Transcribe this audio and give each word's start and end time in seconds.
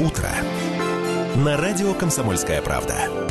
утро» 0.00 0.30
на 1.36 1.56
радио 1.56 1.94
«Комсомольская 1.94 2.62
правда». 2.62 3.25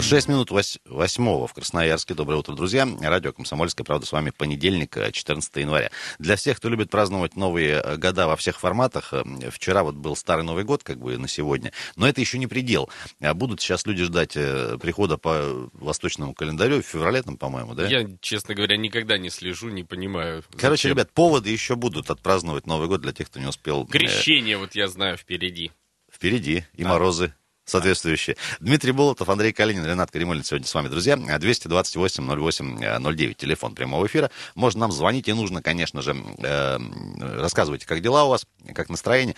Шесть 0.00 0.28
минут 0.28 0.50
вось- 0.50 0.78
восьмого 0.84 1.46
в 1.46 1.52
Красноярске. 1.54 2.14
Доброе 2.14 2.36
утро, 2.36 2.54
друзья. 2.54 2.88
Радио 3.00 3.32
«Комсомольская 3.32 3.84
правда» 3.84 4.06
с 4.06 4.12
вами 4.12 4.30
понедельник, 4.30 4.96
э, 4.96 5.10
14 5.10 5.56
января. 5.62 5.90
Для 6.18 6.36
всех, 6.36 6.58
кто 6.58 6.68
любит 6.68 6.90
праздновать 6.90 7.34
новые 7.36 7.80
э, 7.82 7.96
года 7.96 8.26
во 8.28 8.36
всех 8.36 8.60
форматах, 8.60 9.12
э, 9.12 9.24
вчера 9.50 9.82
вот 9.82 9.96
был 9.96 10.14
Старый 10.16 10.44
Новый 10.44 10.64
год, 10.64 10.82
как 10.84 10.98
бы 10.98 11.18
на 11.18 11.26
сегодня, 11.28 11.72
но 11.96 12.08
это 12.08 12.20
еще 12.20 12.38
не 12.38 12.46
предел. 12.46 12.88
А 13.20 13.34
Будут 13.34 13.60
сейчас 13.60 13.84
люди 13.86 14.04
ждать 14.04 14.36
э, 14.36 14.78
прихода 14.80 15.16
по 15.18 15.68
восточному 15.72 16.34
календарю 16.34 16.82
в 16.82 16.86
феврале, 16.86 17.22
там, 17.22 17.36
по-моему, 17.36 17.74
да? 17.74 17.86
Я, 17.88 18.06
честно 18.20 18.54
говоря, 18.54 18.76
никогда 18.76 19.18
не 19.18 19.28
слежу, 19.30 19.70
не 19.70 19.82
понимаю. 19.82 20.44
Короче, 20.56 20.82
зачем. 20.82 20.92
ребят, 20.92 21.10
поводы 21.12 21.50
еще 21.50 21.74
будут 21.74 22.10
отпраздновать 22.10 22.66
Новый 22.66 22.86
год 22.86 23.00
для 23.00 23.12
тех, 23.12 23.28
кто 23.28 23.40
не 23.40 23.46
успел. 23.46 23.84
э, 23.84 23.86
Крещение, 23.90 24.56
вот 24.56 24.74
я 24.74 24.88
знаю, 24.88 25.16
впереди. 25.16 25.72
Впереди 26.12 26.64
и 26.74 26.84
морозы 26.84 27.32
соответствующие. 27.70 28.36
Дмитрий 28.60 28.92
Болотов, 28.92 29.28
Андрей 29.28 29.52
Калинин, 29.52 29.84
Ренат 29.84 30.10
Каримулин 30.10 30.42
сегодня 30.44 30.66
с 30.66 30.74
вами, 30.74 30.88
друзья. 30.88 31.14
228-08-09, 31.16 33.34
телефон 33.34 33.74
прямого 33.74 34.06
эфира. 34.06 34.30
Можно 34.54 34.80
нам 34.80 34.92
звонить, 34.92 35.28
и 35.28 35.32
нужно, 35.32 35.62
конечно 35.62 36.02
же, 36.02 36.16
э, 36.38 36.78
рассказывайте, 37.40 37.86
как 37.86 38.00
дела 38.02 38.24
у 38.24 38.30
вас, 38.30 38.46
как 38.74 38.88
настроение. 38.88 39.34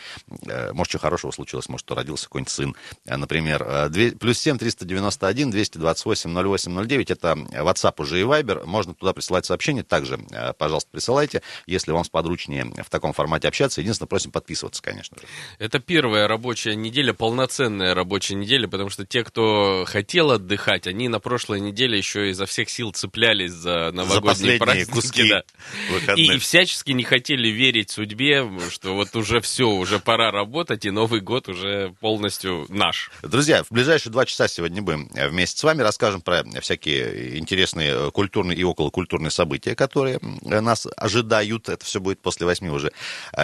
Э, 0.46 0.72
может, 0.72 0.90
что 0.92 0.98
хорошего 0.98 1.30
случилось, 1.30 1.68
может, 1.68 1.86
что 1.86 1.94
родился 1.94 2.24
какой-нибудь 2.26 2.52
сын, 2.52 2.74
э, 3.06 3.16
например. 3.16 3.62
Э, 3.66 3.88
две- 3.88 4.12
Плюс 4.12 4.38
7 4.38 4.58
391 4.58 5.50
228 5.50 6.30
08 6.32 6.72
09, 6.72 7.10
это 7.10 7.32
WhatsApp 7.32 7.94
уже 7.98 8.20
и 8.20 8.24
Viber. 8.24 8.64
Можно 8.66 8.94
туда 8.94 9.12
присылать 9.12 9.46
сообщения. 9.46 9.82
Также, 9.82 10.18
э, 10.30 10.52
пожалуйста, 10.54 10.88
присылайте, 10.90 11.42
если 11.66 11.92
вам 11.92 12.04
сподручнее 12.04 12.72
в 12.84 12.90
таком 12.90 13.12
формате 13.12 13.48
общаться. 13.48 13.80
Единственное, 13.80 14.08
просим 14.08 14.30
подписываться, 14.30 14.82
конечно 14.82 15.16
же. 15.20 15.26
Это 15.58 15.78
первая 15.80 16.28
рабочая 16.28 16.74
неделя, 16.76 17.12
полноценная 17.12 17.94
рабочая 17.94 18.21
неделя, 18.30 18.68
потому 18.68 18.90
что 18.90 19.04
те, 19.04 19.24
кто 19.24 19.84
хотел 19.86 20.30
отдыхать, 20.30 20.86
они 20.86 21.08
на 21.08 21.18
прошлой 21.18 21.60
неделе 21.60 21.98
еще 21.98 22.30
изо 22.30 22.46
всех 22.46 22.70
сил 22.70 22.92
цеплялись 22.92 23.52
за 23.52 23.90
новогодние 23.92 24.22
последние 24.22 24.58
праздники. 24.58 24.90
куски 24.90 25.28
да. 25.28 25.42
выходных. 25.90 26.18
И, 26.18 26.34
и 26.34 26.38
всячески 26.38 26.92
не 26.92 27.04
хотели 27.04 27.48
верить 27.48 27.90
судьбе, 27.90 28.48
что 28.70 28.94
вот 28.94 29.14
уже 29.16 29.40
все, 29.40 29.68
уже 29.68 29.98
пора 29.98 30.30
работать, 30.30 30.84
и 30.84 30.90
Новый 30.90 31.20
год 31.20 31.48
уже 31.48 31.94
полностью 32.00 32.66
наш. 32.68 33.10
Друзья, 33.22 33.64
в 33.64 33.70
ближайшие 33.70 34.12
два 34.12 34.24
часа 34.24 34.46
сегодня 34.46 34.82
будем 34.82 35.10
э, 35.14 35.28
вместе 35.28 35.58
с 35.58 35.64
вами 35.64 35.82
расскажем 35.82 36.20
про 36.20 36.44
всякие 36.60 37.38
интересные 37.38 38.08
э, 38.08 38.10
культурные 38.10 38.56
и 38.56 38.62
околокультурные 38.62 39.30
события, 39.30 39.74
которые 39.74 40.20
э, 40.44 40.60
нас 40.60 40.86
ожидают. 40.96 41.68
Это 41.68 41.84
все 41.84 42.00
будет 42.00 42.20
после 42.20 42.46
восьми 42.46 42.70
уже 42.70 42.92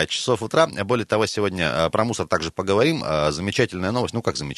часов 0.08 0.42
утра. 0.42 0.66
Более 0.66 1.06
того, 1.06 1.26
сегодня 1.26 1.88
про 1.90 2.04
мусор 2.04 2.26
также 2.26 2.50
поговорим. 2.50 3.02
Замечательная 3.30 3.90
новость, 3.90 4.14
ну 4.14 4.22
как 4.22 4.36
замечательная. 4.36 4.57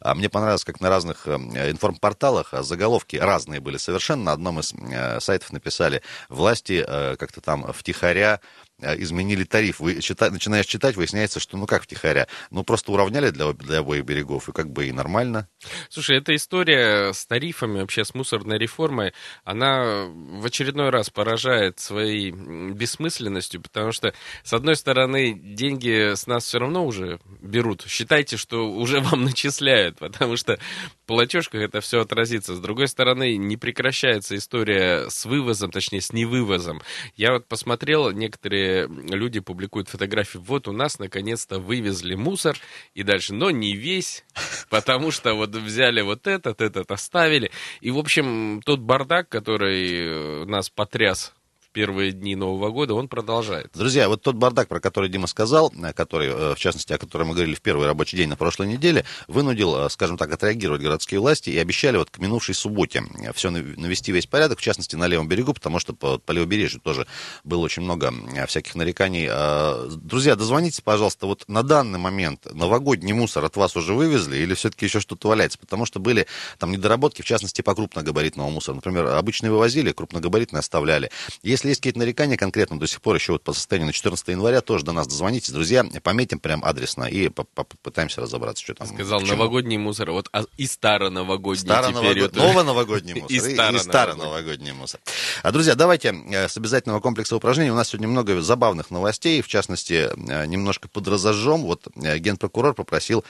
А 0.00 0.14
Мне 0.14 0.28
понравилось, 0.28 0.64
как 0.64 0.80
на 0.80 0.88
разных 0.88 1.26
э, 1.26 1.36
информпорталах 1.70 2.52
э, 2.52 2.62
заголовки 2.62 3.16
разные 3.16 3.60
были 3.60 3.76
совершенно. 3.76 4.24
На 4.24 4.32
одном 4.32 4.60
из 4.60 4.72
э, 4.72 5.20
сайтов 5.20 5.52
написали 5.52 6.02
власти 6.28 6.84
э, 6.86 7.16
как-то 7.16 7.40
там 7.40 7.72
втихаря 7.72 8.40
изменили 8.80 9.44
тариф. 9.44 9.80
Вы 9.80 9.94
чита- 9.94 10.30
начинаешь 10.30 10.66
читать, 10.66 10.96
выясняется, 10.96 11.40
что 11.40 11.56
ну 11.56 11.66
как 11.66 11.82
втихаря, 11.84 12.26
ну 12.50 12.64
просто 12.64 12.92
уравняли 12.92 13.30
для, 13.30 13.52
для 13.52 13.78
обоих 13.78 14.04
берегов, 14.04 14.48
и 14.48 14.52
как 14.52 14.70
бы 14.70 14.86
и 14.86 14.92
нормально. 14.92 15.48
Слушай, 15.88 16.18
эта 16.18 16.34
история 16.34 17.12
с 17.12 17.26
тарифами, 17.26 17.80
вообще 17.80 18.04
с 18.04 18.14
мусорной 18.14 18.58
реформой, 18.58 19.12
она 19.44 20.06
в 20.06 20.44
очередной 20.44 20.90
раз 20.90 21.10
поражает 21.10 21.78
своей 21.78 22.30
бессмысленностью, 22.30 23.62
потому 23.62 23.92
что, 23.92 24.14
с 24.42 24.52
одной 24.52 24.76
стороны, 24.76 25.32
деньги 25.34 26.14
с 26.14 26.26
нас 26.26 26.44
все 26.44 26.58
равно 26.58 26.84
уже 26.84 27.18
берут. 27.40 27.84
Считайте, 27.86 28.36
что 28.36 28.70
уже 28.70 29.00
вам 29.00 29.24
начисляют, 29.24 29.98
потому 29.98 30.36
что 30.36 30.58
платежках 31.06 31.62
это 31.62 31.80
все 31.80 32.00
отразится. 32.00 32.54
С 32.54 32.60
другой 32.60 32.88
стороны, 32.88 33.36
не 33.36 33.56
прекращается 33.56 34.36
история 34.36 35.08
с 35.08 35.24
вывозом, 35.24 35.70
точнее, 35.70 36.00
с 36.00 36.12
невывозом. 36.12 36.82
Я 37.16 37.32
вот 37.32 37.46
посмотрел, 37.46 38.10
некоторые 38.10 38.88
люди 38.88 39.40
публикуют 39.40 39.88
фотографии, 39.88 40.38
вот 40.38 40.68
у 40.68 40.72
нас 40.72 40.98
наконец-то 40.98 41.58
вывезли 41.58 42.14
мусор, 42.14 42.56
и 42.94 43.02
дальше, 43.02 43.34
но 43.34 43.50
не 43.50 43.74
весь, 43.74 44.24
потому 44.70 45.10
что 45.10 45.34
вот 45.34 45.50
взяли 45.50 46.02
вот 46.02 46.26
этот, 46.26 46.60
этот 46.60 46.90
оставили. 46.90 47.50
И, 47.80 47.90
в 47.90 47.98
общем, 47.98 48.60
тот 48.64 48.80
бардак, 48.80 49.28
который 49.28 50.42
э, 50.42 50.44
нас 50.46 50.68
потряс 50.70 51.32
первые 51.76 52.12
дни 52.12 52.34
Нового 52.34 52.70
года, 52.70 52.94
он 52.94 53.06
продолжает. 53.06 53.70
Друзья, 53.74 54.08
вот 54.08 54.22
тот 54.22 54.34
бардак, 54.34 54.66
про 54.66 54.80
который 54.80 55.10
Дима 55.10 55.26
сказал, 55.26 55.70
э, 55.76 55.92
который, 55.92 56.28
э, 56.28 56.54
в 56.54 56.58
частности, 56.58 56.94
о 56.94 56.98
котором 56.98 57.28
мы 57.28 57.34
говорили 57.34 57.54
в 57.54 57.60
первый 57.60 57.86
рабочий 57.86 58.16
день 58.16 58.30
на 58.30 58.36
прошлой 58.36 58.66
неделе, 58.66 59.04
вынудил, 59.28 59.76
э, 59.76 59.90
скажем 59.90 60.16
так, 60.16 60.32
отреагировать 60.32 60.80
городские 60.80 61.20
власти 61.20 61.50
и 61.50 61.58
обещали 61.58 61.98
вот 61.98 62.08
к 62.08 62.18
минувшей 62.18 62.54
субботе 62.54 63.04
все 63.34 63.50
навести 63.50 64.10
весь 64.10 64.24
порядок, 64.24 64.58
в 64.58 64.62
частности, 64.62 64.96
на 64.96 65.06
левом 65.06 65.28
берегу, 65.28 65.52
потому 65.52 65.78
что 65.78 65.92
по, 65.92 66.16
по 66.16 66.32
левобережью 66.32 66.80
тоже 66.80 67.06
было 67.44 67.60
очень 67.60 67.82
много 67.82 68.10
всяких 68.48 68.74
нареканий. 68.74 69.28
Э, 69.30 69.90
Друзья, 69.96 70.34
дозвонитесь, 70.34 70.80
пожалуйста, 70.80 71.26
вот 71.26 71.44
на 71.46 71.62
данный 71.62 71.98
момент 71.98 72.46
новогодний 72.54 73.12
мусор 73.12 73.44
от 73.44 73.56
вас 73.56 73.76
уже 73.76 73.92
вывезли 73.92 74.38
или 74.38 74.54
все-таки 74.54 74.86
еще 74.86 75.00
что-то 75.00 75.28
валяется? 75.28 75.58
Потому 75.58 75.84
что 75.84 76.00
были 76.00 76.26
там 76.56 76.72
недоработки, 76.72 77.20
в 77.20 77.26
частности, 77.26 77.60
по 77.60 77.74
крупногабаритному 77.74 78.50
мусору. 78.50 78.76
Например, 78.76 79.08
обычные 79.08 79.50
вывозили, 79.50 79.92
крупногабаритные 79.92 80.60
оставляли. 80.60 81.10
Если 81.42 81.65
есть 81.68 81.80
какие-то 81.80 81.98
нарекания 81.98 82.36
конкретно 82.36 82.78
до 82.78 82.86
сих 82.86 83.00
пор, 83.00 83.16
еще 83.16 83.32
вот 83.32 83.42
по 83.42 83.52
состоянию 83.52 83.86
на 83.88 83.92
14 83.92 84.28
января, 84.28 84.60
тоже 84.60 84.84
до 84.84 84.92
нас 84.92 85.06
дозвонитесь, 85.06 85.50
друзья, 85.50 85.84
пометим 86.02 86.38
прям 86.38 86.64
адресно 86.64 87.04
и 87.04 87.28
по- 87.28 87.44
по- 87.44 87.64
попытаемся 87.64 88.20
разобраться, 88.20 88.62
что 88.64 88.74
там. 88.74 88.86
Сказал 88.86 89.20
новогодний 89.20 89.76
мусор, 89.76 90.10
вот 90.12 90.28
а, 90.32 90.44
и 90.56 90.66
старо-новогодний 90.66 91.56
Старо 91.58 91.92
теперь. 91.92 92.30
Новоновогодний 92.32 93.14
мусор 93.20 93.30
И 93.30 93.36
и, 93.52 93.78
старо-новогодний. 93.78 94.72
мусор. 94.72 95.00
А, 95.42 95.52
друзья, 95.52 95.74
давайте 95.74 96.08
э, 96.30 96.48
с 96.48 96.56
обязательного 96.56 97.00
комплекса 97.00 97.36
упражнений. 97.36 97.70
У 97.70 97.74
нас 97.74 97.88
сегодня 97.88 98.08
много 98.08 98.40
забавных 98.40 98.90
новостей, 98.90 99.42
в 99.42 99.48
частности, 99.48 100.08
э, 100.30 100.46
немножко 100.46 100.88
под 100.88 101.08
разожжем. 101.08 101.62
Вот 101.62 101.86
э, 101.96 102.18
генпрокурор 102.18 102.74
попросил 102.74 103.24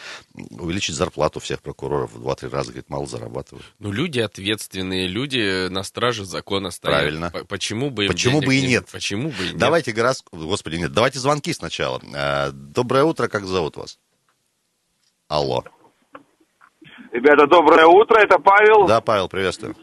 увеличить 0.51 0.95
зарплату 0.95 1.41
всех 1.41 1.61
прокуроров 1.63 2.13
в 2.13 2.27
2-3 2.27 2.51
раза, 2.51 2.69
говорит, 2.71 2.89
мало 2.91 3.07
зарабатывают. 3.07 3.65
Ну, 3.79 3.93
люди 3.93 4.21
ответственные, 4.21 5.07
люди 5.09 5.69
на 5.69 5.83
страже 5.83 6.25
закона 6.25 6.71
стоят. 6.71 6.97
Правильно. 6.99 7.31
Почему 7.49 7.91
бы 7.91 8.05
им 8.05 8.13
Почему 8.13 8.26
денег 8.33 8.47
бы 8.47 8.55
и 8.57 8.61
не- 8.63 8.69
нет? 8.69 8.89
Почему 8.93 9.29
бы 9.31 9.45
и 9.45 9.49
нет? 9.49 9.57
Давайте 9.59 9.93
городск... 9.93 10.27
Господи, 10.33 10.77
нет, 10.77 10.93
давайте 10.93 11.19
звонки 11.19 11.53
сначала. 11.53 12.01
Э, 12.15 12.51
Доброе 12.53 13.05
утро, 13.05 13.29
как 13.29 13.45
зовут 13.45 13.77
вас? 13.77 13.99
Алло. 15.29 15.65
Ребята, 17.13 17.47
доброе 17.47 17.87
утро, 17.87 18.19
это 18.21 18.39
Павел. 18.39 18.87
Да, 18.87 19.01
Павел, 19.01 19.29
приветствую. 19.29 19.75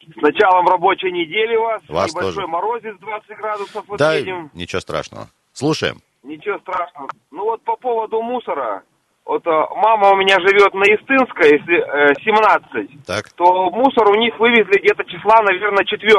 С 0.00 0.22
началом 0.22 0.68
рабочей 0.68 1.10
недели 1.10 1.56
вас. 1.56 1.82
Вас 1.88 2.10
Небольшой 2.12 2.34
тоже. 2.34 2.46
морозец 2.46 2.96
20 3.00 3.28
градусов 3.38 3.84
вот 3.88 3.98
Да, 3.98 4.14
едем. 4.14 4.50
ничего 4.54 4.80
страшного. 4.80 5.28
Слушаем. 5.52 6.00
Ничего 6.22 6.58
страшного. 6.58 7.08
Ну 7.30 7.44
вот 7.44 7.62
по 7.64 7.76
поводу 7.76 8.22
мусора. 8.22 8.82
Вот 9.24 9.44
э, 9.44 9.50
мама 9.50 10.10
у 10.10 10.16
меня 10.16 10.36
живет 10.38 10.72
на 10.74 10.84
Истынской, 10.84 11.58
если 11.58 11.78
э, 11.80 12.14
17, 12.24 13.04
Так, 13.04 13.32
то 13.32 13.70
мусор 13.70 14.08
у 14.10 14.14
них 14.14 14.38
вывезли 14.38 14.78
где-то 14.78 15.02
числа, 15.04 15.42
наверное, 15.42 15.84
4 15.84 16.12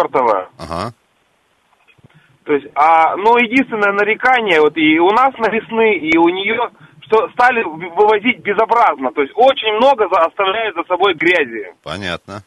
ага. 0.57 0.93
То 2.47 2.53
есть, 2.53 2.67
а, 2.75 3.17
ну, 3.17 3.37
единственное 3.37 3.91
нарекание, 3.91 4.61
вот 4.61 4.77
и 4.77 4.97
у 4.99 5.09
нас 5.11 5.33
на 5.37 5.49
весны, 5.49 5.95
и 5.97 6.17
у 6.17 6.29
нее, 6.29 6.69
что 7.01 7.27
стали 7.31 7.61
в- 7.61 7.75
вывозить 7.93 8.39
безобразно. 8.39 9.11
То 9.11 9.21
есть, 9.21 9.33
очень 9.35 9.73
много 9.75 10.07
за- 10.07 10.21
оставляют 10.25 10.75
за 10.77 10.83
собой 10.85 11.13
грязи. 11.13 11.73
Понятно. 11.83 12.43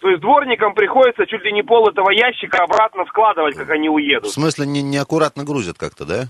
То 0.00 0.08
есть 0.10 0.20
дворникам 0.20 0.74
приходится 0.74 1.26
чуть 1.26 1.42
ли 1.42 1.50
не 1.52 1.62
пол 1.64 1.88
этого 1.88 2.10
ящика 2.10 2.62
обратно 2.62 3.04
складывать, 3.06 3.56
как 3.56 3.68
они 3.70 3.88
В 3.88 3.94
уедут. 3.94 4.30
смысле, 4.30 4.64
не, 4.66 4.80
неаккуратно 4.80 5.42
грузят 5.44 5.76
как-то, 5.76 6.04
да? 6.04 6.24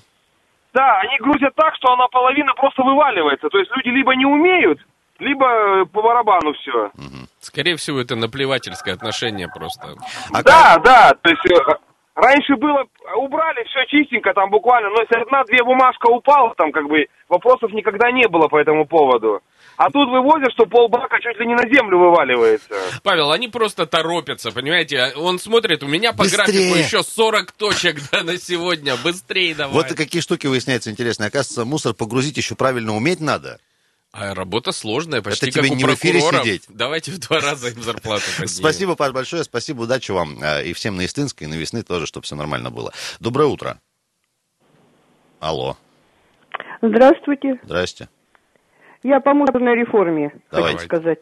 Да, 0.73 1.01
они 1.01 1.19
грузят 1.19 1.55
так, 1.55 1.75
что 1.75 1.93
она 1.93 2.09
половина 2.09 2.55
просто 2.55 2.83
вываливается. 2.83 3.51
То 3.51 3.59
есть 3.59 3.71
люди 3.77 3.89
либо 3.95 4.17
не 4.17 4.25
умеют, 4.25 4.81
либо 5.19 5.45
э, 5.83 5.85
по 5.85 6.01
барабану 6.01 6.55
все. 6.55 6.91
Скорее 7.41 7.77
всего, 7.77 8.01
это 8.01 8.17
наплевательское 8.17 8.95
отношение 8.95 9.49
просто. 9.55 9.97
А 10.33 10.43
да, 10.43 10.79
да, 10.79 11.13
то 11.21 11.29
есть 11.29 11.45
э, 11.45 11.75
раньше 12.19 12.57
было, 12.57 12.85
убрали 13.17 13.65
все 13.65 13.87
чистенько, 13.87 14.35
там 14.35 14.51
буквально, 14.51 14.91
но 14.91 15.01
если 15.03 15.23
одна-две 15.23 15.63
бумажка 15.65 16.11
упала, 16.11 16.55
там 16.57 16.73
как 16.73 16.87
бы 16.89 17.07
вопросов 17.29 17.73
никогда 17.73 18.11
не 18.11 18.27
было 18.29 18.49
по 18.49 18.59
этому 18.59 18.87
поводу. 18.87 19.41
А 19.77 19.91
тут 19.91 20.09
вывозят, 20.11 20.51
что 20.53 20.67
полбака 20.67 21.21
чуть 21.21 21.39
ли 21.39 21.47
не 21.47 21.55
на 21.55 21.63
землю 21.73 21.99
вываливается. 21.99 22.75
Павел, 23.05 23.31
они 23.31 23.47
просто 23.47 23.87
торопятся, 23.87 24.51
понимаете? 24.51 25.13
Он 25.17 25.39
смотрит, 25.39 25.85
у 25.85 25.87
меня 25.87 26.13
по 26.13 26.25
Быстрее. 26.25 26.43
графику 26.45 26.77
еще 26.77 27.03
40 27.05 27.53
точек 27.53 27.97
да, 28.13 28.25
на 28.25 28.37
сегодня. 28.39 28.97
Быстрее 28.97 29.55
давай. 29.55 29.73
Вот 29.73 29.91
и 29.93 29.95
какие 29.95 30.21
штуки 30.21 30.49
выясняются 30.49 30.91
интересные. 30.91 31.29
Оказывается, 31.29 31.65
мусор 31.65 31.95
погрузить 31.95 32.37
еще 32.37 32.57
правильно 32.57 32.97
уметь 32.97 33.21
надо. 33.21 33.59
А 34.13 34.35
работа 34.35 34.73
сложная, 34.73 35.21
почти 35.21 35.47
Это 35.47 35.53
тебе 35.61 35.69
как 35.69 35.73
у 35.73 35.75
не 35.77 35.85
в 35.85 35.95
эфире 35.95 36.21
сидеть. 36.21 36.65
Давайте 36.69 37.13
в 37.13 37.19
два 37.19 37.41
раза 37.41 37.69
им 37.69 37.83
зарплату 37.83 38.23
поднимем. 38.39 38.49
Спасибо, 38.49 38.97
Паш, 38.97 39.13
большое. 39.13 39.45
Спасибо, 39.45 39.83
удачи 39.83 40.11
вам. 40.11 40.43
э, 40.43 40.65
И 40.65 40.73
всем 40.73 40.97
на 40.97 41.03
Истинской, 41.03 41.47
и 41.47 41.51
на 41.51 41.55
Весны 41.55 41.83
тоже, 41.83 42.07
чтобы 42.07 42.25
все 42.25 42.35
нормально 42.35 42.71
было. 42.71 42.93
Доброе 43.21 43.49
утро. 43.49 43.79
Алло. 45.41 45.77
Здравствуйте. 46.81 47.61
Здрасте. 47.63 48.09
Я 49.03 49.21
по 49.21 49.35
мусорной 49.35 49.77
реформе, 49.77 50.33
Давайте. 50.51 50.79
хочу 50.79 50.87
сказать. 50.89 51.21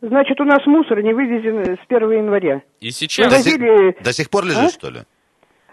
Значит, 0.00 0.40
у 0.40 0.44
нас 0.44 0.64
мусор 0.66 1.02
не 1.02 1.12
вывезен 1.12 1.76
с 1.76 1.80
1 1.88 2.10
января. 2.12 2.62
И 2.80 2.90
сейчас... 2.90 3.32
До, 3.32 3.42
сих- 3.42 4.02
до 4.02 4.12
сих 4.12 4.30
пор 4.30 4.44
лежит, 4.44 4.58
А? 4.64 4.70
что 4.70 4.90
ли? 4.90 5.00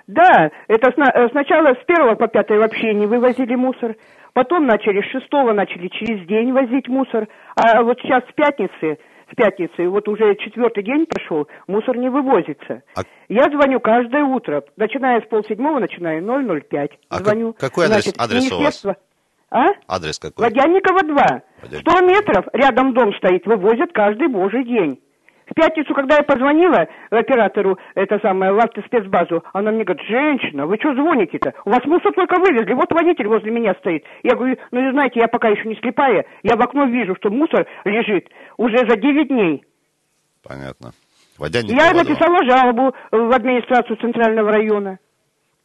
Да, 0.08 0.50
это 0.68 0.92
сна- 0.94 1.30
сначала 1.32 1.74
с 1.76 1.84
1 1.88 2.18
по 2.18 2.28
5 2.28 2.50
вообще 2.52 2.94
не 2.94 3.06
вывозили 3.06 3.56
мусор. 3.56 3.96
Потом 4.34 4.66
начали 4.66 5.02
с 5.02 5.12
6 5.12 5.32
начали 5.54 5.88
через 5.90 6.26
день 6.28 6.52
возить 6.52 6.88
мусор. 6.88 7.28
А 7.56 7.84
вот 7.84 8.00
сейчас 8.02 8.24
с 8.28 8.34
пятницы, 8.34 8.98
с 9.32 9.36
пятницы, 9.36 9.88
вот 9.88 10.08
уже 10.08 10.36
четвертый 10.36 10.84
день 10.84 11.06
прошел, 11.06 11.48
мусор 11.68 11.98
не 11.98 12.10
вывозится. 12.10 12.82
А- 12.96 13.02
Я 13.30 13.44
звоню 13.46 13.80
каждое 13.80 14.24
утро, 14.24 14.64
начиная 14.76 15.22
с 15.22 15.26
полседьмого, 15.28 15.80
начинаю 15.80 16.24
005. 16.24 16.92
А 17.10 17.18
как- 17.18 17.26
звоню. 17.28 17.54
какой 17.54 17.86
адрес- 17.86 18.04
Значит, 18.04 18.16
адрес 18.20 18.52
у 18.52 18.60
вас? 18.60 18.86
А? 19.52 19.66
Адрес 19.88 20.18
какой? 20.18 20.46
Водянникова 20.46 21.02
2. 21.04 21.42
Водянникова. 21.62 21.98
100 21.98 22.06
метров, 22.08 22.46
рядом 22.54 22.94
дом 22.94 23.14
стоит, 23.16 23.46
вывозят 23.46 23.92
каждый 23.94 24.30
божий 24.30 24.64
день. 24.66 25.00
В 25.46 25.54
пятницу, 25.54 25.94
когда 25.94 26.16
я 26.18 26.24
позвонила 26.24 26.88
оператору, 27.10 27.78
это 27.96 28.20
самое, 28.20 28.54
в 28.54 28.60
автоспецбазу, 28.60 29.44
она 29.54 29.72
мне 29.72 29.84
говорит, 29.84 30.06
женщина, 30.08 30.66
вы 30.66 30.78
что 30.78 30.94
звоните-то? 30.94 31.54
У 31.66 31.70
вас 31.70 31.84
мусор 31.86 32.14
только 32.14 32.40
вывезли, 32.40 32.74
вот 32.74 32.92
водитель 32.92 33.28
возле 33.28 33.52
меня 33.52 33.74
стоит. 33.76 34.06
Я 34.24 34.36
говорю, 34.36 34.58
ну, 34.72 34.86
вы 34.86 34.92
знаете, 34.92 35.20
я 35.20 35.28
пока 35.28 35.50
еще 35.50 35.68
не 35.68 35.76
слепая, 35.76 36.26
я 36.44 36.56
в 36.56 36.62
окно 36.62 36.86
вижу, 36.86 37.16
что 37.16 37.30
мусор 37.30 37.68
лежит 37.84 38.30
уже 38.58 38.78
за 38.78 38.96
9 38.96 39.28
дней. 39.28 39.64
Понятно. 40.48 40.92
Водянникова, 41.38 41.84
Я 41.84 41.94
написала 41.94 42.46
жалобу 42.46 42.96
в 43.12 43.36
администрацию 43.36 43.98
Центрального 43.98 44.52
района. 44.52 45.00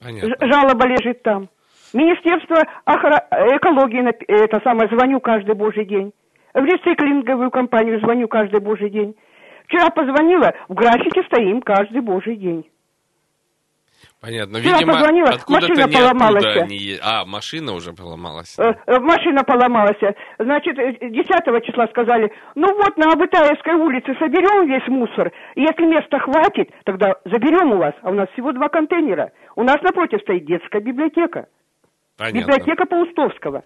Понятно. 0.02 0.34
Жалоба 0.40 0.86
лежит 0.86 1.22
там. 1.22 1.48
Министерство 1.92 2.62
охра- 2.84 3.26
экологии, 3.56 4.04
это 4.28 4.60
самое, 4.62 4.88
звоню 4.88 5.20
каждый 5.20 5.54
божий 5.54 5.84
день. 5.84 6.12
В 6.54 6.64
рециклинговую 6.64 7.50
компанию 7.50 8.00
звоню 8.00 8.28
каждый 8.28 8.60
божий 8.60 8.90
день. 8.90 9.14
Вчера 9.68 9.90
позвонила, 9.90 10.54
в 10.68 10.74
графике 10.74 11.22
стоим 11.24 11.60
каждый 11.60 12.00
божий 12.00 12.36
день. 12.36 12.64
Понятно. 14.20 14.58
Вчера 14.58 14.78
Видимо, 14.78 14.94
позвонила, 14.94 15.32
машина 15.46 15.88
поломалась. 15.88 16.56
они 16.56 16.98
А, 17.02 17.24
машина 17.24 17.72
уже 17.74 17.92
поломалась. 17.92 18.58
Э, 18.58 18.72
э, 18.86 18.98
машина 18.98 19.44
поломалась. 19.44 19.98
Значит, 20.38 20.78
э, 20.78 21.10
10 21.10 21.64
числа 21.66 21.86
сказали, 21.88 22.32
ну 22.54 22.74
вот 22.74 22.96
на 22.96 23.12
Абытаевской 23.12 23.74
улице 23.74 24.14
соберем 24.18 24.66
весь 24.66 24.88
мусор. 24.88 25.30
И 25.54 25.60
если 25.60 25.84
места 25.84 26.18
хватит, 26.18 26.70
тогда 26.84 27.14
заберем 27.24 27.72
у 27.72 27.78
вас. 27.78 27.94
А 28.02 28.10
у 28.10 28.14
нас 28.14 28.28
всего 28.30 28.52
два 28.52 28.68
контейнера. 28.68 29.32
У 29.54 29.62
нас 29.62 29.76
напротив 29.82 30.20
стоит 30.22 30.46
детская 30.46 30.80
библиотека. 30.80 31.46
Понятно. 32.16 32.40
Библиотека 32.40 32.86
Паустовского. 32.86 33.64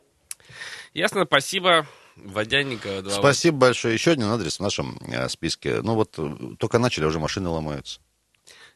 Ясно, 0.92 1.24
спасибо. 1.24 1.86
Водянникова 2.16 3.02
2. 3.02 3.12
Спасибо 3.12 3.58
большое. 3.58 3.94
Еще 3.94 4.12
один 4.12 4.24
адрес 4.26 4.56
в 4.58 4.62
нашем 4.62 4.98
э, 5.08 5.28
списке. 5.28 5.80
Ну 5.82 5.94
вот 5.94 6.14
э, 6.18 6.56
только 6.58 6.78
начали, 6.78 7.04
а 7.04 7.08
уже 7.08 7.18
машины 7.18 7.48
ломаются. 7.48 8.00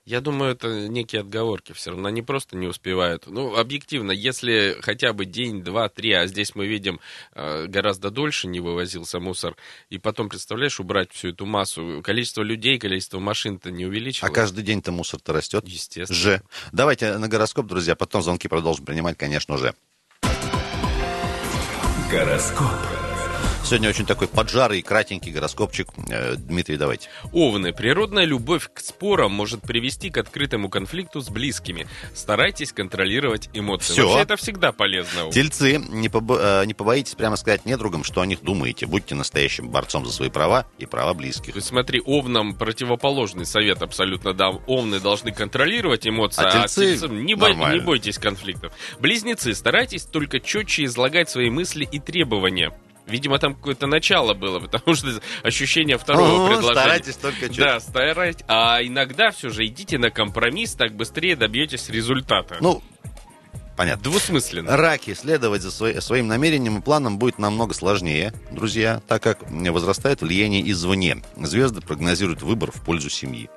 Я 0.07 0.21
думаю, 0.21 0.53
это 0.53 0.87
некие 0.87 1.23
отговорки 1.23 1.73
все 1.73 1.91
равно. 1.91 2.07
Они 2.07 2.23
просто 2.23 2.57
не 2.57 2.69
успевают. 2.69 3.25
Ну, 3.27 3.57
объективно, 3.57 4.13
если 4.13 4.77
хотя 4.81 5.13
бы 5.13 5.25
день, 5.25 5.65
два, 5.65 5.89
три, 5.89 6.13
а 6.13 6.29
здесь 6.29 6.55
мы 6.55 6.69
видим 6.69 7.01
э, 7.35 7.67
гораздо 7.67 8.11
дольше 8.11 8.47
не 8.47 8.61
вывозился 8.61 9.19
мусор, 9.19 9.57
и 9.91 9.99
потом, 9.99 10.29
представляешь, 10.29 10.79
убрать 10.79 11.11
всю 11.11 11.31
эту 11.31 11.45
массу, 11.45 12.03
количество 12.05 12.43
людей, 12.43 12.79
количество 12.79 13.19
машин-то 13.19 13.73
не 13.73 13.83
А 13.83 13.89
увеличилось. 13.89 14.33
каждый 14.33 14.63
день-то 14.63 14.93
мусор-то 14.93 15.33
растет. 15.33 15.65
Естественно. 15.67 16.17
Же. 16.17 16.41
Давайте 16.71 17.19
на 17.19 17.27
гороскоп, 17.27 17.67
друзья, 17.67 17.97
потом 17.97 18.23
звонки 18.23 18.47
продолжим 18.47 18.85
принимать, 18.85 19.19
конечно 19.19 19.59
же. 19.59 19.75
Гороскоп. 22.13 22.96
Сегодня 23.67 23.89
очень 23.89 24.07
такой 24.07 24.29
поджарый, 24.29 24.81
кратенький 24.81 25.33
гороскопчик. 25.33 25.89
Э, 26.09 26.37
Дмитрий, 26.37 26.77
давайте. 26.77 27.09
Овны. 27.33 27.73
Природная 27.73 28.25
любовь 28.25 28.71
к 28.73 28.79
спорам 28.79 29.33
может 29.33 29.63
привести 29.63 30.09
к 30.09 30.19
открытому 30.19 30.69
конфликту 30.69 31.21
с 31.21 31.29
близкими. 31.29 31.89
Старайтесь 32.15 32.71
контролировать 32.73 33.51
эмоции. 33.55 33.95
Всё. 33.95 34.07
Вообще, 34.07 34.23
это 34.23 34.37
всегда 34.37 34.71
полезно. 34.71 35.33
Тельцы, 35.33 35.79
не, 35.79 36.07
побо- 36.09 36.63
э, 36.63 36.65
не 36.67 36.75
побоитесь 36.75 37.17
прямо 37.17 37.35
сказать 37.35 37.67
недругам, 37.67 38.05
что 38.05 38.21
о 38.21 38.27
них 38.27 38.41
думаете. 38.43 38.87
Будьте 38.87 39.17
настоящим 39.17 39.69
борцом 39.69 40.07
за 40.07 40.13
свои 40.13 40.29
права 40.31 40.67
и 40.79 40.87
права 40.87 41.13
близких. 41.13 41.53
То 41.53 41.59
есть, 41.59 41.67
смотри, 41.67 42.01
овнам 42.07 42.55
противоположный 42.55 43.47
совет 43.47 43.83
абсолютно 43.83 44.33
дам. 44.33 44.61
Овны 44.69 45.01
должны 45.01 45.33
контролировать 45.33 46.07
эмоции, 46.07 46.45
А 46.45 46.49
а, 46.51 46.53
тельцы 46.53 46.83
тельцам 46.93 47.27
не, 47.27 47.35
нормально. 47.35 47.75
не 47.75 47.81
бойтесь 47.81 48.19
конфликтов. 48.19 48.73
Близнецы, 49.01 49.53
старайтесь 49.57 50.05
только 50.05 50.39
четче 50.39 50.85
излагать 50.85 51.29
свои 51.29 51.51
мысли 51.51 51.83
и 51.91 51.99
требования. 51.99 52.73
Видимо, 53.07 53.39
там 53.39 53.55
какое-то 53.55 53.87
начало 53.87 54.35
было, 54.35 54.59
потому 54.61 54.95
что 54.97 55.09
ощущение 55.43 55.97
второго 55.97 56.47
О, 56.47 56.49
предложения. 56.49 56.81
старайтесь 56.81 57.17
только 57.17 57.49
чуть. 57.49 57.59
Да, 57.59 57.81
старайтесь. 57.81 58.45
А 58.49 58.81
иногда 58.83 59.31
все 59.31 59.49
же 59.49 59.65
идите 59.67 59.99
на 59.99 60.11
компромисс, 60.11 60.75
так 60.75 60.95
быстрее 60.95 61.37
добьетесь 61.37 61.89
результата. 61.89 62.57
Ну, 62.61 62.83
понятно. 63.77 64.03
Двусмысленно. 64.03 64.77
Раки. 64.77 65.15
Следовать 65.15 65.63
за 65.63 65.71
свои- 65.71 66.01
своим 66.01 66.27
намерением 66.27 66.79
и 66.79 66.83
планом 66.83 67.19
будет 67.19 67.39
намного 67.39 67.75
сложнее, 67.75 68.33
друзья, 68.51 69.01
так 69.07 69.23
как 69.23 69.39
возрастает 69.51 70.21
влияние 70.23 70.69
извне. 70.71 71.23
Звезды 71.37 71.81
прогнозируют 71.83 72.43
выбор 72.43 72.73
в 72.73 72.83
пользу 72.83 73.09
семьи. 73.09 73.49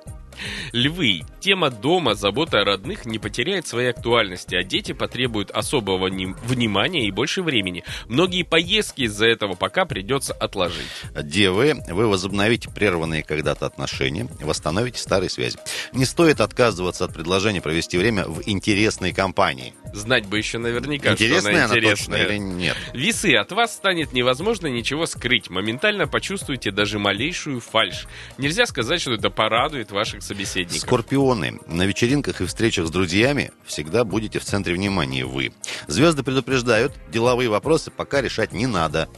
Львы. 0.72 1.22
Тема 1.40 1.70
дома, 1.70 2.14
забота 2.14 2.60
о 2.60 2.64
родных 2.64 3.06
не 3.06 3.18
потеряет 3.18 3.66
своей 3.66 3.90
актуальности, 3.90 4.54
а 4.54 4.62
дети 4.62 4.92
потребуют 4.92 5.50
особого 5.50 6.08
ним- 6.08 6.36
внимания 6.44 7.06
и 7.06 7.10
больше 7.10 7.42
времени. 7.42 7.82
Многие 8.08 8.42
поездки 8.42 9.02
из-за 9.02 9.26
этого 9.26 9.54
пока 9.54 9.84
придется 9.86 10.32
отложить. 10.34 10.86
Девы, 11.22 11.76
вы 11.88 12.06
возобновите 12.08 12.68
прерванные 12.70 13.22
когда-то 13.22 13.66
отношения, 13.66 14.28
восстановите 14.40 14.98
старые 14.98 15.30
связи. 15.30 15.58
Не 15.92 16.04
стоит 16.04 16.40
отказываться 16.40 17.04
от 17.04 17.14
предложения 17.14 17.60
провести 17.62 17.96
время 17.98 18.24
в 18.26 18.42
интересной 18.46 19.12
компании. 19.12 19.72
Знать 19.94 20.26
бы 20.26 20.38
еще 20.38 20.58
наверняка, 20.58 21.12
Интересная 21.12 21.40
что 21.40 21.48
она 21.50 21.64
она 21.64 21.74
точно 21.74 22.14
интересная. 22.14 22.26
или 22.26 22.36
нет? 22.38 22.76
Весы, 22.94 23.34
от 23.34 23.50
вас 23.52 23.74
станет 23.74 24.12
невозможно 24.12 24.66
ничего 24.68 25.06
скрыть. 25.06 25.50
Моментально 25.50 26.06
почувствуйте 26.06 26.70
даже 26.70 26.98
малейшую 26.98 27.60
фальшь. 27.60 28.06
Нельзя 28.38 28.66
сказать, 28.66 29.00
что 29.00 29.12
это 29.14 29.30
порадует 29.30 29.90
ваших 29.90 30.22
собеседников. 30.30 30.80
Скорпионы. 30.80 31.58
На 31.66 31.86
вечеринках 31.86 32.40
и 32.40 32.46
встречах 32.46 32.86
с 32.86 32.90
друзьями 32.90 33.50
всегда 33.64 34.04
будете 34.04 34.38
в 34.38 34.44
центре 34.44 34.74
внимания 34.74 35.24
вы. 35.24 35.52
Звезды 35.88 36.22
предупреждают, 36.22 36.92
деловые 37.10 37.48
вопросы 37.48 37.90
пока 37.90 38.22
решать 38.22 38.52
не 38.52 38.66
надо. 38.66 39.08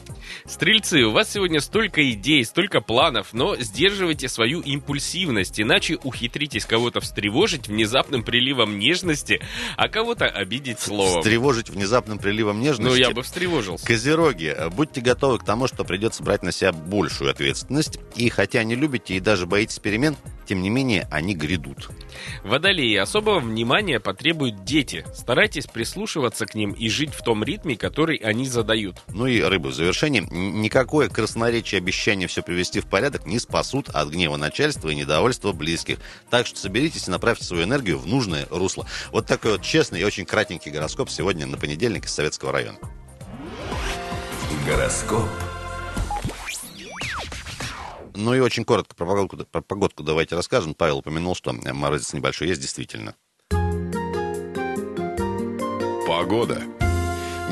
Стрельцы, 0.47 1.03
у 1.03 1.13
вас 1.13 1.31
сегодня 1.31 1.61
столько 1.61 2.11
идей, 2.11 2.45
столько 2.45 2.81
планов, 2.81 3.29
но 3.33 3.57
сдерживайте 3.57 4.29
свою 4.29 4.61
импульсивность, 4.61 5.61
иначе 5.61 5.99
ухитритесь 6.03 6.65
кого-то 6.65 7.01
встревожить 7.01 7.69
внезапным 7.69 8.23
приливом 8.23 8.79
нежности, 8.79 9.43
а 9.77 9.89
кого-то 9.89 10.27
обидеть 10.27 10.81
словом. 10.81 11.21
Встревожить 11.21 11.69
внезапным 11.69 12.19
приливом 12.19 12.59
Ну, 12.59 12.65
нежности. 12.65 13.01
я 13.01 13.11
бы 13.11 13.23
встревожился. 13.23 13.87
Козероги, 13.87 14.57
будьте 14.75 15.03
готовы 15.03 15.39
к 15.39 15.45
тому, 15.45 15.67
что 15.69 15.85
придется 15.85 16.23
брать 16.23 16.43
на 16.43 16.53
себя 16.53 16.73
большую 16.73 17.31
ответственность. 17.31 17.99
И 18.17 18.31
хотя 18.31 18.65
не 18.65 18.75
любите 18.75 19.15
и 19.15 19.21
даже 19.21 19.47
боитесь 19.47 19.79
перемен, 19.79 20.17
тем 20.47 20.63
не 20.63 20.71
менее 20.71 20.92
они 21.01 21.35
грядут. 21.35 21.91
Водолеи, 22.45 22.97
особого 22.97 23.41
внимания 23.41 24.01
потребуют 24.01 24.65
дети. 24.65 25.05
Старайтесь 25.15 25.67
прислушиваться 25.67 26.47
к 26.47 26.55
ним 26.55 26.73
и 26.73 26.89
жить 26.89 27.15
в 27.15 27.23
том 27.23 27.43
ритме, 27.45 27.77
который 27.77 28.17
они 28.17 28.47
задают. 28.47 28.97
Ну 29.09 29.27
и 29.27 29.41
рыбы 29.41 29.71
в 29.71 29.75
завершении. 29.75 30.21
Никакое 30.31 31.09
красноречие 31.09 31.79
обещание 31.79 32.29
все 32.29 32.43
привести 32.43 32.81
в 32.81 32.87
порядок 32.87 33.27
не 33.27 33.39
спасут 33.39 33.89
от 33.89 34.09
гнева 34.09 34.37
начальства 34.37 34.89
и 34.89 34.95
недовольства 34.95 35.53
близких. 35.53 35.99
Так 36.31 36.47
что 36.47 36.59
соберитесь 36.59 37.09
и 37.09 37.11
направьте 37.11 37.45
свою 37.45 37.65
энергию 37.65 37.99
в 37.99 38.07
нужное 38.07 38.47
русло. 38.51 38.87
Вот 39.11 39.27
такой 39.27 39.53
вот 39.53 39.63
честный 39.63 40.01
и 40.01 40.05
очень 40.05 40.27
кратенький 40.27 40.71
гороскоп 40.71 41.11
сегодня 41.11 41.47
на 41.47 41.57
понедельник 41.57 42.07
из 42.07 42.13
Советского 42.13 42.53
района. 42.53 42.79
Гороскоп. 44.67 45.29
Ну 48.15 48.35
и 48.35 48.41
очень 48.41 48.65
коротко 48.65 48.95
про 48.95 49.07
погодку, 49.07 49.37
про 49.51 49.63
погодку 49.63 50.03
давайте 50.03 50.37
расскажем. 50.37 50.75
Павел 50.75 50.99
упомянул, 50.99 51.35
что 51.35 51.53
морозец 51.53 52.13
небольшой 52.13 52.49
есть, 52.49 52.61
действительно. 52.61 53.15
Погода. 56.07 56.63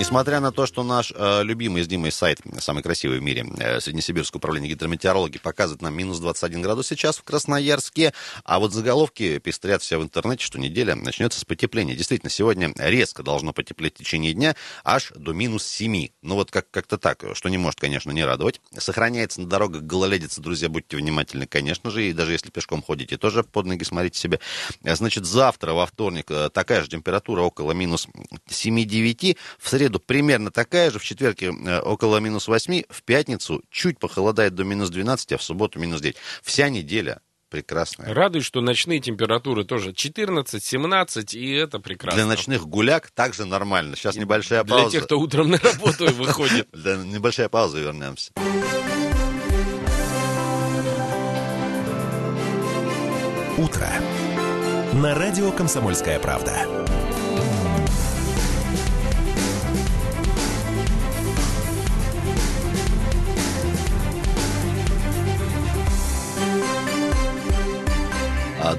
Несмотря 0.01 0.41
на 0.41 0.51
то, 0.51 0.65
что 0.65 0.83
наш 0.83 1.13
э, 1.15 1.43
любимый 1.43 1.83
с 1.83 1.87
Димой 1.87 2.11
сайт, 2.11 2.41
самый 2.59 2.83
красивый 2.83 3.19
в 3.19 3.23
мире, 3.23 3.45
э, 3.59 3.81
Среднесибирское 3.81 4.39
управление 4.39 4.71
гидрометеорологии, 4.71 5.37
показывает 5.37 5.83
нам 5.83 5.95
минус 5.95 6.21
21 6.21 6.63
градус 6.63 6.87
сейчас 6.87 7.19
в 7.19 7.23
Красноярске, 7.23 8.15
а 8.43 8.61
вот 8.61 8.73
заголовки 8.73 9.37
пестрят 9.41 9.83
все 9.83 9.99
в 9.99 10.03
интернете, 10.03 10.43
что 10.43 10.59
неделя 10.59 10.95
начнется 10.95 11.39
с 11.39 11.45
потепления. 11.45 11.95
Действительно, 11.97 12.31
сегодня 12.31 12.73
резко 12.79 13.23
должно 13.23 13.53
потеплеть 13.53 13.97
в 13.97 13.99
течение 13.99 14.33
дня 14.33 14.57
аж 14.85 15.13
до 15.15 15.35
минус 15.35 15.67
7. 15.67 16.09
Ну 16.23 16.35
вот 16.35 16.51
как- 16.51 16.71
как-то 16.71 16.97
так, 16.97 17.23
что 17.35 17.51
не 17.51 17.59
может, 17.59 17.79
конечно, 17.79 18.11
не 18.11 18.25
радовать. 18.25 18.63
Сохраняется 18.79 19.43
на 19.43 19.49
дорогах 19.49 19.83
гололедица, 19.83 20.41
друзья, 20.41 20.71
будьте 20.71 20.97
внимательны, 20.97 21.47
конечно 21.47 21.91
же, 21.91 22.09
и 22.09 22.15
даже 22.15 22.33
если 22.33 22.49
пешком 22.49 22.83
ходите, 22.83 23.19
тоже 23.19 23.45
под 23.45 23.67
ноги 23.67 23.85
смотрите 23.85 24.19
себе. 24.19 24.41
Значит, 24.83 25.27
завтра, 25.27 25.75
во 25.75 25.85
вторник, 25.85 26.31
э, 26.31 26.49
такая 26.49 26.81
же 26.81 26.89
температура, 26.89 27.43
около 27.43 27.73
минус 27.73 28.09
7-9. 28.49 29.37
В 29.59 29.69
среду 29.69 29.90
примерно 29.99 30.51
такая 30.51 30.91
же, 30.91 30.99
в 30.99 31.05
четверг 31.05 31.43
э, 31.43 31.81
около 31.81 32.19
минус 32.19 32.49
8, 32.49 32.85
в 32.89 33.03
пятницу 33.03 33.63
чуть 33.71 33.99
похолодает 33.99 34.55
до 34.55 34.65
минус 34.65 34.91
12, 34.91 35.33
а 35.33 35.39
в 35.39 35.43
субботу 35.43 35.79
минус 35.79 36.01
9. 36.01 36.17
Вся 36.43 36.69
неделя 36.69 37.21
прекрасная. 37.51 38.15
Радует, 38.15 38.45
что 38.45 38.61
ночные 38.61 39.01
температуры 39.01 39.65
тоже 39.65 39.91
14-17, 39.91 41.37
и 41.37 41.53
это 41.53 41.81
прекрасно. 41.81 42.17
Для 42.17 42.27
ночных 42.27 42.67
гуляк 42.67 43.11
также 43.11 43.45
нормально. 43.45 43.97
Сейчас 43.97 44.17
небольшая 44.17 44.65
Для 44.65 44.77
пауза. 44.77 44.93
тех, 44.93 45.05
кто 45.05 45.19
утром 45.19 45.51
на 45.51 45.59
работу 45.59 46.07
выходит. 46.13 46.69
Небольшая 46.75 47.49
пауза, 47.49 47.79
и 47.79 47.83
вернемся. 47.83 48.33
Утро. 53.59 53.89
На 54.95 55.15
радио 55.15 55.53
«Комсомольская 55.53 56.19
правда». 56.19 56.67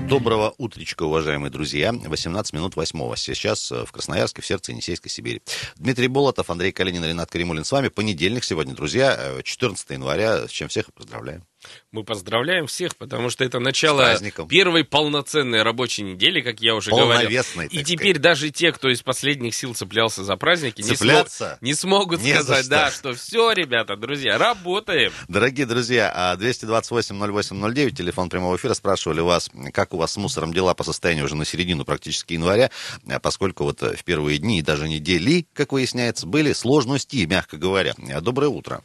Доброго 0.08 0.54
утречка, 0.58 1.04
уважаемые 1.04 1.50
друзья. 1.50 1.92
18 1.92 2.54
минут 2.54 2.76
восьмого. 2.76 3.18
Сейчас 3.18 3.72
э, 3.72 3.84
в 3.86 3.92
Красноярске, 3.92 4.42
в 4.42 4.46
сердце 4.46 4.74
Енисейской 4.74 5.10
Сибири. 5.10 5.42
Дмитрий 5.76 6.08
Болотов, 6.08 6.50
Андрей 6.50 6.72
Калинин, 6.72 7.04
Ренат 7.04 7.32
Каримулин 7.32 7.64
с 7.64 7.72
вами. 7.72 7.88
Понедельник 7.88 8.44
сегодня, 8.44 8.76
друзья, 8.76 9.16
э, 9.18 9.42
14 9.44 9.90
января. 9.90 10.48
С 10.48 10.52
чем 10.52 10.68
всех 10.68 10.94
поздравляем. 10.94 11.44
Мы 11.92 12.04
поздравляем 12.04 12.66
всех, 12.68 12.96
потому 12.96 13.30
что 13.30 13.44
это 13.44 13.60
начало 13.60 14.18
первой 14.50 14.84
полноценной 14.84 15.62
рабочей 15.62 16.04
недели, 16.04 16.42
как 16.42 16.60
я 16.60 16.74
уже 16.76 16.90
говорил. 16.90 17.30
И 17.30 17.42
сказать. 17.44 17.86
теперь 17.86 18.18
даже 18.18 18.50
те, 18.50 18.72
кто 18.72 18.90
из 18.90 19.02
последних 19.04 19.54
сил 19.54 19.76
цеплялся 19.76 20.24
за 20.24 20.36
праздники, 20.38 20.82
не, 20.82 20.96
Цепляться? 20.96 21.58
смог- 21.60 21.62
не 21.62 21.74
смогут 21.74 22.22
Не 22.22 22.34
за 22.34 22.44
сказать, 22.44 22.66
что. 22.66 22.70
да, 22.70 22.92
что 22.92 23.14
все, 23.14 23.52
ребята, 23.52 23.96
друзья, 23.96 24.38
работаем. 24.38 25.12
Дорогие 25.28 25.66
друзья, 25.66 26.12
а 26.14 26.36
228-08-09, 26.38 27.92
телефон 27.92 28.30
прямого 28.30 28.56
эфира, 28.56 28.74
спрашивали 28.74 29.20
вас, 29.22 29.50
как 29.74 29.94
у 29.94 29.98
вас 29.98 30.14
с 30.14 30.18
мусором 30.18 30.54
дела 30.54 30.74
по 30.74 30.84
состоянию 30.84 31.26
уже 31.26 31.36
на 31.36 31.46
середину 31.46 31.86
практически 31.86 32.34
января, 32.34 32.72
а 33.08 33.20
поскольку 33.20 33.66
вот 33.66 33.84
э, 33.84 33.96
в 33.96 34.04
первые 34.04 34.38
дни 34.40 34.60
и 34.60 34.62
даже 34.62 34.88
недели, 34.90 35.46
как 35.54 35.72
выясняется, 35.74 36.26
были 36.26 36.54
сложности, 36.54 37.18
мягко 37.26 37.58
говоря. 37.58 37.94
А, 38.12 38.22
Доброе 38.22 38.48
утро. 38.48 38.82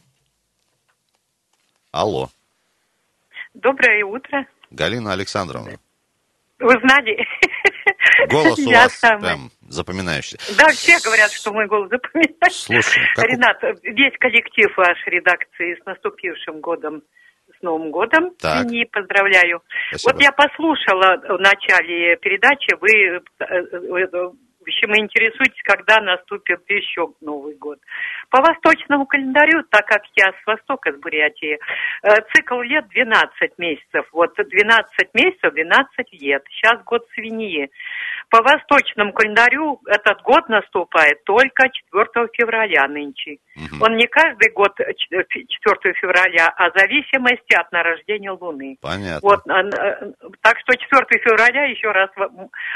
Алло, 1.91 2.29
Доброе 3.61 4.05
утро. 4.05 4.45
Галина 4.69 5.13
Александровна. 5.13 5.71
Вы 6.59 6.73
знали? 6.81 7.17
Голос 8.29 8.57
у 8.59 8.69
Я 8.69 8.83
вас 8.83 8.93
самая. 8.93 9.19
прям 9.19 9.51
запоминающийся. 9.69 10.55
Да, 10.57 10.67
все 10.69 10.97
говорят, 11.03 11.31
что 11.31 11.51
мой 11.53 11.67
голос 11.67 11.89
запоминается. 11.89 12.65
Слушай, 12.65 13.03
как 13.15 13.25
Ренат, 13.25 13.57
весь 13.83 14.17
коллектив 14.19 14.75
вашей 14.77 15.09
редакции 15.09 15.75
с 15.81 15.85
наступившим 15.85 16.61
годом, 16.61 17.01
с 17.57 17.61
Новым 17.63 17.91
годом. 17.91 18.31
Так. 18.39 18.71
И 18.71 18.85
поздравляю. 18.85 19.61
Спасибо. 19.89 20.13
Вот 20.13 20.21
я 20.21 20.31
послушала 20.31 21.17
в 21.37 21.39
начале 21.39 22.15
передачи, 22.17 22.75
вы, 22.79 22.89
э, 22.89 23.21
э, 23.39 24.07
в 24.07 24.35
общем, 24.67 24.91
интересуетесь, 24.95 25.61
когда 25.63 25.99
наступит 26.01 26.61
еще 26.67 27.07
Новый 27.21 27.55
год. 27.55 27.79
По 28.29 28.41
восточному 28.41 29.05
календарю, 29.05 29.63
так 29.69 29.85
как 29.85 30.01
я 30.15 30.31
с 30.31 30.45
востока, 30.45 30.91
с 30.91 30.95
Бурятии, 30.99 31.57
э, 32.03 32.09
цикл 32.33 32.61
лет 32.61 32.87
12 32.89 33.57
месяцев. 33.57 34.05
Вот 34.11 34.33
12 34.35 35.13
месяцев, 35.13 35.53
12 35.53 36.13
лет. 36.21 36.43
Сейчас 36.49 36.83
год 36.83 37.05
свиньи. 37.13 37.69
По 38.29 38.41
восточному 38.41 39.13
календарю 39.13 39.79
этот 39.87 40.21
год 40.23 40.49
наступает 40.49 41.23
только 41.23 41.69
4 41.69 42.27
февраля 42.33 42.87
нынче. 42.87 43.37
Мгм. 43.55 43.81
Он 43.81 43.95
не 43.95 44.07
каждый 44.07 44.51
год 44.51 44.77
э, 44.79 44.93
ч- 44.93 45.45
4 45.47 45.93
февраля, 45.93 46.53
а 46.57 46.69
в 46.69 46.77
зависимости 46.77 47.55
от 47.55 47.71
нарождения 47.71 48.31
Луны. 48.31 48.77
Понятно. 48.81 49.19
Вот, 49.23 49.39
э, 49.47 50.11
так 50.41 50.59
что 50.59 50.75
4 50.75 51.05
февраля 51.23 51.65
еще 51.65 51.91
раз 51.91 52.09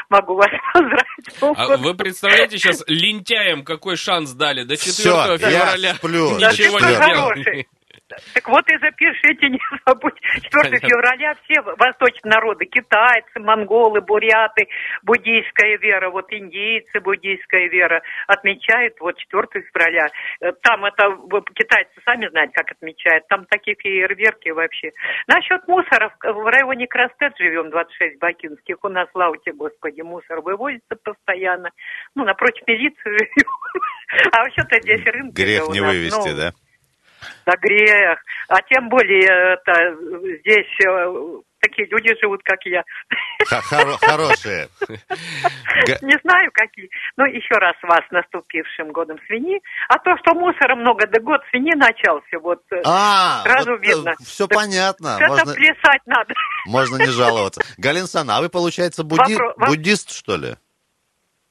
могу 0.09 0.35
вас 0.35 0.49
поздравить. 0.73 1.41
А. 1.41 1.80
вы 1.81 1.93
представляете 1.95 2.57
сейчас 2.57 2.83
лентяям 2.87 3.63
какой 3.63 3.95
шанс 3.97 4.31
дали 4.31 4.63
до 4.63 4.75
4 4.77 4.91
Всё, 4.93 5.31
я 5.33 5.37
февраля? 5.37 5.95
сплю 5.95 6.31
Ничего 6.37 6.79
не 6.79 6.95
делали. 6.95 7.67
Так 8.33 8.47
вот 8.49 8.63
и 8.71 8.77
запишите, 8.77 9.49
не 9.49 9.59
забудь. 9.85 10.19
4 10.21 10.49
Понятно. 10.51 10.87
февраля 10.89 11.35
все 11.43 11.61
восточные 11.61 12.31
народы, 12.31 12.65
китайцы, 12.65 13.39
монголы, 13.39 14.01
буряты, 14.01 14.67
буддийская 15.03 15.77
вера, 15.77 16.09
вот 16.09 16.31
индейцы, 16.31 16.99
буддийская 16.99 17.67
вера 17.69 18.01
отмечают 18.27 18.95
вот 18.99 19.17
4 19.17 19.47
февраля. 19.65 20.07
Э, 20.41 20.51
Там 20.63 20.85
это, 20.85 21.03
китайцы 21.53 21.91
сами 22.05 22.27
знаете, 22.29 22.53
как 22.55 22.71
отмечают, 22.71 23.27
там 23.27 23.45
такие 23.45 23.75
фейерверки 23.77 24.49
вообще. 24.49 24.91
Насчет 25.27 25.67
мусора, 25.67 26.13
в- 26.21 26.33
в 26.33 26.45
районе 26.47 26.87
Крастет 26.87 27.33
живем, 27.37 27.69
26 27.69 28.19
бакинских, 28.19 28.77
у 28.83 28.89
нас, 28.89 29.07
слава 29.11 29.37
тебе, 29.37 29.53
Господи, 29.53 30.01
мусор 30.01 30.41
вывозится 30.41 30.95
постоянно. 31.03 31.69
Ну, 32.15 32.23
напротив 32.25 32.63
милиции 32.67 33.03
живем. 33.05 33.51
А 34.31 34.43
вообще-то 34.43 34.79
здесь 34.81 35.05
рынок. 35.05 35.33
Грех 35.33 35.67
не 35.69 35.81
вывести, 35.81 36.29
ну, 36.29 36.35
да? 36.37 36.51
Да 37.45 37.53
грех. 37.61 38.19
А 38.47 38.61
тем 38.63 38.89
более 38.89 39.53
это, 39.53 39.95
здесь 40.41 40.67
э, 40.85 41.13
такие 41.59 41.87
люди 41.89 42.13
живут, 42.21 42.41
как 42.43 42.59
я. 42.65 42.83
Хорошие. 44.01 44.67
Не 46.01 46.17
знаю, 46.23 46.51
какие. 46.53 46.89
Но 47.17 47.25
еще 47.25 47.55
раз 47.55 47.75
вас 47.83 48.01
с 48.07 48.11
наступившим 48.11 48.91
годом 48.91 49.17
свиньи. 49.27 49.59
А 49.89 49.97
то, 49.99 50.11
что 50.17 50.33
мусора 50.33 50.75
много, 50.75 51.07
да 51.07 51.19
год 51.21 51.41
свиньи 51.49 51.73
начался, 51.75 52.39
вот 52.41 52.61
э, 52.71 52.81
А, 52.85 53.43
сразу 53.43 53.75
видно. 53.77 54.13
Все 54.23 54.47
Так 54.47 54.57
понятно. 54.59 55.17
это 55.19 55.27
Можно, 55.29 55.53
плясать 55.53 56.01
надо. 56.05 56.33
можно 56.65 56.97
не 56.97 57.07
жаловаться. 57.09 57.61
Галина 57.77 58.07
Сана, 58.07 58.37
а 58.37 58.41
вы, 58.41 58.49
получается, 58.49 59.03
будди- 59.03 59.33
Вопро- 59.35 59.67
буддист, 59.67 60.11
что 60.11 60.37
ли? 60.37 60.55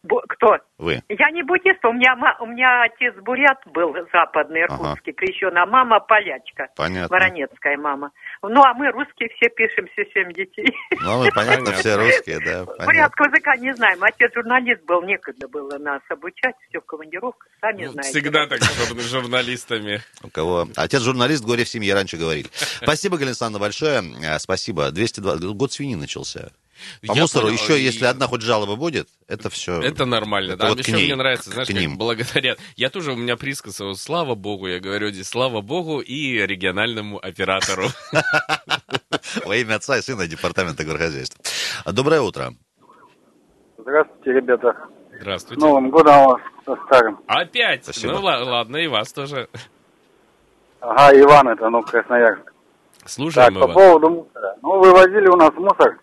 Бу- 0.03 0.23
Кто? 0.29 0.57
Вы? 0.79 1.03
Я 1.11 1.31
не 1.31 1.43
буддист, 1.43 1.85
у 1.85 1.93
меня, 1.93 2.15
у 2.41 2.47
меня 2.47 2.85
отец 2.85 3.15
бурят 3.23 3.59
был 3.67 3.93
западный, 4.13 4.63
иркутский, 4.63 5.13
крещен, 5.13 5.55
а 5.59 5.67
мама 5.67 6.01
полячка. 6.01 6.69
Понятно. 6.75 7.15
Воронецкая 7.15 7.77
мама. 7.77 8.11
Ну, 8.43 8.63
а 8.63 8.73
мы 8.73 8.91
русские 8.91 9.29
все 9.37 9.51
пишемся, 9.51 10.11
семь 10.15 10.33
детей. 10.33 10.65
Ну, 11.03 11.19
вы, 11.19 11.29
понятно, 11.35 11.73
все 11.73 11.97
русские, 11.97 12.41
да. 12.41 12.65
Бурятского 12.87 13.27
языка 13.27 13.57
не 13.57 13.75
знаем. 13.75 14.03
Отец 14.03 14.33
журналист 14.35 14.83
был, 14.87 15.03
некогда 15.03 15.49
было 15.49 15.77
нас 15.77 16.01
обучать, 16.09 16.55
все 16.71 16.81
в 16.81 16.87
командировках, 16.87 17.49
сами 17.61 17.85
Ну, 17.85 17.93
знаете. 17.93 18.11
Всегда 18.19 18.47
так 18.47 18.61
с 18.63 18.89
жур- 18.89 19.01
журналистами. 19.01 20.01
У 20.23 20.31
кого? 20.31 20.67
Отец 20.77 21.03
журналист, 21.03 21.45
горе 21.45 21.65
в 21.65 21.69
семье, 21.69 21.93
раньше 21.93 22.17
говорили. 22.17 22.49
Спасибо, 22.53 23.17
Галина 23.17 23.31
Александровна, 23.33 23.67
большое. 23.67 24.03
А, 24.27 24.39
Спасибо. 24.39 24.91
202... 24.91 25.53
Год 25.53 25.73
свиньи 25.73 25.95
начался. 25.95 26.51
По 27.07 27.13
Я 27.15 27.23
мусору 27.23 27.47
понял. 27.47 27.59
еще, 27.59 27.79
И- 27.79 27.83
если 27.83 28.05
одна 28.05 28.27
хоть 28.27 28.43
жалоба 28.43 28.77
будет, 28.77 29.09
это 29.29 29.51
все... 29.51 29.81
Это 29.81 30.05
нормально, 30.05 30.53
Это 30.53 30.63
да. 30.63 30.69
вот 30.69 30.79
Еще 30.79 30.93
к 30.93 30.95
ней, 30.97 31.05
мне 31.07 31.17
нравится, 31.17 31.51
знаешь, 31.51 31.69
к 31.69 31.73
как 31.73 31.81
ним. 31.81 31.97
благодарят. 31.99 32.59
Я 32.77 32.91
тоже, 32.91 33.13
у 33.13 33.17
меня 33.17 33.37
присказ, 33.37 33.81
вот, 33.81 33.99
слава 33.99 34.35
богу, 34.35 34.67
я 34.69 34.81
говорю 34.81 35.11
здесь, 35.11 35.29
слава 35.29 35.61
богу 35.61 36.01
и 36.01 36.39
региональному 36.47 37.19
оператору. 37.19 37.85
Во 39.45 39.57
имя 39.57 39.77
отца 39.77 39.99
и 39.99 40.03
сына 40.03 40.27
департамента 40.27 40.85
горхозяйства. 40.85 41.43
Доброе 41.93 42.21
утро. 42.21 42.55
Здравствуйте, 43.79 44.33
ребята. 44.33 44.77
С 45.13 45.21
Здравствуйте. 45.21 45.61
Новым 45.65 45.91
годом 45.91 46.25
вас 46.25 46.41
со 46.65 46.77
старым. 46.87 47.19
Опять? 47.27 47.85
Спасибо. 47.85 48.15
Ну 48.15 48.21
ла- 48.23 48.43
ладно, 48.45 48.77
и 48.79 48.87
вас 48.87 49.13
тоже. 49.13 49.49
Ага, 50.81 51.19
Иван, 51.21 51.49
это, 51.49 51.69
ну, 51.69 51.83
Красноярск. 51.83 52.53
Слушаем 53.05 53.55
так, 53.55 53.63
по 53.67 53.69
поводу 53.73 54.09
мусора. 54.11 54.57
Ну, 54.63 54.79
вывозили 54.81 55.27
у 55.29 55.37
нас 55.37 55.53
мусор. 55.55 55.99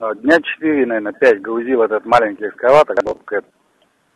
А, 0.00 0.14
Дня 0.14 0.36
4, 0.40 0.86
наверное, 0.86 1.12
5 1.12 1.40
грузил 1.42 1.82
этот 1.82 2.04
маленький 2.06 2.46
экскаватор 2.48 2.96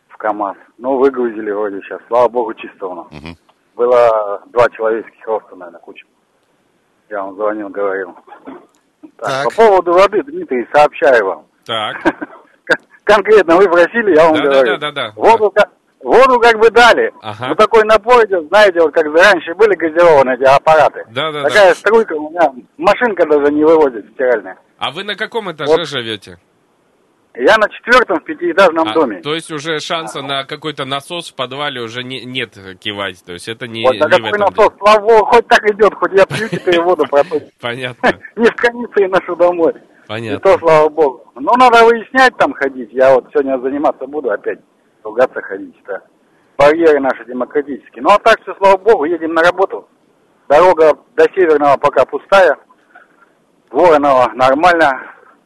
в 0.09 0.17
КАМАЗ. 0.17 0.57
Ну, 0.77 0.97
выгрузили 0.97 1.51
вроде 1.51 1.79
сейчас. 1.81 1.99
Слава 2.07 2.27
богу, 2.27 2.53
чисто 2.55 2.87
у 2.87 2.95
нас. 2.95 3.07
Мгм. 3.11 3.35
Было 3.75 4.41
два 4.47 4.69
человеческих 4.69 5.25
роста, 5.27 5.55
наверное, 5.55 5.79
куча. 5.81 6.05
Я 7.09 7.23
вам 7.23 7.35
звонил, 7.35 7.69
говорил. 7.69 8.15
Так, 8.45 8.63
Так. 9.17 9.43
по 9.45 9.55
поводу 9.55 9.93
воды, 9.93 10.23
Дмитрий, 10.23 10.67
сообщаю 10.73 11.25
вам. 11.25 11.45
Так. 11.65 12.01
Кон- 12.65 12.85
Конкретно 13.03 13.57
вы 13.57 13.65
просили, 13.69 14.15
я 14.15 14.25
вам 14.25 14.35
Да, 14.35 14.41
да, 14.43 14.49
говорю. 14.49 14.77
да, 14.77 14.77
да, 14.77 14.91
да. 14.91 15.13
Воду, 15.15 15.51
ко- 15.51 15.69
Воду 16.01 16.39
как 16.39 16.57
бы 16.59 16.69
дали. 16.69 17.11
Ага. 17.21 17.49
Вот 17.49 17.57
такой 17.57 17.83
напор 17.83 18.23
идет, 18.25 18.47
знаете, 18.47 18.79
вот 18.79 18.93
как 18.93 19.05
раньше 19.05 19.53
были 19.55 19.75
газированные 19.75 20.35
эти 20.35 20.43
аппараты. 20.43 21.03
Да-да-да. 21.11 21.43
Такая 21.49 21.73
струйка 21.73 22.13
у 22.13 22.29
меня, 22.29 22.51
машинка 22.77 23.27
даже 23.27 23.51
не 23.51 23.63
выводит 23.63 24.07
стиральная. 24.13 24.57
А 24.77 24.91
вы 24.91 25.03
на 25.03 25.15
каком 25.15 25.51
этаже 25.51 25.71
Вот. 25.71 25.87
живете? 25.87 26.37
Я 27.37 27.57
на 27.57 27.67
четвертом 27.69 28.19
в 28.19 28.23
пятиэтажном 28.23 28.87
А, 28.87 28.93
доме. 28.93 29.21
то 29.21 29.35
есть 29.35 29.51
уже 29.51 29.79
шанса 29.81 30.21
на 30.21 30.45
какой-то 30.45 30.85
насос 30.85 31.31
в 31.31 31.35
подвале 31.35 31.81
уже 31.81 32.01
не- 32.03 32.23
нет 32.23 32.53
кивать. 32.79 33.21
То 33.25 33.33
есть 33.33 33.49
это 33.49 33.67
не, 33.67 33.83
Вот, 33.83 33.93
не 33.93 33.99
в 33.99 34.09
какой 34.09 34.39
насос, 34.39 34.69
слава 34.79 35.01
богу, 35.01 35.25
хоть 35.25 35.47
так 35.47 35.69
идет, 35.69 35.93
хоть 35.95 36.13
я 36.13 36.25
пью 36.25 36.47
теперь 36.47 36.79
воду. 36.79 37.03
Понятно, 37.61 38.19
Не 38.37 38.45
в 38.49 38.55
кондиции 38.55 39.07
ношу 39.07 39.35
домой. 39.35 39.73
И 39.75 40.07
понятно. 40.07 40.39
то, 40.39 40.57
слава 40.59 40.87
богу. 40.87 41.29
Но 41.35 41.51
надо 41.57 41.83
выяснять 41.83 42.37
там 42.37 42.53
ходить. 42.53 42.93
Я 42.93 43.13
вот 43.15 43.25
сегодня 43.33 43.59
заниматься 43.59 44.05
буду 44.07 44.29
опять. 44.31 44.59
Ругаться 45.03 45.41
ходить. 45.41 45.75
Да. 45.87 46.01
Барьеры 46.57 47.01
наши 47.01 47.25
демократические. 47.25 48.01
Ну 48.01 48.09
а 48.11 48.17
так 48.19 48.39
все, 48.43 48.55
слава 48.55 48.77
богу, 48.77 49.03
едем 49.05 49.33
на 49.33 49.41
работу. 49.43 49.89
Дорога 50.47 50.93
до 51.17 51.23
Северного 51.35 51.75
пока 51.77 52.05
пустая. 52.05 52.55
Воронова 53.75 54.31
нормально. 54.35 54.89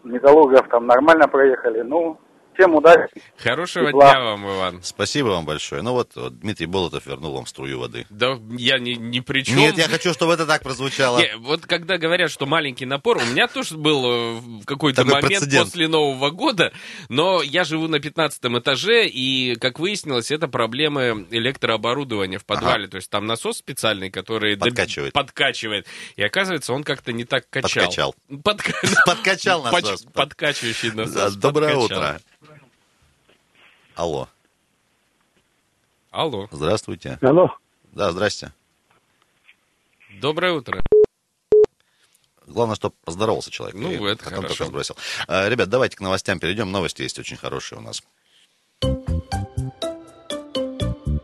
Металлургов 0.04 0.68
там 0.70 0.86
нормально 0.86 1.28
проехали. 1.28 1.82
Ну, 1.82 2.20
всем 2.60 2.76
удачи. 2.76 3.08
Хорошего 3.38 3.88
Тепла. 3.88 4.12
дня 4.12 4.22
вам, 4.24 4.46
Иван. 4.46 4.84
Спасибо 4.84 5.28
вам 5.28 5.46
большое. 5.46 5.82
Ну 5.82 5.94
вот, 5.94 6.12
вот 6.16 6.40
Дмитрий 6.40 6.66
Болотов 6.66 7.06
вернул 7.06 7.34
вам 7.34 7.46
струю 7.46 7.80
воды. 7.80 8.06
Да 8.10 8.38
я 8.58 8.80
ни, 8.80 8.92
ни 8.92 9.22
при 9.22 9.44
чем. 9.44 9.56
Нет, 9.58 9.78
я 9.78 9.88
хочу, 9.88 10.14
чтобы 10.14 10.34
это 10.34 10.46
так 10.46 10.62
прозвучало. 10.62 11.20
Не, 11.20 11.38
вот 11.38 11.66
когда 11.66 11.98
говорят, 11.98 12.32
что 12.32 12.46
маленький 12.46 12.86
напор, 12.86 13.18
у 13.18 13.26
меня 13.26 13.48
тоже 13.48 13.78
был 13.78 14.04
э, 14.06 14.42
какой-то 14.66 15.04
Такой 15.04 15.22
момент 15.22 15.40
прецедент. 15.42 15.66
после 15.66 15.88
Нового 15.88 16.30
года, 16.32 16.74
но 17.08 17.42
я 17.42 17.64
живу 17.64 17.88
на 17.88 18.00
15 18.00 18.40
этаже, 18.60 19.08
и, 19.08 19.56
как 19.56 19.80
выяснилось, 19.80 20.32
это 20.32 20.48
проблемы 20.48 21.28
электрооборудования 21.32 22.40
в 22.40 22.46
подвале. 22.46 22.88
То 22.88 22.98
есть 22.98 23.10
там 23.10 23.26
насос 23.26 23.58
специальный, 23.58 24.10
который 24.10 24.56
доб- 24.56 24.70
Подкачивает. 24.70 25.14
подкачивает. 25.14 25.88
И 26.18 26.24
оказывается, 26.24 26.74
он 26.74 26.84
как-то 26.84 27.14
не 27.14 27.24
так 27.24 27.50
качал. 27.50 27.86
Подкачал. 27.86 28.16
Подка- 28.44 28.74
Подкачал 29.06 29.64
насос. 29.64 30.04
Подкачивающий 30.14 30.92
насос. 30.92 31.36
Доброе 31.36 31.76
подкачал. 31.76 31.98
утро. 32.00 32.22
Алло, 34.00 34.30
Алло. 36.10 36.48
здравствуйте. 36.52 37.20
Алло. 37.22 37.54
Да, 37.92 38.14
здрасте. 38.14 38.54
Доброе 40.22 40.54
утро. 40.54 40.82
Главное, 42.48 42.78
чтобы 42.78 42.96
поздоровался 43.04 43.52
человек. 43.52 43.76
Ну, 43.76 43.92
и 43.92 43.96
это 44.14 44.24
потом 44.24 44.44
хорошо. 44.44 44.56
только 44.56 44.66
сбросил. 44.68 44.96
А, 45.28 45.50
Ребят, 45.50 45.68
давайте 45.68 45.98
к 45.98 46.00
новостям 46.00 46.40
перейдем. 46.40 46.72
Новости 46.72 47.02
есть 47.02 47.20
очень 47.20 47.36
хорошие 47.36 47.78
у 47.78 47.82
нас. 47.82 48.02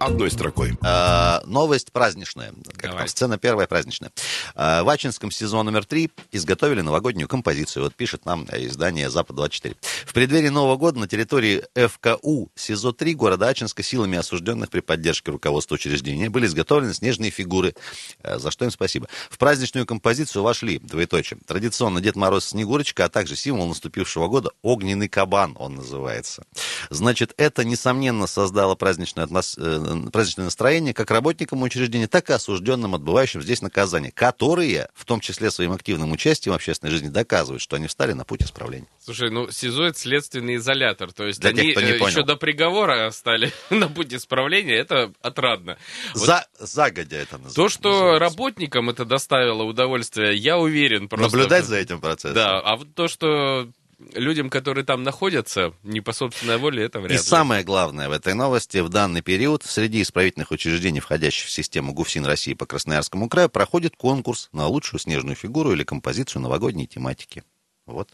Одной 0.05 0.29
строкой. 0.29 0.77
А, 0.83 1.41
новость 1.47 1.91
праздничная. 1.91 2.53
Как 2.73 2.91
Давай. 2.91 2.97
там, 2.99 3.07
сцена 3.07 3.39
первая 3.39 3.65
праздничная. 3.65 4.11
А, 4.53 4.83
в 4.83 4.89
Ачинском 4.89 5.31
сезон 5.31 5.65
номер 5.65 5.83
три 5.83 6.11
изготовили 6.31 6.81
новогоднюю 6.81 7.27
композицию. 7.27 7.85
Вот 7.85 7.95
пишет 7.95 8.23
нам 8.23 8.45
э, 8.49 8.67
издание 8.67 9.09
«Запад-24». 9.09 9.75
В 10.05 10.13
преддверии 10.13 10.49
Нового 10.49 10.77
года 10.77 10.99
на 10.99 11.07
территории 11.07 11.63
ФКУ 11.75 12.51
СИЗО-3 12.55 13.13
города 13.13 13.47
Ачинска 13.47 13.81
силами 13.81 14.19
осужденных 14.19 14.69
при 14.69 14.81
поддержке 14.81 15.31
руководства 15.31 15.73
учреждения 15.73 16.29
были 16.29 16.45
изготовлены 16.45 16.93
снежные 16.93 17.31
фигуры, 17.31 17.73
э, 18.21 18.37
за 18.37 18.51
что 18.51 18.65
им 18.65 18.69
спасибо. 18.69 19.07
В 19.31 19.39
праздничную 19.39 19.87
композицию 19.87 20.43
вошли, 20.43 20.77
двоеточие, 20.77 21.39
традиционно 21.47 21.99
Дед 21.99 22.15
Мороз 22.15 22.49
Снегурочка, 22.49 23.05
а 23.05 23.09
также 23.09 23.35
символ 23.35 23.67
наступившего 23.69 24.27
года 24.27 24.51
огненный 24.61 25.09
кабан, 25.09 25.55
он 25.57 25.77
называется. 25.77 26.43
Значит, 26.91 27.33
это, 27.37 27.65
несомненно, 27.65 28.27
создало 28.27 28.75
праздничное, 28.75 29.25
атмос- 29.25 29.55
э, 29.57 29.94
праздничное 30.11 30.45
настроение 30.45 30.93
как 30.93 31.11
работникам 31.11 31.61
учреждения, 31.61 32.07
так 32.07 32.29
и 32.29 32.33
осужденным, 32.33 32.95
отбывающим 32.95 33.41
здесь 33.41 33.61
наказание, 33.61 34.11
которые, 34.11 34.89
в 34.93 35.05
том 35.05 35.19
числе 35.19 35.51
своим 35.51 35.71
активным 35.71 36.11
участием 36.11 36.53
в 36.53 36.55
общественной 36.55 36.91
жизни, 36.91 37.09
доказывают, 37.09 37.61
что 37.61 37.75
они 37.75 37.87
встали 37.87 38.13
на 38.13 38.23
путь 38.25 38.43
исправления. 38.43 38.87
Слушай, 38.99 39.29
ну 39.29 39.49
СИЗО 39.49 39.85
это 39.85 39.99
следственный 39.99 40.55
изолятор, 40.55 41.11
то 41.11 41.25
есть 41.25 41.41
Для 41.41 41.51
они 41.51 41.61
тех, 41.61 41.71
кто 41.73 41.81
не 41.81 41.91
э, 41.91 41.99
понял. 41.99 42.11
еще 42.11 42.23
до 42.23 42.35
приговора 42.35 43.11
стали 43.11 43.51
на 43.69 43.87
путь 43.89 44.13
исправления, 44.13 44.75
это 44.75 45.11
отрадно. 45.21 45.77
Вот 46.13 46.25
За, 46.25 46.45
загодя 46.59 47.17
это 47.17 47.37
называется. 47.37 47.55
То, 47.55 47.69
что 47.69 48.19
работникам 48.19 48.89
это 48.89 49.05
доставило 49.05 49.63
удовольствие, 49.63 50.35
я 50.35 50.57
уверен. 50.57 51.07
Просто. 51.07 51.35
Наблюдать 51.37 51.65
за 51.65 51.77
этим 51.77 52.01
процессом. 52.01 52.35
Да, 52.35 52.59
а 52.59 52.75
вот 52.77 52.93
то, 52.95 53.07
что 53.07 53.69
людям, 54.13 54.49
которые 54.49 54.85
там 54.85 55.03
находятся, 55.03 55.73
не 55.83 56.01
по 56.01 56.13
собственной 56.13 56.57
воле, 56.57 56.83
это 56.83 56.99
вряд 56.99 57.11
И 57.11 57.15
ли. 57.15 57.19
самое 57.19 57.63
главное 57.63 58.09
в 58.09 58.11
этой 58.11 58.33
новости, 58.33 58.79
в 58.79 58.89
данный 58.89 59.21
период 59.21 59.63
среди 59.63 60.01
исправительных 60.01 60.51
учреждений, 60.51 60.99
входящих 60.99 61.47
в 61.47 61.51
систему 61.51 61.93
ГУФСИН 61.93 62.25
России 62.25 62.53
по 62.53 62.65
Красноярскому 62.65 63.29
краю, 63.29 63.49
проходит 63.49 63.95
конкурс 63.95 64.49
на 64.51 64.67
лучшую 64.67 64.99
снежную 64.99 65.35
фигуру 65.35 65.71
или 65.71 65.83
композицию 65.83 66.41
новогодней 66.41 66.87
тематики. 66.87 67.43
Вот. 67.85 68.09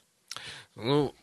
Ну, 0.76 1.14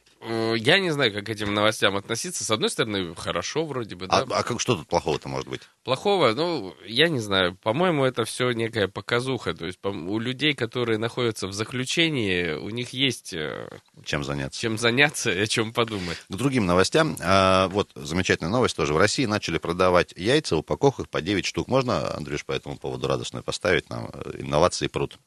я 0.56 0.78
не 0.80 0.90
знаю, 0.90 1.12
как 1.12 1.26
к 1.26 1.28
этим 1.28 1.54
новостям 1.54 1.96
относиться. 1.96 2.44
С 2.44 2.50
одной 2.50 2.70
стороны, 2.70 3.14
хорошо 3.14 3.64
вроде 3.64 3.94
бы, 3.96 4.06
А, 4.08 4.24
да. 4.24 4.36
а 4.38 4.42
как, 4.42 4.60
что 4.60 4.76
тут 4.76 4.88
плохого-то 4.88 5.28
может 5.28 5.48
быть? 5.48 5.60
Плохого, 5.84 6.32
ну, 6.34 6.74
я 6.86 7.08
не 7.08 7.20
знаю. 7.20 7.56
По-моему, 7.62 8.04
это 8.04 8.24
все 8.24 8.50
некая 8.50 8.88
показуха. 8.88 9.54
То 9.54 9.66
есть 9.66 9.78
по- 9.78 9.88
у 9.88 10.18
людей, 10.18 10.54
которые 10.54 10.98
находятся 10.98 11.46
в 11.46 11.52
заключении, 11.52 12.52
у 12.52 12.70
них 12.70 12.90
есть 12.90 13.32
э, 13.32 13.68
Чем 14.04 14.24
заняться? 14.24 14.60
чем 14.60 14.76
заняться 14.78 15.30
и 15.30 15.38
о 15.40 15.46
чем 15.46 15.72
подумать. 15.72 16.18
К 16.28 16.34
другим 16.34 16.66
новостям. 16.66 17.16
А, 17.20 17.68
вот 17.68 17.90
замечательная 17.94 18.50
новость 18.52 18.76
тоже. 18.76 18.94
В 18.94 18.98
России 18.98 19.24
начали 19.26 19.58
продавать 19.58 20.12
яйца 20.16 20.56
в 20.56 20.60
упаковках 20.60 21.08
по 21.08 21.20
9 21.20 21.46
штук. 21.46 21.68
Можно, 21.68 22.14
Андрюш, 22.16 22.44
по 22.44 22.52
этому 22.52 22.76
поводу 22.76 23.06
радостную 23.06 23.44
поставить 23.44 23.88
нам? 23.88 24.10
Э, 24.12 24.32
Инновации 24.40 24.88
пруд. 24.88 25.18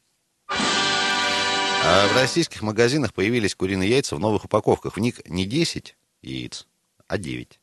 А 1.83 2.07
в 2.07 2.15
российских 2.15 2.61
магазинах 2.61 3.13
появились 3.13 3.55
куриные 3.55 3.89
яйца 3.89 4.15
в 4.15 4.19
новых 4.19 4.45
упаковках. 4.45 4.97
В 4.97 4.99
них 4.99 5.19
не 5.25 5.45
10 5.45 5.95
яиц, 6.21 6.67
а 7.07 7.17
9. 7.17 7.59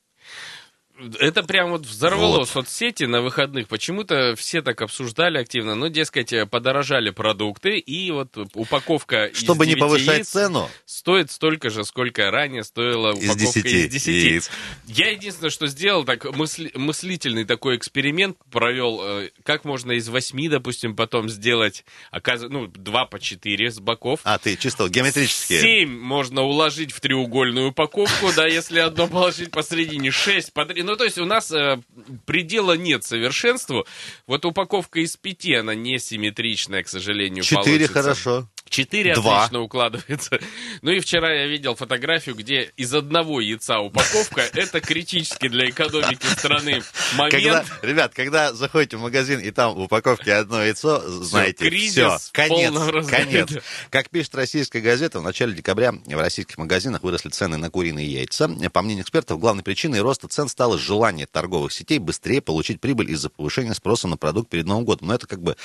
Это 1.21 1.43
прям 1.45 1.71
вот 1.71 1.83
взорвало 1.87 2.39
Вот. 2.39 2.49
соцсети 2.49 3.05
на 3.05 3.21
выходных. 3.21 3.69
Почему-то 3.69 4.35
все 4.37 4.63
так 4.63 4.83
обсуждали 4.83 5.39
активно. 5.39 5.75
Ну, 5.77 5.89
дескать, 5.89 6.33
э, 6.33 6.45
подорожали 6.47 7.11
продукты, 7.11 7.79
и 7.79 8.11
вот 8.11 8.37
упаковка 8.55 9.27
из 9.27 9.39
Чтобы 9.39 9.67
не 9.67 9.75
9 9.75 9.81
повышать 9.81 10.27
цену, 10.27 10.69
стоит 10.87 11.31
столько 11.31 11.71
же, 11.71 11.85
сколько 11.85 12.31
ранее 12.31 12.65
стоила 12.65 13.13
из 13.13 13.31
упаковка 13.31 13.63
10, 13.63 13.67
из 13.67 13.89
10. 13.93 14.09
яиц. 14.25 14.51
Я 14.87 15.11
единственное, 15.11 15.51
что 15.51 15.69
сделал, 15.69 16.05
так 16.05 16.25
мысли- 16.37 16.73
мыслительный 16.75 17.45
такой 17.45 17.77
эксперимент 17.77 18.37
провел, 18.51 19.01
э, 19.03 19.31
как 19.45 19.65
можно 19.65 19.93
из 19.93 20.09
8, 20.09 20.49
допустим, 20.49 20.97
потом 20.97 21.29
сделать, 21.29 21.85
оказывается, 22.11 22.59
ну, 22.59 22.67
2 22.67 23.07
по 23.07 23.21
4 23.21 23.71
с 23.71 23.79
боков. 23.79 24.21
А, 24.25 24.39
ты 24.39 24.57
чисто 24.57 24.89
геометрические. 24.89 25.61
7 25.61 26.01
можно 26.01 26.43
уложить 26.43 26.91
в 26.91 27.01
треугольную 27.01 27.69
упаковку, 27.69 28.33
да, 28.35 28.47
если 28.47 28.81
одно 28.81 29.07
положить 29.07 29.53
посередине, 29.53 30.11
6 30.11 30.53
по 30.53 30.65
3. 30.65 30.88
Ну, 30.89 30.97
то 30.97 31.05
есть 31.05 31.19
у 31.19 31.27
нас 31.27 31.51
э, 31.53 31.81
предела 32.25 32.73
нет 32.73 33.05
совершенству. 33.05 33.87
Вот 34.27 34.45
упаковка 34.47 35.01
из 35.01 35.17
5, 35.19 35.51
она 35.61 35.75
не 35.75 35.99
симметричная, 35.99 36.83
к 36.83 36.89
сожалению, 36.89 37.45
Четыре 37.45 37.87
получится. 37.87 37.93
хорошо. 37.93 38.49
Четыре 38.69 39.15
Два. 39.15 39.45
отлично 39.45 39.61
укладывается. 39.61 40.39
Ну 40.83 40.91
и 40.91 41.01
вчера 41.01 41.33
я 41.33 41.47
видел 41.47 41.75
фотографию, 41.75 42.35
где 42.35 42.73
из 42.77 42.95
одного 42.95 43.41
яйца 43.41 43.81
упаковка. 43.81 44.43
Это 44.55 44.81
критически 44.81 45.49
для 45.49 45.69
экономики 45.69 46.25
страны 46.25 46.83
момент. 47.17 47.33
Когда, 47.33 47.65
ребят, 47.83 48.15
когда 48.15 48.53
заходите 48.53 48.97
в 48.97 49.01
магазин 49.01 49.41
и 49.41 49.51
там 49.51 49.75
в 49.75 49.81
упаковке 49.81 50.35
одно 50.35 50.63
яйцо, 50.63 51.01
знаете, 51.23 51.69
кризис 51.69 51.95
все, 51.95 52.19
конец, 52.33 52.75
конец. 53.09 53.51
Как 53.91 54.11
пишет 54.11 54.35
российская 54.35 54.81
газета, 54.81 55.21
в 55.21 55.23
начале 55.23 55.53
декабря 55.55 55.93
в 55.93 56.21
российских 56.21 56.59
магазинах 56.59 57.03
выросли 57.03 57.31
цены 57.31 57.57
на 57.57 57.71
куриные 57.71 58.07
яйца. 58.07 58.49
По 58.73 58.83
мнению 58.83 59.05
экспертов, 59.05 59.39
главной 59.39 59.63
причиной 59.63 60.01
роста 60.01 60.29
цен 60.29 60.49
стало 60.49 60.79
желание 60.79 61.27
торговых 61.27 61.73
сетей 61.73 61.99
быстрее 61.99 62.41
получить 62.41 62.81
прибыль 62.81 63.11
из-за 63.11 63.31
повышения 63.31 63.75
спроса 63.75 64.09
на 64.09 64.17
продукт 64.17 64.51
перед 64.51 64.67
Новым 64.67 64.85
годом. 64.85 65.09
Но 65.09 65.15
это 65.15 65.27
как 65.27 65.43
бы 65.43 65.57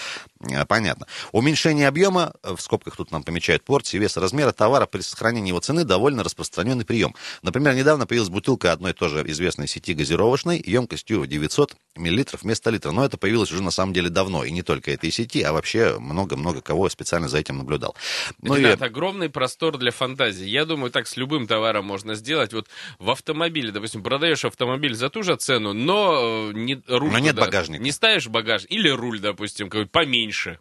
э, 0.41 0.65
понятно. 0.65 1.07
Уменьшение 1.31 1.87
объема, 1.87 2.33
э, 2.43 2.55
в 2.55 2.61
скобках 2.61 2.92
тут 2.95 3.11
нам 3.11 3.23
помечают 3.23 3.63
порции, 3.63 3.97
веса 3.97 4.19
размера 4.19 4.51
товара 4.51 4.85
при 4.85 5.01
сохранении 5.01 5.49
его 5.49 5.59
цены 5.59 5.83
довольно 5.83 6.23
распространенный 6.23 6.85
прием. 6.85 7.15
Например, 7.41 7.73
недавно 7.75 8.05
появилась 8.07 8.29
бутылка 8.29 8.71
одной 8.71 8.93
тоже 8.93 9.23
известной 9.27 9.67
сети 9.67 9.93
газировочной 9.93 10.61
емкостью 10.65 11.21
в 11.21 11.27
900 11.27 11.75
миллилитров 11.95 12.43
вместо 12.43 12.69
литра. 12.69 12.91
Но 12.91 13.05
это 13.05 13.17
появилось 13.17 13.51
уже 13.51 13.61
на 13.63 13.71
самом 13.71 13.93
деле 13.93 14.09
давно. 14.09 14.43
И 14.43 14.51
не 14.51 14.61
только 14.63 14.91
этой 14.91 15.11
сети, 15.11 15.41
а 15.41 15.53
вообще 15.53 15.97
много-много 15.99 16.61
кого 16.61 16.89
специально 16.89 17.27
за 17.27 17.37
этим 17.39 17.57
наблюдал. 17.57 17.95
Ну 18.41 18.55
и- 18.55 18.59
Ребят, 18.59 18.81
огромный 18.81 19.29
простор 19.29 19.77
для 19.77 19.91
фантазии. 19.91 20.45
Я 20.45 20.65
думаю, 20.65 20.91
так 20.91 21.07
с 21.07 21.17
любым 21.17 21.47
товаром 21.47 21.85
можно 21.85 22.15
сделать. 22.15 22.53
Вот 22.53 22.67
в 22.99 23.09
автомобиле, 23.09 23.71
допустим, 23.71 24.03
продаешь 24.03 24.45
автомобиль 24.45 24.95
за 24.95 25.09
ту 25.09 25.23
же 25.23 25.35
цену, 25.35 25.73
но 25.73 26.49
э, 26.49 26.53
не, 26.53 26.81
руль 26.87 27.11
Но 27.11 27.19
нет 27.19 27.35
туда- 27.35 27.45
багажника. 27.45 27.83
Не 27.83 27.91
ставишь 27.91 28.27
багаж. 28.27 28.65
Или 28.69 28.89
руль, 28.89 29.19
допустим, 29.19 29.69
какой 29.69 29.85
поменьше. 29.85 30.59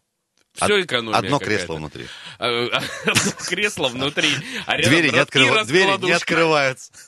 Все 0.55 0.75
Од- 0.75 0.85
экономия 0.85 1.19
Одно 1.19 1.39
кресло 1.39 1.75
внутри. 1.75 2.07
А, 2.39 2.69
кресло 3.49 3.89
внутри. 3.89 4.29
а 4.67 4.77
Двери 4.77 5.11
не, 5.11 5.19
открыва- 5.19 5.65
двери 5.65 6.05
не 6.05 6.13
открываются. 6.13 6.93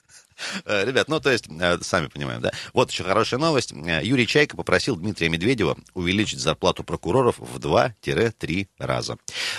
Э, 0.64 0.84
Ребят, 0.84 1.08
ну 1.08 1.20
то 1.20 1.30
есть, 1.30 1.46
э, 1.48 1.78
сами 1.82 2.08
понимаем, 2.08 2.40
да. 2.40 2.50
Вот 2.72 2.90
еще 2.90 3.04
хорошая 3.04 3.38
новость. 3.38 3.72
Э, 3.72 4.00
Юрий 4.02 4.26
Чайка 4.26 4.56
попросил 4.56 4.96
Дмитрия 4.96 5.28
Медведева 5.28 5.76
увеличить 5.94 6.40
зарплату 6.40 6.82
прокуроров 6.82 7.36
в 7.38 7.58
2-3 7.58 8.66
раза. 8.78 9.16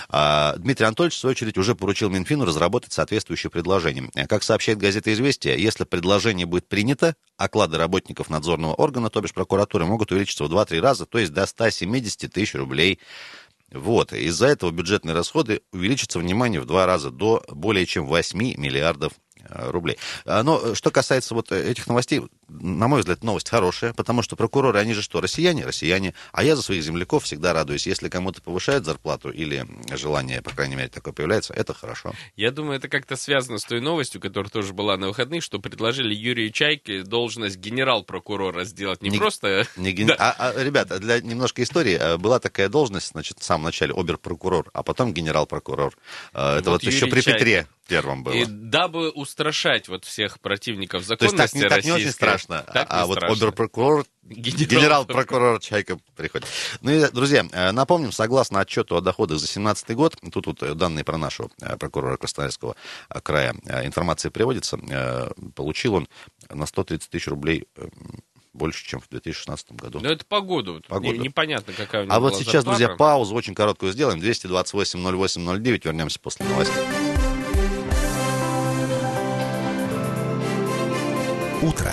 А 0.08 0.54
Дмитрий 0.56 0.86
Анатольевич, 0.86 1.16
в 1.16 1.18
свою 1.20 1.30
очередь, 1.32 1.56
уже 1.58 1.74
поручил 1.74 2.10
Минфину 2.10 2.44
разработать 2.44 2.92
соответствующее 2.92 3.50
предложение. 3.50 4.10
Как 4.28 4.42
сообщает 4.42 4.78
газета 4.78 5.12
«Известия», 5.12 5.56
если 5.56 5.84
предложение 5.84 6.46
будет 6.46 6.68
принято, 6.68 7.14
оклады 7.36 7.78
работников 7.78 8.28
надзорного 8.28 8.74
органа, 8.74 9.08
то 9.10 9.20
бишь 9.20 9.32
прокуратуры, 9.32 9.86
могут 9.86 10.12
увеличиться 10.12 10.44
в 10.44 10.52
2-3 10.52 10.80
раза, 10.80 11.06
то 11.06 11.18
есть 11.18 11.32
до 11.32 11.46
170 11.46 12.30
тысяч 12.32 12.54
рублей 12.54 13.00
вот, 13.72 14.12
из-за 14.12 14.46
этого 14.46 14.70
бюджетные 14.70 15.14
расходы 15.14 15.62
увеличатся, 15.72 16.18
внимание, 16.18 16.60
в 16.60 16.66
два 16.66 16.86
раза, 16.86 17.10
до 17.10 17.44
более 17.48 17.84
чем 17.84 18.06
8 18.06 18.38
миллиардов 18.38 19.12
э, 19.40 19.70
рублей. 19.70 19.98
А, 20.24 20.42
Но 20.44 20.60
э, 20.62 20.74
что 20.74 20.90
касается 20.90 21.34
вот 21.34 21.50
э, 21.50 21.70
этих 21.70 21.88
новостей, 21.88 22.22
на 22.48 22.88
мой 22.88 23.00
взгляд, 23.00 23.24
новость 23.24 23.48
хорошая, 23.48 23.92
потому 23.92 24.22
что 24.22 24.36
прокуроры, 24.36 24.78
они 24.78 24.94
же 24.94 25.02
что, 25.02 25.20
россияне? 25.20 25.64
Россияне. 25.64 26.14
А 26.32 26.44
я 26.44 26.54
за 26.56 26.62
своих 26.62 26.82
земляков 26.82 27.24
всегда 27.24 27.52
радуюсь. 27.52 27.86
Если 27.86 28.08
кому-то 28.08 28.40
повышают 28.40 28.84
зарплату 28.84 29.30
или 29.30 29.66
желание, 29.90 30.42
по 30.42 30.50
крайней 30.50 30.76
мере, 30.76 30.88
такое 30.88 31.12
появляется, 31.12 31.54
это 31.54 31.74
хорошо. 31.74 32.12
Я 32.36 32.50
думаю, 32.50 32.76
это 32.78 32.88
как-то 32.88 33.16
связано 33.16 33.58
с 33.58 33.64
той 33.64 33.80
новостью, 33.80 34.20
которая 34.20 34.50
тоже 34.50 34.72
была 34.72 34.96
на 34.96 35.08
выходных, 35.08 35.42
что 35.42 35.58
предложили 35.58 36.14
Юрию 36.14 36.50
Чайке 36.50 37.02
должность 37.02 37.56
генерал-прокурора 37.56 38.64
сделать. 38.64 39.02
Не, 39.02 39.10
Не- 39.10 39.18
просто... 39.18 39.66
Не 39.76 39.92
ген- 39.92 40.08
Да. 40.08 40.16
а, 40.18 40.50
а, 40.50 40.62
ребята, 40.62 40.98
для 40.98 41.20
немножко 41.20 41.62
истории, 41.62 41.98
э, 41.98 42.16
была 42.16 42.38
такая 42.38 42.68
должность, 42.68 43.08
значит, 43.08 43.38
в 43.40 43.44
самом 43.44 43.64
начале 43.64 43.92
обер-прокурор, 43.92 44.70
а 44.72 44.82
потом 44.82 45.12
генерал-прокурор. 45.12 45.96
Э, 46.32 46.58
Это 46.58 46.70
Вот 46.70 46.82
вот, 46.84 46.92
еще 46.92 47.06
при 47.06 47.20
Чайка. 47.20 47.38
Петре 47.38 47.66
первом 47.86 48.22
было. 48.22 48.34
И 48.34 48.44
дабы 48.46 49.10
устрашать 49.10 49.88
вот 49.88 50.04
всех 50.04 50.40
противников 50.40 51.06
То 51.06 51.12
есть 51.12 51.36
так, 51.36 51.48
законности 51.48 51.56
не, 51.56 51.68
так 51.68 51.84
не 51.84 51.92
очень 51.92 52.04
российской, 52.04 52.18
страшно, 52.38 52.64
так 52.72 52.86
а, 52.90 52.96
не 52.96 53.02
а 53.02 53.06
вот 53.06 53.16
страшно. 53.18 53.36
обер-прокурор, 53.46 54.04
Генерал- 54.22 54.66
генерал-прокурор 54.66 55.60
Чайка 55.60 55.98
приходит. 56.16 56.46
Ну 56.80 56.90
и, 56.90 57.10
друзья, 57.10 57.46
э, 57.52 57.72
напомним, 57.72 58.12
согласно 58.12 58.60
отчету 58.60 58.96
о 58.96 59.00
доходах 59.00 59.38
за 59.38 59.46
2017 59.46 59.94
год, 59.94 60.16
тут 60.32 60.46
вот 60.46 60.62
э, 60.62 60.74
данные 60.74 61.04
про 61.04 61.16
нашего 61.18 61.50
э, 61.60 61.76
прокурора 61.76 62.16
Красноярского 62.16 62.76
края, 63.22 63.54
информация 63.84 64.30
приводится, 64.30 64.78
получил 65.54 65.94
он 65.94 66.08
на 66.50 66.66
130 66.66 67.10
тысяч 67.10 67.28
рублей 67.28 67.66
больше, 68.52 68.86
чем 68.86 69.00
в 69.00 69.08
2016 69.10 69.72
году. 69.72 70.00
Ну, 70.02 70.08
это 70.08 70.24
по 70.24 70.40
году. 70.40 70.80
По 70.88 70.98
году. 70.98 71.12
Не- 71.12 71.18
непонятно, 71.18 71.72
какая 71.74 72.02
у 72.02 72.04
него 72.06 72.14
А 72.14 72.20
вот 72.20 72.36
сейчас, 72.36 72.64
зарплата. 72.64 72.78
друзья, 72.78 72.96
паузу 72.96 73.34
очень 73.34 73.54
короткую 73.54 73.92
сделаем. 73.92 74.18
228-08-09. 74.20 75.82
Вернемся 75.84 76.18
после 76.18 76.46
новостей. 76.46 76.82
Утро. 81.62 81.92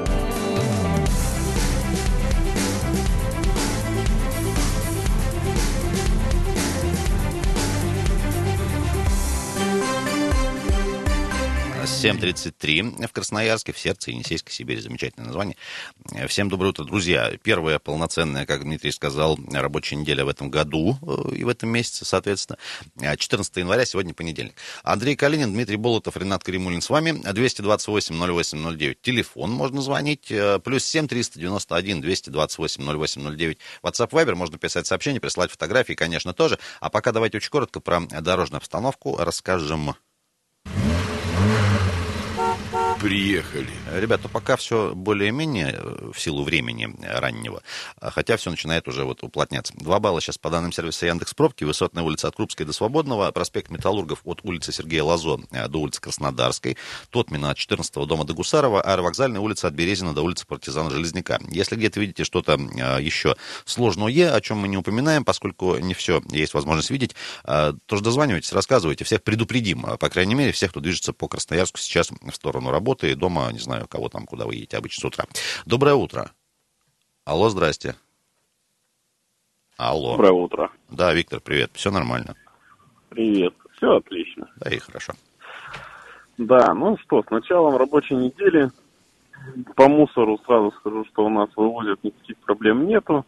7.33 11.91 13.05
в 13.07 13.11
Красноярске, 13.11 13.73
в 13.73 13.77
сердце 13.77 14.11
Енисейской 14.11 14.51
Сибири. 14.51 14.81
Замечательное 14.81 15.27
название. 15.27 15.55
Э, 16.13 16.25
Всем 16.27 16.49
доброе 16.49 16.69
утро, 16.69 16.83
друзья. 16.85 17.31
Первая 17.43 17.77
полноценная, 17.79 18.45
как 18.45 18.63
Дмитрий 18.63 18.91
сказал, 18.91 19.37
рабочая 19.51 19.97
неделя 19.97 20.25
в 20.25 20.29
этом 20.29 20.49
году 20.49 20.97
э, 21.01 21.35
и 21.35 21.43
в 21.43 21.49
этом 21.49 21.69
месяце, 21.69 22.05
соответственно. 22.05 22.57
Э, 22.99 23.15
14 23.15 23.55
января, 23.57 23.85
сегодня 23.85 24.13
понедельник. 24.15 24.55
Андрей 24.83 25.15
Калинин, 25.15 25.53
Дмитрий 25.53 25.75
Болотов, 25.75 26.17
Ренат 26.17 26.43
Каримулин 26.43 26.81
с 26.81 26.89
вами. 26.89 27.11
228-08-09. 27.11 28.97
Телефон 29.01 29.51
можно 29.51 29.81
звонить. 29.81 30.31
Э, 30.31 30.59
Плюс 30.59 30.85
7 30.85 31.07
391 31.07 32.01
228 32.01 32.83
08 32.83 33.55
WhatsApp 33.83 34.09
Viber. 34.09 34.35
Можно 34.35 34.57
писать 34.57 34.87
сообщения, 34.87 35.19
присылать 35.19 35.51
фотографии, 35.51 35.93
конечно, 35.93 36.33
тоже. 36.33 36.57
А 36.79 36.89
пока 36.89 37.11
давайте 37.11 37.37
очень 37.37 37.51
коротко 37.51 37.79
про 37.79 37.99
дорожную 37.99 38.57
обстановку 38.57 39.17
расскажем. 39.17 39.95
Приехали. 43.01 43.67
Ребята, 43.91 44.29
пока 44.29 44.55
все 44.55 44.93
более-менее 44.93 45.73
э, 45.75 46.11
в 46.13 46.19
силу 46.19 46.43
времени 46.43 46.87
раннего, 47.01 47.63
а 47.99 48.11
хотя 48.11 48.37
все 48.37 48.51
начинает 48.51 48.87
уже 48.87 49.05
вот 49.05 49.23
уплотняться. 49.23 49.73
Два 49.75 49.99
балла 49.99 50.21
сейчас 50.21 50.37
по 50.37 50.51
данным 50.51 50.71
сервиса 50.71 51.07
Яндекс 51.07 51.33
Пробки, 51.33 51.63
Высотная 51.63 52.03
улица 52.03 52.27
от 52.27 52.35
Крупской 52.35 52.63
до 52.63 52.73
Свободного, 52.73 53.31
проспект 53.31 53.71
Металлургов 53.71 54.21
от 54.25 54.41
улицы 54.43 54.71
Сергея 54.71 55.01
Лазо 55.01 55.39
э, 55.49 55.67
до 55.67 55.79
улицы 55.79 55.99
Краснодарской, 55.99 56.77
Тотмина 57.09 57.49
от 57.49 57.57
14 57.57 57.91
дома 58.05 58.23
до 58.23 58.35
Гусарова, 58.35 58.83
аэровокзальная 58.83 59.41
улица 59.41 59.67
от 59.67 59.73
Березина 59.73 60.13
до 60.13 60.21
улицы 60.21 60.45
Партизана 60.45 60.91
Железняка. 60.91 61.39
Если 61.49 61.75
где-то 61.75 61.99
видите 61.99 62.23
что-то 62.23 62.53
э, 62.53 63.01
еще 63.01 63.35
сложное, 63.65 64.35
о 64.35 64.41
чем 64.41 64.59
мы 64.59 64.67
не 64.67 64.77
упоминаем, 64.77 65.25
поскольку 65.25 65.77
не 65.77 65.95
все 65.95 66.21
есть 66.29 66.53
возможность 66.53 66.91
видеть, 66.91 67.15
тоже 67.85 68.03
дозванивайтесь, 68.03 68.53
рассказывайте, 68.53 69.05
всех 69.05 69.23
предупредим, 69.23 69.81
по 69.97 70.09
крайней 70.09 70.35
мере, 70.35 70.51
всех, 70.51 70.71
кто 70.71 70.79
движется 70.79 71.13
по 71.13 71.27
Красноярску 71.27 71.79
сейчас 71.79 72.11
в 72.11 72.35
сторону 72.35 72.69
работы 72.69 72.90
и 73.03 73.15
дома, 73.15 73.51
не 73.51 73.59
знаю, 73.59 73.87
кого 73.87 74.09
там, 74.09 74.25
куда 74.25 74.45
вы 74.45 74.55
едете 74.55 74.77
обычно 74.77 75.01
с 75.01 75.05
утра. 75.05 75.25
Доброе 75.65 75.95
утро. 75.95 76.31
Алло, 77.25 77.49
здрасте. 77.49 77.95
Алло. 79.77 80.11
Доброе 80.11 80.33
утро. 80.33 80.71
Да, 80.89 81.13
Виктор, 81.13 81.39
привет. 81.39 81.71
Все 81.73 81.91
нормально. 81.91 82.35
Привет. 83.09 83.53
Все 83.75 83.97
отлично. 83.97 84.49
Да 84.57 84.69
и 84.69 84.77
хорошо. 84.77 85.13
Да, 86.37 86.73
ну 86.73 86.97
что, 86.99 87.23
с 87.23 87.29
началом 87.29 87.77
рабочей 87.77 88.15
недели 88.15 88.71
по 89.75 89.87
мусору 89.87 90.39
сразу 90.45 90.71
скажу, 90.79 91.05
что 91.05 91.25
у 91.25 91.29
нас 91.29 91.49
вывозят 91.55 92.03
никаких 92.03 92.37
проблем 92.37 92.87
нету. 92.87 93.25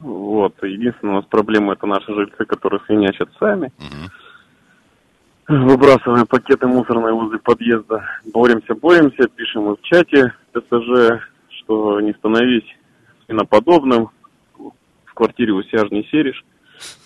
Вот. 0.00 0.54
Единственная 0.62 1.14
у 1.14 1.16
нас 1.16 1.26
проблема 1.26 1.72
это 1.74 1.86
наши 1.86 2.12
жильцы, 2.12 2.44
которые 2.44 2.80
свинячат 2.86 3.28
сами. 3.38 3.72
Мгм. 3.78 4.10
Выбрасываем 5.48 6.26
пакеты 6.26 6.66
мусорные 6.66 7.14
возле 7.14 7.38
подъезда. 7.38 8.04
Боремся, 8.34 8.74
боремся, 8.74 9.28
пишем 9.28 9.74
в 9.74 9.80
чате 9.80 10.34
ТСЖ, 10.52 11.22
что 11.48 12.02
не 12.02 12.12
становись 12.12 12.66
свиноподобным. 13.24 14.10
В 15.06 15.14
квартире 15.14 15.52
у 15.52 15.62
себя 15.62 15.86
ж 15.86 15.90
не 15.90 16.04
серишь. 16.04 16.44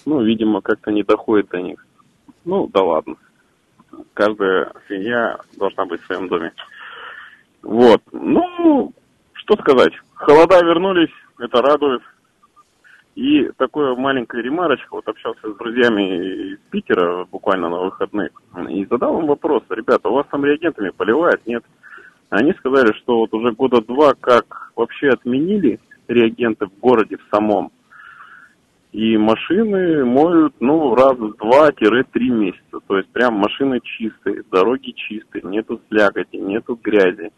Ну, 0.05 0.23
видимо, 0.23 0.61
как-то 0.61 0.91
не 0.91 1.05
доходит 1.05 1.51
до 1.51 1.63
них. 1.63 1.87
Ну, 2.45 2.67
да 2.67 2.83
ладно. 2.83 3.15
Каждая 4.13 4.73
свинья 4.89 5.39
должна 5.57 5.85
быть 5.85 6.03
в 6.03 6.07
своем 6.07 6.27
доме. 6.27 6.53
Вот. 7.63 8.03
Ну, 8.11 8.93
что 9.35 9.55
сказать. 9.59 9.93
Холода 10.15 10.65
вернулись, 10.65 11.13
это 11.39 11.63
радует. 11.63 12.03
И 13.15 13.51
такое 13.59 13.95
маленькая 13.95 14.43
ремарочка, 14.43 14.89
вот 14.91 15.07
общался 15.07 15.53
с 15.53 15.57
друзьями 15.57 16.53
из 16.55 16.59
Питера 16.71 17.27
буквально 17.27 17.69
на 17.69 17.81
выходных, 17.81 18.31
и 18.69 18.87
задал 18.87 19.21
им 19.21 19.27
вопрос, 19.27 19.63
ребята, 19.69 20.09
у 20.09 20.15
вас 20.15 20.27
там 20.31 20.45
реагентами 20.45 20.91
поливают, 20.91 21.47
нет? 21.47 21.63
Они 22.31 22.53
сказали, 22.55 22.93
что 22.95 23.19
вот 23.19 23.35
уже 23.35 23.53
года 23.53 23.83
два 23.83 24.15
как 24.15 24.73
вообще 24.77 25.11
отменили 25.11 25.79
реагенты 26.09 26.67
в 26.67 26.79
городе 26.81 27.19
в 27.19 27.35
самом, 27.35 27.71
и 28.93 29.17
машины 29.17 30.05
моют, 30.05 30.55
ну, 30.61 30.95
раз 30.95 31.17
в 31.17 31.37
два-три 31.37 32.31
месяца. 32.31 32.79
То 32.87 32.99
есть 32.99 33.09
прям 33.09 33.35
машины 33.35 33.81
чистые, 33.83 34.45
дороги 34.51 34.91
чистые, 34.91 35.43
нету 35.45 35.81
слякоти, 35.89 36.37
нету 36.37 36.79
грязи. 36.83 37.33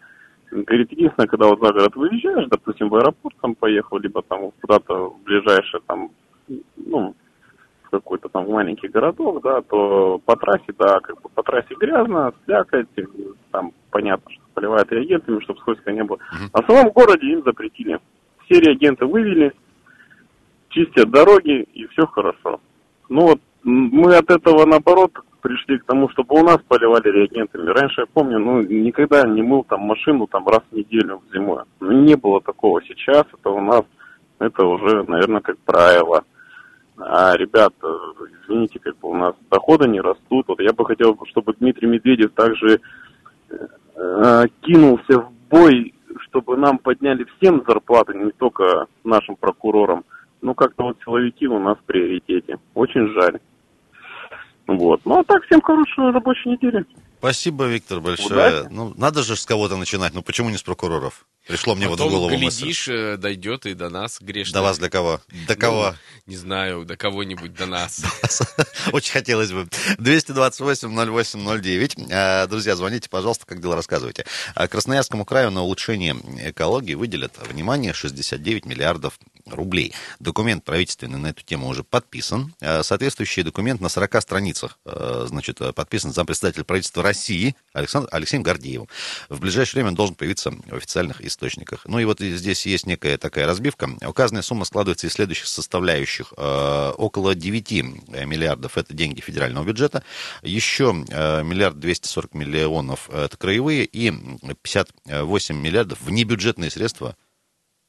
Говорит, 0.63 0.93
единственное, 0.93 1.27
когда 1.27 1.49
вот 1.49 1.59
за 1.61 1.73
город 1.73 1.97
выезжаешь, 1.97 2.47
допустим, 2.49 2.89
в 2.89 2.95
аэропорт 2.95 3.35
там 3.43 3.57
поехал, 3.57 3.99
либо 3.99 4.23
там 4.23 4.53
куда-то 4.61 5.11
в 5.11 5.23
ближайшее 5.25 5.81
там, 5.89 6.11
ну, 6.77 7.15
в 7.83 7.91
какой-то 7.91 8.29
там 8.29 8.49
маленький 8.49 8.87
городок, 8.87 9.43
да, 9.43 9.63
то 9.63 10.21
по 10.25 10.37
трассе, 10.37 10.73
да, 10.79 11.01
как 11.01 11.21
бы 11.21 11.29
по 11.29 11.43
трассе 11.43 11.75
грязно, 11.75 12.33
слякоть, 12.45 12.87
там 13.51 13.73
понятно, 13.91 14.31
что 14.31 14.43
поливают 14.55 14.93
реагентами, 14.93 15.41
чтобы 15.41 15.59
скользко 15.59 15.91
не 15.91 16.05
было. 16.05 16.19
А 16.53 16.63
в 16.63 16.67
самом 16.67 16.93
городе 16.93 17.33
им 17.33 17.43
запретили. 17.43 17.99
Все 18.45 18.61
реагенты 18.61 19.07
вывели, 19.07 19.53
чистят 20.69 21.11
дороги, 21.11 21.67
и 21.75 21.87
все 21.89 22.07
хорошо. 22.07 22.61
Ну 23.09 23.23
вот 23.23 23.41
мы 23.65 24.15
от 24.15 24.31
этого, 24.31 24.67
наоборот, 24.67 25.13
пришли 25.45 25.79
к 25.79 25.85
тому, 25.85 26.09
чтобы 26.09 26.41
у 26.41 26.43
нас 26.43 26.57
поливали 26.67 27.11
реагентами. 27.11 27.67
Раньше, 27.67 28.01
я 28.01 28.07
помню, 28.07 28.39
ну, 28.39 28.63
никогда 28.63 29.25
не 29.29 29.43
мыл 29.43 29.63
там 29.63 29.83
машину 29.83 30.27
там 30.27 30.49
раз 30.49 30.63
в 30.71 30.75
неделю 30.75 31.23
зимой. 31.35 31.65
Ну, 31.81 31.93
не 31.93 32.17
было 32.17 32.41
такого. 32.41 32.83
Сейчас 32.83 33.25
это 33.31 33.51
у 33.51 33.61
нас, 33.61 33.83
это 34.39 34.65
уже, 34.65 35.05
наверное, 35.07 35.43
как 35.43 35.59
правило. 35.59 36.25
А, 36.97 37.37
ребят, 37.37 37.75
э, 37.83 37.87
извините, 38.43 38.79
как 38.79 38.97
бы 38.97 39.11
у 39.11 39.17
нас 39.17 39.35
доходы 39.51 39.87
не 39.87 40.01
растут. 40.01 40.49
Вот 40.49 40.61
я 40.61 40.73
бы 40.73 40.87
хотел, 40.87 41.19
чтобы 41.27 41.53
Дмитрий 41.53 41.89
Медведев 41.89 42.33
также 42.33 42.81
э, 43.51 44.45
кинулся 44.63 45.21
в 45.21 45.31
бой, 45.51 45.93
чтобы 46.21 46.57
нам 46.57 46.79
подняли 46.79 47.27
всем 47.37 47.63
зарплаты, 47.69 48.17
не 48.17 48.31
только 48.31 48.87
нашим 49.05 49.37
прокурорам. 49.37 50.05
Ну, 50.41 50.55
как-то 50.55 50.85
вот 50.85 50.97
силовики 51.05 51.47
у 51.47 51.59
нас 51.59 51.77
в 51.77 51.83
приоритете. 51.83 52.59
Очень 52.73 53.09
жаль. 53.09 53.41
Вот. 54.67 55.01
Ну, 55.05 55.19
а 55.19 55.25
так, 55.25 55.45
всем 55.45 55.61
хорошей 55.61 56.11
рабочей 56.11 56.51
недели. 56.51 56.85
Спасибо, 57.19 57.65
Виктор, 57.65 58.01
большое. 58.01 58.61
Удачи. 58.61 58.69
Ну, 58.73 58.93
надо 58.97 59.23
же 59.23 59.37
с 59.37 59.47
кого-то 59.47 59.77
начинать. 59.77 60.15
Ну, 60.15 60.23
почему 60.23 60.51
не 60.51 60.57
с 60.57 60.63
прокуроров? 60.63 61.27
Пришло 61.47 61.75
мне 61.75 61.89
вот 61.89 61.97
в 61.97 61.99
Потом, 61.99 62.13
голову 62.13 62.37
мысль. 62.39 62.61
глядишь, 62.63 62.89
э, 62.89 63.17
дойдет 63.19 63.67
и 63.67 63.75
до 63.75 63.91
нас 63.91 64.19
грешно. 64.21 64.55
До 64.55 64.63
вас 64.63 64.79
для 64.79 64.89
кого? 64.89 65.21
До 65.47 65.57
кого? 65.57 65.91
Ну, 65.91 65.97
не 66.33 66.37
знаю, 66.37 66.85
до 66.87 66.97
кого-нибудь 66.97 67.53
до 67.55 67.67
нас. 67.67 68.03
Очень 68.93 69.13
хотелось 69.13 69.53
бы. 69.53 69.69
228-08-09. 69.99 72.09
А, 72.13 72.47
Друзья, 72.47 72.77
звоните, 72.77 73.09
пожалуйста, 73.11 73.47
как 73.47 73.61
дела 73.61 73.77
рассказывайте. 73.77 74.25
А, 74.55 74.69
Красноярскому 74.69 75.25
краю 75.25 75.51
на 75.51 75.63
улучшение 75.63 76.17
экологии 76.49 76.95
выделят, 76.95 77.33
внимание, 77.49 77.93
69 77.93 78.65
миллиардов 78.65 79.19
рублей. 79.47 79.93
Документ 80.21 80.65
правительственный 80.65 81.19
на 81.19 81.29
эту 81.29 81.43
тему 81.43 81.69
уже 81.69 81.83
подписан. 81.85 82.55
А, 82.63 82.83
Соответствующий 82.83 83.43
документ 83.43 83.81
на 83.81 83.89
40 83.89 84.23
страницах, 84.23 84.79
значит, 84.85 85.61
подписан 85.75 86.13
зампредседатель 86.13 86.65
правительства 86.65 87.03
России 87.03 87.55
Александр, 87.73 88.09
Алексеем 88.13 88.43
Гордеевым. 88.43 88.89
В 89.29 89.41
ближайшее 89.41 89.75
время 89.75 89.89
он 89.91 89.95
должен 89.95 90.15
появиться 90.15 90.51
в 90.51 90.75
официальных 90.75 91.21
источниках. 91.21 91.34
Ну 91.87 91.99
и 91.99 92.05
вот 92.05 92.21
здесь 92.21 92.67
есть 92.67 92.87
некая 92.87 93.19
такая 93.19 93.47
разбивка. 93.47 93.89
Указанная 94.07 94.43
сумма 94.43 94.65
складывается 94.65 95.07
из 95.07 95.13
следующих 95.13 95.47
составляющих. 95.47 96.33
Э, 96.37 96.93
Около 96.97 97.35
9 97.35 97.71
миллиардов 98.27 98.79
это 98.79 98.95
деньги 98.95 99.21
федерального 99.21 99.65
бюджета, 99.65 100.03
еще 100.43 100.95
э, 101.09 101.43
миллиард 101.43 101.79
240 101.79 102.35
миллионов 102.35 103.11
это 103.11 103.37
краевые 103.37 103.85
и 103.85 104.11
58 104.63 105.57
миллиардов 105.57 106.01
внебюджетные 106.03 106.71
средства, 106.71 107.17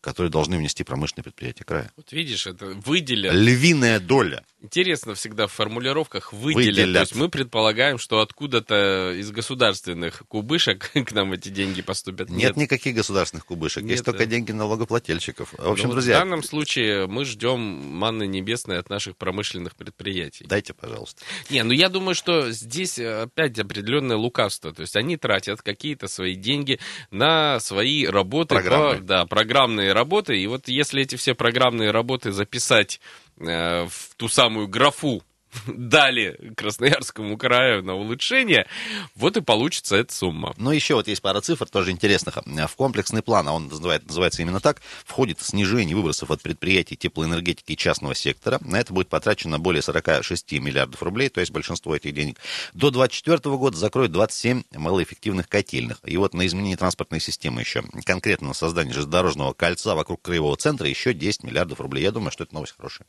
которые 0.05 0.31
должны 0.31 0.57
внести 0.57 0.83
промышленные 0.83 1.23
предприятия 1.23 1.63
края. 1.63 1.91
Вот 1.97 2.11
видишь, 2.11 2.45
это 2.47 2.67
выделят. 2.67 3.33
Львиная 3.33 3.99
доля. 3.99 4.45
Интересно 4.61 5.13
всегда 5.15 5.47
в 5.47 5.51
формулировках 5.51 6.31
выделят. 6.33 6.67
Выделят. 6.75 6.93
То 6.95 6.99
есть 7.01 7.15
мы 7.15 7.29
предполагаем, 7.29 7.97
что 7.97 8.19
откуда-то 8.21 9.13
из 9.17 9.31
государственных 9.31 10.23
кубышек 10.27 10.91
к 11.05 11.11
нам 11.11 11.33
эти 11.33 11.49
деньги 11.49 11.81
поступят. 11.81 12.29
Нет, 12.29 12.55
никаких 12.57 12.95
государственных 12.95 13.45
кубышек, 13.45 13.83
есть 13.83 13.97
Нет, 13.97 14.05
только 14.05 14.19
да. 14.19 14.25
деньги 14.25 14.51
налогоплательщиков. 14.51 15.53
В 15.53 15.59
Ну 15.59 15.71
общем, 15.71 15.87
вот 15.87 15.93
друзья, 15.93 16.15
В 16.17 16.19
данном 16.19 16.43
случае 16.43 17.07
мы 17.07 17.25
ждем 17.25 17.59
манны 17.59 18.27
небесной 18.27 18.79
от 18.79 18.89
наших 18.89 19.17
промышленных 19.17 19.75
предприятий. 19.75 20.45
дайте, 20.47 20.73
пожалуйста. 20.73 21.21
Не, 21.49 21.63
ну 21.63 21.71
я 21.73 21.89
думаю, 21.89 22.15
что 22.15 22.51
здесь 22.51 22.99
э, 22.99 23.23
опять 23.23 23.57
определенное 23.59 24.17
лукавство. 24.17 24.73
То 24.73 24.81
есть 24.81 24.95
они 24.95 25.17
тратят 25.17 25.61
какие-то 25.61 26.07
свои 26.07 26.35
деньги 26.35 26.79
на 27.11 27.59
свои 27.59 28.05
работы, 28.05 28.55
Программы. 28.55 28.97
по- 28.97 29.01
да, 29.03 29.25
программные 29.25 29.93
работы. 29.95 30.37
И 30.37 30.45
вот 30.45 30.67
если 30.67 31.01
эти 31.01 31.15
все 31.15 31.33
программные 31.33 31.89
работы 31.89 32.31
записать 32.31 32.99
э, 33.39 33.85
в 33.89 34.15
ту 34.15 34.27
самую 34.27 34.67
графу 34.67 35.23
дали 35.67 36.53
Красноярскому 36.57 37.37
краю 37.37 37.83
на 37.83 37.95
улучшение, 37.95 38.67
вот 39.15 39.37
и 39.37 39.41
получится 39.41 39.95
эта 39.95 40.13
сумма. 40.13 40.53
Но 40.57 40.71
еще 40.71 40.95
вот 40.95 41.07
есть 41.07 41.21
пара 41.21 41.41
цифр 41.41 41.67
тоже 41.67 41.91
интересных. 41.91 42.37
В 42.45 42.75
комплексный 42.75 43.21
план, 43.21 43.47
а 43.47 43.53
он 43.53 43.67
называет- 43.67 44.05
называется 44.07 44.41
именно 44.41 44.59
так, 44.59 44.81
входит 45.05 45.39
снижение 45.41 45.95
выбросов 45.95 46.31
от 46.31 46.41
предприятий 46.41 46.95
теплоэнергетики 46.95 47.73
и 47.73 47.77
частного 47.77 48.15
сектора. 48.15 48.59
На 48.61 48.79
это 48.79 48.93
будет 48.93 49.09
потрачено 49.09 49.59
более 49.59 49.81
46 49.81 50.59
миллиардов 50.59 51.01
рублей, 51.03 51.29
то 51.29 51.39
есть 51.39 51.51
большинство 51.51 51.95
этих 51.95 52.13
денег. 52.13 52.37
До 52.73 52.91
2024 52.91 53.57
года 53.57 53.77
закроют 53.77 54.11
27 54.11 54.63
малоэффективных 54.75 55.47
котельных. 55.47 55.99
И 56.05 56.17
вот 56.17 56.33
на 56.33 56.45
изменение 56.45 56.77
транспортной 56.77 57.19
системы 57.19 57.61
еще, 57.61 57.83
конкретно 58.05 58.49
на 58.49 58.53
создание 58.53 58.93
железнодорожного 58.93 59.53
кольца 59.53 59.95
вокруг 59.95 60.21
краевого 60.21 60.55
центра 60.57 60.87
еще 60.87 61.13
10 61.13 61.43
миллиардов 61.43 61.79
рублей. 61.81 62.03
Я 62.03 62.11
думаю, 62.11 62.31
что 62.31 62.43
это 62.43 62.53
новость 62.53 62.73
хорошая. 62.77 63.07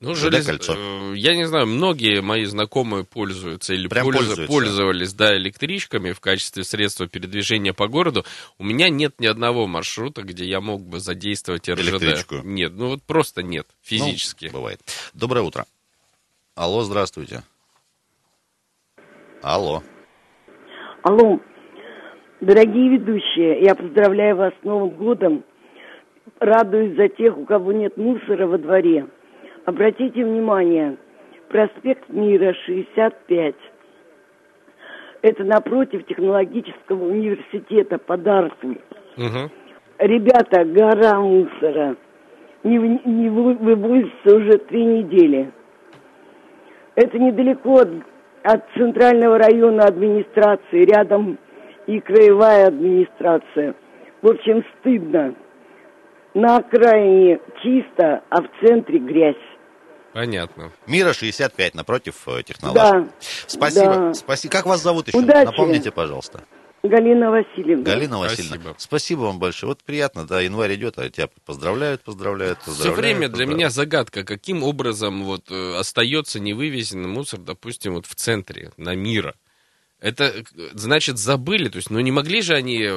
Ну, 0.00 0.14
желез- 0.14 0.46
кольцо. 0.46 0.74
э, 0.76 1.14
Я 1.16 1.34
не 1.34 1.46
знаю, 1.46 1.66
многие 1.78 2.20
мои 2.20 2.44
знакомые 2.44 3.04
пользуются 3.04 3.72
или 3.72 3.88
Прям 3.88 4.04
пользу- 4.06 4.18
пользуются. 4.18 4.46
пользовались, 4.52 5.14
да, 5.14 5.36
электричками 5.36 6.12
в 6.12 6.20
качестве 6.20 6.64
средства 6.64 7.06
передвижения 7.08 7.72
по 7.72 7.86
городу. 7.88 8.24
У 8.58 8.64
меня 8.64 8.88
нет 8.90 9.14
ни 9.20 9.26
одного 9.26 9.66
маршрута, 9.66 10.22
где 10.22 10.44
я 10.44 10.60
мог 10.60 10.82
бы 10.82 10.98
задействовать 11.00 11.68
РЖД. 11.68 11.80
Электричку. 12.02 12.34
Нет, 12.44 12.72
ну 12.74 12.88
вот 12.88 13.02
просто 13.02 13.42
нет, 13.42 13.66
физически. 13.82 14.46
Ну, 14.46 14.58
бывает. 14.58 14.80
Доброе 15.14 15.42
утро. 15.42 15.64
Алло, 16.56 16.82
здравствуйте. 16.82 17.42
Алло. 19.42 19.82
Алло, 21.04 21.38
дорогие 22.40 22.98
ведущие, 22.98 23.62
я 23.62 23.74
поздравляю 23.76 24.36
вас 24.36 24.52
с 24.60 24.64
Новым 24.64 24.90
годом. 24.90 25.44
Радуюсь 26.40 26.96
за 26.96 27.08
тех, 27.08 27.36
у 27.38 27.44
кого 27.46 27.72
нет 27.72 27.96
мусора 27.96 28.46
во 28.48 28.58
дворе. 28.58 29.06
Обратите 29.64 30.24
внимание, 30.24 30.96
проспект 31.48 32.08
Мира, 32.08 32.54
65. 32.64 33.54
Это 35.22 35.44
напротив 35.44 36.06
технологического 36.06 37.04
университета 37.04 37.98
подарки. 37.98 38.78
Мгм. 39.16 39.50
Ребята, 39.98 40.64
гора 40.64 41.20
мусора. 41.20 41.96
Не, 42.62 42.76
не 42.78 43.28
вы- 43.28 43.54
вывозится 43.54 44.36
уже 44.36 44.58
три 44.58 44.84
недели. 44.84 45.50
Это 46.94 47.18
недалеко 47.18 47.80
от, 47.80 47.88
от 48.42 48.64
центрального 48.76 49.38
района 49.38 49.84
администрации, 49.84 50.84
рядом 50.84 51.38
и 51.86 52.00
краевая 52.00 52.68
администрация. 52.68 53.74
В 54.22 54.30
общем, 54.30 54.64
стыдно. 54.78 55.34
На 56.34 56.58
окраине 56.58 57.40
чисто, 57.62 58.22
а 58.28 58.42
в 58.42 58.48
центре 58.62 58.98
грязь. 58.98 59.36
Понятно. 60.12 60.72
Мира 60.86 61.12
65 61.12 61.74
напротив 61.74 62.14
э, 62.26 62.42
технологий. 62.42 62.80
Да. 62.80 63.08
Спасибо. 63.46 63.84
да. 63.86 64.14
Спасибо. 64.14 64.52
Как 64.52 64.66
вас 64.66 64.82
зовут 64.82 65.08
еще? 65.08 65.18
Удачи. 65.18 65.46
Напомните, 65.46 65.90
пожалуйста. 65.90 66.42
Галина 66.82 67.30
Васильевна. 67.30 67.84
Галина 67.84 68.18
Васильевна. 68.18 68.56
Спасибо. 68.56 68.74
Спасибо 68.78 69.20
вам 69.20 69.38
большое. 69.38 69.70
Вот 69.70 69.82
приятно, 69.82 70.26
да, 70.26 70.40
январь 70.40 70.74
идет, 70.76 70.98
а 70.98 71.10
тебя 71.10 71.28
поздравляют, 71.44 72.02
поздравляют, 72.02 72.60
Все 72.62 72.70
поздравляют. 72.70 72.98
время 72.98 73.28
для 73.28 73.46
меня 73.46 73.70
загадка, 73.70 74.24
каким 74.24 74.62
образом 74.62 75.24
вот 75.24 75.50
э, 75.50 75.76
остается 75.76 76.38
невывезенный 76.38 77.08
мусор, 77.08 77.40
допустим, 77.40 77.94
вот 77.94 78.06
в 78.06 78.14
центре, 78.14 78.70
на 78.76 78.94
мира. 78.94 79.34
Это 80.00 80.24
э, 80.24 80.42
значит 80.72 81.18
забыли, 81.18 81.68
то 81.68 81.76
есть, 81.76 81.90
ну 81.90 81.98
не 81.98 82.12
могли 82.12 82.42
же 82.42 82.54
они 82.54 82.88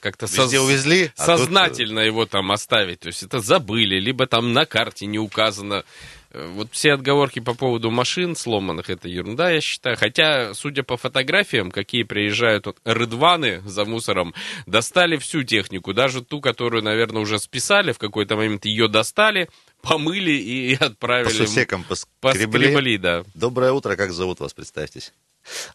как-то 0.00 0.24
Везде 0.24 0.58
увезли, 0.58 1.12
а 1.18 1.26
тут, 1.26 1.40
сознательно 1.40 2.00
его 2.00 2.24
там 2.24 2.50
оставить, 2.50 3.00
то 3.00 3.08
есть 3.08 3.22
это 3.22 3.40
забыли, 3.40 4.00
либо 4.00 4.26
там 4.26 4.54
на 4.54 4.64
карте 4.64 5.04
не 5.06 5.18
указано. 5.18 5.84
Э, 6.32 6.46
Вот 6.54 6.68
все 6.72 6.92
отговорки 6.92 7.40
по 7.40 7.54
поводу 7.54 7.90
машин 7.90 8.36
сломанных, 8.36 8.90
это 8.90 9.08
ерунда, 9.08 9.50
я 9.50 9.60
считаю. 9.60 9.96
Хотя, 9.96 10.54
судя 10.54 10.82
по 10.82 10.96
фотографиям, 10.96 11.70
какие 11.70 12.02
приезжают 12.04 12.66
вот, 12.66 12.76
рыдваны 12.84 13.60
за 13.64 13.84
мусором, 13.84 14.34
достали 14.66 15.16
всю 15.16 15.42
технику, 15.42 15.92
даже 15.92 16.22
ту, 16.22 16.40
которую, 16.40 16.82
наверное, 16.82 17.22
уже 17.22 17.38
списали, 17.38 17.92
в 17.92 17.98
какой-то 17.98 18.36
момент 18.36 18.64
ее 18.64 18.88
достали, 18.88 19.48
помыли 19.82 20.32
и 20.32 20.76
По 20.78 20.86
отправили. 20.86 21.32
сусекам 21.32 21.84
поскребли. 21.84 22.46
Поскребли, 22.46 22.96
да. 22.98 23.24
Доброе 23.34 23.72
утро, 23.72 23.96
как 23.96 24.12
зовут 24.12 24.40
вас, 24.40 24.52
представьтесь. 24.54 25.12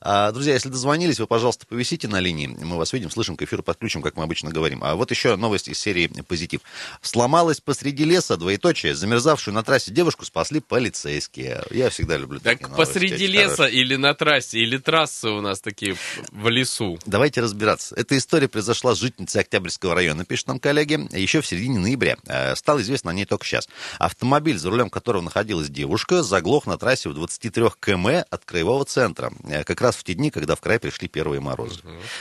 А, 0.02 0.32
друзья, 0.32 0.54
если 0.54 0.70
дозвонились, 0.70 1.20
вы, 1.20 1.28
пожалуйста, 1.28 1.66
повисите 1.68 2.08
на 2.08 2.20
линии. 2.20 2.48
Мы 2.48 2.78
вас 2.78 2.94
видим, 2.94 3.10
слышим, 3.10 3.36
к 3.36 3.42
эфиру 3.42 3.64
подключим, 3.64 4.02
как 4.02 4.16
мы 4.16 4.24
обычно 4.24 4.52
говорим. 4.52 4.84
А 4.84 4.96
вот 4.96 5.12
еще 5.12 5.36
новость 5.36 5.68
из 5.68 5.80
серии 5.80 6.08
«Позитив». 6.28 6.62
Сломалась 7.02 7.62
посреди 7.62 8.04
леса, 8.06 8.38
двоеточие, 8.38 8.96
замерзавшую 8.96 9.54
на 9.54 9.64
трассе 9.64 9.92
девушку 9.92 10.26
спасли 10.26 10.60
полицейские. 10.60 11.64
Я 11.72 11.90
всегда 11.90 12.18
люблю 12.18 12.40
Так 12.40 12.60
такие 12.60 12.70
новости, 12.70 12.94
посреди 12.94 13.28
леса 13.28 13.56
хорошие. 13.56 13.82
или 13.82 13.96
на 13.96 14.14
трассе, 14.14 14.60
или 14.60 14.78
трассы 14.78 15.30
у 15.30 15.42
нас 15.42 15.60
такие 15.62 15.96
в 16.32 16.50
лесу. 16.50 17.00
Давайте 17.06 17.42
разбираться. 17.42 17.96
Эта 17.96 18.18
история 18.18 18.48
произошла 18.48 18.96
с 18.96 19.00
жительницей 19.00 19.42
Октябрьского 19.42 19.96
района, 19.96 20.26
пишет 20.26 20.48
нам 20.48 20.60
коллеги, 20.60 21.08
еще 21.16 21.42
в 21.42 21.48
середине 21.48 21.80
ноября. 21.80 22.18
Э, 22.28 22.56
Стало 22.56 22.82
известно 22.82 23.12
о 23.12 23.14
ней 23.14 23.26
только 23.26 23.46
сейчас. 23.46 23.68
Автомобиль, 24.00 24.58
за 24.58 24.70
рулем 24.70 24.90
которого 24.90 25.22
находилась 25.22 25.70
девушка, 25.70 26.24
заглох 26.24 26.66
на 26.68 26.78
трассе 26.78 27.10
в 27.10 27.14
23 27.14 27.66
км 27.80 28.26
от 28.30 28.46
краевого 28.46 28.86
центра. 28.86 29.32
Э, 29.56 29.64
Как 29.64 29.82
раз 29.82 29.96
в 29.96 30.04
те 30.04 30.14
дни, 30.14 30.32
когда 30.32 30.56
в 30.56 30.62
край 30.62 30.80
пришли 30.80 31.08
первые 31.08 31.40
морозы. 31.40 31.80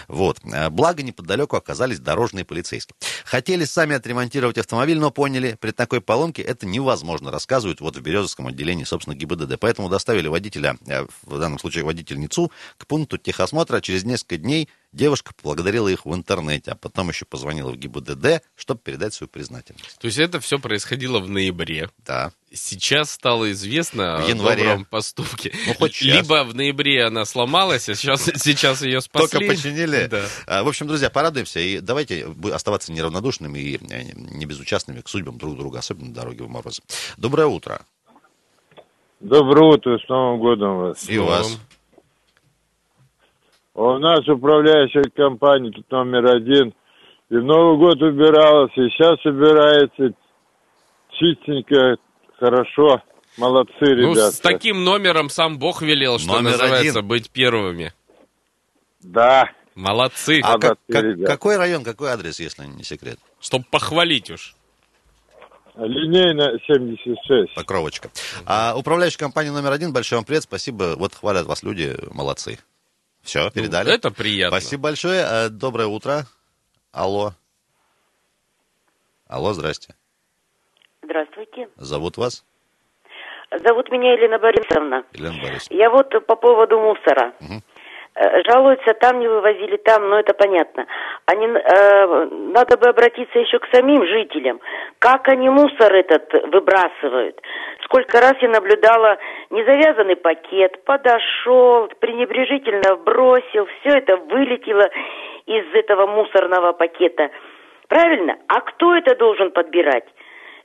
Вот. 0.09 0.39
Э, 0.45 0.71
Благо, 0.71 1.03
неподалеку 1.03 1.57
оказались 1.57 1.99
дорожные 1.99 2.45
полицейские. 2.45 2.95
Хотели 3.25 3.65
сами 3.65 3.97
отремонтировать 3.97 4.59
автомобиль, 4.59 4.99
но 4.99 5.11
поняли, 5.11 5.57
при 5.61 5.73
такой 5.73 6.01
поломке 6.01 6.43
это 6.43 6.67
невозможно, 6.67 7.31
рассказывают 7.31 7.81
вот 7.81 7.97
в 7.97 8.01
Березовском 8.01 8.47
отделении, 8.47 8.85
собственно, 8.85 9.15
ГИБДД. 9.15 9.59
Поэтому 9.59 9.89
доставили 9.89 10.29
водителя, 10.29 10.77
э, 10.87 11.07
в 11.23 11.39
данном 11.39 11.59
случае 11.59 11.85
водительницу, 11.85 12.51
к 12.79 12.87
пункту 12.87 13.19
техосмотра. 13.19 13.81
Через 13.81 14.05
несколько 14.05 14.37
дней 14.37 14.69
девушка 14.95 15.33
поблагодарила 15.35 15.89
их 15.89 16.07
в 16.07 16.15
интернете, 16.15 16.73
а 16.73 16.75
потом 16.77 17.09
еще 17.09 17.25
позвонила 17.25 17.71
в 17.73 17.77
ГИБДД, 17.77 18.43
чтобы 18.55 18.81
передать 18.81 19.13
свою 19.15 19.29
признательность. 19.29 19.99
То 19.99 20.07
есть 20.07 20.19
это 20.19 20.41
все 20.41 20.59
происходило 20.59 21.19
в 21.19 21.29
ноябре. 21.29 21.91
Да. 21.99 22.33
Сейчас 22.53 23.11
стало 23.11 23.51
известно 23.53 24.21
В 24.23 24.27
о 24.27 24.29
январе. 24.29 24.63
добром 24.65 24.85
поступке. 24.85 25.53
Ну, 25.67 25.75
хоть 25.75 25.97
сейчас. 25.97 26.23
Либо 26.23 26.45
в 26.45 26.55
ноябре 26.55 27.05
она 27.05 27.25
сломалась, 27.25 27.89
а 27.89 27.95
сейчас, 27.97 28.31
сейчас 28.37 28.83
ее 28.83 29.01
спасли. 29.01 29.39
Только 29.41 29.47
починили. 29.55 30.07
Да. 30.07 30.25
А, 30.47 30.63
В 30.63 30.69
общем, 30.69 30.87
друзья, 30.87 31.11
порадуемся 31.11 31.59
и 31.59 31.81
давайте 31.81 32.27
оставаться 32.53 32.93
неравнодушными 32.93 33.59
и 33.59 33.77
э, 33.77 34.03
не 34.15 34.47
безучастными 34.47 35.01
к 35.01 35.09
судьбам 35.09 35.39
друг 35.39 35.57
друга, 35.57 35.81
особенно 35.81 36.09
на 36.09 36.15
дороге 36.15 36.45
в 36.45 36.49
морозы. 36.49 36.83
Доброе 37.17 37.47
утро. 37.49 37.83
Доброе 39.21 39.75
утро, 39.75 39.99
с 39.99 40.09
Новым 40.09 40.39
годом 40.39 40.79
вас. 40.79 41.09
И 41.09 41.19
у 41.19 41.25
вас. 41.25 41.59
У 43.75 43.99
нас 43.99 44.27
управляющая 44.29 45.05
компания 45.17 45.71
тут 45.73 45.91
номер 45.91 46.27
один. 46.37 46.69
И 47.31 47.37
в 47.37 47.43
Новый 47.43 47.79
год 47.79 48.01
убиралась, 48.03 48.71
и 48.77 48.89
сейчас 48.91 49.19
убирается 49.25 50.15
чистенько, 51.19 51.97
хорошо. 52.39 53.03
Молодцы, 53.37 53.75
Ну, 53.81 54.13
ребята. 54.13 54.31
с 54.31 54.39
таким 54.41 54.85
номером 54.85 55.29
сам 55.29 55.59
Бог 55.59 55.83
велел, 55.83 56.19
что 56.21 56.35
Номер 56.37 56.53
называется, 56.53 56.99
один. 57.01 57.09
быть 57.09 57.31
первыми. 57.31 57.93
Да. 59.03 59.51
Молодцы. 59.75 60.41
А 60.45 60.53
Молодцы, 60.57 60.77
как- 60.89 61.03
ребят. 61.03 61.27
какой 61.29 61.57
район, 61.57 61.83
какой 61.83 62.11
адрес, 62.11 62.39
если 62.39 62.65
не 62.67 62.85
секрет? 62.85 63.19
Чтоб 63.41 63.67
похвалить 63.69 64.31
уж. 64.31 64.55
Линейная 65.77 66.61
76. 66.65 67.53
Покровочка. 67.57 68.09
А 68.47 68.75
управляющая 68.77 69.19
компания 69.19 69.51
номер 69.51 69.73
один, 69.73 69.93
большой 69.93 70.19
вам 70.19 70.25
привет, 70.25 70.45
спасибо. 70.45 70.95
Вот 70.97 71.15
хвалят 71.15 71.47
вас 71.47 71.65
люди, 71.65 71.97
молодцы. 72.13 72.61
Все, 73.25 73.51
передали. 73.51 73.89
Ну, 73.89 73.95
это 73.95 74.11
приятно. 74.11 74.61
Спасибо 74.61 74.83
большое. 74.85 75.25
Э, 75.27 75.49
Доброе 75.49 75.87
утро. 75.87 76.27
Алло. 76.93 77.33
Алло, 79.27 79.53
здрасте. 79.55 79.95
Здравствуйте. 81.03 81.69
Зовут 81.77 82.19
вас? 82.19 82.45
Зовут 83.65 83.91
меня 83.91 84.13
Елена 84.13 84.39
Борисовна. 84.39 85.05
Елена 85.13 85.43
Борисовна. 85.43 85.77
Я 85.77 85.91
вот 85.91 86.11
по 86.27 86.37
поводу 86.37 86.79
мусора. 86.79 87.33
Мгм. 87.41 87.63
Э, 88.17 88.43
Жалуются, 88.49 88.95
там 88.95 89.19
не 89.19 89.27
вывозили, 89.27 89.77
там, 89.79 90.09
но 90.09 90.21
это 90.21 90.35
понятно. 90.35 90.87
Они, 91.27 91.47
э, 91.47 92.29
надо 92.31 92.77
бы 92.79 92.89
обратиться 92.89 93.39
еще 93.39 93.59
к 93.59 93.67
самим 93.73 94.07
жителям. 94.07 94.61
Как 95.01 95.29
они 95.29 95.49
мусор 95.49 95.93
этот 95.93 96.33
выбрасывают? 96.53 97.41
Сколько 97.83 98.21
раз 98.21 98.35
я 98.41 98.49
наблюдала 98.49 99.19
незавязанный 99.51 100.17
пакет, 100.17 100.85
подошел, 100.85 101.89
пренебрежительно 101.99 102.97
бросил, 102.97 103.67
все 103.81 103.99
это 103.99 104.17
вылетело 104.17 104.89
из 105.47 105.65
этого 105.75 106.07
мусорного 106.07 106.73
пакета. 106.73 107.31
Правильно? 107.89 108.37
А 108.47 108.61
кто 108.61 108.95
это 108.95 109.17
должен 109.17 109.51
подбирать? 109.51 110.05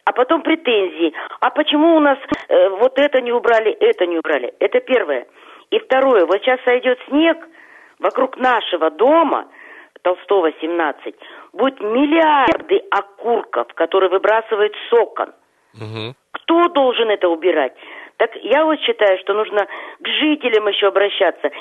а 0.05 0.11
потом 0.11 0.41
претензии. 0.41 1.13
А 1.39 1.51
почему 1.51 1.95
у 1.95 1.99
нас 1.99 2.17
э, 2.47 2.69
вот 2.69 2.97
это 2.97 3.21
не 3.21 3.31
убрали, 3.31 3.71
это 3.73 4.07
не 4.07 4.17
убрали? 4.17 4.51
Это 4.59 4.79
первое. 4.79 5.27
И 5.71 5.79
второе, 5.79 6.25
вот 6.25 6.41
сейчас 6.41 6.59
сойдет 6.63 6.99
снег, 7.07 7.37
вокруг 7.99 8.37
нашего 8.37 8.89
дома, 8.89 9.47
Толстого 10.01 10.51
17, 10.61 11.15
будет 11.53 11.79
миллиарды 11.81 12.81
окурков, 12.89 13.67
которые 13.73 14.09
выбрасывают 14.09 14.73
с 14.89 14.93
окон. 14.93 15.33
Мгм. 15.73 16.15
Кто 16.31 16.67
должен 16.69 17.09
это 17.09 17.27
убирать? 17.29 17.73
Так 18.17 18.35
я 18.35 18.65
вот 18.65 18.79
считаю, 18.79 19.17
что 19.19 19.33
нужно 19.33 19.65
к 19.99 20.07
жителям 20.07 20.67
еще 20.67 20.87
обращаться, 20.87 21.51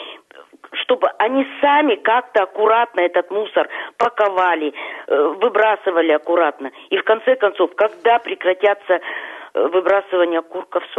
чтобы 0.73 1.09
они 1.19 1.47
сами 1.61 1.95
как-то 1.97 2.45
аккуратно 2.45 3.01
этот 3.01 3.31
мусор 3.31 3.69
паковали, 3.97 4.73
э, 5.07 5.23
выбрасывали 5.41 6.13
аккуратно. 6.13 6.71
И 6.91 6.97
в 6.97 7.05
конце 7.05 7.37
концов, 7.37 7.75
когда 7.75 8.19
прекратятся 8.19 8.95
э, 9.55 9.67
выбрасывание 9.69 10.41
окурков 10.41 10.83
с 10.93 10.99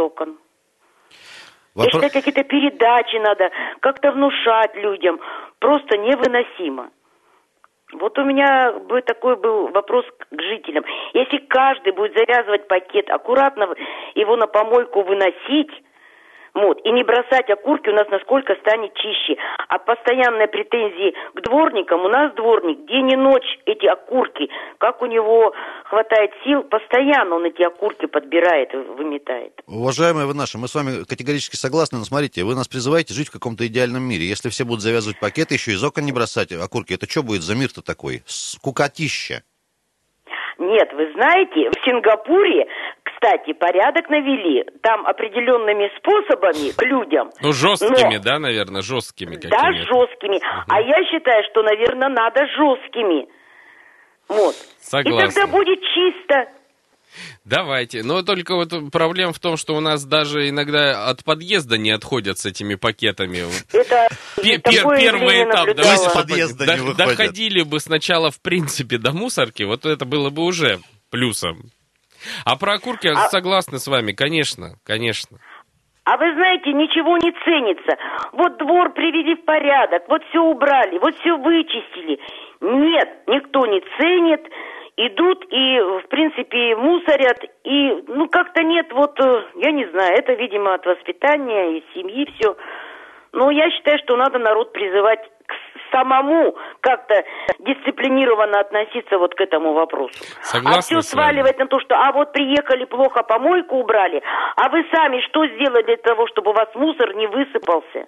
окон? 1.74 1.84
Я 1.84 1.90
считаю, 1.90 2.12
какие-то 2.12 2.44
передачи 2.44 3.16
надо, 3.16 3.50
как-то 3.80 4.12
внушать 4.12 4.74
людям. 4.76 5.20
Просто 5.58 5.98
невыносимо. 5.98 6.90
Вот 7.92 8.18
у 8.18 8.24
меня 8.24 8.72
бы 8.72 9.02
такой 9.02 9.36
был 9.36 9.68
вопрос 9.68 10.04
к 10.30 10.40
жителям. 10.40 10.84
Если 11.12 11.38
каждый 11.38 11.92
будет 11.92 12.16
завязывать 12.16 12.68
пакет, 12.68 13.10
аккуратно 13.10 13.68
его 14.14 14.36
на 14.36 14.46
помойку 14.46 15.02
выносить, 15.02 15.70
вот, 16.54 16.80
и 16.84 16.90
не 16.92 17.04
бросать 17.04 17.48
окурки, 17.50 17.88
у 17.88 17.94
нас 17.94 18.08
насколько 18.10 18.54
станет 18.56 18.94
чище. 18.94 19.36
А 19.68 19.78
постоянные 19.78 20.48
претензии 20.48 21.14
к 21.34 21.42
дворникам, 21.42 22.04
у 22.04 22.08
нас 22.08 22.32
дворник 22.34 22.86
день 22.86 23.12
и 23.12 23.16
ночь 23.16 23.58
эти 23.66 23.86
окурки, 23.86 24.48
как 24.78 25.02
у 25.02 25.06
него 25.06 25.52
хватает 25.84 26.30
сил, 26.44 26.62
постоянно 26.62 27.36
он 27.36 27.44
эти 27.44 27.62
окурки 27.62 28.06
подбирает, 28.06 28.72
выметает. 28.72 29.52
Уважаемые 29.66 30.26
вы 30.26 30.34
наши, 30.34 30.58
мы 30.58 30.68
с 30.68 30.74
вами 30.74 31.04
категорически 31.04 31.56
согласны, 31.56 31.98
но 31.98 32.04
смотрите, 32.04 32.44
вы 32.44 32.54
нас 32.54 32.68
призываете 32.68 33.14
жить 33.14 33.28
в 33.28 33.32
каком-то 33.32 33.66
идеальном 33.66 34.02
мире. 34.02 34.24
Если 34.24 34.48
все 34.48 34.64
будут 34.64 34.82
завязывать 34.82 35.20
пакеты, 35.20 35.54
еще 35.54 35.72
из 35.72 35.84
окон 35.84 36.04
не 36.04 36.12
бросать 36.12 36.52
окурки, 36.52 36.94
это 36.94 37.08
что 37.08 37.22
будет 37.22 37.42
за 37.42 37.54
мир-то 37.54 37.82
такой? 37.82 38.22
Скукотища. 38.26 39.42
Нет, 40.60 40.92
вы 40.92 41.10
знаете, 41.14 41.70
в 41.70 41.84
Сингапуре, 41.86 42.66
кстати, 43.20 43.52
порядок 43.52 44.08
навели. 44.08 44.64
Там 44.82 45.06
определенными 45.06 45.90
способами 45.98 46.70
к 46.72 46.82
людям. 46.82 47.30
Ну, 47.42 47.52
жесткими, 47.52 48.16
Но- 48.16 48.22
да, 48.22 48.38
наверное, 48.38 48.82
жесткими 48.82 49.36
Да, 49.36 49.48
какими-то. 49.48 49.86
жесткими. 49.94 50.40
А 50.68 50.80
я 50.80 51.04
считаю, 51.10 51.44
что, 51.50 51.62
наверное, 51.62 52.08
надо 52.08 52.40
жесткими. 52.46 53.28
Вот. 54.28 54.54
И 54.54 54.82
Согласен. 54.84 55.32
тогда 55.34 55.46
будет 55.52 55.78
чисто. 55.82 56.46
Давайте. 57.44 58.02
Но 58.04 58.22
только 58.22 58.54
вот 58.54 58.70
проблема 58.92 59.32
в 59.32 59.38
том, 59.40 59.56
что 59.56 59.74
у 59.74 59.80
нас 59.80 60.04
даже 60.04 60.48
иногда 60.48 61.08
от 61.08 61.24
подъезда 61.24 61.76
не 61.76 61.90
отходят 61.90 62.38
с 62.38 62.46
этими 62.46 62.76
пакетами. 62.76 63.38
Это 63.72 64.08
пер- 64.36 64.96
первый 64.96 65.42
этап. 65.44 65.68
Из 65.68 66.02
так, 66.04 66.14
подъезда 66.14 66.66
до- 66.66 66.74
не 66.74 66.80
выходят. 66.82 66.96
доходили 66.96 67.62
бы 67.64 67.80
сначала, 67.80 68.30
в 68.30 68.40
принципе, 68.40 68.96
до 68.98 69.12
мусорки, 69.12 69.64
вот 69.64 69.84
это 69.86 70.04
было 70.04 70.30
бы 70.30 70.42
уже 70.44 70.78
плюсом. 71.10 71.70
А 72.44 72.56
про 72.56 72.74
окурки 72.74 73.08
А- 73.08 73.28
согласны 73.28 73.78
с 73.78 73.86
вами, 73.86 74.12
конечно, 74.12 74.76
конечно. 74.84 75.38
А 76.04 76.16
вы 76.16 76.32
знаете, 76.34 76.72
ничего 76.72 77.18
не 77.18 77.30
ценится. 77.44 77.96
Вот 78.32 78.56
двор 78.58 78.92
привели 78.94 79.34
в 79.36 79.44
порядок, 79.44 80.04
вот 80.08 80.22
все 80.30 80.40
убрали, 80.40 80.98
вот 80.98 81.14
все 81.16 81.36
вычистили. 81.36 82.18
Нет, 82.60 83.08
никто 83.26 83.66
не 83.66 83.80
ценит. 83.98 84.42
Идут 84.96 85.44
и, 85.50 85.80
в 85.80 86.08
принципе, 86.08 86.76
мусорят. 86.76 87.42
И, 87.64 88.04
ну, 88.08 88.28
как-то 88.28 88.62
нет, 88.62 88.92
вот, 88.92 89.18
э, 89.20 89.44
я 89.56 89.70
не 89.72 89.86
знаю, 89.86 90.14
это, 90.18 90.32
видимо, 90.34 90.74
от 90.74 90.84
воспитания 90.84 91.78
и 91.78 91.84
семьи 91.94 92.28
все. 92.34 92.56
Но 93.32 93.50
я 93.50 93.70
считаю, 93.70 93.98
что 94.04 94.16
надо 94.16 94.38
народ 94.38 94.72
призывать 94.72 95.20
самому 95.90 96.56
как-то 96.80 97.24
дисциплинированно 97.58 98.60
относиться 98.60 99.18
вот 99.18 99.34
к 99.34 99.40
этому 99.40 99.72
вопросу. 99.72 100.24
Согласна 100.42 100.78
а 100.78 100.80
все 100.82 101.00
сваливать 101.02 101.58
на 101.58 101.66
то, 101.66 101.80
что 101.80 101.94
а 101.96 102.12
вот 102.12 102.32
приехали 102.32 102.84
плохо 102.84 103.22
помойку 103.22 103.76
убрали, 103.76 104.22
а 104.56 104.68
вы 104.68 104.84
сами 104.92 105.20
что 105.28 105.46
сделали 105.46 105.82
для 105.82 105.96
того, 105.96 106.26
чтобы 106.28 106.50
у 106.50 106.54
вас 106.54 106.68
мусор 106.74 107.14
не 107.14 107.26
высыпался? 107.26 108.06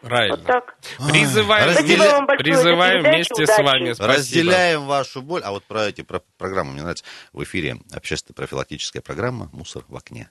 Правильно. 0.00 0.36
Вот 0.36 0.46
так. 0.46 0.78
Призываем, 1.10 1.66
большое 1.66 1.98
за 1.98 2.26
призываем 2.36 3.02
вместе 3.02 3.46
с 3.46 3.48
удачи. 3.48 3.62
вами. 3.62 3.92
Спасибо. 3.92 4.14
Разделяем 4.14 4.86
вашу 4.86 5.22
боль. 5.22 5.42
А 5.44 5.50
вот 5.50 5.64
про 5.64 5.88
эти 5.88 6.02
про 6.02 6.22
программы 6.38 6.72
мне 6.72 6.82
нравится. 6.82 7.04
В 7.32 7.42
эфире 7.42 7.78
общественная 7.92 8.34
профилактическая 8.34 9.02
программа 9.02 9.50
«Мусор 9.52 9.84
в 9.88 9.96
окне». 9.96 10.30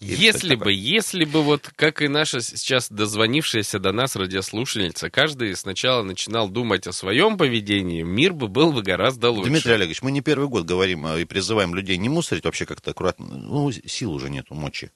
Если 0.00 0.54
бы, 0.54 0.72
если 0.72 1.24
бы 1.24 1.42
вот, 1.42 1.70
как 1.74 2.02
и 2.02 2.08
наша 2.08 2.40
сейчас 2.40 2.90
дозвонившаяся 2.90 3.78
до 3.78 3.92
нас 3.92 4.16
радиослушательница, 4.16 5.10
каждый 5.10 5.54
сначала 5.56 6.02
начинал 6.02 6.48
думать 6.48 6.86
о 6.86 6.92
своем 6.92 7.36
поведении, 7.36 8.02
мир 8.02 8.32
бы 8.32 8.48
был 8.48 8.72
бы 8.72 8.82
гораздо 8.82 9.30
лучше. 9.30 9.50
Дмитрий 9.50 9.72
Олегович, 9.72 10.02
мы 10.02 10.12
не 10.12 10.20
первый 10.20 10.48
год 10.48 10.64
говорим 10.64 11.06
э, 11.06 11.22
и 11.22 11.24
призываем 11.24 11.74
людей 11.74 11.96
не 11.96 12.08
мусорить, 12.08 12.44
вообще 12.44 12.66
как-то 12.66 12.92
аккуратно. 12.92 13.26
Ну, 13.26 13.70
сил 13.72 14.12
уже 14.12 14.30
нету, 14.30 14.54
мочи. 14.54 14.90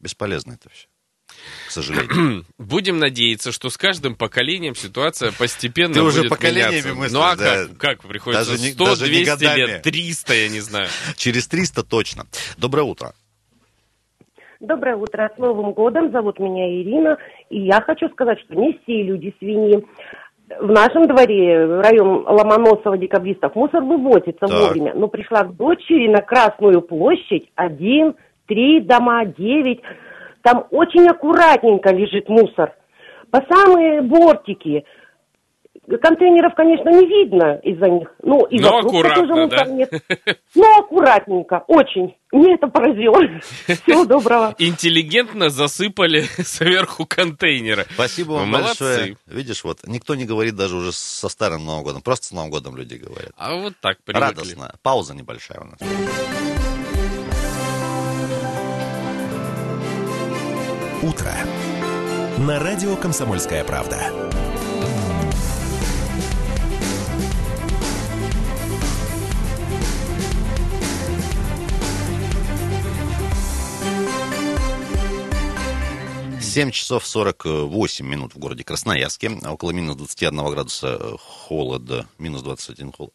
Бесполезно 0.00 0.52
это 0.52 0.68
все. 0.70 0.88
К 1.68 1.70
сожалению. 1.70 2.44
Будем 2.58 2.98
надеяться, 2.98 3.52
что 3.52 3.70
с 3.70 3.76
каждым 3.78 4.14
поколением 4.14 4.74
ситуация 4.74 5.32
постепенно 5.32 5.94
Ты 5.94 6.02
уже 6.02 6.18
будет 6.20 6.30
поколениями 6.30 6.70
меняться. 6.72 6.94
мыслишь, 6.94 7.12
Ну 7.12 7.20
а 7.22 7.36
да. 7.36 7.66
как, 7.68 7.76
как 7.78 8.02
приходится? 8.08 8.50
Даже 8.50 8.62
не- 8.62 8.70
100, 8.72 8.84
даже 8.84 9.04
не 9.04 9.24
200 9.24 9.30
годами. 9.30 9.56
лет, 9.60 9.82
300, 9.82 10.34
я 10.34 10.48
не 10.48 10.60
знаю. 10.60 10.88
Через 11.16 11.48
300 11.48 11.82
точно. 11.84 12.24
Доброе 12.58 12.82
утро. 12.82 13.12
Доброе 14.60 14.96
утро. 14.96 15.30
С 15.34 15.38
Новым 15.38 15.72
годом. 15.72 16.12
Зовут 16.12 16.38
меня 16.38 16.68
Ирина. 16.70 17.16
И 17.50 17.60
я 17.62 17.80
хочу 17.80 18.08
сказать, 18.10 18.38
что 18.44 18.54
не 18.54 18.78
все 18.82 19.02
люди 19.02 19.34
свиньи. 19.38 19.84
В 20.60 20.70
нашем 20.70 21.06
дворе, 21.08 21.80
район 21.80 22.24
Ломоносова, 22.26 22.98
декабристов, 22.98 23.54
мусор 23.56 23.82
вывозится 23.82 24.46
Так. 24.46 24.50
вовремя. 24.50 24.94
Но 24.94 25.08
пришла 25.08 25.44
к 25.44 25.56
дочери 25.56 26.08
на 26.08 26.20
Красную 26.20 26.82
площадь 26.82 27.48
один, 27.54 28.14
три 28.46 28.80
дома, 28.80 29.24
девять. 29.24 29.80
Там 30.42 30.66
очень 30.70 31.06
аккуратненько 31.08 31.90
лежит 31.90 32.28
мусор. 32.28 32.74
По 33.30 33.40
самые 33.50 34.02
бортики. 34.02 34.84
Контейнеров, 36.00 36.54
конечно, 36.54 36.90
не 36.90 37.06
видно 37.06 37.56
из-за 37.64 37.88
них. 37.88 38.08
Ну, 38.22 38.44
и 38.44 38.60
Но 38.60 38.70
вокруг 38.82 38.92
аккуратно, 39.04 39.26
тоже 39.26 39.48
да? 39.48 39.64
мусор 39.64 39.68
нет. 39.70 39.92
Но 40.54 40.78
аккуратненько, 40.78 41.64
очень. 41.66 42.14
Мне 42.30 42.54
это 42.54 42.68
поразило. 42.68 43.18
Всего 43.66 44.04
доброго. 44.04 44.54
Интеллигентно 44.58 45.50
засыпали 45.50 46.20
сверху 46.44 47.04
контейнеры. 47.04 47.86
Спасибо 47.94 48.32
вам 48.32 48.50
Ну, 48.50 48.58
молодцы. 48.58 48.84
большое. 48.84 49.16
Видишь, 49.26 49.64
вот 49.64 49.78
никто 49.86 50.14
не 50.14 50.24
говорит 50.24 50.54
даже 50.54 50.76
уже 50.76 50.92
со 50.92 51.28
старым 51.28 51.64
Новым 51.64 51.82
годом. 51.82 52.00
Просто 52.02 52.26
с 52.26 52.32
Новым 52.32 52.50
годом 52.50 52.76
люди 52.76 52.94
говорят. 52.94 53.32
А 53.36 53.56
вот 53.56 53.74
так 53.80 53.98
привыкли. 54.04 54.24
Радостно. 54.28 54.74
Пауза 54.82 55.14
небольшая 55.16 55.60
у 55.60 55.64
нас. 55.64 55.78
утро» 61.02 61.34
на 62.38 62.58
радио 62.58 62.96
«Комсомольская 62.96 63.64
правда». 63.64 64.00
Семь 76.40 76.70
часов 76.70 77.06
сорок 77.06 77.46
восемь 77.46 78.06
минут 78.06 78.34
в 78.34 78.38
городе 78.38 78.62
Красноярске. 78.62 79.30
Около 79.42 79.70
минус 79.70 79.96
двадцати 79.96 80.26
одного 80.26 80.50
градуса 80.50 81.16
холода. 81.18 82.06
Минус 82.18 82.42
двадцать 82.42 82.68
один 82.68 82.92
холод. 82.92 83.14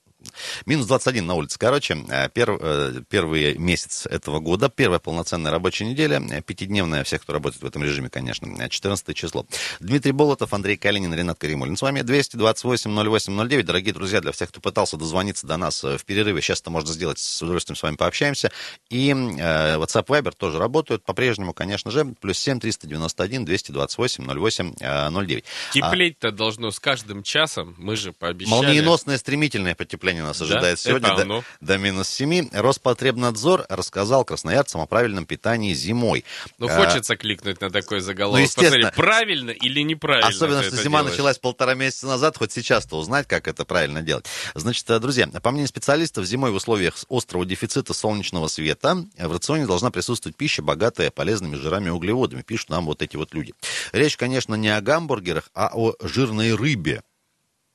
Минус 0.66 0.88
21 0.88 1.26
на 1.26 1.36
улице. 1.36 1.58
Короче, 1.60 1.98
э, 2.10 2.30
пер, 2.30 2.58
э, 2.60 3.02
первый 3.10 3.58
месяц 3.58 4.06
этого 4.06 4.40
года, 4.40 4.70
первая 4.70 5.00
полноценная 5.00 5.52
рабочая 5.52 5.86
неделя, 5.86 6.22
э, 6.32 6.42
пятидневная, 6.42 7.04
всех, 7.04 7.22
кто 7.22 7.34
работает 7.34 7.64
в 7.64 7.66
этом 7.66 7.84
режиме, 7.84 8.10
конечно, 8.10 8.70
14 8.70 9.14
число. 9.14 9.46
Дмитрий 9.80 10.12
Болотов, 10.12 10.54
Андрей 10.54 10.78
Калинин, 10.78 11.14
Ренат 11.14 11.40
Каримулин. 11.40 11.78
С 11.78 11.82
вами 11.82 12.02
228-08-09. 12.02 13.64
Дорогие 13.64 13.94
друзья, 13.94 14.22
для 14.22 14.32
всех, 14.32 14.50
кто 14.50 14.62
пытался 14.62 14.98
дозвониться 14.98 15.48
до 15.48 15.58
нас 15.58 15.84
в 15.84 16.04
перерыве, 16.06 16.42
сейчас 16.42 16.62
это 16.62 16.70
можно 16.70 16.94
сделать, 16.94 17.20
с 17.20 17.42
удовольствием 17.42 17.76
с 17.76 17.84
вами 17.84 17.96
пообщаемся. 17.96 18.52
И 18.90 19.10
э, 19.10 19.78
WhatsApp 19.78 20.06
Viber 20.06 20.34
тоже 20.36 20.60
работают 20.60 21.04
по-прежнему, 21.04 21.54
конечно 21.54 21.92
же, 21.92 22.06
плюс 22.20 22.38
7 22.38 22.60
391 22.60 23.46
228 23.46 24.26
08 24.26 24.76
09. 25.12 25.46
Теплеть-то 25.74 26.32
должно 26.32 26.72
с 26.72 26.80
каждым 26.80 27.24
часом, 27.24 27.76
мы 27.78 27.96
же 27.96 28.14
пообещали. 28.14 28.56
Молниеносное 28.56 29.18
стремительное 29.18 29.76
потепление 29.76 30.24
нас 30.28 30.42
ожидает 30.42 30.78
Да? 30.78 30.90
сегодня 30.90 31.14
Это 31.14 31.26
до, 31.26 31.44
до 31.62 31.78
минус 31.78 32.10
7. 32.10 32.50
Роспотребнадзор 32.52 33.66
рассказал 33.70 34.26
красноярцам 34.26 34.82
о 34.82 34.86
правильном 34.86 35.26
питании 35.26 35.74
зимой. 35.74 36.26
Ну, 36.58 36.68
А, 36.68 36.76
хочется 36.76 37.16
кликнуть 37.16 37.62
на 37.62 37.70
такой 37.70 38.00
заголовок. 38.02 38.40
Ну, 38.40 38.44
естественно. 38.44 38.90
Посмотри, 38.90 39.02
правильно 39.02 39.50
или 39.52 39.82
неправильно 39.82 40.28
Особенно, 40.30 40.64
что 40.64 40.76
зима 40.76 41.00
делаешь? 41.00 41.14
началась 41.14 41.38
полтора 41.38 41.74
месяца 41.74 42.08
назад, 42.08 42.38
хоть 42.38 42.52
сейчас-то 42.52 42.98
узнать, 42.98 43.28
как 43.28 43.48
это 43.48 43.66
правильно 43.66 44.02
делать. 44.02 44.26
Значит, 44.56 44.90
э, 44.90 45.00
друзья, 45.00 45.28
по 45.28 45.52
мнению 45.52 45.68
специалистов, 45.68 46.26
зимой 46.26 46.52
в 46.52 46.56
условиях 46.56 46.96
острого 47.10 47.46
дефицита 47.46 47.94
солнечного 47.94 48.48
света 48.48 49.06
в 49.18 49.32
рационе 49.32 49.66
должна 49.66 49.92
присутствовать 49.92 50.36
пища, 50.36 50.62
богатая 50.62 51.12
полезными 51.12 51.56
жирами 51.56 51.88
и 51.88 51.92
углеводами, 51.92 52.42
пишут 52.42 52.70
нам 52.70 52.86
вот 52.86 53.02
эти 53.02 53.16
вот 53.16 53.34
люди. 53.34 53.54
Речь, 53.92 54.18
конечно, 54.18 54.56
не 54.56 54.70
о 54.70 54.82
гамбургерах, 54.82 55.50
а 55.54 55.72
о 55.74 55.94
жирной 56.02 56.54
рыбе. 56.54 57.02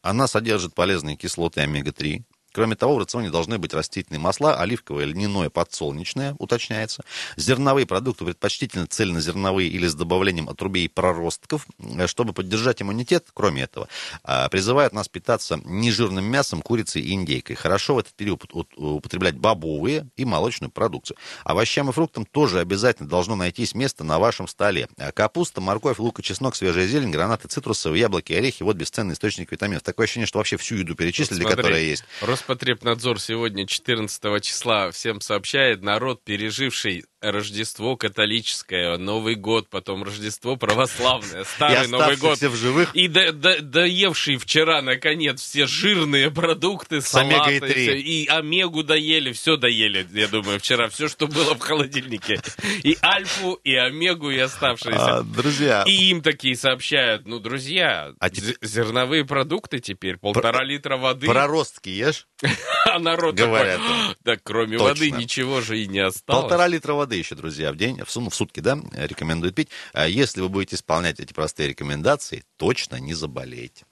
Она 0.02 0.26
содержит 0.26 0.74
полезные 0.74 1.16
кислоты 1.16 1.60
омега-3. 1.60 2.22
Кроме 2.52 2.76
того, 2.76 2.96
в 2.96 2.98
рационе 2.98 3.30
должны 3.30 3.58
быть 3.58 3.72
растительные 3.72 4.20
масла, 4.20 4.56
оливковое, 4.56 5.06
льняное, 5.06 5.50
подсолнечное, 5.50 6.36
уточняется. 6.38 7.02
Зерновые 7.36 7.86
продукты, 7.86 8.24
предпочтительно 8.24 8.86
цельнозерновые 8.86 9.68
или 9.68 9.86
с 9.86 9.94
добавлением 9.94 10.48
отрубей 10.48 10.88
проростков, 10.88 11.66
э, 11.78 12.06
чтобы 12.06 12.32
поддержать 12.32 12.82
иммунитет, 12.82 13.28
кроме 13.32 13.62
этого, 13.62 13.88
а, 14.22 14.48
призывают 14.48 14.92
нас 14.92 15.08
питаться 15.08 15.60
нежирным 15.64 16.24
мясом, 16.24 16.62
курицей 16.62 17.02
и 17.02 17.12
индейкой. 17.12 17.56
Хорошо 17.56 17.94
в 17.94 17.98
этот 17.98 18.14
период 18.14 18.44
упот- 18.44 18.74
употреблять 18.76 19.36
бобовые 19.36 20.08
и 20.16 20.24
молочную 20.24 20.70
продукцию. 20.70 21.16
Овощам 21.44 21.88
и 21.88 21.92
фруктам 21.92 22.26
тоже 22.26 22.60
обязательно 22.60 23.08
должно 23.08 23.36
найтись 23.36 23.74
место 23.74 24.04
на 24.04 24.18
вашем 24.18 24.46
столе. 24.46 24.88
А 24.98 25.12
Капуста, 25.12 25.60
морковь, 25.60 25.98
лук 25.98 26.20
и 26.20 26.22
чеснок, 26.22 26.56
свежая 26.56 26.86
зелень, 26.86 27.10
гранаты, 27.10 27.48
цитрусовые, 27.48 28.00
яблоки, 28.00 28.32
орехи. 28.32 28.62
Вот 28.62 28.76
бесценный 28.76 29.14
источник 29.14 29.50
витаминов. 29.52 29.82
Такое 29.82 30.04
ощущение, 30.04 30.26
что 30.26 30.38
вообще 30.38 30.56
всю 30.56 30.76
еду 30.76 30.94
перечислили, 30.94 31.40
Смотри, 31.40 31.56
которая 31.56 31.82
есть. 31.82 32.04
Роспотребнадзор 32.42 33.20
сегодня, 33.20 33.68
14 33.68 34.42
числа, 34.42 34.90
всем 34.90 35.20
сообщает, 35.20 35.82
народ, 35.82 36.24
переживший 36.24 37.04
Рождество 37.22 37.96
католическое, 37.96 38.96
Новый 38.98 39.36
год, 39.36 39.68
потом 39.70 40.02
Рождество 40.02 40.56
православное, 40.56 41.44
Старый 41.44 41.86
И 41.86 41.90
Новый 41.90 42.16
год. 42.16 42.32
оставшихся 42.32 42.50
в 42.50 42.56
живых. 42.56 42.94
И 42.94 43.06
до- 43.08 43.32
до- 43.32 43.60
доевший 43.62 44.36
вчера, 44.38 44.82
наконец, 44.82 45.40
все 45.40 45.66
жирные 45.66 46.30
продукты, 46.32 47.00
салаты, 47.00 47.58
омегой-3. 47.58 47.72
всё, 47.72 47.92
и 47.94 48.26
омегу 48.26 48.82
доели, 48.82 49.32
все 49.32 49.56
доели, 49.56 50.06
я 50.12 50.26
думаю, 50.28 50.58
вчера, 50.58 50.88
все, 50.88 51.08
что 51.08 51.26
было 51.28 51.54
в 51.54 51.60
холодильнике. 51.60 52.40
И 52.82 52.98
альфу, 53.02 53.52
и 53.62 53.74
омегу, 53.76 54.30
и 54.30 54.38
оставшиеся. 54.38 55.18
А, 55.18 55.22
друзья, 55.22 55.84
И 55.86 55.92
им 56.10 56.22
такие 56.22 56.56
сообщают, 56.56 57.26
ну, 57.26 57.38
друзья, 57.38 58.12
А 58.18 58.28
зе- 58.28 58.56
зерновые 58.60 59.24
продукты 59.24 59.78
теперь, 59.78 60.16
полтора 60.16 60.64
литра 60.64 60.96
воды. 60.96 61.26
проростки 61.28 61.90
ешь? 61.90 62.26
А 62.84 62.98
народ 62.98 63.36
Говорят. 63.36 63.78
такой, 63.80 64.16
да 64.24 64.36
кроме 64.42 64.76
Точно. 64.76 64.88
воды 64.88 65.10
ничего 65.12 65.60
же 65.60 65.78
и 65.80 65.86
не 65.86 66.00
осталось. 66.00 66.42
Полтора 66.42 66.66
литра 66.66 66.92
воды 66.94 67.11
еще, 67.18 67.34
друзья, 67.34 67.72
в 67.72 67.76
день, 67.76 68.02
в, 68.04 68.10
су- 68.10 68.28
в 68.28 68.34
сутки, 68.34 68.60
да, 68.60 68.78
рекомендуют 68.94 69.54
пить. 69.54 69.68
А 69.92 70.06
Если 70.08 70.40
вы 70.40 70.48
будете 70.48 70.76
исполнять 70.76 71.20
эти 71.20 71.32
простые 71.32 71.68
рекомендации, 71.68 72.44
точно 72.56 72.96
не 72.96 73.14
заболеете. 73.14 73.84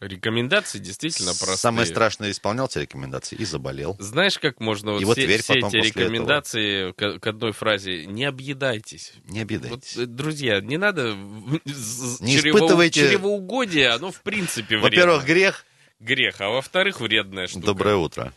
Рекомендации 0.00 0.80
действительно 0.80 1.30
простые. 1.30 1.56
Самое 1.58 1.86
страшное 1.86 2.32
исполнял 2.32 2.66
эти 2.66 2.78
рекомендации 2.78 3.36
и 3.36 3.44
заболел. 3.44 3.94
Знаешь, 4.00 4.36
как 4.36 4.58
можно 4.58 4.92
вот 4.94 5.00
И 5.00 5.04
вот 5.04 5.16
все, 5.16 5.26
верь 5.26 5.42
все 5.42 5.52
эти 5.54 5.60
после 5.60 5.80
этого. 5.80 6.02
рекомендации 6.02 6.90
к, 6.92 7.24
одной 7.28 7.52
фразе 7.52 8.06
«не 8.06 8.24
объедайтесь». 8.24 9.12
Не 9.28 9.42
обидайтесь. 9.42 9.94
Вот, 9.96 10.12
друзья, 10.12 10.60
не 10.60 10.76
надо 10.76 11.14
Не 11.14 12.36
чрево- 12.36 12.58
испытывайте- 12.58 13.08
чревоугодие, 13.10 13.90
оно 13.90 14.10
в 14.10 14.22
принципе 14.22 14.76
вредно. 14.78 14.82
Во-первых, 14.90 15.24
грех. 15.24 15.64
Грех, 16.00 16.40
а 16.40 16.48
во-вторых, 16.48 17.00
вредная 17.00 17.46
штука. 17.46 17.66
Доброе 17.66 17.94
утро. 17.94 18.32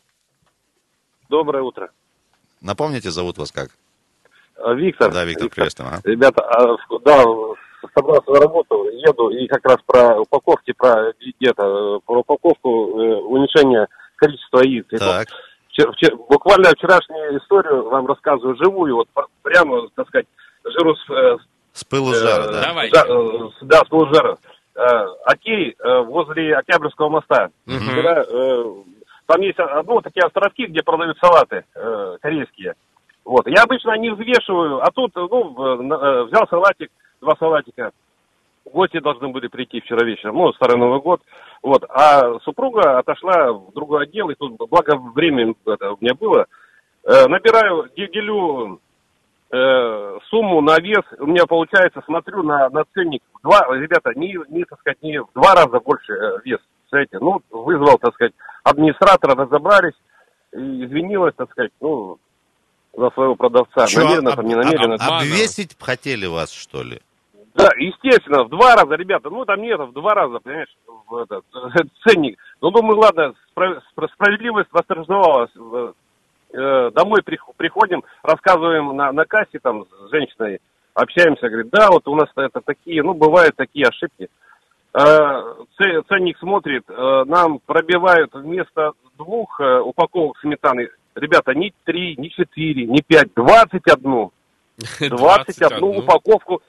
Доброе 1.29 1.63
утро. 1.63 1.89
Напомните, 2.61 3.09
зовут 3.09 3.39
вас 3.39 3.51
как? 3.51 3.75
А, 4.57 4.73
Виктор. 4.73 5.11
Да, 5.11 5.23
Виктор, 5.25 5.49
приветствуем. 5.49 5.89
ага. 5.91 6.01
Ребята, 6.05 6.43
а, 6.43 6.77
да, 7.03 7.23
собрался 7.93 8.31
на 8.31 8.39
работу, 8.39 8.85
еду, 8.91 9.29
и 9.29 9.47
как 9.47 9.63
раз 9.65 9.77
про 9.85 10.19
упаковки, 10.19 10.73
про 10.77 11.13
где-то, 11.19 11.97
э, 11.97 11.99
про 12.05 12.19
упаковку, 12.19 12.99
э, 12.99 13.15
уменьшение 13.17 13.87
количества 14.15 14.61
яиц. 14.61 14.85
Так. 14.89 15.01
вот 15.01 15.27
вчера- 15.69 15.91
вчера- 15.91 16.15
буквально 16.15 16.69
вчерашнюю 16.71 17.37
историю 17.39 17.89
вам 17.89 18.07
рассказываю 18.07 18.55
живую, 18.55 18.95
вот 18.95 19.07
пр- 19.13 19.27
прямо, 19.43 19.87
так 19.95 20.07
сказать, 20.07 20.25
жиру 20.63 20.95
с, 20.95 21.09
э, 21.09 21.37
С 21.73 21.83
пылу 21.83 22.13
с 22.13 22.21
жара, 22.21 22.47
да. 22.51 22.61
Давай. 22.67 22.89
Да, 22.91 23.05
э, 23.07 23.49
да, 23.63 23.77
с 23.79 23.87
пылу 23.89 24.07
жара. 24.13 24.37
Э, 24.75 25.05
Окей, 25.25 25.75
э, 25.77 25.99
возле 26.01 26.55
Октябрьского 26.55 27.09
моста. 27.09 27.49
Мгм. 27.65 27.79
Вчера, 27.79 28.23
э, 28.23 28.65
там 29.27 29.41
есть 29.41 29.57
ну, 29.85 30.01
такие 30.01 30.25
островки, 30.25 30.65
где 30.65 30.81
продают 30.83 31.17
салаты 31.19 31.65
э, 31.75 32.17
корейские. 32.21 32.75
Вот. 33.25 33.47
Я 33.47 33.63
обычно 33.63 33.97
не 33.97 34.11
взвешиваю, 34.11 34.81
а 34.81 34.91
тут, 34.91 35.13
ну, 35.15 35.81
э, 35.81 36.23
взял 36.25 36.47
салатик, 36.47 36.91
два 37.21 37.35
салатика. 37.37 37.91
Гости 38.71 38.99
должны 38.99 39.29
были 39.29 39.47
прийти 39.47 39.81
вчера 39.81 40.05
вечером, 40.05 40.37
ну, 40.37 40.53
Старый 40.53 40.77
Новый 40.77 41.01
год. 41.01 41.21
Вот. 41.61 41.83
А 41.89 42.39
супруга 42.43 42.99
отошла 42.99 43.51
в 43.51 43.73
другой 43.73 44.03
отдел, 44.03 44.29
и 44.29 44.35
тут, 44.35 44.57
благо, 44.69 44.97
время 44.97 45.55
это 45.65 45.93
у 45.93 45.97
меня 45.99 46.13
было. 46.13 46.45
Э, 47.03 47.27
набираю, 47.27 47.89
де- 47.95 48.07
делю 48.07 48.79
э, 49.51 50.17
сумму 50.29 50.61
на 50.61 50.79
вес, 50.79 51.03
у 51.19 51.25
меня 51.25 51.45
получается, 51.47 52.01
смотрю 52.05 52.43
на, 52.43 52.69
на 52.69 52.83
ценник, 52.93 53.23
два, 53.43 53.67
ребята, 53.71 54.11
не, 54.15 54.37
не, 54.49 54.65
так 54.65 54.79
сказать, 54.79 55.01
не 55.01 55.21
в 55.21 55.27
два 55.33 55.53
раза 55.53 55.79
больше 55.79 56.13
э, 56.13 56.39
вес, 56.43 56.59
представляете, 56.81 57.19
ну, 57.19 57.41
вызвал, 57.51 57.97
так 57.99 58.13
сказать, 58.15 58.33
администратора, 58.63 59.35
разобрались, 59.35 59.95
извинилась, 60.51 61.35
так 61.35 61.51
сказать, 61.51 61.71
ну, 61.79 62.17
за 62.97 63.09
своего 63.11 63.35
продавца, 63.35 63.87
Чё, 63.87 64.03
намеренно, 64.03 64.29
об- 64.31 64.35
там, 64.37 64.45
не 64.45 64.55
намеренно. 64.55 64.95
об- 64.95 65.13
обвесить 65.21 65.75
хотели 65.79 66.25
вас, 66.25 66.51
что 66.51 66.83
ли? 66.83 66.99
Да, 67.53 67.69
естественно, 67.77 68.43
в 68.43 68.49
два 68.49 68.75
раза, 68.75 68.95
ребята, 68.95 69.29
ну 69.29 69.45
там 69.45 69.61
нет, 69.61 69.79
в 69.79 69.93
два 69.93 70.13
раза, 70.13 70.39
понимаешь, 70.39 70.75
в 71.07 71.15
этот, 71.17 71.45
ценник. 72.05 72.37
Ну, 72.61 72.71
думаю, 72.71 72.97
ладно, 72.99 73.33
спра- 73.55 73.79
спра- 73.95 74.09
справедливость 74.13 74.69
восторжествовалась. 74.71 75.51
Э, 75.55 75.93
э, 76.53 76.91
Домой 76.93 77.21
прих- 77.23 77.45
приходим, 77.57 78.03
рассказываем 78.23 78.95
на, 78.95 79.11
на 79.13 79.25
кассе 79.25 79.59
там 79.59 79.85
с 79.85 80.11
женщиной, 80.11 80.59
общаемся, 80.93 81.47
говорит, 81.49 81.69
да, 81.71 81.89
вот 81.91 82.07
у 82.07 82.15
нас 82.15 82.29
это 82.35 82.59
такие, 82.61 83.03
ну, 83.03 83.13
бывают 83.13 83.55
такие 83.55 83.85
ошибки. 83.87 84.27
Э, 84.93 85.41
Ценник 86.09 86.37
смотрит, 86.39 86.83
э, 86.89 87.23
нам 87.25 87.59
пробивают 87.65 88.33
вместо 88.33 88.91
двух 89.17 89.59
э, 89.59 89.79
упаковок 89.79 90.37
сметаны, 90.39 90.89
ребята, 91.15 91.53
не 91.53 91.73
три, 91.83 92.15
не 92.17 92.29
четыре, 92.29 92.85
не 92.85 93.01
пять, 93.01 93.33
двадцать 93.35 93.87
одну. 93.87 94.31
21 94.99 95.83
упаковку 95.83 96.61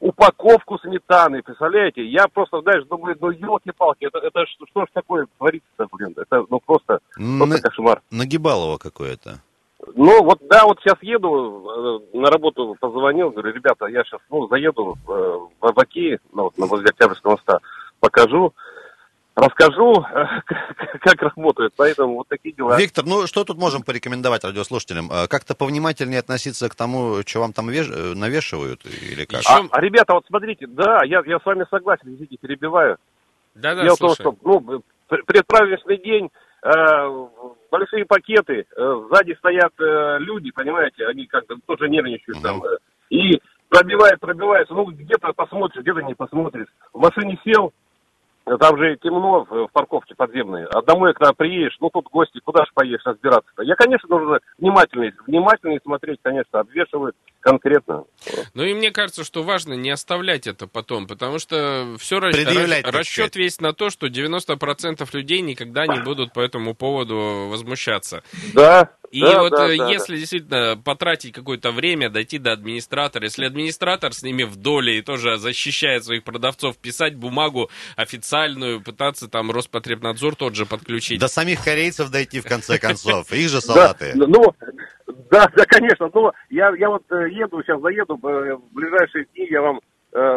упаковку 0.00 0.78
сметаны, 0.78 1.42
представляете? 1.42 2.04
Я 2.04 2.26
просто, 2.26 2.60
знаешь, 2.62 2.84
думаю, 2.86 3.16
ну 3.20 3.30
елки-палки, 3.30 4.04
это, 4.04 4.18
это 4.18 4.44
что, 4.46 4.66
что 4.66 4.82
ж 4.82 4.88
такое 4.92 5.26
творится, 5.38 5.86
блин? 5.92 6.12
Это 6.16 6.44
ну 6.50 6.58
просто, 6.58 6.98
На- 7.16 7.46
просто 7.46 7.62
кошмар. 7.62 8.02
Нагибалово 8.10 8.78
какое-то. 8.78 9.38
Ну 9.94 10.24
вот 10.24 10.40
да, 10.48 10.64
вот 10.64 10.80
сейчас 10.80 10.96
еду, 11.02 12.00
э, 12.12 12.16
на 12.16 12.30
работу 12.30 12.76
позвонил, 12.80 13.30
говорю, 13.30 13.52
ребята, 13.52 13.86
я 13.86 14.02
сейчас, 14.04 14.20
ну, 14.30 14.46
заеду 14.48 14.96
э, 15.08 15.10
в 15.60 15.66
Абаки, 15.66 16.18
ну, 16.32 16.44
вот, 16.44 16.58
на 16.58 16.66
возле 16.66 16.90
Октябрьского 16.90 17.32
моста, 17.32 17.58
покажу, 18.00 18.52
расскажу, 19.34 19.94
как, 20.46 21.00
как 21.00 21.22
работает, 21.22 21.72
поэтому 21.76 22.16
вот 22.16 22.28
такие 22.28 22.54
дела. 22.54 22.76
Виктор, 22.78 23.04
ну 23.04 23.26
что 23.26 23.44
тут 23.44 23.58
можем 23.58 23.82
порекомендовать 23.82 24.44
радиослушателям? 24.44 25.10
Э, 25.10 25.26
Как-то 25.28 25.54
повнимательнее 25.54 26.20
относиться 26.20 26.68
к 26.68 26.74
тому, 26.74 27.22
что 27.26 27.40
вам 27.40 27.52
там 27.52 27.68
веш- 27.70 27.92
э, 27.92 28.14
навешивают 28.14 28.84
или 28.84 29.24
как? 29.24 29.40
А, 29.48 29.60
а, 29.70 29.80
ребята, 29.80 30.14
вот 30.14 30.24
смотрите, 30.26 30.66
да, 30.66 31.00
я, 31.04 31.22
я 31.26 31.38
с 31.38 31.44
вами 31.44 31.64
согласен, 31.70 32.12
извините, 32.14 32.36
перебиваю. 32.40 32.96
Да-да, 33.54 33.82
Дело 33.84 33.96
в 33.96 33.98
том, 33.98 34.14
что 34.14 34.34
ну, 34.42 34.82
пр- 35.08 35.24
предпраздничный 35.26 35.98
день, 35.98 36.30
э, 36.62 37.26
большие 37.70 38.04
пакеты, 38.06 38.66
э, 38.76 39.02
сзади 39.10 39.34
стоят 39.38 39.72
э, 39.80 40.18
люди, 40.20 40.50
понимаете, 40.50 41.06
они 41.06 41.26
как-то 41.26 41.56
тоже 41.66 41.88
нервничают 41.88 42.42
там. 42.42 42.62
э, 42.64 42.76
и 43.10 43.40
пробивает, 43.68 44.20
пробивается, 44.20 44.74
ну, 44.74 44.84
где-то 44.86 45.32
посмотришь, 45.34 45.82
где-то 45.82 46.00
не 46.02 46.14
посмотришь. 46.14 46.68
В 46.92 46.98
машине 46.98 47.38
сел, 47.44 47.72
там 48.44 48.76
же 48.78 48.96
темно 48.96 49.46
в 49.48 49.68
парковке 49.72 50.14
подземной. 50.14 50.66
А 50.66 50.82
домой, 50.82 51.14
когда 51.14 51.32
приедешь, 51.32 51.76
ну 51.80 51.90
тут 51.90 52.06
гости, 52.06 52.40
куда 52.44 52.64
же 52.64 52.70
поедешь 52.74 53.04
разбираться-то? 53.04 53.62
Я, 53.62 53.74
конечно, 53.74 54.08
должен 54.08 54.40
внимательнее, 54.58 55.14
внимательнее 55.26 55.80
смотреть, 55.80 56.20
конечно, 56.22 56.60
обвешивают 56.60 57.16
конкретно. 57.42 58.04
Ну 58.54 58.64
и 58.64 58.72
мне 58.72 58.90
кажется, 58.90 59.24
что 59.24 59.42
важно 59.42 59.74
не 59.74 59.90
оставлять 59.90 60.46
это 60.46 60.66
потом, 60.66 61.06
потому 61.06 61.38
что 61.38 61.96
все 61.98 62.20
Предъявлять, 62.20 62.86
расчет 62.86 63.12
сказать. 63.32 63.36
весь 63.36 63.60
на 63.60 63.72
то, 63.72 63.90
что 63.90 64.06
90% 64.06 65.06
людей 65.12 65.40
никогда 65.40 65.86
не 65.86 66.00
будут 66.00 66.32
по 66.32 66.40
этому 66.40 66.74
поводу 66.74 67.48
возмущаться. 67.50 68.22
Да. 68.54 68.90
И 69.10 69.20
да, 69.20 69.42
вот 69.42 69.50
да, 69.50 69.68
э, 69.70 69.76
да, 69.76 69.90
если 69.90 70.16
действительно 70.16 70.80
потратить 70.82 71.34
какое-то 71.34 71.70
время, 71.70 72.08
дойти 72.08 72.38
до 72.38 72.52
администратора, 72.52 73.24
если 73.24 73.44
администратор 73.44 74.14
с 74.14 74.22
ними 74.22 74.44
в 74.44 74.56
доле 74.56 74.98
и 74.98 75.02
тоже 75.02 75.36
защищает 75.36 76.04
своих 76.06 76.24
продавцов, 76.24 76.78
писать 76.78 77.14
бумагу 77.16 77.70
официальную, 77.96 78.80
пытаться 78.82 79.28
там 79.28 79.50
Роспотребнадзор 79.50 80.36
тот 80.36 80.54
же 80.54 80.64
подключить. 80.64 81.20
До 81.20 81.28
самих 81.28 81.62
корейцев 81.62 82.08
дойти 82.10 82.40
в 82.40 82.44
конце 82.44 82.78
концов. 82.78 83.30
Их 83.32 83.50
же 83.50 83.56
Да, 83.56 83.60
салаты. 83.60 84.12
ну, 84.14 84.54
да, 85.06 85.46
да, 85.56 85.64
конечно. 85.66 86.10
Но 86.12 86.32
я, 86.50 86.74
я 86.76 86.88
вот 86.88 87.04
э, 87.10 87.30
еду, 87.30 87.62
сейчас 87.62 87.80
заеду, 87.80 88.14
э, 88.14 88.54
в 88.54 88.74
ближайшие 88.74 89.26
дни 89.26 89.46
я 89.50 89.62
вам 89.62 89.80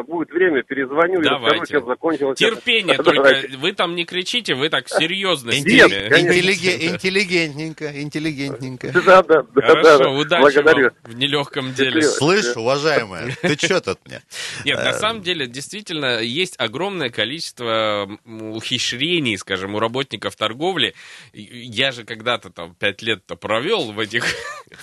будет 0.03 0.29
время, 0.31 0.63
перезвоню 0.63 1.19
и 1.19 1.23
Давайте. 1.23 1.59
расскажу, 1.59 1.79
чем 1.81 1.87
закончилось. 1.87 2.37
Терпение 2.39 2.93
это. 2.95 3.03
только. 3.03 3.23
Давайте. 3.23 3.57
Вы 3.57 3.73
там 3.73 3.95
не 3.95 4.05
кричите, 4.05 4.55
вы 4.55 4.69
так 4.69 4.87
серьезно 4.87 5.51
с 5.51 5.63
ними. 5.65 6.93
Интеллигентненько, 6.93 8.01
интеллигентненько. 8.01 8.91
Да, 9.05 9.21
да, 9.23 9.43
да, 9.43 9.61
Хорошо, 9.61 9.83
да, 9.83 9.97
да. 9.99 10.09
удачи 10.11 10.41
Благодарю. 10.41 10.83
вам 11.03 11.11
в 11.11 11.15
нелегком 11.15 11.73
деле. 11.73 12.01
Слышь, 12.03 12.55
уважаемая, 12.55 13.35
ты 13.41 13.55
что 13.57 13.81
тут 13.81 13.99
мне? 14.05 14.21
Нет, 14.63 14.77
на 14.77 14.89
Э, 14.89 14.93
самом 14.93 15.21
деле, 15.21 15.47
действительно, 15.47 16.19
есть 16.21 16.55
огромное 16.57 17.09
количество 17.09 18.07
ухищрений, 18.25 19.37
скажем, 19.37 19.75
у 19.75 19.79
работников 19.79 20.35
торговли. 20.35 20.93
И 21.33 21.41
Я 21.43 21.91
же 21.91 22.03
когда-то 22.05 22.49
там 22.49 22.73
пять 22.75 23.01
лет-то 23.01 23.35
провел 23.35 23.91
в 23.91 23.99
этих, 23.99 24.25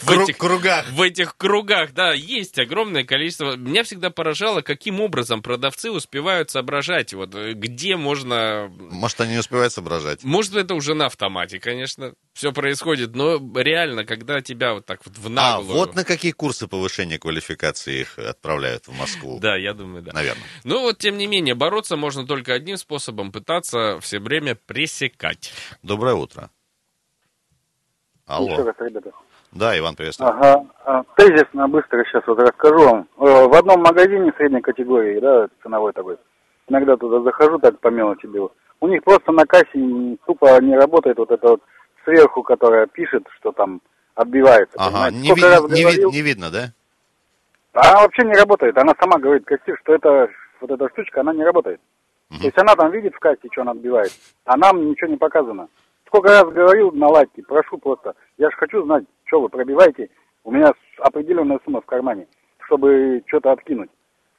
в 0.02 0.10
этих 0.10 0.36
кругах. 0.36 0.86
В 0.90 1.00
этих 1.00 1.36
кругах, 1.36 1.92
да, 1.92 2.12
есть 2.12 2.58
огромное 2.58 3.04
количество. 3.04 3.56
Меня 3.56 3.82
всегда 3.84 4.10
поражало, 4.10 4.60
каким 4.82 5.00
образом 5.00 5.42
продавцы 5.42 5.92
успевают 5.92 6.50
соображать, 6.50 7.14
вот 7.14 7.32
э, 7.36 7.52
где 7.52 7.94
можно 7.96 8.68
Может, 8.90 9.20
они 9.20 9.34
не 9.34 9.38
успевают 9.38 9.72
соображать. 9.72 10.24
может, 10.24 10.56
это 10.56 10.74
уже 10.74 10.94
на 10.94 11.06
автомате, 11.06 11.60
конечно, 11.60 12.14
все 12.32 12.52
происходит, 12.52 13.14
но 13.14 13.38
реально, 13.54 14.04
когда 14.04 14.40
тебя 14.40 14.74
вот 14.74 14.84
так 14.84 15.06
вот 15.06 15.16
в 15.16 15.26
А, 15.26 15.30
наглую... 15.30 15.78
вот 15.78 15.94
на 15.94 16.04
какие 16.04 16.32
курсы 16.32 16.66
повышения 16.66 17.16
квалификации 17.20 18.00
их 18.00 18.18
отправляют 18.18 18.88
в 18.88 18.98
Москву. 18.98 19.38
Да, 19.38 19.54
я 19.56 19.72
думаю, 19.72 20.02
да. 20.02 20.12
Наверное. 20.14 20.42
Ну 20.64 20.80
вот, 20.80 20.98
тем 20.98 21.16
не 21.16 21.28
менее, 21.28 21.54
бороться 21.54 21.96
можно 21.96 22.26
только 22.26 22.52
одним 22.52 22.76
способом, 22.76 23.30
пытаться 23.30 24.00
все 24.00 24.18
время 24.18 24.56
пресекать. 24.56 25.52
Доброе 25.84 26.14
утро. 26.14 26.50
Алло. 28.26 28.50
Еще 28.50 28.62
раз, 28.64 28.74
ребята. 28.80 29.12
Да, 29.52 29.78
Иван, 29.78 29.94
приветствую. 29.94 30.30
Ага. 30.30 30.64
А, 30.84 31.02
Тезисно, 31.16 31.68
быстро 31.68 32.02
сейчас 32.04 32.22
вот 32.26 32.38
расскажу 32.38 32.78
вам. 32.88 33.08
Э, 33.18 33.46
В 33.48 33.54
одном 33.54 33.82
магазине 33.82 34.32
средней 34.36 34.62
категории, 34.62 35.20
да, 35.20 35.46
ценовой 35.62 35.92
такой, 35.92 36.16
иногда 36.68 36.96
туда 36.96 37.20
захожу 37.22 37.58
так 37.58 37.78
по 37.80 37.88
мелочи 37.88 38.26
беру. 38.26 38.50
У 38.80 38.88
них 38.88 39.02
просто 39.04 39.30
на 39.32 39.44
кассе 39.44 40.16
тупо 40.26 40.58
не 40.60 40.74
работает 40.76 41.18
вот 41.18 41.30
это 41.30 41.48
вот 41.48 41.60
сверху, 42.04 42.42
которая 42.42 42.86
пишет, 42.86 43.24
что 43.38 43.52
там 43.52 43.80
отбивается. 44.14 44.74
Ага, 44.76 44.90
понимаете? 45.10 45.16
не, 45.18 45.26
Сколько 45.28 45.46
ви- 45.46 45.52
раз 45.52 45.62
не 45.62 45.74
ви- 45.76 45.82
говорил, 45.82 46.10
не 46.12 46.22
видно, 46.22 46.50
да? 46.50 46.72
она 47.74 48.00
вообще 48.02 48.22
не 48.24 48.34
работает. 48.34 48.76
Она 48.78 48.92
сама 48.98 49.18
говорит, 49.18 49.44
кассир, 49.44 49.78
что 49.82 49.94
это 49.94 50.28
вот 50.60 50.70
эта 50.70 50.88
штучка, 50.90 51.20
она 51.20 51.32
не 51.34 51.44
работает. 51.44 51.80
То 52.30 52.46
есть 52.46 52.56
она 52.58 52.74
там 52.74 52.90
видит 52.90 53.14
в 53.14 53.18
кассе, 53.18 53.46
что 53.52 53.60
она 53.60 53.72
отбивает, 53.72 54.10
а 54.46 54.56
нам 54.56 54.88
ничего 54.88 55.10
не 55.10 55.18
показано. 55.18 55.68
Сколько 56.12 56.28
раз 56.28 56.44
говорил, 56.52 56.92
наладьте, 56.92 57.42
прошу 57.42 57.78
просто. 57.78 58.14
Я 58.36 58.50
же 58.50 58.56
хочу 58.58 58.84
знать, 58.84 59.04
что 59.24 59.40
вы 59.40 59.48
пробиваете. 59.48 60.10
У 60.44 60.50
меня 60.50 60.70
определенная 60.98 61.58
сумма 61.64 61.80
в 61.80 61.86
кармане, 61.86 62.26
чтобы 62.66 63.22
что-то 63.28 63.52
откинуть. 63.52 63.88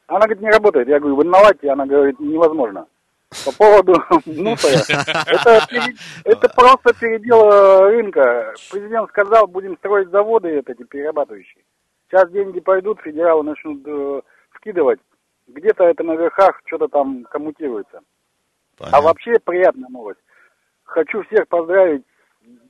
Она 0.05 0.19
говорит, 0.19 0.41
не 0.41 0.51
работает. 0.51 0.87
Я 0.87 0.99
говорю, 0.99 1.15
вы 1.15 1.23
наладьте. 1.23 1.71
Она 1.71 1.87
говорит, 1.87 2.19
невозможно. 2.19 2.85
По 3.43 3.51
поводу 3.53 3.95
мусора, 4.27 4.83
это, 5.25 5.65
это 6.25 6.49
просто 6.49 6.93
передел 6.93 7.49
э, 7.51 7.89
рынка. 7.89 8.53
Президент 8.71 9.09
сказал, 9.09 9.47
будем 9.47 9.75
строить 9.77 10.09
заводы 10.09 10.57
вот 10.57 10.69
эти 10.69 10.83
перерабатывающие. 10.83 11.63
Сейчас 12.07 12.29
деньги 12.29 12.59
пойдут, 12.59 13.01
федералы 13.01 13.41
начнут 13.41 13.81
э, 13.87 14.21
вкидывать. 14.51 14.99
Где-то 15.47 15.85
это 15.85 16.03
на 16.03 16.15
верхах 16.17 16.61
что-то 16.67 16.87
там 16.87 17.23
коммутируется. 17.23 18.01
А 18.77 19.01
вообще 19.01 19.39
приятная 19.43 19.89
новость. 19.89 20.19
Хочу 20.83 21.23
всех 21.23 21.47
поздравить 21.47 22.03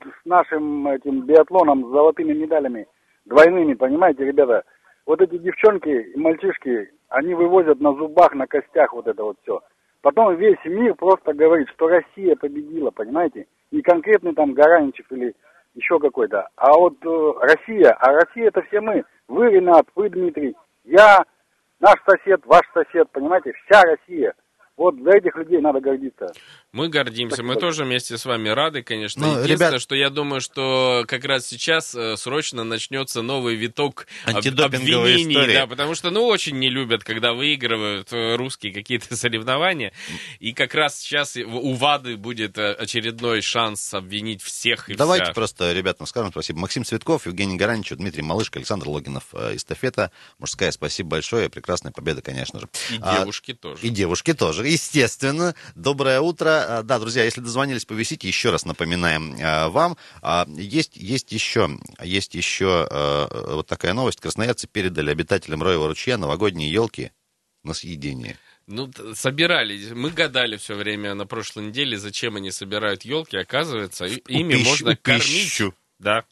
с 0.02 0.24
нашим 0.24 0.86
этим 0.88 1.22
биатлоном 1.22 1.86
с 1.86 1.92
золотыми 1.92 2.32
медалями. 2.32 2.86
Двойными, 3.24 3.74
понимаете, 3.74 4.24
ребята? 4.24 4.64
Вот 5.06 5.20
эти 5.20 5.38
девчонки 5.38 5.88
и 5.88 6.18
мальчишки, 6.18 6.90
они 7.08 7.34
вывозят 7.34 7.80
на 7.80 7.94
зубах, 7.94 8.34
на 8.34 8.46
костях 8.46 8.92
вот 8.92 9.06
это 9.06 9.22
вот 9.22 9.36
все. 9.42 9.60
Потом 10.02 10.36
весь 10.36 10.62
мир 10.64 10.94
просто 10.94 11.32
говорит, 11.32 11.68
что 11.70 11.88
Россия 11.88 12.36
победила, 12.36 12.90
понимаете? 12.90 13.46
Не 13.70 13.82
конкретный 13.82 14.34
там 14.34 14.52
Гараничев 14.52 15.10
или 15.10 15.34
еще 15.74 15.98
какой-то, 15.98 16.48
а 16.56 16.72
вот 16.72 16.94
э, 17.04 17.32
Россия. 17.40 17.92
А 17.92 18.12
Россия 18.12 18.48
это 18.48 18.62
все 18.62 18.80
мы. 18.80 19.04
Вы, 19.28 19.50
Ренат, 19.50 19.86
вы, 19.94 20.08
Дмитрий, 20.10 20.54
я, 20.84 21.24
наш 21.80 21.96
сосед, 22.06 22.42
ваш 22.44 22.62
сосед, 22.72 23.08
понимаете? 23.10 23.52
Вся 23.52 23.82
Россия. 23.82 24.34
Вот 24.76 24.96
за 25.00 25.10
этих 25.18 25.36
людей 25.36 25.60
надо 25.60 25.80
гордиться. 25.80 26.32
Мы 26.72 26.88
гордимся, 26.88 27.42
мы 27.44 27.52
Спасибо. 27.52 27.60
тоже 27.60 27.84
вместе 27.84 28.18
с 28.18 28.24
вами 28.24 28.48
рады, 28.48 28.82
конечно. 28.82 29.22
Ну, 29.24 29.32
Единственное, 29.42 29.68
ребят- 29.70 29.80
что 29.82 29.94
я 29.94 30.10
думаю, 30.10 30.40
что 30.40 31.04
как 31.06 31.24
раз 31.24 31.46
сейчас 31.46 31.94
э, 31.94 32.16
срочно 32.16 32.64
начнется 32.64 33.22
новый 33.22 33.54
виток 33.54 34.08
обвинений, 34.26 35.32
истории. 35.34 35.54
да, 35.54 35.66
потому 35.66 35.94
что, 35.94 36.10
ну, 36.10 36.26
очень 36.26 36.58
не 36.58 36.70
любят, 36.70 37.04
когда 37.04 37.32
выигрывают 37.32 38.12
э, 38.12 38.36
русские 38.36 38.72
какие-то 38.72 39.16
соревнования, 39.16 39.92
и 40.40 40.52
как 40.52 40.74
раз 40.74 40.98
сейчас 40.98 41.36
у 41.36 41.74
ВАДы 41.74 42.16
будет 42.16 42.58
э, 42.58 42.72
очередной 42.72 43.40
шанс 43.42 43.94
обвинить 43.94 44.42
всех 44.42 44.90
и 44.90 44.94
Давайте 44.94 45.26
вся. 45.26 45.34
просто 45.34 45.72
ребятам 45.72 46.06
скажем 46.06 46.30
спасибо. 46.32 46.58
Максим 46.58 46.84
Цветков, 46.84 47.26
Евгений 47.26 47.56
Гараничев, 47.56 47.98
Дмитрий 47.98 48.22
Малышко, 48.22 48.58
Александр 48.58 48.88
Логинов. 48.88 49.32
Эстафета 49.34 50.10
мужская. 50.38 50.70
Спасибо 50.72 51.10
большое. 51.10 51.48
Прекрасная 51.48 51.92
победа, 51.92 52.22
конечно 52.22 52.60
же. 52.60 52.68
И 52.90 52.98
А, 53.00 53.20
девушки 53.20 53.54
тоже. 53.54 53.86
И 53.86 53.90
девушки 53.90 54.34
тоже, 54.34 54.63
естественно. 54.68 55.54
Доброе 55.74 56.20
утро. 56.20 56.78
А, 56.78 56.82
Да, 56.82 56.98
друзья, 56.98 57.24
если 57.24 57.40
дозвонились, 57.40 57.84
повисите, 57.84 58.28
еще 58.28 58.50
раз 58.50 58.64
напоминаем 58.64 59.36
а, 59.42 59.68
вам. 59.68 59.96
А, 60.22 60.46
Есть, 60.48 60.96
есть 60.96 61.32
еще, 61.32 61.78
есть 62.02 62.34
еще 62.34 62.86
э, 62.90 63.54
вот 63.54 63.66
такая 63.66 63.92
новость. 63.92 64.20
Красноярцы 64.20 64.66
передали 64.66 65.10
обитателям 65.10 65.62
Роева 65.62 65.88
ручья 65.88 66.16
новогодние 66.18 66.70
елки 66.72 67.12
на 67.62 67.74
съедение. 67.74 68.38
Ну, 68.66 68.90
собирались. 69.14 69.90
Мы 69.90 70.10
гадали 70.10 70.56
все 70.56 70.74
время 70.74 71.14
на 71.14 71.26
прошлой 71.26 71.66
неделе, 71.66 71.98
зачем 71.98 72.36
они 72.36 72.50
собирают 72.50 73.02
елки. 73.04 73.36
Оказывается, 73.36 74.06
ими 74.06 74.54
пищу- 74.54 74.64
можно 74.64 74.96
кормить. 74.96 75.24
пищу. 75.24 75.74
Да. 75.98 76.24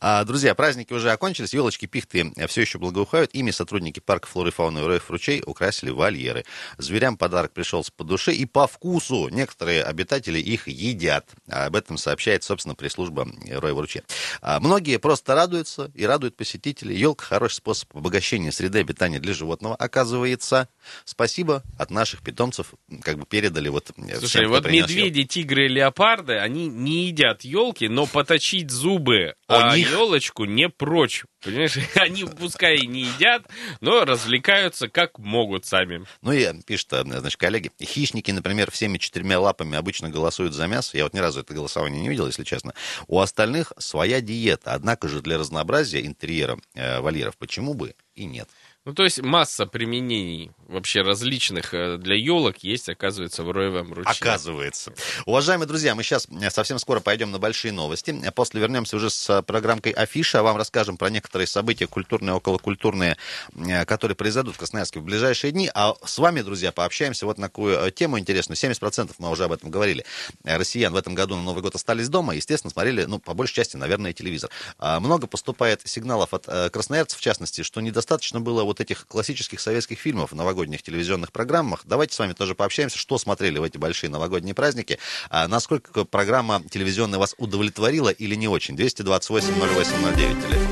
А, 0.00 0.24
Друзья, 0.24 0.54
праздники 0.54 0.92
уже 0.92 1.10
окончились, 1.10 1.54
елочки, 1.54 1.86
пихты 1.86 2.32
все 2.48 2.60
еще 2.62 2.78
благоухают. 2.78 3.30
Ими 3.34 3.50
сотрудники 3.50 4.00
парка 4.00 4.26
флоры 4.26 4.50
и 4.50 4.52
фауны 4.52 4.86
Роев 4.86 5.10
ручей 5.10 5.42
украсили 5.46 5.90
вольеры. 5.90 6.44
Зверям 6.78 7.16
подарок 7.16 7.52
пришелся 7.52 7.92
по 7.96 8.04
душе 8.04 8.32
и 8.32 8.46
по 8.46 8.66
вкусу. 8.66 9.28
Некоторые 9.28 9.82
обитатели 9.82 10.38
их 10.38 10.68
едят. 10.68 11.30
А 11.48 11.66
Об 11.66 11.76
этом 11.76 11.98
сообщает, 11.98 12.44
собственно, 12.44 12.74
пресс-служба 12.74 13.26
Роева 13.48 13.80
ручья. 13.80 14.02
А, 14.40 14.60
Многие 14.60 14.98
просто 14.98 15.34
радуются 15.34 15.90
и 15.94 16.04
радуют 16.06 16.36
посетителей. 16.36 16.96
Елка 16.96 17.24
хороший 17.24 17.54
способ 17.54 17.96
обогащения 17.96 18.52
среды 18.52 18.80
обитания 18.80 19.20
для 19.20 19.34
животного, 19.34 19.74
оказывается. 19.74 20.68
Спасибо 21.04 21.62
от 21.78 21.90
наших 21.90 22.22
питомцев, 22.22 22.74
как 23.02 23.18
бы 23.18 23.26
передали 23.26 23.68
вот 23.68 23.90
э, 23.96 24.18
Слушай, 24.18 24.42
всем, 24.42 24.50
вот 24.50 24.66
медведи, 24.66 25.24
тигры 25.24 25.66
и 25.66 25.68
леопарды, 25.68 26.34
они 26.34 26.68
не 26.68 27.06
едят 27.06 27.42
елки, 27.42 27.88
но 27.88 28.06
поточить 28.06 28.70
зубы 28.70 29.34
а 29.46 29.76
них- 29.76 29.90
елочку 29.90 30.44
не 30.44 30.68
прочь. 30.68 31.24
Понимаешь, 31.42 31.76
они 31.96 32.24
пускай 32.24 32.86
не 32.86 33.02
едят, 33.02 33.46
но 33.80 34.04
развлекаются 34.04 34.88
как 34.88 35.18
могут 35.18 35.66
сами. 35.66 36.04
Ну 36.22 36.32
и 36.32 36.48
пишет, 36.62 36.92
э, 36.92 37.02
значит, 37.04 37.38
коллеги, 37.38 37.70
хищники, 37.82 38.30
например, 38.30 38.70
всеми 38.70 38.98
четырьмя 38.98 39.38
лапами 39.38 39.76
обычно 39.76 40.08
голосуют 40.10 40.54
за 40.54 40.66
мясо. 40.66 40.96
Я 40.96 41.04
вот 41.04 41.14
ни 41.14 41.18
разу 41.18 41.40
это 41.40 41.54
голосование 41.54 42.00
не 42.00 42.08
видел, 42.08 42.26
если 42.26 42.44
честно. 42.44 42.74
У 43.06 43.20
остальных 43.20 43.72
своя 43.78 44.20
диета. 44.20 44.72
Однако 44.72 45.08
же 45.08 45.20
для 45.20 45.38
разнообразия 45.38 46.04
интерьера 46.06 46.58
э, 46.74 47.00
вольеров 47.00 47.36
почему 47.36 47.74
бы 47.74 47.94
и 48.14 48.24
нет. 48.24 48.48
Ну, 48.84 48.92
то 48.92 49.02
есть 49.02 49.22
масса 49.22 49.64
применений 49.64 50.50
вообще 50.68 51.02
различных 51.02 51.74
э, 51.74 51.96
для 51.98 52.16
елок 52.16 52.58
есть, 52.58 52.88
оказывается, 52.88 53.42
в 53.42 53.50
Роевом 53.50 53.92
ручье. 53.92 54.10
Оказывается. 54.10 54.92
Уважаемые 55.26 55.66
друзья, 55.66 55.94
мы 55.94 56.02
сейчас 56.02 56.28
совсем 56.50 56.78
скоро 56.78 57.00
пойдем 57.00 57.30
на 57.30 57.38
большие 57.38 57.72
новости. 57.72 58.14
После 58.34 58.60
вернемся 58.60 58.96
уже 58.96 59.10
с 59.10 59.42
программкой 59.42 59.92
Афиша. 59.92 60.42
Вам 60.42 60.56
расскажем 60.56 60.96
про 60.96 61.10
некоторые 61.10 61.46
события 61.46 61.86
культурные, 61.86 62.34
околокультурные, 62.34 63.16
э, 63.54 63.84
которые 63.84 64.16
произойдут 64.16 64.54
в 64.54 64.58
Красноярске 64.58 65.00
в 65.00 65.04
ближайшие 65.04 65.52
дни. 65.52 65.70
А 65.74 65.94
с 66.04 66.18
вами, 66.18 66.42
друзья, 66.42 66.72
пообщаемся 66.72 67.26
вот 67.26 67.38
на 67.38 67.48
какую 67.48 67.78
э, 67.78 67.90
тему 67.90 68.18
интересную. 68.18 68.56
70% 68.56 69.12
мы 69.18 69.30
уже 69.30 69.44
об 69.44 69.52
этом 69.52 69.70
говорили. 69.70 70.04
Россиян 70.44 70.92
в 70.92 70.96
этом 70.96 71.14
году 71.14 71.36
на 71.36 71.42
Новый 71.42 71.62
год 71.62 71.74
остались 71.74 72.08
дома. 72.08 72.34
Естественно, 72.34 72.70
смотрели, 72.70 73.04
ну, 73.04 73.18
по 73.18 73.34
большей 73.34 73.54
части, 73.54 73.76
наверное, 73.76 74.12
телевизор. 74.12 74.50
А 74.78 75.00
много 75.00 75.26
поступает 75.26 75.82
сигналов 75.84 76.34
от 76.34 76.46
красноярцев, 76.72 77.18
в 77.18 77.22
частности, 77.22 77.62
что 77.62 77.80
недостаточно 77.80 78.40
было 78.40 78.64
вот 78.64 78.80
этих 78.80 79.06
классических 79.06 79.60
советских 79.60 79.98
фильмов 79.98 80.32
в 80.32 80.34
новогодних 80.54 80.82
телевизионных 80.82 81.32
программах. 81.32 81.82
Давайте 81.84 82.14
с 82.14 82.18
вами 82.18 82.32
тоже 82.32 82.54
пообщаемся, 82.54 82.96
что 82.96 83.18
смотрели 83.18 83.58
в 83.58 83.64
эти 83.64 83.76
большие 83.76 84.08
новогодние 84.08 84.54
праздники, 84.54 84.98
а 85.28 85.48
насколько 85.48 86.04
программа 86.04 86.62
телевизионная 86.70 87.18
вас 87.18 87.34
удовлетворила 87.38 88.10
или 88.10 88.36
не 88.36 88.46
очень. 88.46 88.76
228 88.76 89.48
08 89.54 90.16
09 90.16 90.46
телефон. 90.46 90.64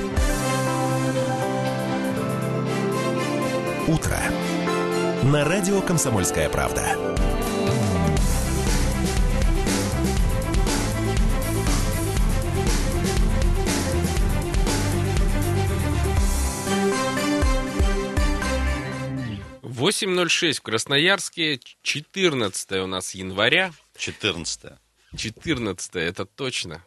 Утро. 3.88 4.18
На 5.24 5.44
радио 5.44 5.80
«Комсомольская 5.82 6.48
правда». 6.48 7.11
8.06 19.82 20.58
в 20.58 20.62
Красноярске, 20.62 21.58
14 21.82 22.72
у 22.82 22.86
нас 22.86 23.16
января. 23.16 23.72
14 23.96 24.81
14 25.16 25.96
это 25.96 26.24
точно. 26.24 26.82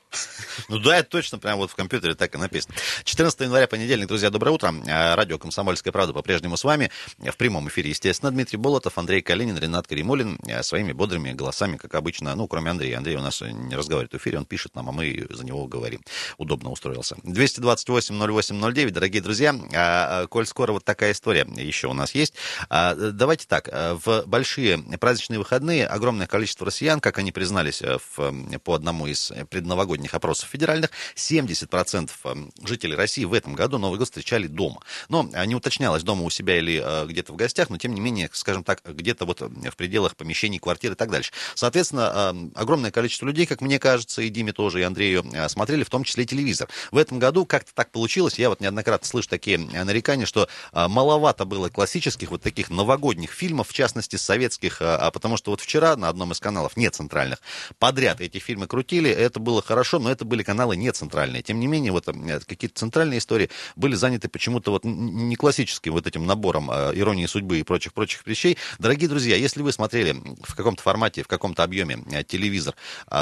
Ну 0.69 0.79
да, 0.79 0.97
это 0.97 1.09
точно, 1.09 1.37
прямо 1.37 1.57
вот 1.57 1.71
в 1.71 1.75
компьютере 1.75 2.15
так 2.15 2.33
и 2.33 2.37
написано. 2.37 2.75
14 3.03 3.41
января, 3.41 3.67
понедельник, 3.67 4.07
друзья, 4.07 4.29
доброе 4.29 4.51
утро. 4.51 4.73
А, 4.87 5.15
радио 5.15 5.37
«Комсомольская 5.37 5.91
правда» 5.91 6.13
по-прежнему 6.13 6.57
с 6.57 6.63
вами. 6.63 6.89
В 7.17 7.35
прямом 7.35 7.67
эфире, 7.67 7.89
естественно, 7.89 8.31
Дмитрий 8.31 8.57
Болотов, 8.57 8.97
Андрей 8.97 9.21
Калинин, 9.21 9.57
Ренат 9.57 9.87
Каримулин 9.87 10.39
а, 10.49 10.63
своими 10.63 10.93
бодрыми 10.93 11.33
голосами, 11.33 11.77
как 11.77 11.93
обычно, 11.95 12.33
ну, 12.35 12.47
кроме 12.47 12.71
Андрея. 12.71 12.97
Андрей 12.97 13.17
у 13.17 13.21
нас 13.21 13.41
не 13.41 13.75
разговаривает 13.75 14.13
в 14.13 14.17
эфире, 14.17 14.37
он 14.37 14.45
пишет 14.45 14.75
нам, 14.75 14.89
а 14.89 14.91
мы 14.91 15.27
за 15.29 15.45
него 15.45 15.67
говорим. 15.67 16.01
Удобно 16.37 16.71
устроился. 16.71 17.15
228-08-09, 17.23 18.91
дорогие 18.91 19.21
друзья, 19.21 20.25
коль 20.29 20.47
скоро 20.47 20.71
вот 20.71 20.85
такая 20.85 21.11
история 21.11 21.45
еще 21.57 21.87
у 21.87 21.93
нас 21.93 22.15
есть, 22.15 22.35
давайте 22.69 23.45
так, 23.47 23.69
в 23.71 24.23
большие 24.25 24.77
праздничные 24.99 25.39
выходные 25.39 25.85
огромное 25.87 26.27
количество 26.27 26.65
россиян, 26.65 26.99
как 26.99 27.17
они 27.17 27.31
признались 27.31 27.81
в, 27.81 28.14
по 28.15 28.73
одному 28.73 29.07
из 29.07 29.31
предновогодних 29.49 30.13
опросов 30.13 30.49
федеральных 30.49 30.91
70% 31.15 32.09
эм, 32.23 32.51
жителей 32.63 32.95
России 32.95 33.25
в 33.25 33.33
этом 33.33 33.53
году 33.53 33.77
Новый 33.77 33.97
год 33.97 34.07
встречали 34.07 34.47
дома. 34.47 34.81
Но 35.09 35.29
э, 35.33 35.45
не 35.45 35.55
уточнялось, 35.55 36.03
дома 36.03 36.23
у 36.23 36.29
себя 36.29 36.57
или 36.57 36.81
э, 36.83 37.05
где-то 37.07 37.33
в 37.33 37.35
гостях, 37.35 37.69
но 37.69 37.77
тем 37.77 37.93
не 37.93 38.01
менее, 38.01 38.29
скажем 38.33 38.63
так, 38.63 38.81
где-то 38.83 39.25
вот 39.25 39.41
в 39.41 39.75
пределах 39.75 40.15
помещений, 40.15 40.59
квартир 40.59 40.93
и 40.93 40.95
так 40.95 41.11
дальше. 41.11 41.31
Соответственно, 41.55 42.29
огромное 42.55 42.91
количество 42.91 43.25
людей, 43.25 43.45
как 43.45 43.61
мне 43.61 43.79
кажется, 43.79 44.21
и 44.21 44.29
Диме 44.29 44.53
тоже, 44.53 44.79
и 44.79 44.83
Андрею, 44.83 45.25
э, 45.33 45.49
смотрели 45.49 45.83
в 45.83 45.89
том 45.89 46.03
числе 46.03 46.25
телевизор. 46.25 46.69
В 46.91 46.97
этом 46.97 47.19
году 47.19 47.45
как-то 47.45 47.73
так 47.73 47.91
получилось, 47.91 48.39
я 48.39 48.49
вот 48.49 48.61
неоднократно 48.61 49.07
слышу 49.07 49.29
такие 49.29 49.57
нарекания, 49.57 50.25
что 50.25 50.47
маловато 50.73 51.45
было 51.45 51.69
классических 51.69 52.31
вот 52.31 52.41
таких 52.41 52.69
новогодних 52.69 53.31
фильмов, 53.31 53.69
в 53.69 53.73
частности, 53.73 54.15
советских, 54.15 54.81
а 54.81 55.11
потому 55.11 55.37
что 55.37 55.51
вот 55.51 55.61
вчера 55.61 55.95
на 55.95 56.09
одном 56.09 56.31
из 56.31 56.39
каналов, 56.39 56.77
не 56.77 56.89
центральных, 56.89 57.39
подряд 57.79 58.04
эти 58.13 58.39
фильмы 58.39 58.67
крутили, 58.67 59.09
это 59.09 59.39
было 59.39 59.61
хорошо, 59.61 59.75
хорошо, 59.75 59.99
но 59.99 60.09
это 60.09 60.25
были 60.25 60.41
каналы 60.41 60.77
не 60.77 60.91
центральные. 60.91 61.41
Тем 61.41 61.59
не 61.59 61.67
менее, 61.67 61.91
вот 61.91 62.07
э, 62.07 62.39
какие-то 62.47 62.79
центральные 62.79 63.19
истории 63.19 63.49
были 63.75 63.95
заняты 63.95 64.29
почему-то 64.29 64.71
вот 64.71 64.83
не 64.83 65.35
классическим 65.35 65.91
вот 65.93 66.07
этим 66.07 66.25
набором 66.25 66.71
э, 66.71 66.93
иронии 66.95 67.25
судьбы 67.25 67.59
и 67.59 67.63
прочих-прочих 67.63 68.25
вещей. 68.25 68.57
Дорогие 68.79 69.09
друзья, 69.09 69.35
если 69.35 69.61
вы 69.61 69.71
смотрели 69.71 70.15
в 70.41 70.55
каком-то 70.55 70.81
формате, 70.81 71.23
в 71.23 71.27
каком-то 71.27 71.63
объеме 71.63 72.03
э, 72.11 72.23
телевизор, 72.23 72.75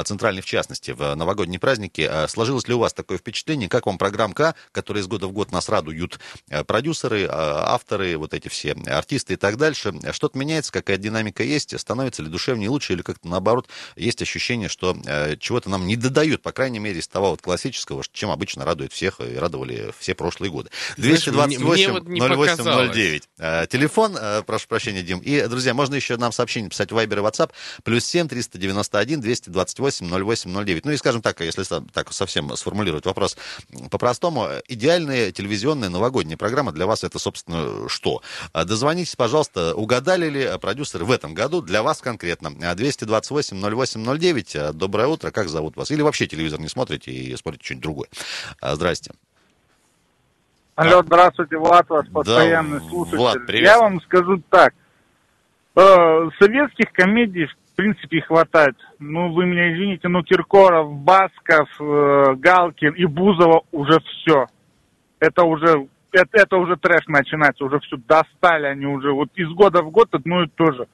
центральный 0.04 0.42
в 0.42 0.46
частности, 0.46 0.92
в 0.92 1.14
новогодние 1.14 1.58
праздники, 1.58 2.08
сложилось 2.28 2.68
ли 2.68 2.74
у 2.74 2.78
вас 2.78 2.92
такое 2.92 3.18
впечатление, 3.18 3.68
как 3.68 3.86
вам 3.86 3.98
программка, 3.98 4.54
которая 4.72 5.02
из 5.02 5.06
года 5.06 5.26
в 5.26 5.32
год 5.32 5.52
нас 5.52 5.68
радуют 5.68 6.18
продюсеры, 6.66 7.28
авторы, 7.30 8.16
вот 8.16 8.32
эти 8.32 8.48
все 8.48 8.76
артисты 8.86 9.34
и 9.34 9.36
так 9.36 9.56
дальше, 9.56 9.92
что-то 10.12 10.38
меняется, 10.38 10.72
какая 10.72 10.96
динамика 10.96 11.42
есть, 11.42 11.78
становится 11.78 12.22
ли 12.22 12.28
душевнее 12.28 12.70
лучше, 12.70 12.92
или 12.92 13.02
как-то 13.02 13.28
наоборот, 13.28 13.68
есть 13.96 14.22
ощущение, 14.22 14.68
что 14.74 14.96
чего-то 15.38 15.70
нам 15.70 15.86
не 15.86 15.94
додают, 15.96 16.42
по 16.42 16.52
крайней 16.52 16.80
мере, 16.80 16.98
из 16.98 17.06
того 17.06 17.30
вот 17.30 17.40
классического, 17.40 18.02
чем 18.12 18.30
обычно 18.30 18.64
радует 18.64 18.92
всех 18.92 19.20
и 19.20 19.36
радовали 19.36 19.94
все 19.98 20.14
прошлые 20.14 20.50
годы. 20.50 20.70
228-08-09. 20.98 23.22
Вот 23.38 23.68
Телефон, 23.68 24.16
э, 24.20 24.42
прошу 24.42 24.66
прощения, 24.66 25.02
Дим. 25.02 25.20
И, 25.20 25.46
друзья, 25.46 25.74
можно 25.74 25.94
еще 25.94 26.16
нам 26.16 26.32
сообщение 26.32 26.70
писать 26.70 26.90
в 26.90 26.96
Viber 26.96 27.18
и 27.18 27.20
WhatsApp. 27.20 27.52
Плюс 27.84 28.04
7 28.04 28.28
391 28.28 29.20
228 29.20 30.08
08 30.08 30.64
09. 30.64 30.84
Ну 30.84 30.92
и, 30.92 30.96
скажем 30.96 31.22
так, 31.22 31.40
если 31.40 31.64
так 31.92 32.12
совсем 32.12 32.54
сформулировать 32.56 33.06
вопрос 33.06 33.36
по-простому, 33.90 34.48
идеальная 34.68 35.32
телевизионная 35.32 35.88
новогодняя 35.88 36.36
программа 36.36 36.72
для 36.72 36.86
вас 36.86 37.04
это, 37.04 37.18
собственно, 37.18 37.88
что? 37.88 38.22
Э, 38.52 38.64
дозвонитесь, 38.64 39.16
пожалуйста, 39.16 39.74
угадали 39.74 40.28
ли 40.28 40.58
продюсеры 40.58 41.04
в 41.04 41.10
этом 41.10 41.34
году 41.34 41.62
для 41.62 41.82
вас 41.82 42.00
конкретно? 42.00 42.50
228 42.74 43.60
08 43.60 44.18
09. 44.18 44.56
Доброе 44.72 45.08
утро, 45.08 45.30
как 45.30 45.48
зовут 45.48 45.76
вас? 45.76 45.90
Или 45.90 46.02
вообще 46.02 46.26
телевизор 46.26 46.60
не 46.60 46.68
смотрите 46.68 47.10
и 47.10 47.36
смотрите 47.36 47.64
что-нибудь 47.64 47.82
другое. 47.82 48.08
А, 48.60 48.74
здрасте. 48.74 49.12
Алло, 50.76 51.02
здравствуйте, 51.04 51.56
Влад, 51.56 51.88
вас 51.88 52.06
постоянный 52.08 52.80
да, 52.80 52.88
слушатель. 52.88 53.18
Влад, 53.18 53.46
привет. 53.46 53.66
Я 53.66 53.78
вам 53.78 54.00
скажу 54.00 54.42
так. 54.50 54.74
Э, 55.76 56.30
советских 56.40 56.92
комедий, 56.92 57.46
в 57.46 57.76
принципе, 57.76 58.20
хватает. 58.22 58.76
Ну, 58.98 59.32
вы 59.32 59.46
меня 59.46 59.72
извините, 59.72 60.08
но 60.08 60.22
Киркоров, 60.22 60.92
Басков, 60.92 61.68
э, 61.80 62.34
Галкин 62.36 62.94
и 62.94 63.04
Бузова 63.04 63.62
уже 63.70 64.00
все. 64.00 64.46
Это 65.20 65.44
уже, 65.44 65.88
это, 66.10 66.28
это 66.32 66.56
уже 66.56 66.76
трэш 66.76 67.06
начинается, 67.06 67.64
уже 67.64 67.78
все 67.80 67.96
достали 67.96 68.66
они 68.66 68.86
уже. 68.86 69.12
Вот 69.12 69.28
из 69.36 69.48
года 69.50 69.82
в 69.82 69.90
год 69.90 70.08
одно 70.12 70.42
и 70.42 70.48
то 70.48 70.72
же. 70.72 70.88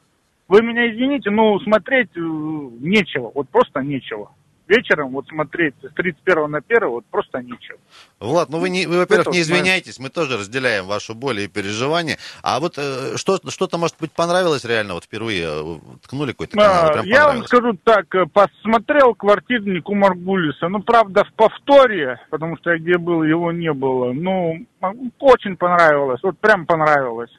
Вы 0.50 0.62
меня 0.62 0.90
извините, 0.90 1.30
ну, 1.30 1.58
смотреть 1.60 2.10
э, 2.16 2.20
нечего, 2.20 3.30
вот 3.34 3.48
просто 3.48 3.80
нечего 3.80 4.30
вечером 4.70 5.10
вот 5.10 5.26
смотреть 5.26 5.74
с 5.82 5.92
31 5.94 6.50
на 6.50 6.58
1 6.66 6.88
вот 6.88 7.04
просто 7.06 7.42
ничего. 7.42 7.78
Влад, 8.20 8.48
ну 8.50 8.58
вы, 8.58 8.70
не, 8.70 8.86
вы 8.86 8.98
во-первых, 8.98 9.34
не 9.34 9.40
извиняйтесь, 9.40 9.98
мы 9.98 10.08
тоже 10.08 10.38
разделяем 10.38 10.86
вашу 10.86 11.14
боль 11.14 11.40
и 11.40 11.48
переживания. 11.48 12.18
А 12.42 12.60
вот 12.60 12.78
э, 12.78 13.16
что, 13.16 13.38
что-то, 13.48 13.78
может 13.78 13.96
быть, 14.00 14.12
понравилось 14.12 14.64
реально, 14.64 14.94
вот 14.94 15.04
впервые 15.04 15.44
э, 15.44 15.78
ткнули 16.02 16.32
какой-то 16.32 16.56
канал, 16.56 17.00
а, 17.00 17.02
Я 17.04 17.26
вам 17.26 17.44
скажу 17.44 17.76
так, 17.82 18.14
э, 18.14 18.26
посмотрел 18.26 19.14
«Квартирник» 19.14 19.88
у 19.88 19.94
Маргулиса, 19.94 20.68
ну, 20.68 20.80
правда, 20.80 21.24
в 21.24 21.32
повторе, 21.32 22.20
потому 22.30 22.56
что 22.58 22.70
я 22.70 22.78
где 22.78 22.96
был, 22.96 23.24
его 23.24 23.50
не 23.50 23.72
было, 23.72 24.12
ну, 24.12 24.64
очень 25.18 25.56
понравилось, 25.56 26.20
вот 26.22 26.38
прям 26.38 26.64
понравилось. 26.64 27.30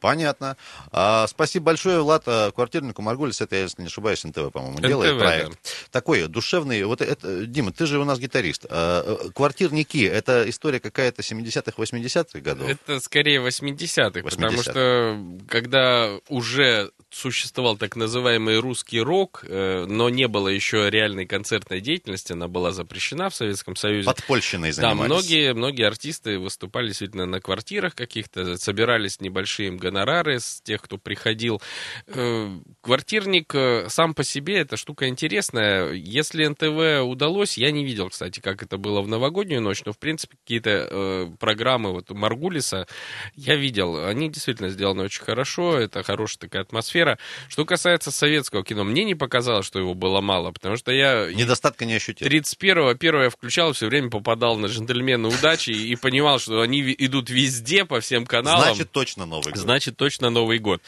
Понятно. 0.00 0.56
А, 0.92 1.26
спасибо 1.26 1.66
большое, 1.66 2.02
Влад. 2.02 2.24
А, 2.26 2.50
квартирнику 2.52 3.02
Маргулис, 3.02 3.40
это, 3.40 3.56
если 3.56 3.82
не 3.82 3.88
ошибаюсь, 3.88 4.22
НТВ, 4.24 4.52
по-моему, 4.52 4.80
делает 4.80 5.18
проект. 5.18 5.50
Да. 5.50 5.70
Такой 5.90 6.26
душевный. 6.28 6.84
Вот 6.84 7.00
это, 7.00 7.46
Дима, 7.46 7.72
ты 7.72 7.86
же 7.86 7.98
у 7.98 8.04
нас 8.04 8.18
гитарист. 8.18 8.66
А, 8.68 9.30
квартирники, 9.34 10.04
это 10.04 10.48
история 10.48 10.80
какая-то 10.80 11.22
70-х, 11.22 11.72
80-х 11.76 12.40
годов? 12.40 12.68
Это 12.68 13.00
скорее 13.00 13.40
80-х, 13.40 14.22
80 14.22 14.48
потому 14.48 14.62
что 14.62 15.18
когда 15.48 16.18
уже 16.28 16.90
существовал 17.10 17.76
так 17.76 17.96
называемый 17.96 18.58
русский 18.58 19.00
рок, 19.00 19.44
э, 19.46 19.86
но 19.86 20.10
не 20.10 20.28
было 20.28 20.48
еще 20.48 20.90
реальной 20.90 21.26
концертной 21.26 21.80
деятельности, 21.80 22.32
она 22.32 22.48
была 22.48 22.72
запрещена 22.72 23.30
в 23.30 23.34
Советском 23.34 23.76
Союзе. 23.76 24.06
Подпольщиной 24.06 24.72
занимались. 24.72 24.98
Да, 24.98 25.04
многие, 25.04 25.54
многие 25.54 25.86
артисты 25.86 26.38
выступали 26.38 26.88
действительно 26.88 27.26
на 27.26 27.40
квартирах 27.40 27.94
каких-то, 27.94 28.56
собирались 28.58 29.20
небольшие 29.20 29.70
гонорары 29.90 30.40
с 30.40 30.60
тех, 30.62 30.82
кто 30.82 30.98
приходил. 30.98 31.60
Э, 32.06 32.58
квартирник 32.80 33.54
э, 33.54 33.86
сам 33.88 34.14
по 34.14 34.24
себе, 34.24 34.58
эта 34.58 34.76
штука 34.76 35.08
интересная. 35.08 35.92
Если 35.92 36.46
НТВ 36.46 37.08
удалось, 37.08 37.58
я 37.58 37.70
не 37.70 37.84
видел, 37.84 38.10
кстати, 38.10 38.40
как 38.40 38.62
это 38.62 38.78
было 38.78 39.00
в 39.00 39.08
новогоднюю 39.08 39.60
ночь, 39.60 39.82
но, 39.84 39.92
в 39.92 39.98
принципе, 39.98 40.36
какие-то 40.36 41.28
программы 41.38 41.92
вот 41.92 42.10
Маргулиса 42.10 42.86
я 43.34 43.56
видел. 43.56 44.04
Они 44.04 44.28
действительно 44.28 44.68
сделаны 44.68 45.04
очень 45.04 45.22
хорошо, 45.22 45.78
это 45.78 46.02
хорошая 46.02 46.38
такая 46.38 46.62
атмосфера. 46.62 47.18
Что 47.48 47.64
касается 47.64 48.10
советского 48.10 48.64
кино, 48.64 48.84
мне 48.84 49.04
не 49.04 49.14
показалось, 49.14 49.66
что 49.66 49.78
его 49.78 49.94
было 49.94 50.20
мало, 50.20 50.52
потому 50.52 50.76
что 50.76 50.92
я... 50.92 51.30
Недостатка 51.32 51.84
не 51.84 51.94
ощутил. 51.94 52.28
31-го, 52.28 52.94
первого 52.94 53.24
я 53.24 53.30
включал, 53.30 53.72
все 53.72 53.86
время 53.86 54.10
попадал 54.10 54.56
на 54.56 54.66
джентльмены 54.66 55.28
удачи 55.28 55.70
и 55.70 55.96
понимал, 55.96 56.38
что 56.38 56.60
они 56.60 56.80
идут 56.98 57.30
везде 57.30 57.84
по 57.84 58.00
всем 58.00 58.26
каналам. 58.26 58.74
Значит, 58.74 58.90
точно 58.92 59.26
Новый 59.26 59.52
год. 59.52 59.56
Значит, 59.56 59.77
точно 59.80 60.30
Новый 60.30 60.58
год. 60.58 60.82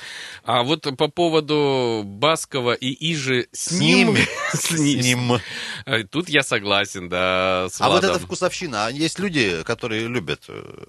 А 0.44 0.62
вот 0.62 0.86
по 0.96 1.08
поводу 1.08 2.02
Баскова 2.04 2.74
и 2.74 3.12
Ижи 3.12 3.48
с 3.52 3.72
ним... 3.72 4.16
С 4.52 4.72
ним. 4.72 5.38
Э, 5.86 6.02
Тут 6.02 6.28
я 6.28 6.42
согласен, 6.42 7.08
да, 7.08 7.68
с 7.70 7.80
А 7.80 7.88
вот 7.88 8.02
это 8.02 8.18
вкусовщина. 8.18 8.86
А 8.86 8.90
есть 8.90 9.20
люди, 9.20 9.62
которые 9.62 10.08
любят 10.08 10.42
э, 10.48 10.84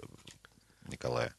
Николая. 0.87 1.33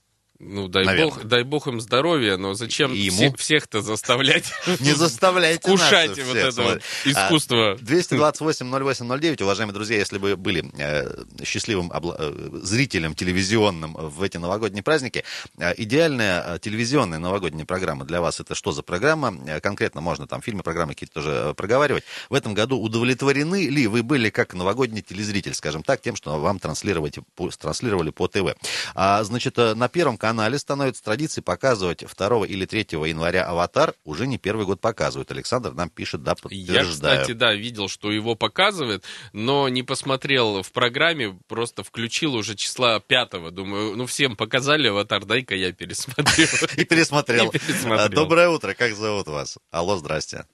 Ну, 0.44 0.66
дай 0.66 0.84
Наверное. 0.84 1.14
бог, 1.14 1.24
дай 1.24 1.44
бог 1.44 1.68
им 1.68 1.80
здоровья, 1.80 2.36
но 2.36 2.54
зачем 2.54 2.92
ему. 2.92 3.16
все- 3.16 3.36
всех-то 3.36 3.80
заставлять? 3.80 4.52
Не 4.80 4.92
заставляйте 4.92 5.60
Вкушать 5.60 6.16
нас 6.16 6.18
вот 6.26 6.36
это 6.36 6.62
вот 6.62 6.82
смотри. 7.04 7.12
искусство. 7.12 7.72
А, 7.72 7.76
228-08-09, 7.76 9.42
уважаемые 9.44 9.72
друзья, 9.72 9.96
если 9.98 10.18
вы 10.18 10.36
были 10.36 10.68
э, 10.78 11.44
счастливым 11.44 11.92
э, 11.94 12.58
зрителем 12.64 13.14
телевизионным 13.14 13.92
в 13.94 14.20
эти 14.20 14.36
новогодние 14.36 14.82
праздники, 14.82 15.22
э, 15.58 15.74
идеальная 15.76 16.58
телевизионная 16.58 17.20
новогодняя 17.20 17.64
программа 17.64 18.04
для 18.04 18.20
вас 18.20 18.40
это 18.40 18.56
что 18.56 18.72
за 18.72 18.82
программа? 18.82 19.60
Конкретно 19.60 20.00
можно 20.00 20.26
там 20.26 20.42
фильмы, 20.42 20.64
программы 20.64 20.94
какие-то 20.94 21.14
тоже 21.14 21.54
проговаривать. 21.56 22.02
В 22.30 22.34
этом 22.34 22.52
году 22.52 22.80
удовлетворены 22.80 23.68
ли 23.68 23.86
вы 23.86 24.02
были 24.02 24.28
как 24.28 24.54
новогодний 24.54 25.02
телезритель, 25.02 25.54
скажем 25.54 25.84
так, 25.84 26.02
тем, 26.02 26.16
что 26.16 26.40
вам 26.40 26.58
транслировали 26.58 28.10
по 28.10 28.26
ТВ? 28.26 28.56
А, 28.96 29.22
значит, 29.22 29.56
на 29.56 29.88
Первом 29.88 30.16
канале 30.16 30.31
становится 30.58 31.02
традицией 31.04 31.44
показывать 31.44 32.04
2 32.04 32.46
или 32.46 32.64
3 32.64 32.80
января 33.08 33.44
«Аватар». 33.44 33.94
Уже 34.04 34.26
не 34.26 34.38
первый 34.38 34.66
год 34.66 34.80
показывают. 34.80 35.30
Александр 35.30 35.72
нам 35.72 35.90
пишет, 35.90 36.22
да, 36.22 36.32
Я, 36.32 36.36
подтверждаю. 36.42 37.20
кстати, 37.20 37.32
да, 37.32 37.54
видел, 37.54 37.88
что 37.88 38.10
его 38.10 38.34
показывают, 38.34 39.04
но 39.32 39.68
не 39.68 39.82
посмотрел 39.82 40.62
в 40.62 40.72
программе, 40.72 41.38
просто 41.48 41.82
включил 41.82 42.34
уже 42.34 42.54
числа 42.54 43.00
пятого. 43.00 43.50
Думаю, 43.50 43.96
ну 43.96 44.06
всем 44.06 44.36
показали 44.36 44.88
аватар, 44.88 45.24
дай-ка 45.24 45.54
я 45.54 45.72
пересмотрю. 45.72 46.46
И 46.76 46.84
пересмотрел. 46.84 47.48
И 47.52 47.58
пересмотрел. 47.58 48.06
А, 48.06 48.08
Доброе 48.08 48.48
утро, 48.48 48.74
как 48.74 48.94
зовут 48.94 49.26
вас? 49.26 49.58
Алло, 49.70 49.96
здрасте. 49.96 50.46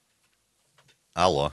Алло. 1.14 1.52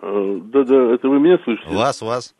Да-да, 0.00 0.94
это 0.94 1.08
вы 1.08 1.20
меня 1.20 1.38
слышите? 1.44 1.70
Вас, 1.70 2.00
вас. 2.00 2.34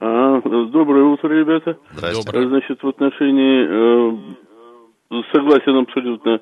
А, 0.00 0.40
доброе 0.40 1.04
утро, 1.04 1.28
ребята. 1.28 1.76
Доброе. 2.00 2.48
Значит, 2.48 2.82
в 2.82 2.88
отношении, 2.88 3.66
э, 3.68 5.22
согласен 5.30 5.76
абсолютно 5.76 6.40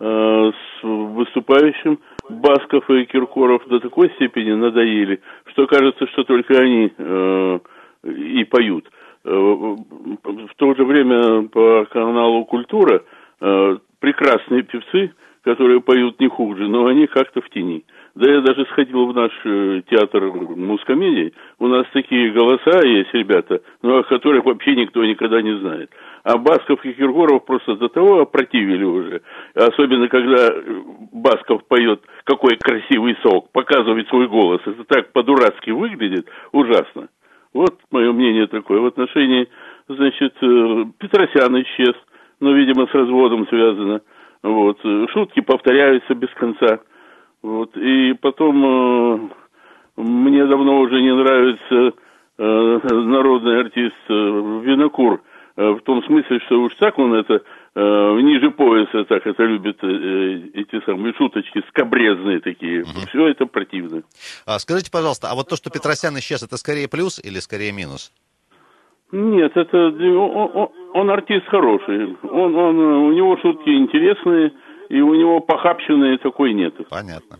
э, 0.00 0.52
с 0.52 0.82
выступающим, 0.82 2.00
Басков 2.28 2.90
и 2.90 3.04
Киркоров 3.04 3.64
до 3.68 3.78
такой 3.78 4.10
степени 4.16 4.52
надоели, 4.52 5.20
что 5.52 5.68
кажется, 5.68 6.08
что 6.08 6.24
только 6.24 6.58
они 6.58 6.92
э, 6.98 7.58
и 8.02 8.44
поют. 8.44 8.90
Э, 9.24 9.30
в 9.30 10.54
то 10.56 10.74
же 10.74 10.84
время 10.84 11.46
по 11.48 11.86
каналу 11.88 12.44
«Культура» 12.44 13.04
э, 13.40 13.76
прекрасные 14.00 14.62
певцы, 14.62 15.12
которые 15.44 15.80
поют 15.80 16.18
не 16.18 16.26
хуже, 16.26 16.66
но 16.66 16.86
они 16.86 17.06
как-то 17.06 17.40
в 17.40 17.48
тени. 17.50 17.84
Да 18.16 18.32
я 18.32 18.40
даже 18.40 18.64
сходил 18.70 19.06
в 19.06 19.14
наш 19.14 19.30
э, 19.44 19.82
театр 19.90 20.32
мускомедий. 20.32 21.34
У 21.58 21.66
нас 21.66 21.86
такие 21.92 22.32
голоса 22.32 22.80
есть, 22.86 23.12
ребята, 23.12 23.60
ну, 23.82 23.98
о 23.98 24.04
которых 24.04 24.46
вообще 24.46 24.74
никто 24.74 25.04
никогда 25.04 25.42
не 25.42 25.54
знает. 25.58 25.90
А 26.24 26.38
Басков 26.38 26.82
и 26.86 26.94
Киркоров 26.94 27.44
просто 27.44 27.76
до 27.76 27.88
того 27.88 28.20
опротивили 28.20 28.84
уже. 28.84 29.20
Особенно, 29.54 30.08
когда 30.08 30.48
э, 30.48 30.82
Басков 31.12 31.66
поет 31.68 32.00
«Какой 32.24 32.56
красивый 32.56 33.18
сок», 33.22 33.52
показывает 33.52 34.08
свой 34.08 34.28
голос. 34.28 34.62
Это 34.64 34.84
так 34.84 35.12
по-дурацки 35.12 35.68
выглядит, 35.68 36.26
ужасно. 36.52 37.08
Вот 37.52 37.74
мое 37.90 38.12
мнение 38.12 38.46
такое. 38.46 38.80
В 38.80 38.86
отношении, 38.86 39.46
значит, 39.88 40.34
э, 40.40 40.84
Петросян 40.98 41.54
исчез, 41.60 41.94
но, 42.40 42.52
видимо, 42.52 42.86
с 42.86 42.94
разводом 42.94 43.46
связано. 43.48 44.00
Вот. 44.42 44.78
Шутки 45.12 45.40
повторяются 45.40 46.14
без 46.14 46.30
конца. 46.30 46.80
Вот. 47.42 47.76
И 47.76 48.14
потом 48.14 48.64
э, 48.64 49.28
мне 49.96 50.46
давно 50.46 50.80
уже 50.80 51.00
не 51.00 51.14
нравится 51.14 51.96
э, 52.38 52.78
народный 52.92 53.60
артист 53.60 53.94
э, 54.08 54.12
Винокур. 54.12 55.22
Э, 55.56 55.70
в 55.70 55.80
том 55.82 56.02
смысле, 56.04 56.40
что 56.46 56.60
уж 56.62 56.74
так 56.78 56.98
он 56.98 57.14
это 57.14 57.42
э, 57.74 58.20
ниже 58.22 58.50
пояса 58.50 59.04
так 59.04 59.26
это 59.26 59.44
любит 59.44 59.78
э, 59.82 60.50
эти 60.54 60.84
самые 60.84 61.14
шуточки 61.14 61.62
скобрезные 61.68 62.40
такие. 62.40 62.84
Все 62.84 63.28
это 63.28 63.46
противно. 63.46 64.02
А, 64.46 64.58
скажите, 64.58 64.90
пожалуйста, 64.90 65.28
а 65.30 65.34
вот 65.34 65.48
то, 65.48 65.56
что 65.56 65.70
Петросян 65.70 66.16
исчез, 66.18 66.42
это 66.42 66.56
скорее 66.56 66.88
плюс 66.88 67.18
или 67.24 67.38
скорее 67.38 67.72
минус? 67.72 68.12
Нет, 69.12 69.56
это 69.56 69.76
он, 69.86 70.50
он- 70.54 70.68
он 70.94 71.10
артист 71.10 71.46
хороший. 71.46 72.16
Он, 72.24 72.54
он, 72.56 72.80
э, 72.80 72.96
у 73.08 73.12
него 73.12 73.36
шутки 73.38 73.68
интересные, 73.70 74.52
и 74.88 75.00
у 75.00 75.14
него 75.14 75.40
похабщины 75.40 76.18
такой 76.18 76.52
нету. 76.54 76.84
Понятно. 76.90 77.38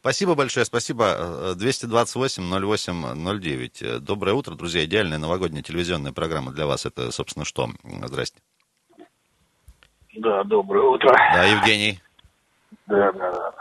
Спасибо 0.00 0.34
большое, 0.36 0.64
спасибо. 0.64 1.04
Э, 1.04 1.54
228-08-09. 1.58 3.82
Э, 3.82 3.98
Доброе 3.98 4.34
утро, 4.34 4.54
друзья. 4.54 4.84
Идеальная 4.84 5.18
новогодняя 5.18 5.62
телевизионная 5.62 6.12
программа 6.12 6.52
для 6.52 6.66
вас. 6.66 6.86
Это, 6.86 7.10
собственно, 7.10 7.44
что? 7.44 7.68
Здрасте. 7.84 8.40
Да, 10.16 10.44
доброе 10.44 10.84
утро. 10.84 11.12
Да, 11.34 11.44
Евгений. 11.44 11.98
Да, 12.86 13.12
да, 13.12 13.32
да. 13.32 13.52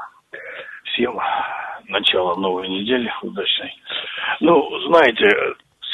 Всем 0.94 1.20
начало 1.88 2.36
новой 2.36 2.68
недели 2.70 3.12
удачной. 3.22 3.74
Ну, 4.42 4.70
знаете, 4.88 5.28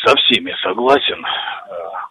со 0.05 0.15
всеми 0.17 0.53
согласен. 0.61 1.25
Э, 1.25 1.29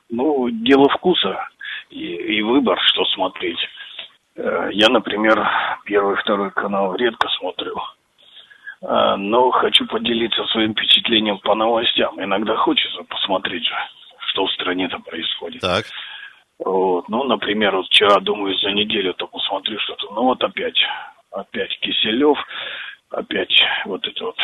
Ну, 0.08 0.48
дело 0.50 0.88
вкуса 0.88 1.46
и, 1.90 2.38
и 2.38 2.42
выбор, 2.42 2.78
что 2.92 3.04
смотреть. 3.14 3.58
Э, 4.40 4.70
Я, 4.72 4.88
например, 4.88 5.46
первый, 5.84 6.16
второй 6.16 6.50
канал 6.50 6.94
редко 6.96 7.28
смотрю. 7.38 7.76
Э, 8.82 9.16
Но 9.16 9.50
хочу 9.50 9.86
поделиться 9.86 10.44
своим 10.46 10.72
впечатлением 10.72 11.38
по 11.38 11.54
новостям. 11.54 12.22
Иногда 12.22 12.56
хочется 12.56 13.02
посмотреть 13.04 13.66
же, 13.66 13.74
что 14.28 14.46
в 14.46 14.52
стране-то 14.52 14.98
происходит. 15.00 15.60
Так. 15.60 15.84
Вот. 16.58 17.08
Ну, 17.08 17.24
например, 17.24 17.76
вот 17.76 17.86
вчера, 17.86 18.20
думаю, 18.20 18.56
за 18.58 18.70
неделю-то 18.72 19.26
посмотрю 19.26 19.78
что-то. 19.80 20.06
Ну, 20.14 20.24
вот 20.24 20.42
опять, 20.42 20.78
опять 21.30 21.78
Киселев, 21.80 22.38
опять 23.10 23.62
вот 23.86 24.06
это 24.06 24.24
вот 24.24 24.36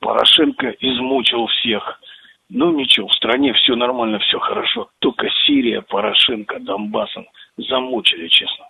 Порошенко 0.00 0.70
измучил 0.80 1.46
всех. 1.46 2.00
Ну, 2.48 2.72
ничего, 2.72 3.06
в 3.06 3.14
стране 3.14 3.52
все 3.52 3.76
нормально, 3.76 4.18
все 4.18 4.38
хорошо. 4.40 4.88
Только 4.98 5.28
Сирия, 5.46 5.82
Порошенко, 5.82 6.58
Донбассом 6.58 7.26
замучили, 7.56 8.26
честно. 8.26 8.66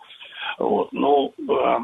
Вот, 0.59 0.93
ну, 0.93 1.33
а, 1.49 1.81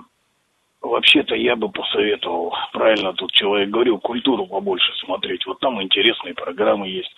вообще-то 0.80 1.34
я 1.34 1.56
бы 1.56 1.68
посоветовал, 1.68 2.54
правильно 2.72 3.12
тут 3.14 3.32
человек 3.32 3.70
говорил, 3.70 3.98
культуру 3.98 4.46
побольше 4.46 4.92
смотреть. 5.04 5.44
Вот 5.46 5.60
там 5.60 5.82
интересные 5.82 6.34
программы 6.34 6.88
есть. 6.88 7.14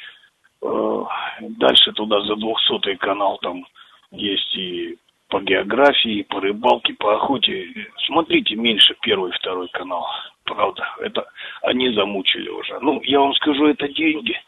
Э, 0.62 1.04
Дальше 1.40 1.92
туда 1.92 2.20
за 2.22 2.36
200 2.36 2.96
канал 2.96 3.38
там 3.38 3.64
есть 4.10 4.56
и 4.56 4.96
по 5.28 5.40
географии, 5.40 6.22
по 6.22 6.40
рыбалке, 6.40 6.94
по 6.94 7.14
охоте. 7.14 7.68
Смотрите 8.06 8.56
меньше 8.56 8.96
первый, 9.00 9.30
второй 9.32 9.68
канал. 9.68 10.06
Правда, 10.44 10.82
это 11.00 11.26
они 11.62 11.92
замучили 11.92 12.48
уже. 12.48 12.78
Ну, 12.80 13.00
я 13.04 13.20
вам 13.20 13.34
скажу, 13.34 13.66
это 13.66 13.88
деньги. 13.88 14.40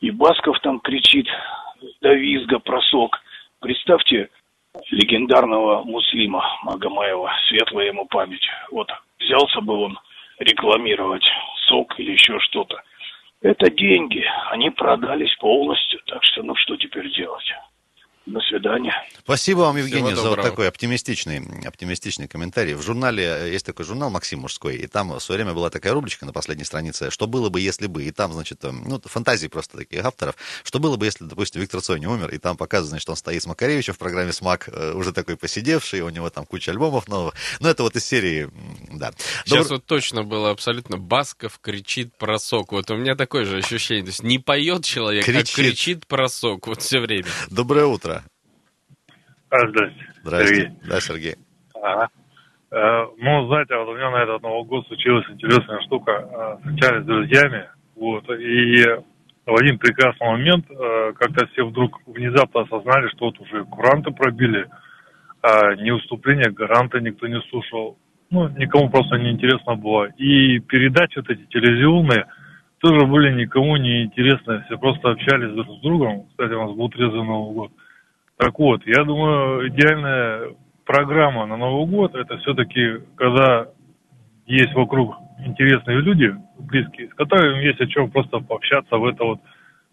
И 0.00 0.10
Басков 0.10 0.58
там 0.60 0.80
кричит 0.80 1.26
до 2.00 2.14
визга 2.14 2.60
про 2.60 2.80
сок. 2.82 3.20
Представьте 3.60 4.30
легендарного 4.90 5.82
муслима 5.84 6.44
Магомаева, 6.62 7.32
светлая 7.48 7.88
ему 7.88 8.06
память. 8.06 8.46
Вот, 8.70 8.88
взялся 9.18 9.60
бы 9.60 9.74
он 9.74 9.98
рекламировать 10.38 11.24
сок 11.68 11.98
или 11.98 12.12
еще 12.12 12.38
что-то. 12.40 12.82
Это 13.40 13.70
деньги, 13.70 14.24
они 14.50 14.70
продались 14.70 15.34
полностью, 15.36 16.00
так 16.06 16.22
что 16.24 16.42
ну 16.42 16.54
что 16.54 16.76
теперь 16.76 17.12
делать? 17.12 17.52
До 18.24 18.40
свидания. 18.40 18.94
Спасибо 19.24 19.60
вам, 19.60 19.76
Евгений, 19.76 20.14
за 20.14 20.30
вот 20.30 20.42
такой 20.42 20.68
оптимистичный, 20.68 21.42
оптимистичный 21.66 22.28
комментарий. 22.28 22.74
В 22.74 22.82
журнале 22.82 23.24
э, 23.24 23.52
есть 23.52 23.66
такой 23.66 23.84
журнал 23.84 24.10
«Максим 24.10 24.40
мужской», 24.40 24.76
и 24.76 24.86
там 24.86 25.10
в 25.10 25.20
свое 25.20 25.38
время 25.38 25.54
была 25.54 25.70
такая 25.70 25.92
рубричка 25.92 26.24
на 26.24 26.32
последней 26.32 26.64
странице 26.64 27.10
«Что 27.10 27.26
было 27.26 27.48
бы, 27.48 27.60
если 27.60 27.88
бы?» 27.88 28.04
И 28.04 28.12
там, 28.12 28.32
значит, 28.32 28.64
э, 28.64 28.70
ну, 28.70 29.00
фантазии 29.04 29.48
просто 29.48 29.78
таких 29.78 30.04
авторов. 30.04 30.36
Что 30.62 30.78
было 30.78 30.96
бы, 30.96 31.04
если, 31.04 31.24
допустим, 31.24 31.60
Виктор 31.60 31.80
Цой 31.80 31.98
не 31.98 32.06
умер, 32.06 32.28
и 32.28 32.38
там 32.38 32.56
показано, 32.56 33.00
что 33.00 33.10
он 33.10 33.16
стоит 33.16 33.42
с 33.42 33.46
Макаревичем 33.46 33.94
в 33.94 33.98
программе 33.98 34.32
«Смак», 34.32 34.68
э, 34.68 34.92
уже 34.92 35.12
такой 35.12 35.36
посидевший, 35.36 36.02
у 36.02 36.08
него 36.08 36.30
там 36.30 36.46
куча 36.46 36.70
альбомов 36.70 37.08
новых. 37.08 37.34
Ну, 37.58 37.68
это 37.68 37.82
вот 37.82 37.96
из 37.96 38.04
серии, 38.04 38.48
да. 38.92 39.12
Сейчас 39.44 39.66
Добр- 39.66 39.74
вот 39.74 39.86
точно 39.86 40.22
было 40.22 40.50
абсолютно 40.50 40.96
Басков 40.96 41.58
кричит 41.60 42.16
про 42.16 42.38
сок. 42.38 42.70
Вот 42.70 42.88
у 42.90 42.96
меня 42.96 43.16
такое 43.16 43.44
же 43.44 43.58
ощущение. 43.58 44.04
То 44.04 44.10
есть 44.10 44.22
не 44.22 44.38
поет 44.38 44.84
человек, 44.84 45.24
Кричит. 45.24 45.58
а 45.58 45.62
кричит 45.62 46.06
про 46.06 46.28
сок. 46.28 46.68
Вот 46.68 46.82
все 46.82 47.00
время. 47.00 47.26
Доброе 47.50 47.86
утро. 47.86 48.21
А, 49.52 49.68
здрасте. 49.68 50.06
Здрасте. 50.24 50.54
Сергей. 50.54 50.70
Да, 50.88 51.00
Сергей. 51.00 51.34
Ага. 51.74 52.08
Э, 52.70 53.04
Ну, 53.18 53.46
знаете, 53.48 53.76
вот 53.76 53.88
у 53.88 53.94
меня 53.94 54.10
на 54.10 54.22
этот 54.22 54.42
Новый 54.42 54.64
год 54.64 54.86
случилась 54.86 55.26
интересная 55.28 55.80
штука. 55.82 56.12
Э, 56.12 56.56
Встречались 56.64 57.02
с 57.02 57.06
друзьями, 57.06 57.68
вот, 57.96 58.24
и 58.30 58.82
в 59.44 59.54
один 59.60 59.78
прекрасный 59.78 60.26
момент 60.26 60.64
э, 60.70 61.12
как-то 61.18 61.46
все 61.48 61.66
вдруг 61.66 62.00
внезапно 62.06 62.62
осознали, 62.62 63.08
что 63.08 63.26
вот 63.26 63.38
уже 63.40 63.64
куранты 63.64 64.10
пробили, 64.10 64.66
а 65.42 65.74
ни 65.74 65.90
выступления 65.90 66.50
гаранта 66.50 67.00
никто 67.00 67.26
не 67.26 67.40
слушал. 67.50 67.98
Ну, 68.30 68.48
никому 68.48 68.88
просто 68.88 69.16
не 69.18 69.32
интересно 69.32 69.74
было. 69.74 70.06
И 70.16 70.60
передачи 70.60 71.18
вот 71.18 71.28
эти 71.28 71.44
телевизионные 71.50 72.24
тоже 72.78 73.04
были 73.04 73.34
никому 73.38 73.76
не 73.76 74.04
интересны. 74.04 74.62
Все 74.66 74.78
просто 74.78 75.10
общались 75.10 75.52
друг 75.52 75.68
с 75.76 75.80
другом. 75.82 76.26
Кстати, 76.30 76.52
у 76.54 76.66
нас 76.66 76.74
был 76.74 76.88
трезвый 76.88 77.22
Новый 77.24 77.54
год. 77.54 77.72
Так 78.42 78.58
вот, 78.58 78.84
я 78.86 79.04
думаю, 79.04 79.68
идеальная 79.68 80.56
программа 80.84 81.46
на 81.46 81.56
Новый 81.56 81.88
год 81.88 82.16
это 82.16 82.38
все-таки, 82.38 82.98
когда 83.14 83.68
есть 84.46 84.74
вокруг 84.74 85.14
интересные 85.46 86.00
люди, 86.00 86.34
близкие, 86.58 87.08
с 87.10 87.14
которыми 87.14 87.62
есть 87.62 87.80
о 87.80 87.86
чем 87.86 88.10
просто 88.10 88.40
пообщаться 88.40 88.96
в 88.96 89.04
это 89.04 89.22
вот 89.22 89.38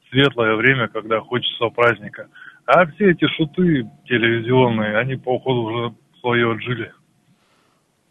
светлое 0.10 0.56
время, 0.56 0.88
когда 0.88 1.20
хочется 1.20 1.70
праздника. 1.70 2.28
А 2.66 2.88
все 2.88 3.12
эти 3.12 3.28
шуты 3.38 3.88
телевизионные, 4.06 4.98
они 4.98 5.16
по 5.16 5.36
уходу 5.36 5.62
уже 5.62 5.94
свое 6.20 6.52
отжили. 6.52 6.92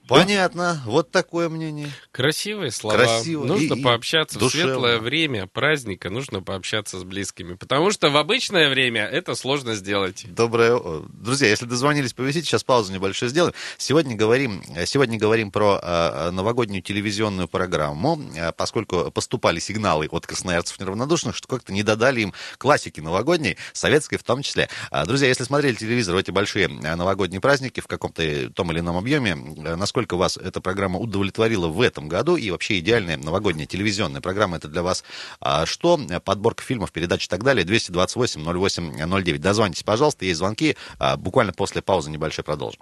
Понятно, 0.09 0.83
вот 0.87 1.11
такое 1.11 1.49
мнение. 1.49 1.91
Красивые 2.13 2.71
слова. 2.71 2.97
Красиво. 2.97 3.45
Нужно 3.45 3.75
И- 3.75 3.81
и 3.81 3.83
пообщаться 3.83 4.39
в 4.39 4.41
душевно. 4.41 4.73
светлое 4.73 4.99
время 4.99 5.47
праздника, 5.47 6.11
нужно 6.11 6.43
пообщаться 6.43 6.99
с 6.99 7.05
близкими. 7.05 7.55
Потому 7.55 7.91
что 7.91 8.11
в 8.11 8.17
обычное 8.17 8.69
время 8.71 9.03
это 9.05 9.35
сложно 9.35 9.75
сделать. 9.75 10.25
Доброе, 10.33 10.81
друзья, 11.13 11.49
если 11.49 11.67
дозвонились, 11.67 12.13
повесите, 12.15 12.47
сейчас 12.47 12.65
паузу 12.65 12.93
небольшую 12.93 13.29
сделаем. 13.29 13.55
Сегодня 13.77 14.17
говорим, 14.17 14.63
сегодня 14.87 15.19
говорим 15.19 15.51
про 15.51 15.79
э, 15.83 16.31
новогоднюю 16.31 16.83
телевизионную 16.83 17.49
программу, 17.49 18.21
э, 18.37 18.53
поскольку 18.53 19.11
поступали 19.11 19.59
сигналы 19.61 20.07
от 20.11 20.27
красноярцев 20.27 20.79
неравнодушных, 20.81 21.37
что 21.37 21.47
как-то 21.49 21.73
не 21.73 21.83
додали 21.83 22.23
им 22.23 22.33
классики 22.59 23.01
новогодней, 23.01 23.57
советской 23.73 24.17
в 24.17 24.23
том 24.23 24.43
числе. 24.43 24.69
А, 24.91 25.05
Друзья, 25.07 25.29
если 25.29 25.45
смотрели 25.45 25.75
телевизор 25.75 26.15
в 26.15 26.19
эти 26.19 26.31
большие 26.31 26.69
новогодние 26.69 27.41
праздники 27.41 27.81
в 27.81 27.87
каком-то 27.87 28.51
том 28.53 28.73
или 28.73 28.81
ином 28.81 28.97
объеме, 28.97 29.33
э, 29.65 29.77
насколько 29.99 30.17
вас 30.17 30.37
эта 30.37 30.61
программа 30.61 31.01
удовлетворила 31.01 31.67
в 31.67 31.81
этом 31.81 32.09
году 32.09 32.37
и 32.37 32.53
вообще 32.53 32.79
идеальная 32.79 33.17
новогодняя 33.17 33.67
телевизионная 33.67 34.21
программа 34.21 34.59
это 34.59 34.69
для 34.69 34.85
вас 34.85 35.03
а, 35.41 35.67
что? 35.67 35.99
Подборка 36.25 36.63
фильмов, 36.63 36.93
передач 36.93 37.25
и 37.25 37.29
так 37.29 37.43
далее. 37.43 37.65
228 37.65 38.41
08 38.45 39.09
09. 39.09 39.41
Дозвонитесь, 39.41 39.83
пожалуйста, 39.83 40.25
есть 40.25 40.39
звонки. 40.39 40.77
А, 41.01 41.17
Буквально 41.17 41.53
после 41.53 41.83
паузы 41.83 42.13
небольшой 42.13 42.45
продолжим. 42.45 42.79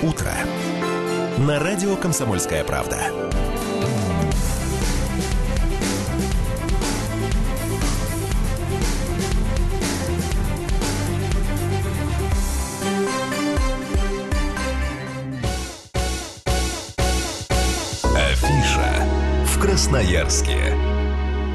Утро. 0.00 0.32
На 1.38 1.58
радио 1.58 1.96
«Комсомольская 1.96 2.62
правда». 2.62 3.47
Красноярске. 19.68 20.72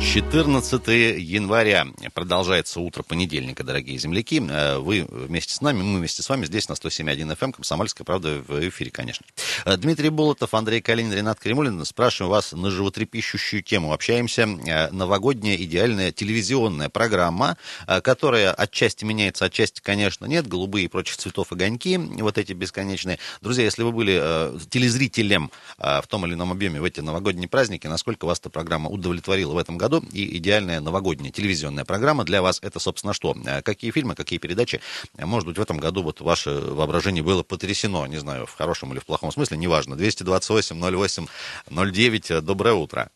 14 0.03 0.87
января 1.17 1.87
продолжается 2.13 2.81
утро 2.81 3.03
понедельника, 3.03 3.63
дорогие 3.63 3.97
земляки. 3.97 4.43
Э, 4.47 4.77
Вы 4.77 5.07
вместе 5.09 5.53
с 5.53 5.61
нами, 5.61 5.81
мы 5.81 5.97
вместе 5.99 6.21
с 6.21 6.29
вами 6.29 6.45
здесь 6.45 6.67
на 6.67 6.73
107.1 6.73 7.31
FM, 7.31 7.45
эм, 7.45 7.53
Комсомольская 7.53 8.03
правда 8.05 8.43
в 8.45 8.67
эфире, 8.67 8.91
конечно. 8.91 9.25
Э, 9.65 9.77
Дмитрий 9.77 10.09
Болотов, 10.09 10.53
Андрей 10.53 10.81
Калинин, 10.81 11.13
Ренат 11.13 11.39
Кремулин. 11.39 11.83
Спрашиваем 11.85 12.31
вас 12.31 12.51
на 12.51 12.69
животрепещущую 12.69 13.63
тему. 13.63 13.93
Общаемся. 13.93 14.43
Э, 14.67 14.91
Новогодняя 14.91 15.55
идеальная 15.55 16.11
телевизионная 16.11 16.89
программа, 16.89 17.57
которая 18.03 18.51
отчасти 18.51 19.05
меняется, 19.05 19.45
отчасти, 19.45 19.81
конечно, 19.81 20.25
нет. 20.25 20.47
Голубые 20.47 20.85
и 20.85 20.87
прочих 20.89 21.17
цветов 21.17 21.51
огоньки, 21.51 21.97
вот 21.97 22.37
эти 22.37 22.53
бесконечные. 22.53 23.19
Друзья, 23.41 23.63
если 23.63 23.83
вы 23.83 23.91
были 23.91 24.21
телезрителем 24.69 25.49
в 25.77 26.03
том 26.07 26.25
или 26.25 26.33
ином 26.33 26.51
объеме 26.51 26.81
в 26.81 26.83
эти 26.83 26.99
новогодние 26.99 27.47
праздники, 27.47 27.87
насколько 27.87 28.25
вас 28.25 28.39
эта 28.39 28.49
программа 28.49 28.89
удовлетворила 28.89 29.53
в 29.53 29.57
этом 29.57 29.77
году? 29.77 29.92
И 30.13 30.37
идеальная 30.37 30.79
новогодняя 30.79 31.31
телевизионная 31.31 31.85
программа 31.85 32.23
для 32.23 32.41
вас 32.41 32.59
это, 32.63 32.79
собственно, 32.79 33.13
что? 33.13 33.33
Э, 33.45 33.61
Какие 33.61 33.91
фильмы, 33.91 34.15
какие 34.15 34.39
передачи? 34.39 34.79
Э, 35.17 35.25
Может 35.25 35.47
быть, 35.47 35.57
в 35.57 35.61
этом 35.61 35.77
году 35.77 36.03
вот 36.03 36.21
ваше 36.21 36.49
воображение 36.51 37.23
было 37.23 37.43
потрясено, 37.43 38.05
не 38.07 38.17
знаю, 38.17 38.45
в 38.45 38.55
хорошем 38.55 38.91
или 38.93 38.99
в 38.99 39.05
плохом 39.05 39.31
смысле, 39.31 39.57
неважно. 39.57 39.95
228 39.95 40.79
08 40.79 41.25
09. 41.69 42.31
Э, 42.31 42.41
Доброе 42.41 42.73
утро. 42.75 43.09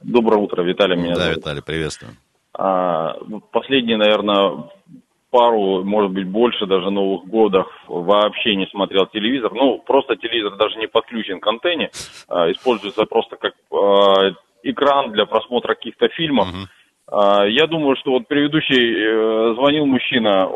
Доброе 0.00 0.36
утро, 0.38 0.62
Виталий 0.62 0.96
меня 0.96 1.14
Да, 1.14 1.20
зовут. 1.22 1.36
Виталий, 1.38 1.62
приветствую. 1.62 2.16
А, 2.52 3.16
ну, 3.26 3.40
последние, 3.40 3.96
наверное, 3.96 4.70
пару, 5.30 5.84
может 5.84 6.10
быть, 6.12 6.26
больше 6.26 6.66
даже 6.66 6.90
Новых 6.90 7.24
годов 7.26 7.66
вообще 7.88 8.56
не 8.56 8.66
смотрел 8.66 9.06
телевизор. 9.06 9.52
Ну, 9.52 9.78
просто 9.78 10.16
телевизор 10.16 10.56
даже 10.56 10.76
не 10.78 10.86
подключен 10.88 11.40
к 11.40 11.46
антенне, 11.46 11.90
а, 12.28 12.50
используется 12.50 13.04
просто 13.04 13.36
как 13.36 13.54
а, 13.70 14.32
экран 14.70 15.12
для 15.12 15.26
просмотра 15.26 15.74
каких-то 15.74 16.08
фильмов. 16.08 16.48
А, 17.08 17.46
Я 17.46 17.66
думаю, 17.66 17.96
что 17.96 18.10
вот 18.12 18.28
предыдущий 18.28 18.94
э, 18.94 19.54
звонил 19.54 19.86
мужчина, 19.86 20.48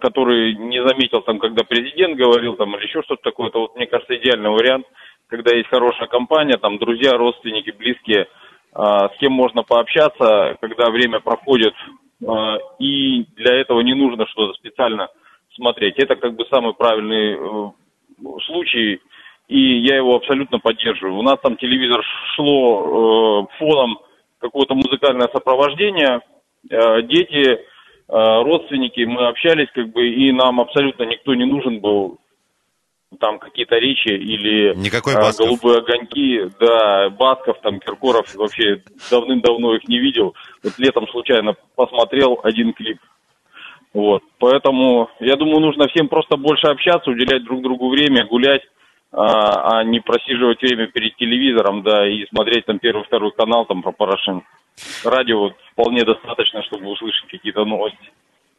который 0.00 0.54
не 0.54 0.86
заметил 0.86 1.22
там, 1.22 1.38
когда 1.38 1.64
президент 1.64 2.16
говорил 2.16 2.54
там 2.56 2.76
или 2.76 2.86
еще 2.86 3.02
что-то 3.02 3.22
такое. 3.22 3.48
Это 3.48 3.58
вот, 3.58 3.76
мне 3.76 3.86
кажется, 3.86 4.16
идеальный 4.16 4.50
вариант, 4.50 4.86
когда 5.28 5.54
есть 5.56 5.68
хорошая 5.68 6.08
компания, 6.08 6.58
там 6.58 6.78
друзья, 6.78 7.12
родственники, 7.16 7.70
близкие, 7.70 8.26
а, 8.72 9.08
с 9.08 9.18
кем 9.18 9.32
можно 9.32 9.62
пообщаться, 9.62 10.56
когда 10.60 10.90
время 10.90 11.20
проходит, 11.20 11.74
а, 12.26 12.58
и 12.78 13.24
для 13.36 13.54
этого 13.54 13.80
не 13.80 13.94
нужно 13.94 14.26
что-то 14.26 14.54
специально 14.54 15.08
смотреть. 15.54 15.98
Это 15.98 16.16
как 16.16 16.34
бы 16.34 16.44
самый 16.50 16.74
правильный 16.74 17.34
э, 17.34 17.70
случай, 18.46 19.00
и 19.50 19.80
я 19.80 19.96
его 19.96 20.14
абсолютно 20.14 20.60
поддерживаю. 20.60 21.18
У 21.18 21.22
нас 21.22 21.38
там 21.42 21.56
телевизор 21.56 22.02
шло 22.36 23.48
э, 23.50 23.58
фоном 23.58 23.98
какое-то 24.38 24.74
музыкальное 24.74 25.28
сопровождение, 25.32 26.20
э, 26.70 27.02
дети, 27.02 27.58
э, 27.58 27.58
родственники, 28.08 29.00
мы 29.00 29.26
общались 29.26 29.66
как 29.74 29.88
бы, 29.88 30.08
и 30.08 30.30
нам 30.30 30.60
абсолютно 30.60 31.02
никто 31.02 31.34
не 31.34 31.44
нужен 31.44 31.80
был 31.80 32.18
там 33.18 33.40
какие-то 33.40 33.74
речи 33.74 34.06
или 34.06 34.72
Никакой 34.76 35.16
Басков. 35.16 35.44
голубые 35.44 35.78
огоньки, 35.78 36.48
да, 36.60 37.10
Басков, 37.10 37.60
там, 37.60 37.80
Киркоров, 37.80 38.32
вообще 38.36 38.84
давным-давно 39.10 39.74
их 39.74 39.88
не 39.88 39.98
видел. 39.98 40.36
Вот 40.62 40.78
летом 40.78 41.08
случайно 41.08 41.56
посмотрел 41.74 42.38
один 42.44 42.72
клип. 42.72 43.00
Вот, 43.92 44.22
поэтому, 44.38 45.10
я 45.18 45.34
думаю, 45.34 45.58
нужно 45.58 45.88
всем 45.88 46.06
просто 46.06 46.36
больше 46.36 46.68
общаться, 46.68 47.10
уделять 47.10 47.42
друг 47.42 47.62
другу 47.62 47.88
время, 47.88 48.24
гулять, 48.24 48.62
а, 49.12 49.78
а 49.78 49.84
не 49.84 50.00
просиживать 50.00 50.60
время 50.62 50.86
перед 50.86 51.16
телевизором, 51.16 51.82
да, 51.82 52.06
и 52.06 52.26
смотреть 52.26 52.66
там 52.66 52.78
первый, 52.78 53.04
второй 53.04 53.32
канал 53.32 53.66
там 53.66 53.82
про 53.82 53.92
Порошенко. 53.92 54.46
Радио 55.04 55.50
вполне 55.72 56.04
достаточно, 56.04 56.62
чтобы 56.62 56.90
услышать 56.90 57.28
какие-то 57.28 57.64
новости. 57.64 58.12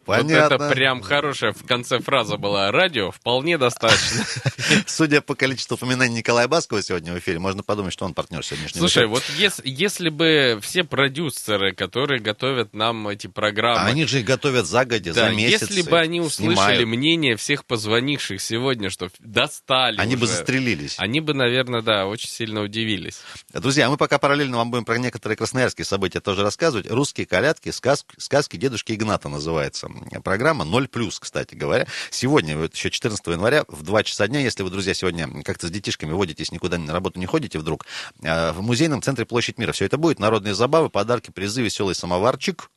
Понятно. 0.05 0.57
Вот 0.57 0.63
это 0.65 0.73
прям 0.75 1.01
хорошая 1.01 1.53
в 1.53 1.63
конце 1.65 1.99
фраза 1.99 2.37
была. 2.37 2.71
Радио 2.71 3.11
вполне 3.11 3.57
достаточно. 3.57 4.25
Судя 4.87 5.21
по 5.21 5.35
количеству 5.35 5.75
упоминаний 5.75 6.15
Николая 6.17 6.47
Баскова 6.47 6.81
сегодня 6.81 7.13
в 7.13 7.19
эфире, 7.19 7.39
можно 7.39 7.61
подумать, 7.63 7.93
что 7.93 8.05
он 8.05 8.13
партнер 8.13 8.43
сегодняшнего 8.43 8.79
Слушай, 8.79 9.03
эфира. 9.03 9.07
вот 9.09 9.23
ес- 9.37 9.61
если 9.63 10.09
бы 10.09 10.59
все 10.61 10.83
продюсеры, 10.83 11.73
которые 11.73 12.19
готовят 12.19 12.73
нам 12.73 13.07
эти 13.07 13.27
программы... 13.27 13.79
А 13.81 13.85
они 13.85 14.05
же 14.05 14.19
их 14.19 14.25
готовят 14.25 14.65
загодя, 14.65 15.13
Да, 15.13 15.25
за 15.29 15.35
месяц. 15.35 15.69
если 15.69 15.83
бы 15.83 15.99
они 15.99 16.19
услышали 16.21 16.55
снимают. 16.55 16.87
мнение 16.87 17.35
всех 17.35 17.65
позвонивших 17.65 18.41
сегодня, 18.41 18.89
что 18.89 19.09
достали 19.19 19.97
Они 19.97 20.15
бы 20.15 20.25
застрелились. 20.27 20.95
Они 20.97 21.21
бы, 21.21 21.33
наверное, 21.33 21.81
да, 21.81 22.07
очень 22.07 22.29
сильно 22.29 22.61
удивились. 22.61 23.19
Друзья, 23.53 23.89
мы 23.89 23.97
пока 23.97 24.17
параллельно 24.17 24.57
вам 24.57 24.71
будем 24.71 24.85
про 24.85 24.97
некоторые 24.97 25.37
красноярские 25.37 25.85
события 25.85 26.19
тоже 26.21 26.41
рассказывать. 26.41 26.89
«Русские 26.89 27.25
колядки. 27.27 27.69
Сказки, 27.69 28.15
сказки 28.17 28.57
дедушки 28.57 28.93
Игната» 28.93 29.29
называется. 29.29 29.90
Программа 30.23 30.65
0+, 30.65 31.19
кстати 31.19 31.55
говоря. 31.55 31.87
Сегодня, 32.09 32.57
вот 32.57 32.75
еще 32.75 32.89
14 32.89 33.25
января, 33.27 33.65
в 33.67 33.83
2 33.83 34.03
часа 34.03 34.27
дня, 34.27 34.39
если 34.39 34.63
вы, 34.63 34.69
друзья, 34.69 34.93
сегодня 34.93 35.27
как-то 35.43 35.67
с 35.67 35.71
детишками 35.71 36.11
водитесь, 36.11 36.51
никуда 36.51 36.77
на 36.77 36.93
работу 36.93 37.19
не 37.19 37.25
ходите 37.25 37.59
вдруг, 37.59 37.85
э, 38.21 38.51
в 38.51 38.61
музейном 38.61 39.01
центре 39.01 39.25
Площадь 39.25 39.57
Мира 39.57 39.71
все 39.71 39.85
это 39.85 39.97
будет. 39.97 40.19
Народные 40.19 40.53
забавы, 40.53 40.89
подарки, 40.89 41.31
призы, 41.31 41.61
веселый 41.61 41.95
самоварчик. 41.95 42.69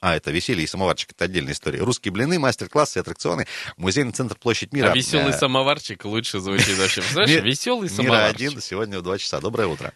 А, 0.00 0.14
это 0.14 0.30
веселье 0.30 0.62
и 0.62 0.66
самоварчик, 0.66 1.10
это 1.10 1.24
отдельная 1.24 1.52
история. 1.52 1.80
Русские 1.80 2.12
блины, 2.12 2.38
мастер-классы, 2.38 2.98
аттракционы, 2.98 3.46
музейный 3.76 4.12
центр 4.12 4.36
Площадь 4.36 4.72
Мира. 4.72 4.92
А 4.92 4.94
веселый 4.94 5.32
самоварчик 5.32 6.04
лучше 6.04 6.38
звучит 6.38 6.78
вообще. 6.78 7.02
Знаешь, 7.12 7.42
веселый 7.42 7.88
Мира 7.88 8.02
самоварчик. 8.02 8.36
один 8.36 8.60
сегодня 8.60 9.00
в 9.00 9.02
2 9.02 9.18
часа. 9.18 9.40
Доброе 9.40 9.66
утро. 9.66 9.92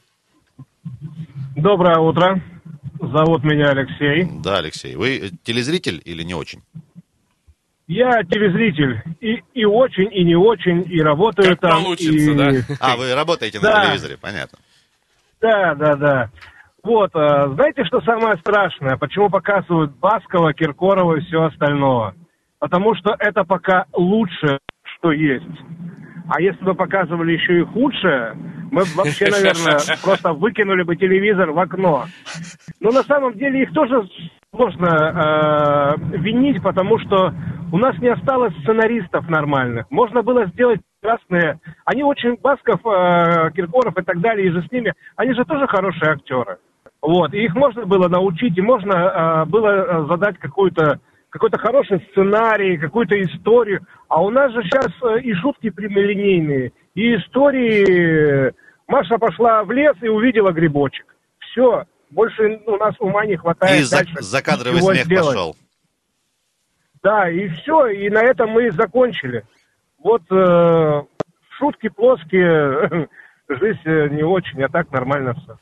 Доброе 1.55 1.99
утро. 1.99 2.43
Зовут 3.11 3.43
меня 3.43 3.71
Алексей. 3.71 4.29
Да, 4.45 4.59
Алексей. 4.59 4.95
Вы 4.95 5.19
э, 5.19 5.31
телезритель 5.43 6.01
или 6.05 6.23
не 6.23 6.35
очень? 6.35 6.63
Я 7.89 8.23
телезритель. 8.23 9.03
И, 9.21 9.43
и 9.55 9.65
очень, 9.65 10.09
и 10.13 10.23
не 10.25 10.37
очень, 10.37 10.85
и 10.89 11.01
работаю 11.03 11.51
Как 11.51 11.61
там. 11.61 11.83
получится, 11.83 12.13
и... 12.31 12.35
да? 12.37 12.77
А, 12.81 12.97
вы 12.97 13.13
работаете 13.15 13.59
на 13.59 13.65
Да. 13.73 13.85
телевизоре, 13.87 14.17
понятно. 14.21 14.59
Да, 15.41 15.75
да, 15.75 15.97
да. 15.97 16.31
Вот, 16.85 17.11
а, 17.15 17.49
знаете, 17.55 17.85
что 17.87 18.01
самое 18.03 18.37
страшное? 18.39 18.97
Почему 18.97 19.29
показывают 19.31 19.97
Баскова, 19.99 20.55
Киркорова 20.55 21.17
и 21.17 21.25
все 21.25 21.43
остальное? 21.43 22.15
Потому 22.61 22.95
что 22.95 23.17
это 23.19 23.43
пока 23.43 23.87
лучшее, 23.93 24.61
что 24.85 25.11
есть. 25.11 25.45
А 26.35 26.41
если 26.41 26.65
бы 26.65 26.75
показывали 26.75 27.33
еще 27.33 27.61
и 27.61 27.65
худшее, 27.65 28.35
мы 28.71 28.83
бы 28.83 28.89
вообще, 28.97 29.27
наверное, 29.31 29.79
просто 30.03 30.33
выкинули 30.33 30.83
бы 30.83 30.97
телевизор 30.97 31.51
в 31.51 31.59
окно. 31.59 32.07
Но 32.81 32.91
на 32.91 33.03
самом 33.03 33.35
деле 33.35 33.63
их 33.63 33.73
тоже 33.75 34.09
сложно 34.55 35.99
э, 36.01 36.17
винить, 36.17 36.63
потому 36.63 36.99
что 37.01 37.35
у 37.71 37.77
нас 37.77 37.99
не 37.99 38.09
осталось 38.09 38.55
сценаристов 38.63 39.29
нормальных. 39.29 39.91
Можно 39.91 40.23
было 40.23 40.47
сделать 40.47 40.81
прекрасные... 41.01 41.61
Они 41.85 42.03
очень, 42.03 42.37
Басков, 42.41 42.81
э, 42.87 43.51
Киркоров 43.55 43.99
и 43.99 44.03
так 44.03 44.21
далее, 44.21 44.47
и 44.47 44.51
же 44.53 44.63
с 44.67 44.73
ними, 44.73 44.95
они 45.17 45.35
же 45.35 45.45
тоже 45.45 45.67
хорошие 45.67 46.13
актеры. 46.13 46.57
Вот, 47.03 47.35
и 47.35 47.45
их 47.45 47.55
можно 47.55 47.85
было 47.85 48.09
научить, 48.09 48.57
и 48.57 48.63
можно 48.63 48.93
э, 48.93 49.45
было 49.51 49.69
э, 49.69 50.07
задать 50.07 50.39
какую-то 50.39 50.99
какой-то 51.33 51.59
хороший 51.59 52.07
сценарий, 52.11 52.77
какую-то 52.77 53.21
историю. 53.21 53.81
А 54.09 54.23
у 54.23 54.31
нас 54.31 54.53
же 54.53 54.63
сейчас 54.63 54.93
э, 55.03 55.21
и 55.23 55.33
шутки 55.35 55.71
прямолинейные, 55.71 56.73
и 56.95 57.17
истории. 57.17 58.53
Маша 58.87 59.17
пошла 59.17 59.65
в 59.65 59.73
лес 59.73 59.97
и 60.03 60.09
увидела 60.09 60.53
грибочек. 60.53 61.07
Все, 61.39 61.85
больше 62.11 62.61
у 62.67 62.77
нас 62.77 62.95
ума 63.01 63.25
не 63.25 63.37
хватает. 63.37 63.81
И 63.81 63.83
за, 63.85 64.05
закадровый 64.21 64.83
смех 64.83 65.05
сделать. 65.07 65.27
пошел. 65.29 65.57
Да, 67.03 67.31
и 67.31 67.49
все, 67.49 67.87
и 67.89 68.11
на 68.11 68.23
этом 68.23 68.51
мы 68.51 68.67
и 68.67 68.71
закончили. 68.71 69.45
Вот 69.99 70.23
э, 70.31 71.03
шутки 71.59 71.89
плоские, 71.89 73.09
жизнь 73.49 73.81
э, 73.87 74.09
не 74.11 74.23
очень, 74.23 74.63
а 74.63 74.69
так 74.69 74.93
нормально 74.93 75.35
все. 75.35 75.57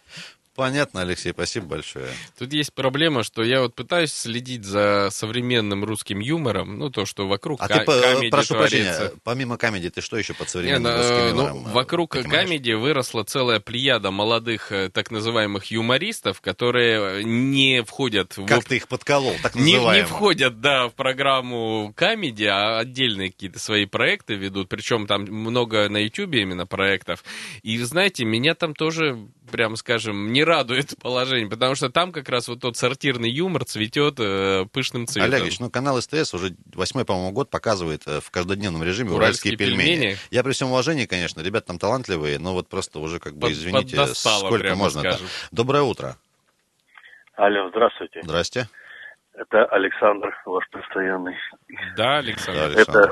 Понятно, 0.56 1.02
Алексей, 1.02 1.32
спасибо 1.32 1.66
большое. 1.66 2.08
Тут 2.38 2.52
есть 2.52 2.74
проблема, 2.74 3.22
что 3.22 3.42
я 3.42 3.60
вот 3.60 3.74
пытаюсь 3.74 4.12
следить 4.12 4.64
за 4.64 5.08
современным 5.10 5.84
русским 5.84 6.18
юмором, 6.18 6.78
ну, 6.78 6.90
то, 6.90 7.06
что 7.06 7.28
вокруг 7.28 7.60
А 7.62 7.68
ты, 7.68 7.84
по- 7.84 8.00
камеди 8.00 8.30
прошу 8.30 8.54
творится. 8.54 8.78
прощения, 8.78 9.12
помимо 9.22 9.56
комедии, 9.56 9.88
ты 9.88 10.00
что 10.00 10.18
еще 10.18 10.34
под 10.34 10.48
Не, 10.48 10.50
современным 10.50 10.92
ну, 10.92 10.98
русским 10.98 11.16
э, 11.16 11.28
юмором, 11.28 11.62
ну, 11.62 11.68
э, 11.70 11.72
вокруг 11.72 12.10
комедии 12.10 12.72
выросла 12.72 13.22
целая 13.22 13.60
плеяда 13.60 14.10
молодых 14.10 14.72
э, 14.72 14.90
так 14.90 15.10
называемых 15.10 15.66
юмористов, 15.66 16.40
которые 16.40 17.22
не 17.24 17.82
входят 17.84 18.36
в... 18.36 18.44
Как 18.46 18.64
ты 18.64 18.76
их 18.76 18.88
подколол, 18.88 19.36
так 19.42 19.54
не, 19.54 19.74
не 19.74 20.04
входят, 20.04 20.60
да, 20.60 20.88
в 20.88 20.94
программу 20.94 21.92
комедии, 21.96 22.46
а 22.46 22.78
отдельные 22.80 23.30
какие-то 23.30 23.60
свои 23.60 23.86
проекты 23.86 24.34
ведут. 24.34 24.68
Причем 24.68 25.06
там 25.06 25.22
много 25.22 25.88
на 25.88 25.98
Ютубе 25.98 26.42
именно 26.42 26.66
проектов. 26.66 27.22
И, 27.62 27.78
знаете, 27.78 28.24
меня 28.24 28.54
там 28.54 28.74
тоже, 28.74 29.18
прям 29.50 29.76
скажем, 29.76 30.32
не 30.40 30.44
радует 30.44 30.94
положение, 31.02 31.48
потому 31.48 31.74
что 31.74 31.90
там 31.90 32.12
как 32.12 32.28
раз 32.28 32.48
вот 32.48 32.60
тот 32.60 32.76
сортирный 32.76 33.30
юмор 33.30 33.64
цветет 33.64 34.14
э, 34.18 34.64
пышным 34.72 35.06
цветом. 35.06 35.30
Олегович, 35.30 35.60
ну 35.60 35.70
канал 35.70 36.00
СТС 36.00 36.32
уже 36.34 36.54
восьмой, 36.74 37.04
по-моему, 37.04 37.32
год 37.32 37.50
показывает 37.50 38.02
э, 38.06 38.20
в 38.20 38.30
каждодневном 38.30 38.82
режиме 38.82 39.10
Уральские 39.12 39.52
уральские, 39.52 39.56
пельмени. 39.56 39.96
пельмени. 39.96 40.16
Я 40.30 40.42
при 40.42 40.52
всем 40.52 40.70
уважении, 40.70 41.04
конечно, 41.04 41.42
ребята 41.42 41.68
там 41.68 41.78
талантливые, 41.78 42.38
но 42.38 42.54
вот 42.54 42.68
просто 42.68 43.00
уже 43.00 43.18
как 43.18 43.34
бы, 43.34 43.42
Под- 43.42 43.50
извините, 43.52 43.96
поддостало, 43.96 44.46
сколько 44.46 44.74
можно-то. 44.74 45.10
скажем. 45.12 45.26
Доброе 45.52 45.82
утро. 45.82 46.16
Алло, 47.36 47.68
здравствуйте. 47.70 48.20
Здрасте. 48.22 48.68
Это 49.34 49.64
Александр, 49.66 50.36
ваш 50.44 50.64
постоянный. 50.70 51.34
Да, 51.96 52.18
Александр. 52.18 52.78
Это, 52.78 53.10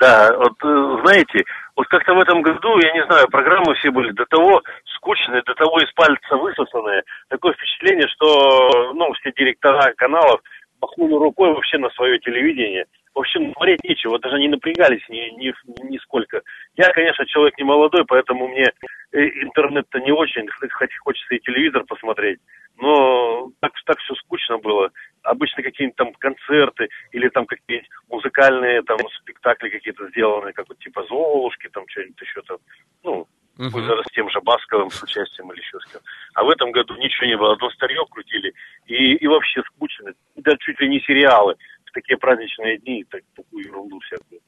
да, 0.00 0.36
вот 0.36 0.56
э, 0.64 1.02
знаете, 1.04 1.44
вот 1.76 1.86
как-то 1.88 2.14
в 2.14 2.20
этом 2.20 2.42
году, 2.42 2.78
я 2.78 2.92
не 2.92 3.04
знаю, 3.06 3.28
программы 3.28 3.74
все 3.74 3.90
были 3.90 4.10
до 4.12 4.26
того 4.26 4.62
скучные, 4.96 5.42
до 5.42 5.54
того 5.54 5.78
из 5.80 5.90
пальца 5.92 6.36
высосанные. 6.36 7.02
Такое 7.28 7.52
впечатление, 7.54 8.08
что, 8.08 8.92
ну, 8.94 9.12
все 9.14 9.32
директора 9.32 9.92
каналов 9.96 10.40
махнули 10.80 11.14
рукой 11.14 11.52
вообще 11.52 11.78
на 11.78 11.90
свое 11.90 12.18
телевидение. 12.18 12.86
В 13.14 13.18
общем, 13.18 13.52
смотреть 13.52 13.84
нечего, 13.84 14.18
даже 14.18 14.38
не 14.38 14.48
напрягались 14.48 15.06
ни, 15.10 15.28
ни, 15.38 15.52
нисколько. 15.90 16.40
Я, 16.76 16.90
конечно, 16.92 17.26
человек 17.26 17.58
не 17.58 17.64
молодой, 17.64 18.04
поэтому 18.06 18.48
мне 18.48 18.72
э, 19.12 19.18
интернет-то 19.42 20.00
не 20.00 20.12
очень, 20.12 20.48
хоть 20.48 20.94
хочется 20.96 21.34
и 21.34 21.40
телевизор 21.40 21.84
посмотреть. 21.84 22.38
Но 22.78 23.50
так, 23.60 23.72
так 23.84 23.98
все 23.98 24.14
скучно 24.14 24.56
было. 24.58 24.90
Обычно 25.22 25.62
какие-нибудь 25.62 25.96
там 25.96 26.12
концерты 26.14 26.88
или 27.12 27.28
там 27.28 27.44
какие-нибудь 27.44 27.90
музыкальные 28.08 28.82
там 28.82 28.98
спектакли 29.20 29.68
какие-то 29.68 30.08
сделаны, 30.08 30.52
как 30.52 30.68
вот 30.68 30.78
типа 30.78 31.04
Золушки, 31.04 31.68
там 31.68 31.84
что-нибудь 31.88 32.20
еще 32.20 32.40
там. 32.42 32.58
Ну, 33.04 33.28
пусть 33.56 33.86
даже 33.86 34.02
с 34.04 34.12
тем 34.14 34.30
же 34.30 34.40
Басковым 34.40 34.90
с 34.90 35.02
участием 35.02 35.52
или 35.52 35.60
еще 35.60 35.78
с 35.80 35.92
кем. 35.92 36.00
А 36.34 36.44
в 36.44 36.48
этом 36.48 36.72
году 36.72 36.96
ничего 36.96 37.26
не 37.26 37.36
было. 37.36 37.52
Одно 37.52 37.70
старье 37.70 38.04
крутили 38.10 38.54
и, 38.86 39.14
и 39.16 39.26
вообще 39.26 39.62
скучно. 39.64 40.12
Да 40.36 40.56
чуть 40.56 40.80
ли 40.80 40.88
не 40.88 41.00
сериалы 41.00 41.56
такие 41.92 42.16
праздничные 42.18 42.78
дни, 42.78 43.04
так, 43.10 43.22
такую 43.34 43.64
ерунду 43.64 43.98
всякую. 44.00 44.40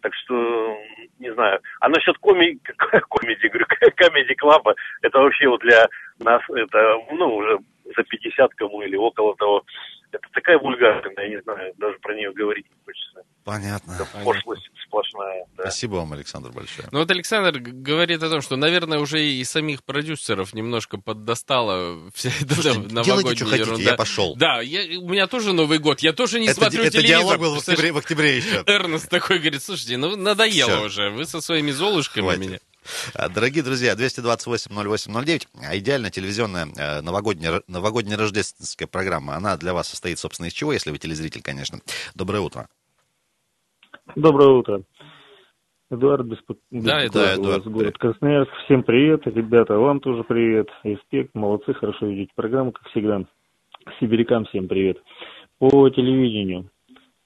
Так 0.00 0.12
что, 0.14 0.76
не 1.18 1.32
знаю. 1.32 1.60
А 1.80 1.88
насчет 1.88 2.18
коми... 2.18 2.58
комедии, 3.10 3.48
говорю, 3.48 3.66
комедий 3.96 4.34
клаба, 4.34 4.74
это 5.02 5.18
вообще 5.18 5.48
вот 5.48 5.60
для 5.60 5.88
нас, 6.18 6.42
это, 6.48 6.78
ну, 7.12 7.36
уже 7.36 7.58
за 7.96 8.02
50 8.02 8.54
кому 8.54 8.82
или 8.82 8.96
около 8.96 9.34
того. 9.36 9.62
Это 10.12 10.28
такая 10.32 10.58
вульгарная, 10.60 11.12
я 11.24 11.28
не 11.28 11.40
знаю, 11.42 11.72
даже 11.76 11.98
про 11.98 12.14
нее 12.14 12.32
говорить 12.32 12.66
не 12.70 12.76
хочется. 12.84 13.22
Понятно. 13.44 13.92
Это 13.94 14.06
пошлость 14.24 14.70
сплошная. 14.86 15.44
Да. 15.56 15.64
Спасибо 15.64 15.96
вам, 15.96 16.12
Александр, 16.12 16.50
большое. 16.52 16.88
Ну 16.92 17.00
вот 17.00 17.10
Александр 17.10 17.58
говорит 17.58 18.22
о 18.22 18.30
том, 18.30 18.40
что, 18.40 18.54
наверное, 18.54 19.00
уже 19.00 19.20
и 19.24 19.42
самих 19.42 19.82
продюсеров 19.82 20.54
немножко 20.54 20.98
поддостала 20.98 21.98
вся 22.14 22.30
эта 22.40 22.54
Слушайте, 22.54 22.78
новогодняя 22.94 23.04
делайте, 23.04 23.36
что 23.36 23.44
хотите, 23.46 23.68
ерунда. 23.70 23.90
я 23.90 23.96
пошел. 23.96 24.36
Да, 24.36 24.60
я- 24.62 25.00
у 25.00 25.08
меня 25.08 25.26
тоже 25.26 25.52
Новый 25.52 25.78
год, 25.80 25.98
я 26.00 26.12
тоже 26.12 26.38
не 26.38 26.46
Это 26.46 26.54
смотрю 26.60 26.82
это 26.84 26.92
телевизор. 26.92 27.18
диалог 27.18 27.38
был 27.40 27.54
в 27.56 27.58
октябре- 27.58 27.90
в 27.92 27.96
октябре 27.98 28.36
еще. 28.36 28.62
Эрнест 28.66 29.10
такой 29.10 29.40
говорит, 29.40 29.62
слушайте, 29.64 29.96
ну 29.96 30.14
надоело 30.16 30.70
Всё. 30.76 30.86
уже, 30.86 31.10
вы 31.10 31.24
со 31.24 31.40
своими 31.40 31.72
золушками 31.72 32.22
Хватит. 32.24 32.40
меня. 32.40 32.58
А, 33.14 33.28
Дорогие 33.28 33.62
друзья, 33.62 33.94
228-08-09, 33.94 35.46
а 35.62 35.76
идеально 35.76 36.10
телевизионная 36.10 36.66
э, 36.76 37.00
новогодняя, 37.00 37.62
новогодняя 37.68 38.18
рождественская 38.18 38.88
программа, 38.88 39.36
она 39.36 39.56
для 39.56 39.74
вас 39.74 39.88
состоит, 39.88 40.18
собственно, 40.18 40.46
из 40.46 40.52
чего, 40.52 40.72
если 40.72 40.90
вы 40.90 40.98
телезритель, 40.98 41.42
конечно. 41.42 41.78
Доброе 42.14 42.40
утро. 42.40 42.68
Доброе 44.16 44.50
утро. 44.50 44.82
Эдуард 45.90 46.26
Беспо... 46.26 46.54
Да, 46.70 47.04
Беспокоит 47.04 47.38
Эдуард, 47.38 47.64
вас, 47.64 47.72
город 47.72 47.98
Красноярск. 47.98 48.52
Всем 48.64 48.82
привет, 48.82 49.26
ребята, 49.26 49.74
вам 49.78 50.00
тоже 50.00 50.24
привет. 50.24 50.68
Респект, 50.82 51.34
молодцы, 51.34 51.72
хорошо 51.74 52.06
ведете 52.06 52.32
программу, 52.34 52.72
как 52.72 52.88
всегда. 52.88 53.24
Сибирякам 54.00 54.46
всем 54.46 54.66
привет. 54.66 54.98
По 55.58 55.88
телевидению, 55.90 56.70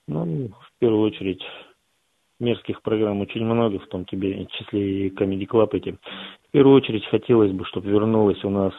ну, 0.07 0.49
в 0.49 0.79
первую 0.79 1.03
очередь, 1.03 1.43
мерзких 2.41 2.83
программ 2.83 3.21
очень 3.21 3.45
много, 3.45 3.79
в 3.79 3.87
том 3.89 4.05
числе 4.05 5.07
и 5.07 5.11
Comedy 5.11 5.47
Club 5.47 5.71
эти. 5.73 5.93
В 6.49 6.51
первую 6.53 6.77
очередь 6.77 7.05
хотелось 7.07 7.53
бы, 7.53 7.65
чтобы 7.67 7.91
вернулась 7.91 8.43
у 8.45 8.51
нас 8.51 8.73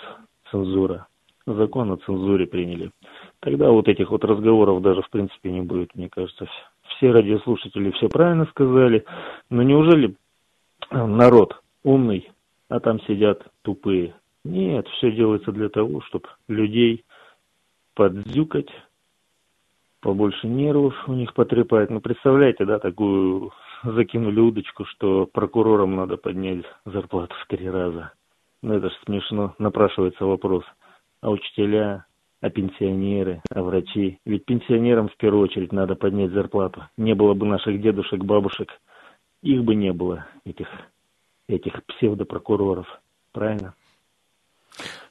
цензура. 0.51 1.07
Закон 1.45 1.91
о 1.91 1.97
цензуре 1.97 2.45
приняли. 2.45 2.91
Тогда 3.39 3.71
вот 3.71 3.87
этих 3.87 4.11
вот 4.11 4.23
разговоров 4.23 4.81
даже 4.81 5.01
в 5.01 5.09
принципе 5.09 5.51
не 5.51 5.61
будет, 5.61 5.95
мне 5.95 6.09
кажется. 6.09 6.47
Все 6.95 7.11
радиослушатели 7.11 7.91
все 7.91 8.07
правильно 8.07 8.45
сказали. 8.45 9.05
Но 9.49 9.63
неужели 9.63 10.15
э, 10.91 11.05
народ 11.05 11.61
умный, 11.83 12.29
а 12.67 12.79
там 12.79 13.01
сидят 13.01 13.43
тупые? 13.63 14.13
Нет, 14.43 14.87
все 14.97 15.11
делается 15.11 15.51
для 15.51 15.69
того, 15.69 16.01
чтобы 16.01 16.27
людей 16.47 17.03
подзюкать, 17.95 18.69
побольше 20.01 20.47
нервов 20.47 20.93
у 21.07 21.13
них 21.13 21.33
потрепать. 21.33 21.89
Ну, 21.89 22.01
представляете, 22.01 22.65
да, 22.65 22.79
такую 22.79 23.51
закинули 23.83 24.39
удочку, 24.39 24.85
что 24.85 25.25
прокурорам 25.25 25.95
надо 25.95 26.17
поднять 26.17 26.65
зарплату 26.85 27.35
в 27.35 27.47
три 27.47 27.69
раза. 27.69 28.13
Ну, 28.61 28.75
это 28.75 28.89
же 28.89 28.95
смешно. 29.05 29.55
Напрашивается 29.57 30.25
вопрос. 30.25 30.63
А 31.21 31.29
учителя, 31.29 32.05
а 32.41 32.49
пенсионеры, 32.49 33.41
а 33.53 33.61
врачи? 33.61 34.19
Ведь 34.25 34.45
пенсионерам 34.45 35.09
в 35.09 35.17
первую 35.17 35.43
очередь 35.43 35.71
надо 35.71 35.95
поднять 35.95 36.31
зарплату. 36.31 36.83
Не 36.97 37.13
было 37.13 37.33
бы 37.33 37.45
наших 37.45 37.81
дедушек, 37.81 38.23
бабушек, 38.23 38.69
их 39.41 39.63
бы 39.63 39.75
не 39.75 39.93
было, 39.93 40.25
этих, 40.45 40.67
этих 41.47 41.83
псевдопрокуроров. 41.85 42.87
Правильно? 43.31 43.73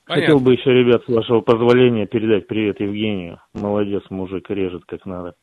Понятно. 0.09 0.27
Хотел 0.27 0.41
бы 0.41 0.55
еще, 0.55 0.71
ребят, 0.71 1.03
с 1.05 1.09
вашего 1.09 1.43
позволения 1.43 2.07
передать 2.07 2.47
привет 2.47 2.81
Евгению. 2.81 3.43
Молодец, 3.53 4.03
мужик, 4.09 4.49
режет 4.49 4.85
как 4.87 5.05
надо. 5.05 5.35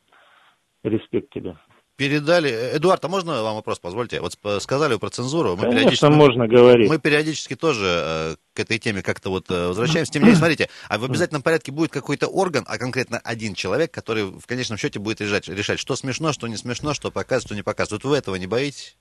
Респект 0.83 1.31
тебе. 1.31 1.55
передали... 1.97 2.49
Эдуард, 2.73 3.05
а 3.05 3.07
можно 3.07 3.43
вам 3.43 3.55
вопрос, 3.55 3.77
позвольте? 3.77 4.21
Вот 4.21 4.33
сказали 4.59 4.97
про 4.97 5.09
цензуру. 5.09 5.51
Мы 5.51 5.61
Конечно, 5.61 5.79
периодически, 5.79 6.05
можно 6.11 6.47
говорить. 6.47 6.89
Мы 6.89 6.99
периодически 6.99 7.55
тоже 7.55 7.85
э, 7.85 8.35
к 8.55 8.59
этой 8.59 8.79
теме 8.79 9.03
как-то 9.03 9.29
вот 9.29 9.51
э, 9.51 9.67
возвращаемся. 9.67 10.11
Тем 10.11 10.23
не 10.23 10.29
менее, 10.29 10.39
смотрите, 10.39 10.69
а 10.89 10.97
в 10.97 11.05
обязательном 11.05 11.43
порядке 11.43 11.71
будет 11.71 11.91
какой-то 11.91 12.25
орган, 12.25 12.65
а 12.67 12.79
конкретно 12.79 13.19
один 13.23 13.53
человек, 13.53 13.91
который 13.91 14.23
в 14.23 14.47
конечном 14.47 14.79
счете 14.79 14.97
будет 14.99 15.21
решать, 15.21 15.47
решать, 15.47 15.79
что 15.79 15.95
смешно, 15.95 16.33
что 16.33 16.47
не 16.47 16.57
смешно, 16.57 16.95
что 16.95 17.11
показывать, 17.11 17.45
что 17.45 17.55
не 17.55 17.61
показывать. 17.61 18.03
Вот 18.03 18.09
вы 18.09 18.17
этого 18.17 18.35
не 18.35 18.47
боитесь? 18.47 18.97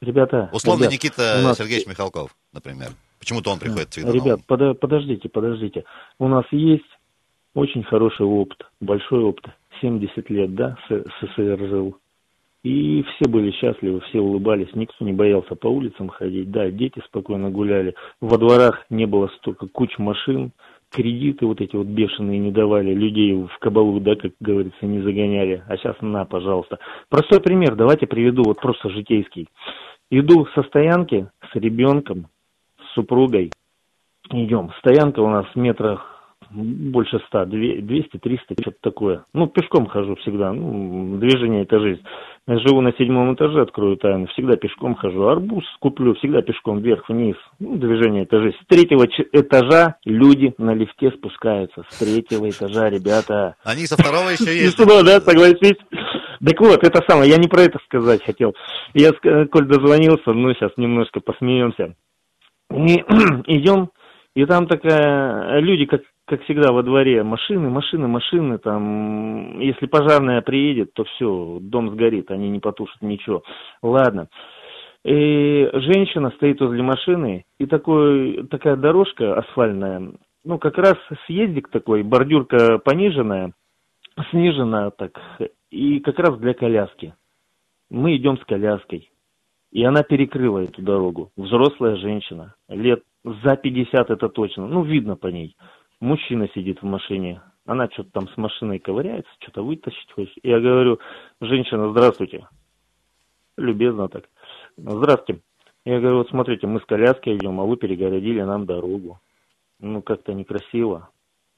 Ребята, 0.00 0.50
Условно 0.52 0.82
ребят, 0.82 0.94
Никита 0.94 1.40
нас- 1.42 1.58
Сергеевич 1.58 1.86
Михалков, 1.86 2.36
например. 2.52 2.90
Почему-то 3.26 3.50
он 3.50 3.58
приходит 3.58 3.88
всегда. 3.90 4.12
Ребят, 4.12 4.40
подо- 4.46 4.74
подождите, 4.74 5.28
подождите. 5.28 5.82
У 6.20 6.28
нас 6.28 6.44
есть 6.52 6.84
очень 7.56 7.82
хороший 7.82 8.24
опыт, 8.24 8.58
большой 8.80 9.24
опыт. 9.24 9.46
70 9.80 10.30
лет, 10.30 10.54
да, 10.54 10.76
СССР 10.88 11.58
жил. 11.58 11.96
И 12.62 13.02
все 13.02 13.28
были 13.28 13.50
счастливы, 13.50 14.00
все 14.02 14.20
улыбались, 14.20 14.72
никто 14.74 15.04
не 15.04 15.12
боялся 15.12 15.56
по 15.56 15.66
улицам 15.66 16.08
ходить. 16.08 16.52
Да, 16.52 16.70
дети 16.70 17.02
спокойно 17.04 17.50
гуляли. 17.50 17.96
Во 18.20 18.38
дворах 18.38 18.86
не 18.90 19.06
было 19.06 19.26
столько 19.38 19.66
куч 19.66 19.98
машин, 19.98 20.52
кредиты 20.92 21.46
вот 21.46 21.60
эти 21.60 21.74
вот 21.74 21.88
бешеные 21.88 22.38
не 22.38 22.52
давали, 22.52 22.94
людей 22.94 23.34
в 23.34 23.58
кабалу, 23.58 23.98
да, 23.98 24.14
как 24.14 24.34
говорится, 24.38 24.86
не 24.86 25.00
загоняли. 25.00 25.64
А 25.66 25.76
сейчас 25.76 25.96
на, 26.00 26.26
пожалуйста. 26.26 26.78
Простой 27.08 27.40
пример, 27.40 27.74
давайте 27.74 28.06
приведу, 28.06 28.44
вот 28.44 28.60
просто 28.60 28.88
житейский. 28.88 29.48
Иду 30.10 30.46
со 30.54 30.62
стоянки 30.62 31.28
с 31.52 31.56
ребенком, 31.56 32.28
супругой, 32.96 33.52
идем. 34.30 34.72
Стоянка 34.80 35.20
у 35.20 35.28
нас 35.28 35.46
в 35.54 35.56
метрах 35.56 36.12
больше 36.50 37.18
ста, 37.26 37.44
200-300, 37.44 38.38
что-то 38.60 38.76
такое. 38.80 39.24
Ну, 39.32 39.46
пешком 39.48 39.86
хожу 39.86 40.14
всегда, 40.16 40.52
ну, 40.52 41.18
движение 41.18 41.62
это 41.62 41.80
жизнь. 41.80 42.02
Я 42.46 42.58
живу 42.60 42.80
на 42.80 42.92
седьмом 42.92 43.34
этаже, 43.34 43.62
открою 43.62 43.96
тайну, 43.96 44.26
всегда 44.28 44.56
пешком 44.56 44.94
хожу. 44.94 45.26
Арбуз 45.26 45.64
куплю, 45.80 46.14
всегда 46.14 46.42
пешком 46.42 46.78
вверх-вниз. 46.78 47.36
Ну, 47.58 47.76
движение 47.76 48.22
это 48.22 48.40
жизнь. 48.40 48.56
С 48.62 48.66
третьего 48.66 49.06
этажа 49.32 49.96
люди 50.04 50.54
на 50.58 50.72
лифте 50.74 51.10
спускаются. 51.10 51.84
С 51.88 51.98
третьего 51.98 52.48
этажа, 52.48 52.88
ребята. 52.90 53.56
Они 53.64 53.86
со 53.86 53.96
второго 53.96 54.28
еще 54.28 54.56
есть. 54.56 54.76
сюда, 54.76 55.02
да, 55.02 55.20
согласись. 55.20 55.78
Так 56.44 56.60
вот, 56.60 56.84
это 56.84 57.02
самое, 57.08 57.30
я 57.30 57.38
не 57.38 57.48
про 57.48 57.62
это 57.62 57.78
сказать 57.86 58.22
хотел. 58.22 58.54
Я, 58.94 59.12
коль 59.50 59.66
дозвонился, 59.66 60.32
ну, 60.32 60.52
сейчас 60.54 60.70
немножко 60.76 61.18
посмеемся. 61.20 61.96
И 62.76 62.96
идем, 63.46 63.90
и 64.34 64.44
там 64.44 64.66
такая, 64.66 65.60
люди, 65.60 65.86
как, 65.86 66.02
как 66.26 66.42
всегда, 66.42 66.72
во 66.72 66.82
дворе, 66.82 67.22
машины, 67.22 67.70
машины, 67.70 68.06
машины, 68.06 68.58
там, 68.58 69.58
если 69.60 69.86
пожарная 69.86 70.42
приедет, 70.42 70.92
то 70.92 71.04
все, 71.04 71.58
дом 71.60 71.90
сгорит, 71.90 72.30
они 72.30 72.50
не 72.50 72.60
потушат 72.60 73.00
ничего. 73.00 73.42
Ладно. 73.82 74.28
И 75.04 75.70
женщина 75.72 76.30
стоит 76.36 76.60
возле 76.60 76.82
машины, 76.82 77.44
и 77.58 77.66
такой, 77.66 78.46
такая 78.50 78.76
дорожка 78.76 79.38
асфальтная, 79.38 80.12
ну, 80.44 80.58
как 80.58 80.76
раз 80.76 80.96
съездик 81.26 81.70
такой, 81.70 82.02
бордюрка 82.02 82.78
пониженная, 82.78 83.52
снижена 84.30 84.90
так, 84.90 85.18
и 85.70 86.00
как 86.00 86.18
раз 86.18 86.38
для 86.38 86.54
коляски. 86.54 87.14
Мы 87.88 88.16
идем 88.16 88.36
с 88.36 88.44
коляской. 88.44 89.08
И 89.76 89.84
она 89.84 90.02
перекрыла 90.02 90.60
эту 90.60 90.80
дорогу. 90.80 91.32
Взрослая 91.36 91.96
женщина, 91.96 92.54
лет 92.66 93.02
за 93.24 93.56
50 93.56 94.08
это 94.08 94.30
точно, 94.30 94.66
ну, 94.66 94.82
видно 94.82 95.16
по 95.16 95.26
ней. 95.26 95.54
Мужчина 96.00 96.48
сидит 96.54 96.80
в 96.80 96.86
машине, 96.86 97.42
она 97.66 97.86
что-то 97.90 98.10
там 98.12 98.28
с 98.28 98.38
машиной 98.38 98.78
ковыряется, 98.78 99.30
что-то 99.38 99.62
вытащить 99.62 100.10
хочет. 100.12 100.32
Я 100.42 100.60
говорю, 100.60 100.98
женщина, 101.42 101.90
здравствуйте. 101.90 102.48
Любезно 103.58 104.08
так. 104.08 104.24
Здравствуйте. 104.78 105.42
Я 105.84 106.00
говорю, 106.00 106.16
вот 106.20 106.30
смотрите, 106.30 106.66
мы 106.66 106.80
с 106.80 106.86
коляской 106.86 107.36
идем, 107.36 107.60
а 107.60 107.66
вы 107.66 107.76
перегородили 107.76 108.40
нам 108.40 108.64
дорогу. 108.64 109.20
Ну, 109.78 110.00
как-то 110.00 110.32
некрасиво. 110.32 111.10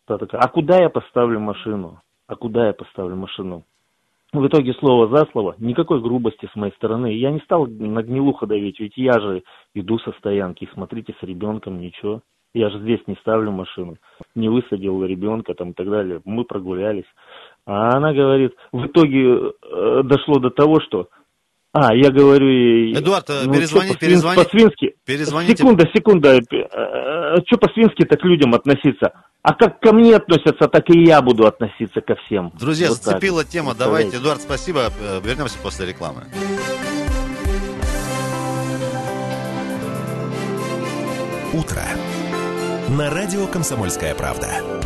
Та 0.06 0.18
такая, 0.18 0.40
а 0.40 0.48
куда 0.48 0.76
я 0.80 0.90
поставлю 0.90 1.38
машину? 1.38 2.00
А 2.26 2.34
куда 2.34 2.66
я 2.66 2.72
поставлю 2.72 3.14
машину? 3.14 3.62
В 4.32 4.46
итоге 4.46 4.74
слово 4.74 5.08
за 5.08 5.24
слово, 5.32 5.54
никакой 5.58 6.02
грубости 6.02 6.50
с 6.52 6.56
моей 6.56 6.74
стороны. 6.74 7.14
Я 7.14 7.30
не 7.30 7.40
стал 7.40 7.66
на 7.66 8.02
гнилуху 8.02 8.46
давить, 8.46 8.78
ведь 8.78 8.96
я 8.96 9.18
же 9.18 9.42
иду 9.74 9.98
со 10.00 10.12
стоянки, 10.12 10.68
смотрите, 10.74 11.14
с 11.18 11.22
ребенком 11.22 11.80
ничего. 11.80 12.20
Я 12.52 12.68
же 12.70 12.78
здесь 12.80 13.00
не 13.06 13.14
ставлю 13.16 13.52
машину, 13.52 13.96
не 14.34 14.48
высадил 14.48 15.02
ребенка 15.04 15.54
там 15.54 15.70
и 15.70 15.74
так 15.74 15.88
далее. 15.88 16.20
Мы 16.24 16.44
прогулялись. 16.44 17.04
А 17.66 17.96
она 17.96 18.12
говорит, 18.12 18.54
в 18.72 18.86
итоге 18.86 19.52
э, 19.62 20.02
дошло 20.04 20.38
до 20.38 20.50
того, 20.50 20.80
что... 20.80 21.08
А, 21.72 21.94
я 21.94 22.10
говорю. 22.10 22.92
Эдуард, 22.94 23.28
э, 23.30 23.42
ну, 23.44 23.52
перезвони- 23.54 23.88
по-свин- 23.92 23.98
перезвони- 24.00 24.36
По-свински... 24.36 24.94
перезвоните. 25.04 25.56
Секунда, 25.56 25.84
секунда. 25.94 26.40
Что 27.46 27.58
по-свински 27.58 28.04
так 28.04 28.20
к 28.20 28.24
людям 28.24 28.54
относиться? 28.54 29.12
А 29.42 29.54
как 29.54 29.78
ко 29.80 29.92
мне 29.92 30.16
относятся, 30.16 30.66
так 30.68 30.84
и 30.90 31.04
я 31.04 31.20
буду 31.22 31.46
относиться 31.46 32.00
ко 32.00 32.16
всем. 32.26 32.52
Друзья, 32.58 32.88
Вот 32.88 32.96
так. 32.98 33.04
зацепила 33.04 33.44
тема. 33.44 33.74
Давайте, 33.78 34.16
Эдуард, 34.16 34.40
спасибо. 34.42 34.90
Э, 35.00 35.20
Вернемся 35.22 35.58
после 35.62 35.86
рекламы. 35.86 36.22
Утро. 41.52 41.82
На 42.96 43.10
радио 43.10 43.46
«Комсомольская 43.46 44.14
правда». 44.14 44.77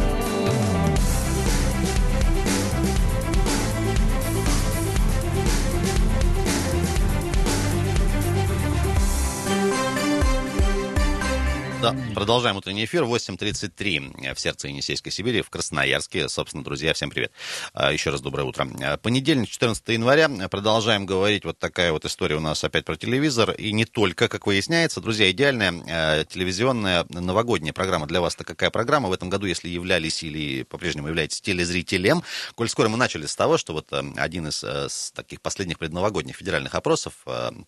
Да, 11.83 11.97
продолжаем 12.14 12.57
утренний 12.57 12.85
эфир. 12.85 13.03
8.33 13.03 14.35
в 14.37 14.39
сердце 14.39 14.68
Енисейской 14.68 15.11
Сибири, 15.11 15.43
в 15.43 15.51
Красноярске. 15.51 16.28
Собственно, 16.28 16.62
друзья, 16.62 16.95
всем 16.95 17.11
привет. 17.11 17.33
А, 17.74 17.93
Еще 17.93 18.11
раз 18.11 18.20
доброе 18.20 18.45
утро. 18.45 18.68
А, 18.80 18.99
Понедельник, 18.99 19.49
14 19.49 19.89
января. 19.89 20.28
Продолжаем 20.49 21.07
говорить. 21.07 21.45
Вот 21.45 21.59
такая 21.59 21.91
вот 21.91 22.05
история 22.05 22.37
у 22.37 22.41
нас 22.41 22.62
опять 22.62 22.85
про 22.85 22.95
телевизор. 22.95 23.51
И 23.51 23.72
не 23.72 23.85
только, 23.85 24.28
как 24.28 24.47
выясняется. 24.47 25.01
Друзья, 25.01 25.28
идеальная 25.33 25.72
э, 26.20 26.24
телевизионная 26.26 27.05
новогодняя 27.09 27.72
программа 27.72 28.07
для 28.07 28.20
вас. 28.20 28.37
Это 28.37 28.45
какая 28.45 28.70
программа? 28.70 29.09
В 29.09 29.12
этом 29.12 29.28
году, 29.28 29.47
если 29.47 29.68
являлись 29.68 30.22
или 30.22 30.62
по-прежнему 30.62 31.09
являетесь 31.09 31.41
телезрителем, 31.41 32.22
коль 32.55 32.68
скоро 32.68 32.91
мы 32.91 32.97
начали 32.97 33.26
с 33.26 33.35
того, 33.35 33.59
что 33.59 33.72
вот 33.72 33.93
один 33.93 34.47
из 34.47 35.11
таких 35.16 35.41
последних 35.41 35.80
предновогодних 35.80 36.37
федеральных 36.37 36.76
опросов 36.76 37.14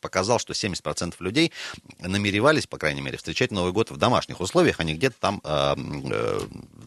показал, 0.00 0.38
что 0.38 0.52
70% 0.52 1.16
людей 1.18 1.50
намеревались, 1.98 2.68
по 2.68 2.78
крайней 2.78 3.00
мере, 3.00 3.16
встречать 3.16 3.50
Новый 3.50 3.72
год 3.72 3.90
в 3.90 4.03
домашних 4.04 4.40
условиях, 4.40 4.76
а 4.80 4.84
не 4.84 4.94
где-то 4.94 5.16
там 5.18 5.40
э, 5.44 5.74
э, 5.76 6.40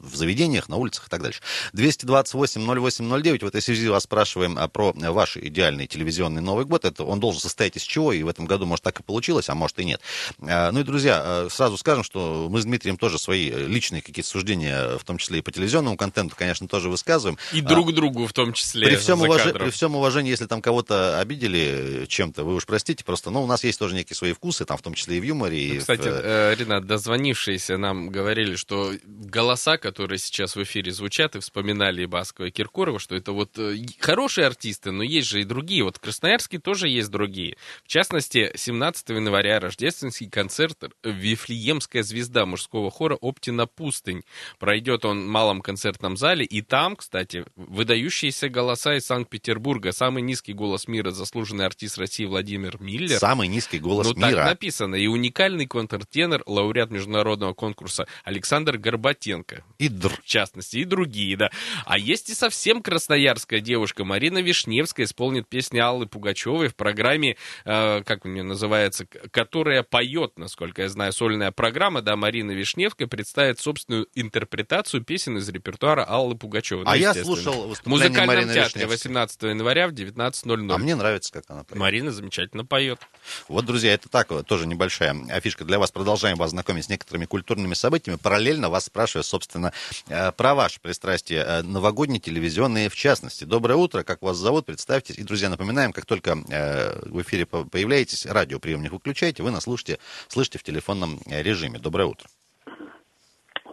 в 0.03 0.15
заведениях, 0.15 0.69
на 0.69 0.75
улицах 0.77 1.07
и 1.07 1.09
так 1.09 1.21
дальше. 1.23 1.41
228-08-09, 1.73 3.43
в 3.43 3.47
этой 3.47 3.61
связи 3.61 3.87
вас 3.89 4.03
спрашиваем 4.03 4.57
а, 4.57 4.67
про 4.67 4.93
ваш 4.95 5.37
идеальный 5.37 5.87
телевизионный 5.87 6.41
Новый 6.41 6.65
год. 6.65 6.85
Это 6.85 7.03
он 7.03 7.19
должен 7.19 7.41
состоять 7.41 7.75
из 7.77 7.81
чего, 7.83 8.13
и 8.13 8.23
в 8.23 8.27
этом 8.27 8.45
году, 8.45 8.65
может, 8.65 8.83
так 8.83 8.99
и 8.99 9.03
получилось, 9.03 9.49
а 9.49 9.55
может 9.55 9.79
и 9.79 9.85
нет. 9.85 10.01
Э, 10.41 10.71
Ну 10.71 10.79
и, 10.81 10.83
друзья, 10.83 11.21
э, 11.25 11.47
сразу 11.51 11.77
скажем, 11.77 12.03
что 12.03 12.47
мы 12.49 12.61
с 12.61 12.65
Дмитрием 12.65 12.97
тоже 12.97 13.17
свои 13.19 13.49
личные 13.49 14.01
какие-то 14.01 14.29
суждения, 14.29 14.97
в 14.97 15.03
том 15.03 15.17
числе 15.17 15.39
и 15.39 15.41
по 15.41 15.51
телевизионному 15.51 15.97
контенту, 15.97 16.35
конечно, 16.37 16.67
тоже 16.67 16.89
высказываем. 16.89 17.37
И 17.53 17.59
А, 17.61 17.63
друг 17.63 17.93
другу 17.93 18.27
в 18.27 18.33
том 18.33 18.53
числе. 18.53 18.87
при 18.87 18.95
всем, 18.95 19.23
уваж- 19.23 19.53
при 19.57 19.69
всем 19.71 19.95
уважении, 19.95 20.29
если 20.29 20.45
там 20.45 20.61
кого-то 20.61 21.19
обидели 21.19 22.05
чем-то, 22.07 22.43
вы 22.43 22.55
уж 22.55 22.65
простите, 22.65 23.03
просто, 23.03 23.29
ну, 23.31 23.43
у 23.43 23.47
нас 23.47 23.63
есть 23.63 23.79
тоже 23.79 23.95
некие 23.95 24.15
свои 24.15 24.33
вкусы, 24.33 24.65
там, 24.65 24.77
в 24.77 24.81
том 24.81 24.93
числе 24.93 25.17
и 25.17 25.19
в 25.19 25.23
юморе. 25.23 25.57
И 25.59 25.73
Ну, 25.73 25.79
Кстати, 25.79 26.01
в, 26.07 26.21
э, 26.23 26.55
Ренат, 26.57 26.85
дозвонившиеся 27.07 27.77
нам 27.77 28.09
говорили, 28.09 28.55
что 28.57 28.91
голоса, 29.05 29.77
которые 29.77 30.19
сейчас 30.19 30.57
в 30.57 30.63
эфире 30.63 30.91
звучат, 30.91 31.37
и 31.37 31.39
вспоминали 31.39 32.03
и 32.03 32.05
Баскова, 32.05 32.47
и 32.47 32.51
Киркорова, 32.51 32.99
что 32.99 33.15
это 33.15 33.31
вот 33.31 33.57
э, 33.57 33.77
хорошие 33.99 34.45
артисты, 34.45 34.91
но 34.91 35.03
есть 35.03 35.27
же 35.27 35.41
и 35.41 35.45
другие. 35.45 35.83
Вот 35.83 35.97
в 35.97 35.99
Красноярске 36.01 36.59
тоже 36.59 36.89
есть 36.89 37.09
другие. 37.09 37.55
В 37.85 37.87
частности, 37.87 38.51
17 38.55 39.09
января 39.09 39.61
рождественский 39.61 40.29
концерт 40.29 40.77
«Вифлеемская 41.03 42.03
звезда» 42.03 42.45
мужского 42.45 42.91
хора 42.91 43.17
«Оптина 43.21 43.67
пустынь». 43.67 44.23
Пройдет 44.59 45.05
он 45.05 45.23
в 45.23 45.27
малом 45.27 45.61
концертном 45.61 46.17
зале, 46.17 46.43
и 46.43 46.61
там, 46.61 46.97
кстати, 46.97 47.45
выдающиеся 47.55 48.49
голоса 48.49 48.95
из 48.95 49.05
Санкт-Петербурга. 49.05 49.93
Самый 49.93 50.23
низкий 50.23 50.53
голос 50.53 50.89
мира, 50.89 51.11
заслуженный 51.11 51.65
артист 51.65 51.97
России 51.97 52.25
Владимир 52.25 52.81
Миллер. 52.81 53.17
Самый 53.17 53.47
низкий 53.47 53.79
голос 53.79 54.07
ну, 54.07 54.27
мира. 54.27 54.35
так 54.35 54.45
написано. 54.47 54.95
И 54.95 55.07
уникальный 55.07 55.67
контртенор, 55.67 56.43
лауреат 56.45 56.91
международного 56.97 57.53
конкурса 57.53 58.07
Александр 58.23 58.77
Горбатенко. 58.77 59.63
И 59.77 59.87
Идр. 59.87 60.09
в 60.09 60.25
частности, 60.25 60.77
и 60.77 60.83
другие, 60.83 61.37
да. 61.37 61.49
А 61.85 61.97
есть 61.97 62.29
и 62.29 62.33
совсем 62.33 62.81
красноярская 62.81 63.59
девушка, 63.59 64.03
Марина 64.03 64.39
Вишневская, 64.39 65.05
исполнит 65.05 65.47
песни 65.47 65.79
Аллы 65.79 66.07
Пугачевой 66.07 66.67
в 66.67 66.75
программе, 66.75 67.37
э, 67.65 68.03
как 68.03 68.25
у 68.25 68.27
нее 68.27 68.43
называется, 68.43 69.05
которая 69.31 69.83
поет, 69.83 70.37
насколько 70.37 70.81
я 70.81 70.89
знаю, 70.89 71.13
сольная 71.13 71.51
программа, 71.51 72.01
да, 72.01 72.15
Марина 72.15 72.51
Вишневская 72.51 73.07
представит 73.07 73.59
собственную 73.59 74.07
интерпретацию 74.15 75.03
песен 75.03 75.37
из 75.37 75.47
репертуара 75.49 76.03
Аллы 76.03 76.35
Пугачевой. 76.35 76.83
А 76.85 76.91
Ну, 76.91 76.95
я 76.95 77.13
слушал 77.13 77.67
выступление 77.67 78.09
музыкальном 78.09 78.35
Марины 78.35 78.53
театре 78.53 78.85
Вишневской. 78.85 79.11
18 79.11 79.43
января 79.43 79.87
в 79.87 79.91
19.00. 79.91 80.73
А 80.73 80.77
мне 80.77 80.95
нравится, 80.95 81.31
как 81.31 81.43
она 81.47 81.63
поет. 81.63 81.79
Марина 81.79 82.11
замечательно 82.11 82.65
поет. 82.65 82.99
Вот, 83.47 83.65
друзья, 83.65 83.93
это 83.93 84.09
так, 84.09 84.27
тоже 84.45 84.67
небольшая 84.67 85.15
афишка 85.29 85.65
для 85.65 85.79
вас. 85.79 85.91
Продолжаем 85.91 86.37
вас 86.37 86.51
знакомить 86.51 86.86
с 86.87 86.89
некоторыми 86.89 87.25
культурными 87.25 87.73
событиями. 87.73 88.17
Параллельно 88.21 88.69
вас 88.69 88.85
спрашиваю, 88.85 89.23
собственно, 89.23 89.71
э, 90.09 90.31
про 90.31 90.55
ваше 90.55 90.79
пристрастие 90.81 91.43
э, 91.45 91.61
новогодние, 91.63 92.19
телевизионные 92.19 92.89
в 92.89 92.95
частности. 92.95 93.43
Доброе 93.43 93.75
утро, 93.75 94.03
как 94.03 94.21
вас 94.21 94.37
зовут, 94.37 94.65
представьтесь. 94.65 95.17
И, 95.17 95.23
друзья, 95.23 95.49
напоминаем, 95.49 95.91
как 95.91 96.05
только 96.05 96.31
э, 96.31 97.09
в 97.09 97.21
эфире 97.21 97.45
по- 97.45 97.65
появляетесь, 97.65 98.25
радиоприемник 98.25 98.91
выключаете, 98.91 99.43
вы 99.43 99.51
нас 99.51 99.63
слушаете, 99.63 99.99
слышите 100.27 100.59
в 100.59 100.63
телефонном 100.63 101.19
режиме. 101.27 101.79
Доброе 101.79 102.05
утро. 102.05 102.27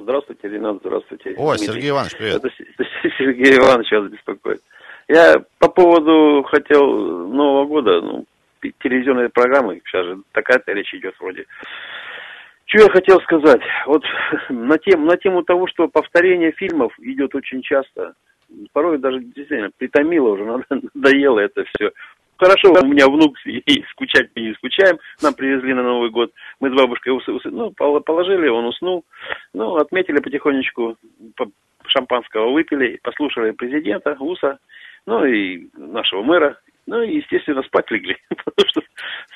Здравствуйте, 0.00 0.48
Ренат, 0.48 0.78
здравствуйте. 0.80 1.34
О, 1.38 1.54
Дмитрий. 1.54 1.66
Сергей 1.66 1.90
Иванович, 1.90 2.16
привет. 2.18 2.44
Это 2.44 2.50
Сергей 3.18 3.56
Иванович 3.56 3.92
вас 3.92 4.10
беспокоит. 4.10 4.62
Я 5.08 5.44
по 5.58 5.68
поводу 5.68 6.42
хотел 6.50 6.82
Нового 7.28 7.66
года, 7.66 8.00
ну, 8.00 8.24
телевизионной 8.82 9.28
программы, 9.28 9.80
сейчас 9.86 10.04
же 10.06 10.22
такая-то 10.32 10.72
речь 10.72 10.92
идет 10.94 11.14
вроде. 11.20 11.46
Что 12.66 12.84
я 12.84 12.88
хотел 12.90 13.20
сказать? 13.20 13.60
Вот 13.86 14.02
на, 14.48 14.78
тем, 14.78 15.06
на 15.06 15.16
тему 15.16 15.42
того, 15.42 15.66
что 15.66 15.88
повторение 15.88 16.52
фильмов 16.52 16.92
идет 16.98 17.34
очень 17.34 17.62
часто, 17.62 18.14
порой 18.72 18.98
даже 18.98 19.20
действительно 19.20 19.70
притомило 19.76 20.30
уже, 20.30 20.44
надо- 20.44 20.64
надоело 20.94 21.40
это 21.40 21.64
все. 21.64 21.90
Хорошо, 22.36 22.72
у 22.72 22.86
меня 22.86 23.06
внук, 23.06 23.36
и 23.46 23.84
скучать 23.90 24.28
мы 24.34 24.42
не 24.42 24.54
скучаем, 24.54 24.98
нам 25.22 25.34
привезли 25.34 25.72
на 25.72 25.84
Новый 25.84 26.10
год, 26.10 26.32
мы 26.58 26.68
с 26.70 26.72
бабушкой 26.74 27.16
усы, 27.16 27.30
усы- 27.30 27.50
ну, 27.50 27.70
пол- 27.70 28.00
положили, 28.00 28.48
он 28.48 28.64
уснул, 28.64 29.04
ну, 29.52 29.76
отметили 29.76 30.18
потихонечку, 30.18 30.96
по- 31.36 31.50
шампанского 31.86 32.50
выпили, 32.50 32.98
послушали 33.04 33.52
президента, 33.52 34.16
УСа, 34.18 34.58
ну, 35.06 35.24
и 35.24 35.68
нашего 35.76 36.22
мэра, 36.24 36.58
ну, 36.86 37.02
и, 37.02 37.16
естественно, 37.16 37.62
спать 37.62 37.90
легли, 37.90 38.16
потому 38.28 38.69
что 38.69 38.82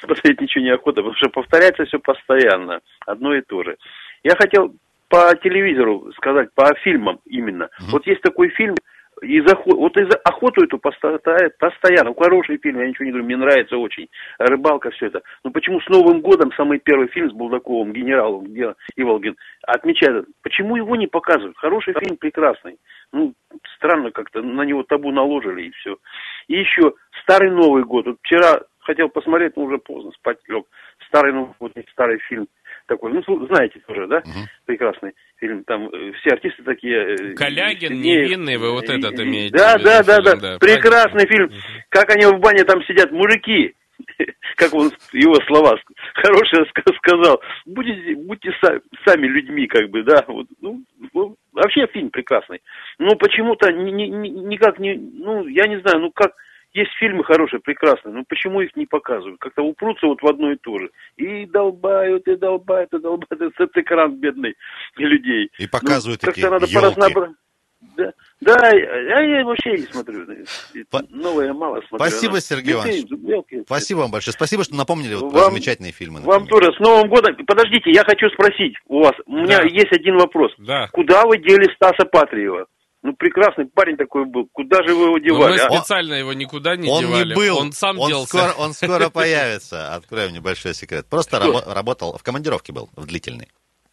смотреть 0.01 0.41
ничего 0.41 0.65
не 0.65 0.71
охота, 0.71 1.03
потому 1.03 1.15
что 1.15 1.29
повторяется 1.31 1.85
все 1.87 1.99
постоянно, 1.99 2.81
одно 3.07 3.35
и 3.35 3.43
то 3.43 3.63
же. 3.63 3.77
Я 4.23 4.35
хотел 4.37 4.75
по 5.09 5.35
телевизору 5.43 6.13
сказать, 6.17 6.53
по 6.55 6.75
фильмам 6.83 7.21
именно. 7.25 7.71
Вот 7.91 8.07
есть 8.07 8.21
такой 8.21 8.51
фильм, 8.51 8.75
из 9.23 9.45
охо- 9.47 9.77
вот 9.77 9.97
из 9.97 10.09
охоту 10.25 10.65
эту 10.65 10.79
постоянно, 10.79 11.21
постоянно, 11.59 12.15
хороший 12.15 12.59
фильм, 12.59 12.81
я 12.81 12.89
ничего 12.89 13.05
не 13.05 13.11
говорю, 13.11 13.27
мне 13.27 13.37
нравится 13.37 13.77
очень, 13.77 14.09
рыбалка, 14.39 14.91
все 14.91 15.07
это. 15.07 15.23
Но 15.45 15.51
почему 15.51 15.81
с 15.81 15.89
Новым 15.89 16.21
годом 16.21 16.53
самый 16.57 16.79
первый 16.79 17.09
фильм 17.09 17.31
с 17.31 17.35
Булдаковым, 17.35 17.93
генералом, 17.93 18.45
где 18.45 18.75
Иволгин, 18.97 19.37
отмечает, 19.63 20.27
почему 20.43 20.77
его 20.77 20.97
не 20.97 21.07
показывают? 21.07 21.57
Хороший 21.59 21.95
фильм, 21.95 22.17
прекрасный. 22.17 22.79
Ну, 23.13 23.35
странно 23.77 24.11
как-то, 24.11 24.43
на 24.43 24.63
него 24.63 24.83
табу 24.83 25.11
наложили 25.11 25.63
и 25.63 25.71
все. 25.71 25.97
И 26.49 26.59
еще 26.59 26.93
Старый 27.29 27.51
Новый 27.51 27.85
год. 27.85 28.07
Вот 28.07 28.17
вчера 28.23 28.61
хотел 28.81 29.11
посмотреть, 29.11 29.55
но 29.57 29.65
уже 29.65 29.79
поздно, 29.79 30.11
спать 30.13 30.39
лег. 30.49 30.65
Старый 31.09 31.33
Новый 31.35 31.53
год, 31.61 31.73
старый 31.93 32.19
фильм 32.21 32.49
такой, 32.89 33.13
ну, 33.13 33.47
знаете 33.47 33.79
тоже, 33.87 34.07
да? 34.09 34.23
Прекрасный 34.67 35.13
фильм. 35.39 35.63
Там 35.65 35.89
э, 35.89 36.13
все 36.21 36.31
артисты 36.31 36.63
такие. 36.65 37.15
э, 37.15 37.35
Калягин, 37.35 37.89
Сергеев, 37.91 38.29
невинный, 38.29 38.57
вы 38.57 38.73
вот 38.73 38.85
этот 38.89 39.19
имеете 39.21 39.57
Да, 39.57 39.77
в 39.77 39.81
виду 39.81 39.85
да, 39.91 40.03
да, 40.03 40.15
фильм, 40.15 40.25
да. 40.25 40.37
да, 40.37 40.59
Прекрасный 40.59 41.27
фильм. 41.29 41.51
Как 41.91 42.11
они 42.11 42.27
в 42.27 42.41
бане 42.41 42.65
там 42.65 42.83
сидят, 42.85 43.13
мужики. 43.13 43.75
Как 44.57 44.73
он, 44.75 44.93
его 45.13 45.35
слова 45.47 45.75
ска- 45.77 46.97
сказал. 46.97 47.41
Будете, 47.67 48.15
будьте 48.17 48.51
са- 48.63 48.81
сами 49.07 49.27
людьми, 49.27 49.67
как 49.67 49.91
бы, 49.91 50.03
да. 50.03 50.25
Вот, 50.29 50.47
ну, 50.61 50.83
ну, 51.13 51.37
вообще 51.53 51.87
фильм 51.89 52.11
прекрасный. 52.11 52.61
Но 52.99 53.15
почему-то 53.17 53.71
ни- 53.73 53.91
ни- 53.91 54.29
никак 54.29 54.79
не, 54.79 54.95
ну, 54.95 55.47
я 55.47 55.67
не 55.67 55.81
знаю, 55.81 56.01
ну 56.01 56.11
как, 56.13 56.33
есть 56.73 56.91
фильмы 56.99 57.25
хорошие, 57.25 57.61
прекрасные, 57.61 58.15
но 58.15 58.25
почему 58.29 58.61
их 58.61 58.77
не 58.77 58.87
показывают? 58.87 59.41
Как-то 59.41 59.63
упрутся 59.63 60.07
вот 60.07 60.21
в 60.23 60.27
одно 60.27 60.53
и 60.53 60.57
то 60.57 60.79
же. 60.79 60.91
И 61.17 61.47
долбают, 61.47 62.27
и 62.29 62.37
долбают, 62.37 62.93
и 62.93 62.99
долбают 62.99 63.31
этот 63.31 63.77
экран 63.77 64.17
бедный 64.17 64.55
людей. 64.97 65.51
И 65.59 65.67
показывают 65.67 66.23
ну, 66.23 66.27
такие 66.27 66.49
как-то 66.49 66.61
надо 66.61 66.73
поразнообразить. 66.73 67.37
Да, 67.97 68.13
да, 68.41 68.71
я, 68.71 69.39
я 69.39 69.45
вообще 69.45 69.71
не 69.71 69.87
смотрю. 69.87 70.27
Новое 71.11 71.53
мало 71.53 71.81
смотрю. 71.89 72.09
Спасибо, 72.09 72.41
Сергей 72.41 72.75
Иванович. 72.75 73.05
мелкие. 73.11 73.63
Спасибо 73.67 73.99
вам 73.99 74.11
большое. 74.11 74.33
Спасибо, 74.33 74.65
что 74.65 74.75
напомнили 74.75 75.15
вот 75.15 75.31
про 75.31 75.43
Вам- 75.43 75.53
замечательные 75.53 75.93
фильмы. 75.93 76.21
Вам 76.23 76.47
тоже 76.47 76.73
с 76.73 76.81
Новым 76.81 77.09
годом. 77.09 77.37
Подождите, 77.47 77.91
я 77.93 78.03
хочу 78.03 78.29
спросить 78.31 78.75
у 78.87 79.01
вас. 79.01 79.13
У 79.27 79.37
меня 79.37 79.59
Да. 79.59 79.63
есть 79.65 79.93
один 79.93 80.17
вопрос. 80.19 80.53
Да. 80.59 80.89
Куда 80.93 81.25
вы 81.25 81.39
дели 81.39 81.73
Стаса 81.75 82.05
Патриева? 82.05 82.67
Ну, 83.03 83.13
прекрасный 83.15 83.67
парень 83.67 83.97
такой 83.97 84.25
был. 84.27 84.49
Куда 84.53 84.83
же 84.83 84.95
вы 84.95 85.05
его 85.05 85.19
Но 85.19 85.19
девали? 85.19 85.53
мы 85.59 85.61
а? 85.61 85.71
специально 85.79 86.15
его 86.15 86.33
никуда 86.33 86.77
не 86.77 86.91
он 86.91 87.01
девали. 87.05 87.29
не 87.29 87.35
был. 87.35 87.59
Он 87.59 87.73
сам 87.73 87.99
он 87.99 88.09
делся. 88.09 88.27
Скоро, 88.39 88.53
он 88.59 88.73
скоро 88.73 89.09
появится. 89.11 89.95
Откроем 89.95 90.33
небольшой 90.33 90.75
секрет. 90.75 91.07
Просто 91.09 91.37
рабо- 91.39 91.73
работал, 91.73 92.17
в 92.19 92.23
командировке 92.25 92.73
был, 92.73 92.91
в 92.97 93.07
длительной. 93.07 93.49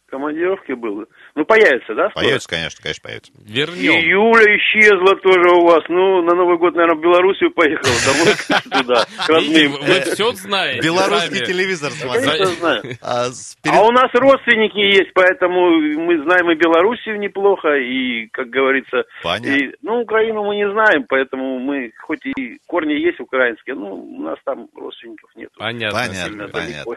Командировке 0.08 0.74
был. 0.76 1.04
Ну, 1.34 1.44
появится, 1.44 1.94
да? 1.94 2.10
скоро? 2.10 2.22
Появится, 2.24 2.48
конечно, 2.48 2.82
конечно, 2.82 3.02
появится. 3.02 3.32
И 3.32 3.52
Вернем. 3.52 4.00
Юля 4.00 4.56
исчезла 4.56 5.16
тоже 5.16 5.50
у 5.50 5.66
вас. 5.66 5.82
Ну, 5.88 6.22
на 6.22 6.34
Новый 6.34 6.58
год, 6.58 6.74
наверное, 6.74 6.96
в 6.98 7.02
Белоруссию 7.02 7.50
поехала. 7.50 7.92
Домой 8.06 8.34
туда, 8.82 9.04
к 9.26 9.28
родным. 9.28 9.72
Вы 9.72 10.00
все 10.02 10.32
знаете. 10.32 10.80
Белорусский 10.82 11.44
телевизор 11.44 11.90
знаю. 11.92 12.96
А, 13.02 13.26
А 13.68 13.82
у 13.82 13.90
нас 13.90 14.10
родственники 14.14 14.78
есть, 14.78 15.10
поэтому 15.14 15.70
мы 15.70 16.22
знаем 16.22 16.50
и 16.50 16.54
Белоруссию 16.54 17.18
неплохо, 17.18 17.74
и, 17.76 18.28
как 18.28 18.48
говорится, 18.48 19.04
Понятно. 19.22 19.56
и, 19.56 19.74
ну, 19.82 20.00
Украину 20.00 20.44
мы 20.44 20.56
не 20.56 20.70
знаем, 20.70 21.04
поэтому 21.08 21.58
мы, 21.58 21.92
хоть 21.98 22.24
и 22.24 22.58
корни 22.66 22.92
есть 22.94 23.20
украинские, 23.20 23.74
ну, 23.74 23.94
у 23.94 24.22
нас 24.22 24.38
там 24.44 24.68
родственников 24.74 25.30
нет. 25.34 25.50
Понятно. 25.56 25.98
Понятно, 25.98 26.48
понятно. 26.48 26.96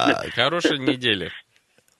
А, 0.00 0.24
Хорошей 0.34 0.78
недели. 0.78 1.30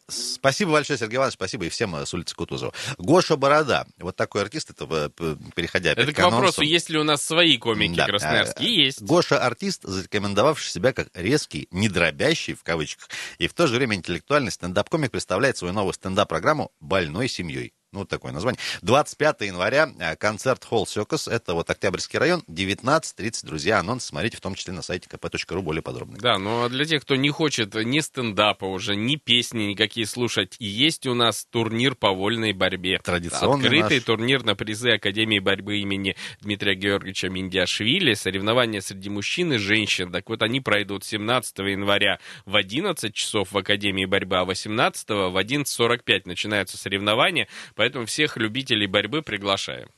Спасибо 0.08 0.72
большое, 0.72 0.98
Сергей 0.98 1.16
Иванович, 1.16 1.34
спасибо 1.34 1.64
и 1.64 1.68
всем 1.68 1.94
э, 1.96 2.04
с 2.04 2.12
улицы 2.12 2.34
Кутузова. 2.34 2.72
Гоша 2.98 3.36
Борода, 3.36 3.86
вот 3.98 4.16
такой 4.16 4.42
артист, 4.42 4.70
это 4.70 5.10
э, 5.18 5.36
переходя 5.54 5.92
Это 5.92 6.12
к 6.12 6.18
анонсу. 6.18 6.36
вопросу, 6.36 6.62
есть 6.62 6.90
ли 6.90 6.98
у 6.98 7.04
нас 7.04 7.22
свои 7.22 7.56
комики 7.56 7.96
Да. 7.96 8.06
красноярские? 8.06 8.84
Есть. 8.86 9.02
Гоша 9.02 9.38
артист, 9.44 9.82
зарекомендовавший 9.84 10.70
себя 10.70 10.92
как 10.92 11.08
резкий, 11.14 11.68
не 11.70 11.88
дробящий 11.88 12.54
в 12.54 12.62
кавычках, 12.62 13.08
и 13.38 13.46
в 13.46 13.54
то 13.54 13.66
же 13.66 13.76
время 13.76 13.96
интеллектуальный 13.96 14.50
стендап-комик 14.50 15.10
представляет 15.10 15.56
свою 15.56 15.72
новую 15.72 15.92
стендап-программу 15.94 16.72
«Больной 16.80 17.28
семьей». 17.28 17.72
Ну, 17.92 18.00
вот 18.00 18.08
такое 18.08 18.32
название. 18.32 18.58
25 18.80 19.42
января 19.42 19.92
э, 19.98 20.16
концерт 20.16 20.64
Холл 20.64 20.86
Сёкос. 20.86 21.28
Это 21.28 21.52
вот 21.52 21.68
Октябрьский 21.68 22.18
район. 22.18 22.42
19.30, 22.48 23.44
друзья. 23.44 23.80
Анонс 23.80 24.06
смотрите 24.06 24.38
в 24.38 24.40
том 24.40 24.54
числе 24.54 24.72
на 24.72 24.80
сайте 24.80 25.10
kp.ru 25.10 25.60
более 25.60 25.82
подробно. 25.82 26.16
Да, 26.18 26.38
но 26.38 26.70
для 26.70 26.86
тех, 26.86 27.02
кто 27.02 27.16
не 27.16 27.28
хочет 27.28 27.74
ни 27.74 28.00
стендапа 28.00 28.64
уже, 28.64 28.96
ни 28.96 29.16
песни 29.16 29.64
никакие 29.64 30.06
слушать, 30.06 30.56
и 30.58 30.64
есть 30.64 31.06
у 31.06 31.12
нас 31.12 31.44
турнир 31.50 31.94
по 31.94 32.12
вольной 32.12 32.54
борьбе. 32.54 32.98
Традиционный 32.98 33.66
Открытый 33.66 33.98
наш. 33.98 34.04
турнир 34.04 34.42
на 34.42 34.54
призы 34.54 34.92
Академии 34.92 35.38
борьбы 35.38 35.80
имени 35.80 36.16
Дмитрия 36.40 36.74
Георгиевича 36.74 37.28
Миндиашвили. 37.28 38.14
Соревнования 38.14 38.80
среди 38.80 39.10
мужчин 39.10 39.52
и 39.52 39.58
женщин. 39.58 40.10
Так 40.10 40.30
вот, 40.30 40.42
они 40.42 40.62
пройдут 40.62 41.04
17 41.04 41.58
января 41.58 42.20
в 42.46 42.56
11 42.56 43.14
часов 43.14 43.52
в 43.52 43.58
Академии 43.58 44.06
борьбы, 44.06 44.38
а 44.38 44.46
18 44.46 45.08
в 45.10 45.38
11.45 45.38 46.22
начинаются 46.24 46.78
соревнования. 46.78 47.48
Поэтому 47.82 48.06
всех 48.06 48.36
любителей 48.36 48.86
борьбы 48.86 49.22
приглашаем. 49.22 49.88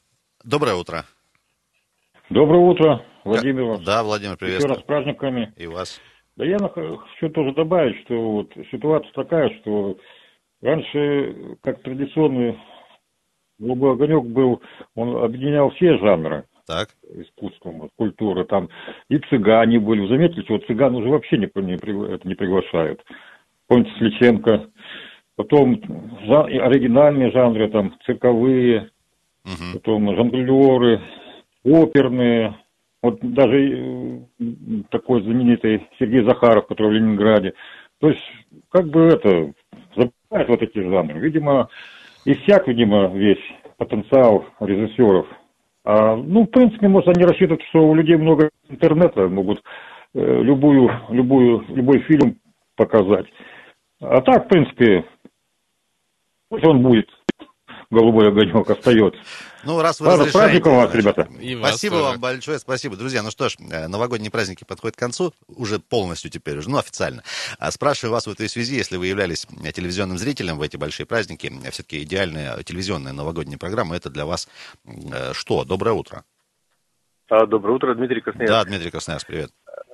Доброе 0.42 0.74
утро. 0.74 1.04
Доброе 2.30 2.60
утро, 2.60 3.04
Владимир. 3.24 3.64
вас. 3.64 3.84
Да, 3.84 4.02
Владимир, 4.02 4.30
Еще 4.32 4.38
приветствую. 4.38 4.74
раз 4.74 4.82
с 4.82 4.86
праздниками. 4.86 5.52
И 5.58 5.66
вас. 5.66 6.00
Да 6.34 6.46
я 6.46 6.56
хочу 6.56 7.28
тоже 7.28 7.52
добавить, 7.52 8.00
что 8.06 8.14
вот 8.14 8.50
ситуация 8.70 9.12
такая, 9.12 9.50
что 9.60 9.98
раньше, 10.62 11.58
как 11.62 11.82
традиционный 11.82 12.58
голубой 13.58 13.92
огонек 13.92 14.24
был, 14.32 14.62
он 14.94 15.22
объединял 15.22 15.68
все 15.72 15.98
жанры 15.98 16.46
Так. 16.66 16.88
искусства, 17.02 17.68
вот, 17.68 17.90
культуры. 17.98 18.46
Там 18.46 18.70
и 19.10 19.18
цыгане 19.28 19.78
были. 19.78 20.00
Вы 20.00 20.08
заметили, 20.08 20.42
что 20.44 20.56
цыган 20.60 20.94
уже 20.94 21.10
вообще 21.10 21.36
не, 21.36 21.50
не 21.56 21.74
это 22.14 22.26
не 22.26 22.34
приглашают. 22.34 23.04
Помните 23.68 23.92
Сличенко. 23.98 24.70
Потом 25.36 25.80
жа- 26.26 26.48
и 26.48 26.58
оригинальные 26.58 27.30
жанры, 27.32 27.68
там, 27.68 27.94
цирковые, 28.06 28.90
потом 29.72 30.14
жонглеры, 30.16 31.00
оперные. 31.64 32.56
Вот 33.02 33.18
даже 33.20 34.22
э, 34.40 34.52
такой 34.90 35.22
знаменитый 35.22 35.86
Сергей 35.98 36.24
Захаров, 36.24 36.66
который 36.66 36.90
в 36.90 36.92
Ленинграде. 36.92 37.52
То 38.00 38.08
есть, 38.08 38.22
как 38.70 38.86
бы 38.88 39.02
это, 39.02 39.52
забывают 39.94 40.48
вот 40.48 40.62
эти 40.62 40.78
жанры. 40.78 41.18
Видимо, 41.20 41.68
иссяк, 42.24 42.68
видимо, 42.68 43.08
весь 43.08 43.42
потенциал 43.76 44.46
режиссеров. 44.60 45.26
А, 45.84 46.16
ну, 46.16 46.44
в 46.44 46.46
принципе, 46.46 46.88
может, 46.88 47.08
они 47.08 47.24
рассчитывают, 47.26 47.62
что 47.68 47.86
у 47.86 47.94
людей 47.94 48.16
много 48.16 48.48
интернета, 48.68 49.28
могут 49.28 49.62
э, 50.14 50.42
любую, 50.42 50.90
любую, 51.10 51.64
любой 51.68 51.98
фильм 52.00 52.38
показать. 52.76 53.26
А 54.00 54.20
так, 54.22 54.46
в 54.46 54.48
принципе, 54.48 55.04
пусть 56.48 56.64
он 56.64 56.82
будет 56.82 57.08
голубой 57.90 58.28
огонек 58.28 58.68
остается. 58.68 59.20
Ну, 59.64 59.80
раз 59.80 60.00
вы 60.00 60.08
Ладно, 60.08 60.24
разрешаете, 60.24 60.60
праздником 60.60 60.76
вас, 60.76 60.94
ребята. 60.94 61.28
И 61.40 61.54
вас 61.54 61.70
Спасибо 61.70 61.96
тоже. 61.96 62.04
вам 62.04 62.20
большое, 62.20 62.58
спасибо. 62.58 62.96
Друзья, 62.96 63.22
ну 63.22 63.30
что 63.30 63.48
ж, 63.48 63.56
э, 63.70 63.88
новогодние 63.88 64.30
праздники 64.30 64.64
подходят 64.64 64.96
к 64.96 64.98
концу, 64.98 65.32
уже 65.48 65.78
полностью 65.78 66.30
теперь, 66.30 66.58
уже, 66.58 66.68
ну, 66.68 66.78
официально. 66.78 67.22
А 67.58 67.70
Спрашиваю 67.70 68.12
вас 68.12 68.26
в 68.26 68.30
этой 68.30 68.48
связи, 68.48 68.76
если 68.76 68.96
вы 68.96 69.06
являлись 69.06 69.46
э, 69.64 69.72
телевизионным 69.72 70.18
зрителем 70.18 70.58
в 70.58 70.62
эти 70.62 70.76
большие 70.76 71.06
праздники, 71.06 71.50
э, 71.64 71.70
все-таки 71.70 72.02
идеальная 72.02 72.62
телевизионная 72.62 73.12
новогодняя 73.12 73.58
программа, 73.58 73.96
это 73.96 74.10
для 74.10 74.26
вас 74.26 74.48
что? 75.32 75.64
Доброе 75.64 75.92
утро. 75.92 76.24
А, 77.30 77.46
доброе 77.46 77.76
утро, 77.76 77.94
Дмитрий 77.94 78.20
Красноярск. 78.20 78.52
Да, 78.52 78.64
Дмитрий 78.64 78.90
Красноярск, 78.90 79.26
привет. 79.26 79.50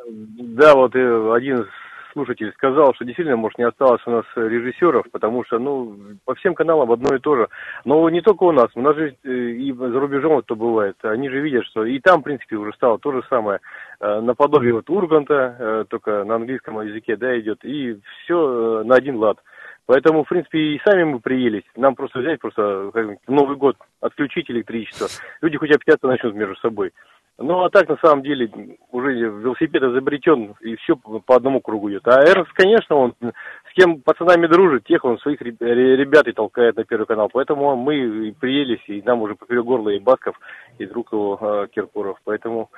Да, 0.09 0.75
вот 0.75 0.95
один 0.97 1.67
слушатель 2.13 2.53
сказал, 2.53 2.95
что 2.95 3.05
действительно, 3.05 3.37
может, 3.37 3.59
не 3.59 3.65
осталось 3.65 4.03
у 4.07 4.11
нас 4.11 4.25
режиссеров, 4.37 5.11
потому 5.11 5.45
что, 5.45 5.59
ну, 5.59 5.97
по 6.25 6.35
всем 6.35 6.55
каналам 6.55 6.93
одно 6.93 7.15
и 7.15 7.19
то 7.19 7.37
же. 7.37 7.49
Но 7.85 8.09
не 8.11 8.21
только 8.21 8.45
у 8.45 8.53
нас, 8.53 8.69
у 8.75 8.81
нас 8.81 8.97
же 8.97 9.17
э, 9.25 9.31
и 9.31 9.73
за 9.73 10.01
рубежом 10.01 10.39
это 10.39 10.55
бывает. 10.55 10.97
Они 11.03 11.29
же 11.29 11.41
видят, 11.41 11.65
что 11.67 11.85
и 11.85 11.99
там, 12.01 12.21
в 12.21 12.25
принципе, 12.25 12.57
уже 12.57 12.73
стало 12.73 12.99
то 12.99 13.13
же 13.13 13.23
самое. 13.29 13.61
Э, 14.01 14.21
Наподобие 14.21 14.75
вот 14.75 14.89
Урганта, 14.91 15.57
э, 15.59 15.85
только 15.89 16.25
на 16.25 16.37
английском 16.37 16.81
языке, 16.81 17.17
да, 17.17 17.39
идет, 17.39 17.65
и 17.65 17.99
все 18.25 18.83
на 18.85 18.95
один 18.95 19.17
лад. 19.17 19.39
Поэтому, 19.87 20.23
в 20.23 20.29
принципе, 20.29 20.59
и 20.59 20.81
сами 20.85 21.03
мы 21.03 21.19
приелись. 21.19 21.65
Нам 21.75 21.97
просто 21.97 22.21
взять, 22.21 22.39
просто 22.39 22.91
как 22.95 23.17
Новый 23.27 23.57
год 23.57 23.77
отключить 24.01 24.49
электричество. 24.49 25.09
Люди 25.41 25.57
хоть 25.57 25.75
общаться 25.75 26.07
начнут 26.07 26.35
между 26.35 26.55
собой. 26.57 26.93
Ну, 27.43 27.65
а 27.65 27.71
так, 27.71 27.89
на 27.89 27.97
самом 27.97 28.23
деле, 28.23 28.51
уже 28.93 29.15
велосипед 29.15 29.83
изобретен, 29.83 30.55
и 30.61 30.77
все 30.77 30.95
по 30.97 31.37
одному 31.37 31.61
кругу 31.63 31.91
идет. 31.91 32.07
А 32.07 32.21
Эрнст, 32.23 32.53
конечно, 32.53 32.97
он 32.97 33.15
с 33.23 33.73
кем 33.75 34.03
пацанами 34.03 34.47
дружит, 34.47 34.85
тех 34.85 35.03
он 35.07 35.19
своих 35.21 35.41
реб- 35.41 35.57
ре- 35.63 35.97
ребят 35.97 36.29
и 36.29 36.33
толкает 36.33 36.77
на 36.77 36.85
Первый 36.85 37.07
канал. 37.07 37.31
Поэтому 37.33 37.77
мы 37.77 37.97
и 38.29 38.33
приелись, 38.33 38.83
и 38.89 39.01
нам 39.01 39.23
уже 39.23 39.37
поперек 39.37 39.65
горла 39.65 39.89
и 39.89 39.99
Басков, 39.99 40.39
и 40.79 40.85
друг 40.85 41.13
его 41.13 41.39
э, 41.41 41.69
Киркоров. 41.75 42.19
Поэтому 42.25 42.69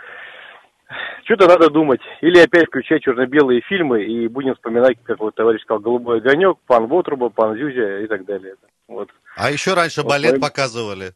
что-то 1.24 1.48
надо 1.48 1.68
думать. 1.68 2.00
Или 2.20 2.38
опять 2.38 2.66
включать 2.66 3.02
черно-белые 3.02 3.62
фильмы, 3.62 4.04
и 4.04 4.28
будем 4.28 4.54
вспоминать, 4.54 4.96
как 5.02 5.18
вот 5.18 5.34
товарищ 5.34 5.62
сказал, 5.62 5.80
«Голубой 5.80 6.18
огонек», 6.18 6.58
«Пан 6.68 6.86
Вотруба», 6.86 7.30
«Пан 7.30 7.56
Зюзя» 7.56 8.00
и 8.00 8.06
так 8.06 8.24
далее. 8.26 8.54
Вот. 8.86 9.08
А 9.36 9.50
еще 9.50 9.74
раньше 9.74 10.02
Вот 10.02 10.10
балет 10.10 10.34
мы- 10.34 10.40
показывали. 10.40 11.12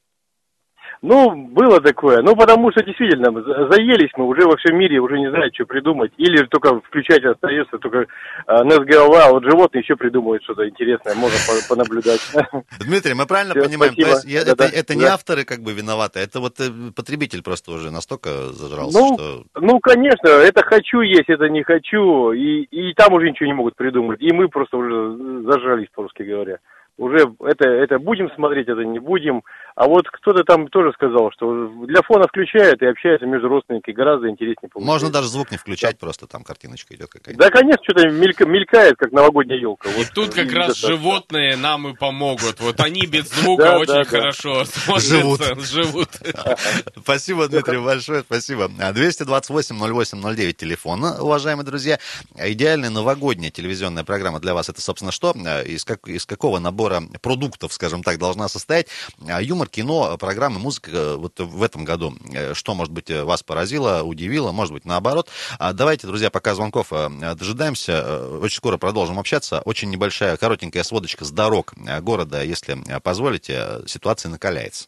Ну, 1.06 1.46
было 1.48 1.80
такое. 1.80 2.20
Ну, 2.22 2.34
потому 2.34 2.72
что 2.72 2.82
действительно, 2.82 3.30
заелись 3.70 4.10
мы 4.16 4.26
уже 4.26 4.44
во 4.46 4.56
всем 4.56 4.76
мире, 4.76 4.98
уже 4.98 5.18
не 5.20 5.30
знают, 5.30 5.54
что 5.54 5.64
придумать. 5.64 6.10
Или 6.16 6.44
только 6.46 6.80
включать 6.80 7.24
остается, 7.24 7.78
только 7.78 8.06
а, 8.46 8.64
НСГЛА, 8.64 9.30
вот 9.30 9.44
животные 9.44 9.82
еще 9.82 9.94
придумывают 9.94 10.42
что-то 10.42 10.68
интересное, 10.68 11.14
можно 11.14 11.38
по- 11.46 11.74
понаблюдать. 11.76 12.20
Дмитрий, 12.84 13.14
мы 13.14 13.26
правильно 13.26 13.54
Всё, 13.54 13.64
понимаем, 13.64 13.94
то 13.94 14.00
спасибо. 14.02 14.16
есть 14.16 14.24
я- 14.26 14.40
это, 14.40 14.56
Да-да, 14.56 14.70
это 14.78 14.94
не 14.96 15.02
да. 15.02 15.14
авторы 15.14 15.44
как 15.44 15.60
бы 15.60 15.72
виноваты, 15.72 16.18
это 16.18 16.40
вот 16.40 16.58
э, 16.58 16.64
потребитель 16.94 17.42
просто 17.44 17.70
уже 17.70 17.92
настолько 17.92 18.28
зажрался, 18.52 18.98
Ну, 18.98 19.14
что... 19.14 19.44
ну, 19.60 19.78
конечно, 19.78 20.26
это 20.28 20.64
хочу 20.64 21.00
есть, 21.02 21.28
это 21.28 21.48
не 21.48 21.62
хочу, 21.62 22.32
и, 22.32 22.62
и 22.62 22.94
там 22.94 23.12
уже 23.12 23.30
ничего 23.30 23.46
не 23.46 23.54
могут 23.54 23.76
придумать. 23.76 24.20
И 24.20 24.32
мы 24.32 24.48
просто 24.48 24.76
уже 24.76 25.42
зажрались, 25.44 25.88
по-русски 25.94 26.22
говоря. 26.24 26.58
Уже 26.98 27.18
это, 27.44 27.68
это 27.68 27.98
будем 27.98 28.30
смотреть, 28.34 28.68
это 28.68 28.80
не 28.82 28.98
будем. 28.98 29.42
А 29.76 29.86
вот 29.86 30.08
кто-то 30.08 30.42
там 30.42 30.68
тоже 30.68 30.90
сказал, 30.94 31.30
что 31.32 31.68
для 31.84 32.00
фона 32.00 32.26
включают 32.26 32.80
и 32.80 32.86
общаются 32.86 33.26
между 33.26 33.48
родственниками 33.48 33.94
гораздо 33.94 34.30
интереснее 34.30 34.70
получается. 34.70 34.90
Можно 34.92 35.10
даже 35.10 35.28
звук 35.28 35.50
не 35.50 35.58
включать, 35.58 35.98
просто 35.98 36.26
там 36.26 36.44
картиночка 36.44 36.94
идет 36.94 37.10
какая-то. 37.10 37.38
Да, 37.38 37.50
конечно, 37.50 37.84
что-то 37.84 38.08
мелька- 38.08 38.46
мелькает, 38.46 38.96
как 38.96 39.12
новогодняя 39.12 39.58
елка. 39.58 39.90
И 39.90 40.04
тут 40.14 40.34
как 40.34 40.50
раз 40.50 40.68
достаточно. 40.68 40.88
животные 40.88 41.56
нам 41.56 41.88
и 41.88 41.94
помогут. 41.94 42.58
Вот 42.60 42.80
они 42.80 43.04
без 43.06 43.28
звука 43.34 43.76
очень 43.78 44.04
хорошо 44.06 44.64
Живут. 44.98 45.42
смотрятся, 45.42 45.60
живут. 45.66 46.08
Спасибо, 47.02 47.46
Дмитрий, 47.48 47.78
большое 47.78 48.20
спасибо. 48.22 48.70
А, 48.80 48.92
228-08-09 48.92 50.52
телефон, 50.54 51.04
уважаемые 51.04 51.66
друзья. 51.66 51.98
Идеальная 52.36 52.88
новогодняя 52.90 53.50
телевизионная 53.50 54.04
программа 54.04 54.40
для 54.40 54.54
вас 54.54 54.68
это, 54.70 54.80
собственно, 54.80 55.12
что? 55.12 55.34
А, 55.46 55.62
Из, 55.62 55.84
как, 55.84 56.08
из 56.08 56.24
какого 56.24 56.58
набора 56.58 57.02
продуктов, 57.20 57.72
скажем 57.74 58.02
так, 58.02 58.18
должна 58.18 58.48
состоять? 58.48 58.88
А, 59.28 59.42
Юмор, 59.66 59.68
кино, 59.68 60.16
программы, 60.18 60.58
музыка 60.58 60.90
э, 60.92 61.16
вот 61.16 61.38
в 61.38 61.62
этом 61.62 61.84
году. 61.84 62.14
Э, 62.32 62.54
Что, 62.54 62.74
может 62.74 62.92
быть, 62.92 63.10
э, 63.10 63.24
вас 63.24 63.42
поразило, 63.42 64.02
удивило, 64.02 64.52
может 64.52 64.72
быть, 64.72 64.84
наоборот. 64.84 65.28
А 65.58 65.72
Давайте, 65.72 66.06
друзья, 66.06 66.30
пока 66.30 66.54
звонков 66.54 66.90
дожидаемся. 66.90 68.38
Очень 68.38 68.56
скоро 68.56 68.76
продолжим 68.76 69.18
общаться. 69.18 69.60
Очень 69.64 69.90
небольшая, 69.90 70.36
коротенькая 70.36 70.82
сводочка 70.82 71.24
с 71.24 71.30
дорог 71.30 71.74
города, 72.00 72.42
если 72.42 72.78
позволите. 73.00 73.82
Ситуация 73.86 74.30
накаляется. 74.30 74.86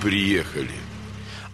Приехали. 0.00 0.81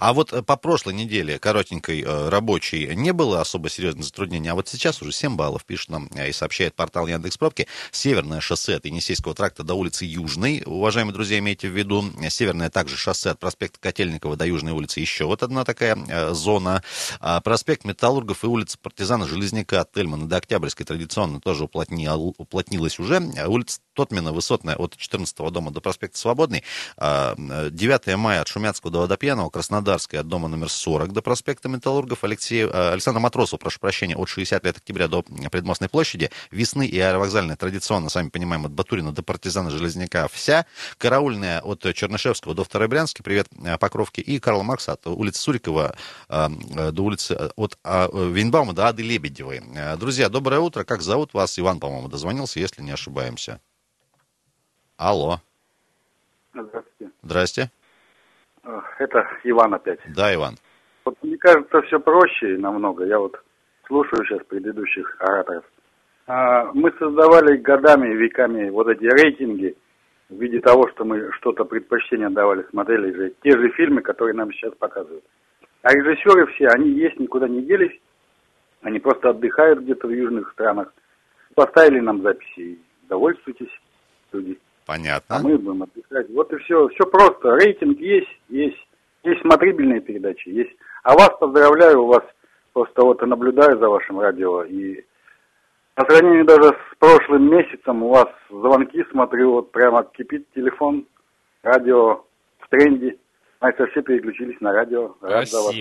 А 0.01 0.13
вот 0.13 0.33
э, 0.33 0.43
по 0.43 0.57
прошлой 0.57 0.95
неделе, 0.95 1.39
коротенькой, 1.39 2.03
э, 2.03 2.29
рабочей, 2.29 2.95
не 2.95 3.13
было 3.13 3.41
особо 3.41 3.69
серьезных 3.69 4.05
затруднений, 4.05 4.49
а 4.49 4.55
вот 4.55 4.69
сейчас 4.69 5.03
уже 5.03 5.11
7 5.13 5.35
баллов, 5.35 5.65
пишет 5.65 5.91
нам 5.91 6.09
э, 6.15 6.29
и 6.29 6.33
сообщает 6.33 6.75
портал 6.75 7.07
Яндекс 7.09 7.37
Пробки. 7.37 7.67
Северное 7.91 8.41
шоссе 8.41 8.77
от 8.77 8.85
Енисейского 8.85 9.35
тракта 9.35 9.65
до 9.65 9.75
улицы 9.75 10.05
Южной, 10.05 10.63
уважаемые 10.65 11.15
друзья, 11.15 11.39
имейте 11.39 11.69
в 11.69 11.77
виду. 11.77 12.05
Северное 12.29 12.71
также 12.71 12.97
шоссе 12.97 13.31
от 13.31 13.41
проспекта 13.41 13.79
Котельникова 13.81 14.37
до 14.37 14.47
Южной 14.47 14.73
улицы, 14.73 15.01
еще 15.01 15.25
вот 15.25 15.43
одна 15.43 15.65
такая 15.65 16.33
зона. 16.33 16.83
А 17.21 17.41
проспект 17.41 17.85
Металлургов 17.85 18.45
и 18.45 18.47
улица 18.47 18.79
Партизана 18.79 19.27
Железняка 19.27 19.81
от 19.81 19.93
Тельмана 19.93 20.29
до 20.29 20.37
Октябрьской 20.37 20.87
традиционно 20.87 21.41
тоже 21.41 21.65
уплотнил, 21.65 22.35
уплотнилась 22.39 22.99
уже. 22.99 23.17
А 23.39 23.49
Улица 23.49 23.81
Тотмина 23.95 24.33
высотная 24.33 24.77
от 24.77 24.97
14 24.97 25.37
дома 25.51 25.73
до 25.73 25.81
проспекта 25.81 26.19
Свободный. 26.19 26.63
А, 26.97 27.35
э, 27.37 27.71
9 27.71 28.17
мая 28.17 28.43
от 28.43 28.49
Шумяцкого 28.49 28.93
до 28.93 29.01
Водопьяного, 29.01 29.51
Краснодарская 29.89 30.21
от 30.21 30.29
дома 30.29 30.49
номер 30.49 30.69
40 30.69 31.15
до 31.15 31.23
проспекта 31.23 31.71
Металлургов, 31.71 32.23
Алексей, 32.23 32.67
э, 32.67 32.91
Александра 32.93 33.21
Матросова, 33.21 33.59
прошу 33.59 33.81
прощения, 33.81 34.17
от 34.17 34.29
60 34.29 34.63
лет 34.63 34.77
октября 34.77 35.09
до 35.09 35.23
Предмостной 35.23 35.89
площади, 35.89 36.31
Весны 36.51 36.87
и 36.87 36.99
Аэровокзальная 36.99 37.57
традиционно, 37.57 38.11
сами 38.11 38.29
понимаем, 38.29 38.67
от 38.67 38.73
Батурина 38.73 39.13
до 39.13 39.23
Партизана 39.23 39.71
Железняка 39.71 40.29
вся, 40.29 40.67
Караульная 40.99 41.63
от 41.63 41.81
Чернышевского 41.95 42.55
до 42.55 42.65
Второй 42.65 42.89
Брянской, 42.89 43.25
привет, 43.25 43.49
э, 43.65 43.79
Покровки, 43.79 44.21
и 44.21 44.39
Карла 44.39 44.63
Маркса 44.63 44.93
от 44.93 45.07
улицы 45.07 45.41
Сурикова 45.41 45.97
э, 46.29 46.49
э, 46.77 46.91
до 46.93 47.03
улицы, 47.03 47.51
от 47.57 47.79
а, 47.83 48.11
Вейнбаума 48.13 48.75
до 48.75 48.89
Ады 48.89 49.03
Лебедевой. 49.03 49.63
Друзья, 49.97 50.29
доброе 50.29 50.61
утро, 50.61 50.85
как 50.85 51.01
зовут 51.01 51.33
вас? 51.33 51.59
Иван, 51.59 51.81
по-моему, 51.81 52.09
дозвонился, 52.09 52.61
если 52.61 52.83
не 52.83 52.91
ошибаемся. 52.91 53.59
Алло. 54.99 55.41
Здравствуйте. 56.53 57.13
Здрасте. 57.23 57.71
Это 58.99 59.27
Иван 59.45 59.75
опять. 59.75 60.01
Да, 60.15 60.35
Иван. 60.35 60.55
Вот 61.05 61.17
мне 61.23 61.37
кажется, 61.39 61.81
все 61.83 61.99
проще 61.99 62.59
намного. 62.59 63.07
Я 63.07 63.19
вот 63.19 63.41
слушаю 63.87 64.25
сейчас 64.27 64.45
предыдущих 64.47 65.17
ораторов. 65.21 65.65
А, 66.27 66.71
Мы 66.75 66.93
создавали 66.99 67.57
годами, 67.57 68.15
веками 68.15 68.69
вот 68.69 68.89
эти 68.89 69.05
рейтинги 69.05 69.75
в 70.29 70.39
виде 70.39 70.61
того, 70.61 70.89
что 70.91 71.05
мы 71.05 71.33
что-то 71.33 71.65
предпочтение 71.65 72.29
давали, 72.29 72.67
смотрели 72.71 73.13
же 73.15 73.33
те 73.43 73.53
же 73.53 73.71
фильмы, 73.71 74.03
которые 74.03 74.35
нам 74.35 74.53
сейчас 74.53 74.75
показывают. 74.75 75.25
А 75.83 75.93
режиссеры 75.93 76.47
все, 76.53 76.67
они 76.69 76.91
есть, 76.91 77.19
никуда 77.19 77.49
не 77.49 77.63
делись. 77.63 77.99
Они 78.83 78.99
просто 78.99 79.31
отдыхают 79.31 79.81
где-то 79.81 80.07
в 80.07 80.11
южных 80.11 80.51
странах. 80.53 80.93
Поставили 81.55 82.01
нам 82.01 82.23
записи 82.23 82.61
и 82.61 82.83
довольствуйтесь, 83.09 83.73
люди. 84.33 84.59
Понятно. 84.89 85.37
А 85.37 85.41
мы 85.41 85.59
будем 85.59 85.83
отдыхать. 85.83 86.31
Вот 86.31 86.51
и 86.51 86.57
все. 86.57 86.89
Все 86.89 87.05
просто. 87.05 87.57
Рейтинг 87.57 88.01
есть, 88.01 88.41
есть. 88.49 88.89
Есть 89.23 89.43
смотрибельные 89.43 90.01
передачи, 90.01 90.49
есть. 90.49 90.75
А 91.03 91.13
вас 91.13 91.31
поздравляю, 91.39 92.05
у 92.05 92.07
вас 92.07 92.23
просто 92.73 93.03
вот 93.03 93.23
и 93.23 93.27
наблюдаю 93.27 93.79
за 93.79 93.87
вашим 93.87 94.19
радио. 94.19 94.65
И 94.65 95.05
по 95.95 96.07
сравнению 96.07 96.47
даже 96.47 96.69
с 96.71 96.99
прошлым 96.99 97.51
месяцем 97.51 98.03
у 98.03 98.09
вас 98.09 98.29
звонки, 98.49 99.05
смотрю, 99.11 99.53
вот 99.53 99.73
прямо 99.73 100.05
кипит 100.05 100.47
телефон, 100.55 101.07
радио 101.63 102.25
в 102.61 102.69
тренде. 102.71 103.19
Знаете, 103.59 103.87
все 103.89 104.01
переключились 104.01 104.59
на 104.63 104.73
радио. 104.73 105.15
Рад 105.21 105.49
за 105.49 105.61
вас. 105.61 105.75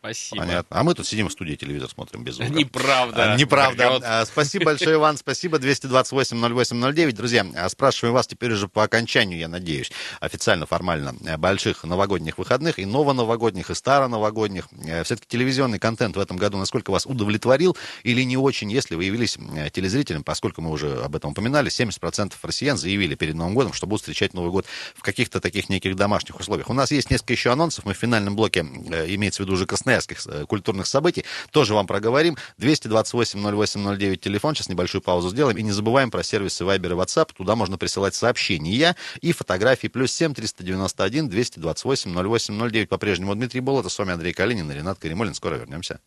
Спасибо. 0.00 0.42
Понятно. 0.42 0.76
А 0.78 0.84
мы 0.84 0.94
тут 0.94 1.08
сидим 1.08 1.28
в 1.28 1.32
студии, 1.32 1.56
телевизор 1.56 1.90
смотрим 1.90 2.22
без 2.22 2.36
звука. 2.36 2.52
Неправда. 2.52 3.32
А, 3.32 3.36
Неправда. 3.36 3.98
А, 4.04 4.24
Спасибо 4.26 4.66
большое, 4.66 4.94
Иван. 4.94 5.16
Спасибо. 5.16 5.58
228-08-09. 5.58 7.12
Друзья, 7.12 7.44
а, 7.56 7.68
спрашиваем 7.68 8.14
вас 8.14 8.28
теперь 8.28 8.52
уже 8.52 8.68
по 8.68 8.84
окончанию, 8.84 9.40
я 9.40 9.48
надеюсь, 9.48 9.90
официально, 10.20 10.66
формально, 10.66 11.16
э, 11.24 11.36
больших 11.36 11.82
новогодних 11.82 12.38
выходных 12.38 12.78
и 12.78 12.86
новоновогодних, 12.86 13.70
и 13.70 13.74
староновогодних. 13.74 14.68
Э, 14.86 15.02
Все-таки 15.02 15.26
телевизионный 15.26 15.80
контент 15.80 16.16
в 16.16 16.20
этом 16.20 16.36
году 16.36 16.58
насколько 16.58 16.92
вас 16.92 17.04
удовлетворил 17.04 17.76
или 18.04 18.22
не 18.22 18.36
очень, 18.36 18.70
если 18.70 18.94
вы 18.94 19.04
явились 19.04 19.36
э, 19.36 19.68
телезрителем, 19.70 20.22
поскольку 20.22 20.62
мы 20.62 20.70
уже 20.70 21.02
об 21.02 21.16
этом 21.16 21.32
упоминали, 21.32 21.70
70% 21.72 22.34
россиян 22.42 22.76
заявили 22.78 23.16
перед 23.16 23.34
Новым 23.34 23.54
годом, 23.54 23.72
что 23.72 23.88
будут 23.88 24.02
встречать 24.02 24.32
Новый 24.32 24.52
год 24.52 24.64
в 24.94 25.02
каких-то 25.02 25.40
таких 25.40 25.68
неких 25.68 25.96
домашних 25.96 26.38
условиях. 26.38 26.70
У 26.70 26.74
нас 26.74 26.92
есть 26.92 27.10
несколько 27.10 27.32
еще 27.32 27.50
анонсов. 27.50 27.84
Мы 27.84 27.94
в 27.94 27.98
финальном 27.98 28.36
блоке, 28.36 28.60
имеется 28.60 29.42
в 29.42 29.46
виду 29.46 29.54
уже 29.54 29.66
красноярских 29.88 30.18
э, 30.26 30.46
культурных 30.46 30.86
событий, 30.86 31.24
тоже 31.50 31.74
вам 31.74 31.86
проговорим. 31.86 32.36
228-08-09 32.58 34.16
телефон. 34.16 34.54
Сейчас 34.54 34.68
небольшую 34.68 35.02
паузу 35.02 35.30
сделаем. 35.30 35.56
И 35.56 35.62
не 35.62 35.72
забываем 35.72 36.10
про 36.10 36.22
сервисы 36.22 36.64
Viber 36.64 36.90
и 36.90 36.94
WhatsApp. 36.94 37.30
Туда 37.36 37.56
можно 37.56 37.78
присылать 37.78 38.14
сообщения 38.14 38.96
и 39.20 39.32
фотографии. 39.32 39.88
Плюс 39.88 40.12
7 40.12 40.34
391 40.34 41.28
228 41.28 42.14
08 42.14 42.70
09. 42.70 42.88
По-прежнему 42.88 43.34
Дмитрий 43.34 43.60
Болотов. 43.60 43.92
С 43.92 43.98
вами 43.98 44.12
Андрей 44.12 44.32
Калинин 44.32 44.70
и 44.70 44.74
Ренат 44.74 44.98
Каримулин. 44.98 45.34
Скоро 45.34 45.56
вернемся. 45.56 46.00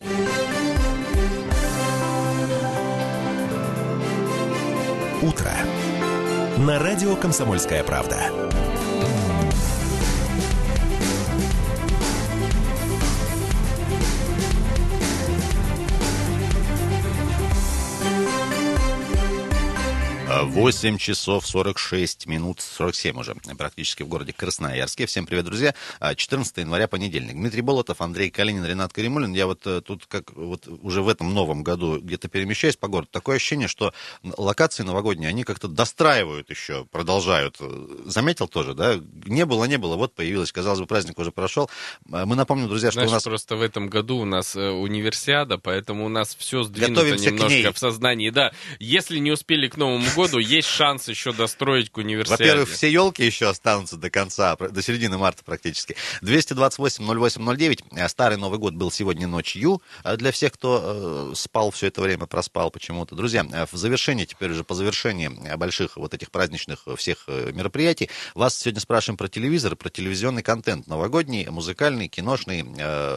Утро. 5.22 5.52
На 6.58 6.78
радио 6.78 7.16
«Комсомольская 7.16 7.82
правда». 7.84 8.61
8 20.40 20.98
часов 20.98 21.46
46 21.46 22.26
минут, 22.26 22.60
47 22.60 23.18
уже, 23.18 23.34
практически 23.56 24.02
в 24.02 24.08
городе 24.08 24.32
Красноярске. 24.32 25.06
Всем 25.06 25.26
привет, 25.26 25.44
друзья. 25.44 25.74
А, 26.00 26.14
14 26.14 26.56
января, 26.58 26.88
понедельник. 26.88 27.34
Дмитрий 27.34 27.60
Болотов, 27.60 28.00
Андрей 28.00 28.30
Калинин, 28.30 28.64
Ренат 28.64 28.92
Каримулин. 28.92 29.32
Я 29.34 29.46
вот 29.46 29.66
э, 29.66 29.82
тут 29.82 30.06
как 30.06 30.32
вот 30.34 30.66
уже 30.82 31.02
в 31.02 31.08
этом 31.08 31.34
новом 31.34 31.62
году 31.62 32.00
где-то 32.00 32.28
перемещаюсь 32.28 32.76
по 32.76 32.88
городу. 32.88 33.08
Такое 33.12 33.36
ощущение, 33.36 33.68
что 33.68 33.92
локации 34.22 34.82
новогодние, 34.82 35.28
они 35.28 35.44
как-то 35.44 35.68
достраивают 35.68 36.48
еще, 36.50 36.86
продолжают. 36.86 37.58
Заметил 38.06 38.48
тоже, 38.48 38.74
да? 38.74 38.98
Не 39.26 39.44
было, 39.44 39.64
не 39.66 39.76
было, 39.76 39.96
вот 39.96 40.14
появилось. 40.14 40.50
Казалось 40.50 40.80
бы, 40.80 40.86
праздник 40.86 41.18
уже 41.18 41.30
прошел. 41.30 41.70
А, 42.10 42.24
Мы 42.24 42.36
напомним, 42.36 42.68
друзья, 42.68 42.90
что 42.90 43.00
Знаешь, 43.00 43.10
у 43.10 43.14
нас... 43.14 43.22
просто 43.24 43.56
в 43.56 43.62
этом 43.62 43.88
году 43.88 44.18
у 44.18 44.24
нас 44.24 44.56
э, 44.56 44.70
универсиада, 44.70 45.58
поэтому 45.58 46.06
у 46.06 46.08
нас 46.08 46.34
все 46.34 46.62
сдвинуто 46.62 47.02
Готовимся 47.02 47.30
немножко 47.30 47.72
в 47.72 47.78
сознании. 47.78 48.30
Да, 48.30 48.52
если 48.78 49.18
не 49.18 49.30
успели 49.30 49.68
к 49.68 49.76
Новому 49.76 50.06
году, 50.16 50.21
есть 50.38 50.68
шанс 50.68 51.08
еще 51.08 51.32
достроить 51.32 51.90
к 51.90 51.96
универсиаде. 51.98 52.42
Во-первых, 52.44 52.70
все 52.70 52.90
елки 52.90 53.24
еще 53.24 53.48
останутся 53.48 53.96
до 53.96 54.10
конца, 54.10 54.56
до 54.56 54.82
середины 54.82 55.18
марта 55.18 55.42
практически. 55.44 55.96
228-08-09. 56.22 57.84
Э, 57.92 58.08
Старый 58.08 58.38
Новый 58.38 58.58
год 58.58 58.74
был 58.74 58.90
сегодня 58.90 59.26
ночью. 59.26 59.82
э, 60.04 60.16
Для 60.16 60.32
всех, 60.32 60.52
кто 60.52 61.30
э, 61.32 61.34
спал 61.36 61.70
все 61.70 61.88
это 61.88 62.00
время, 62.00 62.26
проспал 62.26 62.70
почему-то. 62.70 63.14
Друзья, 63.14 63.44
в 63.70 63.76
завершении, 63.76 64.24
теперь 64.24 64.50
уже 64.50 64.64
по 64.64 64.74
завершении 64.74 65.28
больших 65.56 65.96
вот 65.96 66.14
этих 66.14 66.30
праздничных 66.30 66.86
всех 66.96 67.28
мероприятий, 67.28 68.10
вас 68.34 68.58
сегодня 68.58 68.80
спрашиваем 68.80 69.16
про 69.16 69.28
телевизор, 69.28 69.76
про 69.76 69.90
телевизионный 69.90 70.42
контент. 70.42 70.86
Новогодний, 70.86 71.46
музыкальный, 71.48 72.08
киношный, 72.08 72.64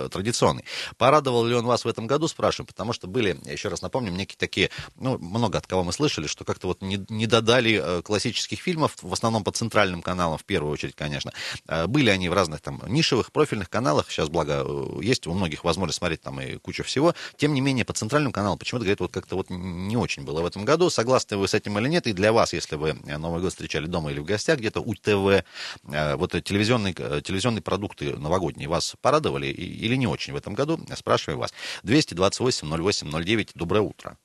традиционный. 0.09 0.65
Порадовал 0.97 1.45
ли 1.45 1.55
он 1.55 1.65
вас 1.65 1.85
в 1.85 1.87
этом 1.87 2.07
году, 2.07 2.27
спрашиваем, 2.27 2.67
потому 2.67 2.93
что 2.93 3.07
были, 3.07 3.37
еще 3.45 3.69
раз 3.69 3.81
напомним, 3.81 4.15
некие 4.15 4.37
такие, 4.37 4.69
ну, 4.95 5.17
много 5.17 5.57
от 5.57 5.67
кого 5.67 5.83
мы 5.83 5.93
слышали, 5.93 6.27
что 6.27 6.43
как-то 6.45 6.67
вот 6.67 6.81
не, 6.81 6.94
не 7.09 7.27
додали 7.27 7.81
э, 7.81 8.01
классических 8.01 8.59
фильмов, 8.59 8.95
в 9.01 9.11
основном 9.13 9.43
по 9.43 9.51
центральным 9.51 10.01
каналам, 10.01 10.37
в 10.37 10.43
первую 10.43 10.71
очередь, 10.71 10.95
конечно. 10.95 11.31
Э, 11.67 11.87
Были 11.87 12.09
они 12.09 12.29
в 12.29 12.33
разных 12.33 12.61
там 12.61 12.81
нишевых, 12.87 13.31
профильных 13.31 13.69
каналах, 13.69 14.09
сейчас, 14.09 14.29
благо, 14.29 14.63
э, 14.65 15.03
есть 15.03 15.27
у 15.27 15.33
многих 15.33 15.63
возможность 15.63 15.97
смотреть 15.97 16.21
там 16.21 16.39
и 16.41 16.57
кучу 16.57 16.83
всего. 16.83 17.13
Тем 17.37 17.53
не 17.53 17.61
менее, 17.61 17.85
по 17.85 17.93
центральным 17.93 18.31
каналам 18.31 18.57
почему-то, 18.57 18.85
говорят, 18.85 18.99
вот 18.99 19.11
как-то 19.11 19.35
вот 19.35 19.49
не 19.49 19.97
очень 19.97 20.23
было 20.23 20.41
в 20.41 20.45
этом 20.45 20.65
году. 20.65 20.89
Согласны 20.89 21.37
вы 21.37 21.47
с 21.47 21.53
этим 21.53 21.77
или 21.79 21.89
нет? 21.89 22.07
И 22.07 22.13
для 22.13 22.31
вас, 22.31 22.53
если 22.53 22.75
вы 22.75 22.93
Новый 22.93 23.41
год 23.41 23.51
встречали 23.51 23.85
дома 23.87 24.11
или 24.11 24.19
в 24.19 24.25
гостях, 24.25 24.59
где-то 24.59 24.81
у 24.81 24.93
ТВ, 24.93 25.43
вот 25.83 26.31
телевизионные, 26.43 26.93
телевизионные 26.93 27.61
продукты 27.61 28.17
новогодние 28.17 28.69
вас 28.69 28.95
порадовали 29.01 29.47
или 29.47 29.95
не 29.95 30.07
очень 30.07 30.33
в 30.33 30.35
этом 30.35 30.53
году? 30.53 30.79
Спрашиваю 30.95 31.39
вас. 31.39 31.53
228 31.83 32.67
08 32.67 33.23
09. 33.23 33.51
Доброе 33.55 33.81
утро. 33.81 34.17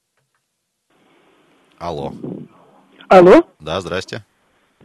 Алло. 1.78 2.12
Алло, 3.10 3.42
Да, 3.58 3.80
здрасте. 3.80 4.22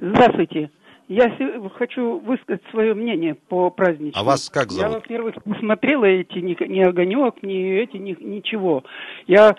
здравствуйте. 0.01 0.71
Я 1.07 1.31
хочу 1.77 2.17
высказать 2.21 2.63
свое 2.71 2.95
мнение 2.95 3.35
по 3.35 3.69
праздничному. 3.69 4.13
А 4.15 4.23
вас 4.23 4.49
как 4.49 4.71
Я, 4.71 4.77
зовут? 4.89 4.95
во-первых, 4.95 5.35
не 5.45 5.53
смотрела 5.59 6.05
эти, 6.05 6.39
ни, 6.39 6.57
ни 6.67 6.79
огонек, 6.81 7.43
ни 7.43 7.73
эти, 7.83 7.97
ни, 7.97 8.17
ничего. 8.19 8.83
Я 9.27 9.55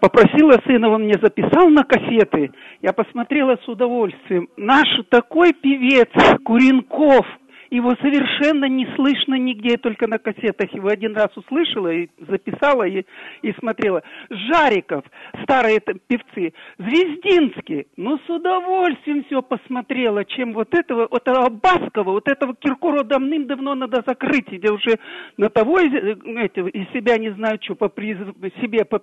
попросила 0.00 0.60
сына, 0.66 0.88
он 0.88 1.04
мне 1.04 1.14
записал 1.22 1.68
на 1.68 1.84
кассеты. 1.84 2.50
Я 2.82 2.92
посмотрела 2.92 3.56
с 3.64 3.68
удовольствием. 3.68 4.48
Наш 4.56 4.88
такой 5.10 5.52
певец 5.52 6.08
Куренков. 6.44 7.24
Его 7.70 7.94
совершенно 7.96 8.64
не 8.66 8.86
слышно 8.96 9.34
нигде, 9.34 9.76
только 9.76 10.06
на 10.06 10.18
кассетах. 10.18 10.72
Его 10.72 10.88
один 10.88 11.14
раз 11.14 11.28
услышала 11.36 11.88
и 11.88 12.08
записала 12.18 12.84
и, 12.84 13.04
и 13.42 13.52
смотрела. 13.58 14.02
Жариков, 14.30 15.04
старые 15.42 15.80
там 15.80 15.98
певцы, 16.06 16.52
Звездинский. 16.78 17.86
Ну, 17.96 18.18
с 18.18 18.30
удовольствием 18.30 19.24
все 19.24 19.42
посмотрела, 19.42 20.24
чем 20.24 20.52
вот 20.54 20.74
этого, 20.74 21.08
вот 21.10 21.26
этого 21.28 21.50
Баскова, 21.50 22.12
вот 22.12 22.28
этого 22.28 22.54
Киркорова 22.54 23.04
давным-давно 23.04 23.74
надо 23.74 24.02
закрыть. 24.06 24.48
Где 24.48 24.70
уже 24.70 24.98
на 25.36 25.48
того 25.50 25.78
из, 25.80 25.92
э, 25.92 26.16
эти, 26.44 26.60
из 26.70 26.90
себя 26.92 27.18
не 27.18 27.30
знаю 27.30 27.58
что, 27.62 27.74
по 27.74 27.86
приз- 27.86 28.34
себе 28.60 28.84
по, 28.84 29.02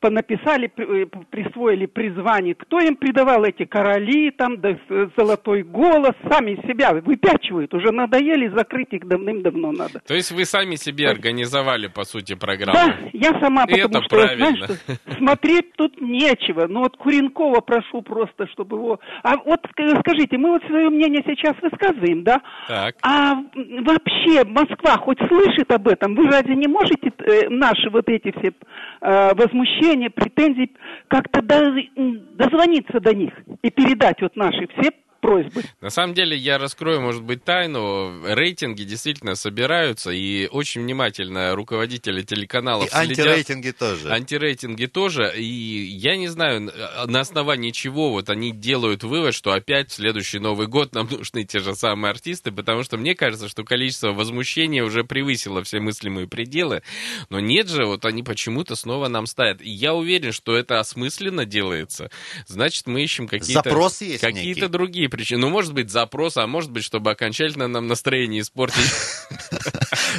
понаписали, 0.00 0.70
э, 0.76 1.06
присвоили 1.30 1.86
призвание. 1.86 2.54
Кто 2.54 2.78
им 2.80 2.96
придавал 2.96 3.44
эти 3.44 3.64
короли, 3.64 4.30
там, 4.30 4.60
да, 4.60 4.76
с- 4.88 5.10
золотой 5.16 5.62
голос, 5.62 6.12
сами 6.28 6.56
себя 6.66 6.92
выпячивают. 6.92 7.72
Уже 7.74 7.83
надоели, 7.92 8.48
закрыть 8.48 8.92
их 8.92 9.06
давным-давно 9.06 9.72
надо. 9.72 10.00
То 10.06 10.14
есть 10.14 10.32
вы 10.32 10.44
сами 10.44 10.76
себе 10.76 11.08
организовали, 11.08 11.88
по 11.88 12.04
сути, 12.04 12.34
программу? 12.34 12.78
Да, 12.78 12.96
я 13.12 13.30
сама, 13.40 13.66
потому 13.66 13.98
это 13.98 14.02
что, 14.02 14.16
правильно. 14.16 14.56
что 14.56 14.76
смотреть 15.18 15.72
тут 15.76 16.00
нечего. 16.00 16.66
Ну 16.68 16.80
вот 16.80 16.96
Куренкова 16.96 17.60
прошу 17.60 18.02
просто, 18.02 18.46
чтобы 18.48 18.76
его... 18.76 19.00
А 19.22 19.36
вот 19.36 19.60
ск- 19.66 20.00
скажите, 20.00 20.38
мы 20.38 20.50
вот 20.50 20.62
свое 20.66 20.88
мнение 20.90 21.22
сейчас 21.26 21.54
высказываем, 21.62 22.22
да? 22.22 22.40
Так. 22.68 22.96
А 23.02 23.34
вообще 23.34 24.44
Москва 24.44 24.96
хоть 24.98 25.18
слышит 25.28 25.70
об 25.72 25.88
этом? 25.88 26.14
Вы 26.14 26.26
разве 26.28 26.54
не 26.56 26.68
можете 26.68 27.12
э, 27.18 27.48
наши 27.48 27.90
вот 27.90 28.08
эти 28.08 28.32
все 28.38 28.52
э, 29.00 29.34
возмущения, 29.34 30.10
претензии 30.10 30.70
как-то 31.08 31.40
дозвониться 31.42 33.00
до 33.00 33.14
них 33.14 33.32
и 33.62 33.70
передать 33.70 34.20
вот 34.20 34.36
наши 34.36 34.66
все 34.78 34.90
просьбы? 35.24 35.62
На 35.80 35.90
самом 35.90 36.14
деле, 36.14 36.36
я 36.36 36.58
раскрою, 36.58 37.00
может 37.00 37.22
быть, 37.22 37.44
тайну. 37.44 38.22
Рейтинги 38.26 38.84
действительно 38.84 39.34
собираются, 39.36 40.10
и 40.10 40.46
очень 40.48 40.82
внимательно 40.82 41.54
руководители 41.54 42.22
телеканалов 42.22 42.86
И 42.86 42.90
следят. 42.90 43.18
антирейтинги 43.26 43.70
тоже. 43.70 44.10
Антирейтинги 44.10 44.86
тоже. 44.86 45.32
И 45.36 45.44
я 45.44 46.16
не 46.16 46.28
знаю, 46.28 46.70
на 47.06 47.20
основании 47.20 47.70
чего 47.70 48.10
вот 48.10 48.28
они 48.28 48.52
делают 48.52 49.02
вывод, 49.02 49.34
что 49.34 49.52
опять 49.52 49.90
в 49.90 49.94
следующий 49.94 50.38
Новый 50.38 50.66
год 50.66 50.94
нам 50.94 51.08
нужны 51.10 51.44
те 51.44 51.58
же 51.60 51.74
самые 51.74 52.10
артисты, 52.10 52.52
потому 52.52 52.82
что 52.82 52.98
мне 52.98 53.14
кажется, 53.14 53.48
что 53.48 53.64
количество 53.64 54.12
возмущения 54.12 54.84
уже 54.84 55.04
превысило 55.04 55.62
все 55.62 55.80
мыслимые 55.80 56.28
пределы. 56.28 56.82
Но 57.30 57.40
нет 57.40 57.68
же, 57.68 57.86
вот 57.86 58.04
они 58.04 58.22
почему-то 58.22 58.76
снова 58.76 59.08
нам 59.08 59.26
ставят. 59.26 59.62
И 59.62 59.70
я 59.70 59.94
уверен, 59.94 60.32
что 60.32 60.54
это 60.54 60.80
осмысленно 60.80 61.46
делается. 61.46 62.10
Значит, 62.46 62.86
мы 62.86 63.02
ищем 63.02 63.26
какие-то... 63.26 63.62
Запрос 63.62 64.02
есть 64.02 64.20
Какие-то 64.20 64.68
другие 64.68 65.08
причины. 65.16 65.40
Ну, 65.40 65.48
может 65.50 65.72
быть, 65.72 65.90
запрос, 65.90 66.36
а 66.36 66.46
может 66.46 66.70
быть, 66.70 66.84
чтобы 66.84 67.10
окончательно 67.10 67.68
нам 67.68 67.86
настроение 67.86 68.40
испортить. 68.42 68.90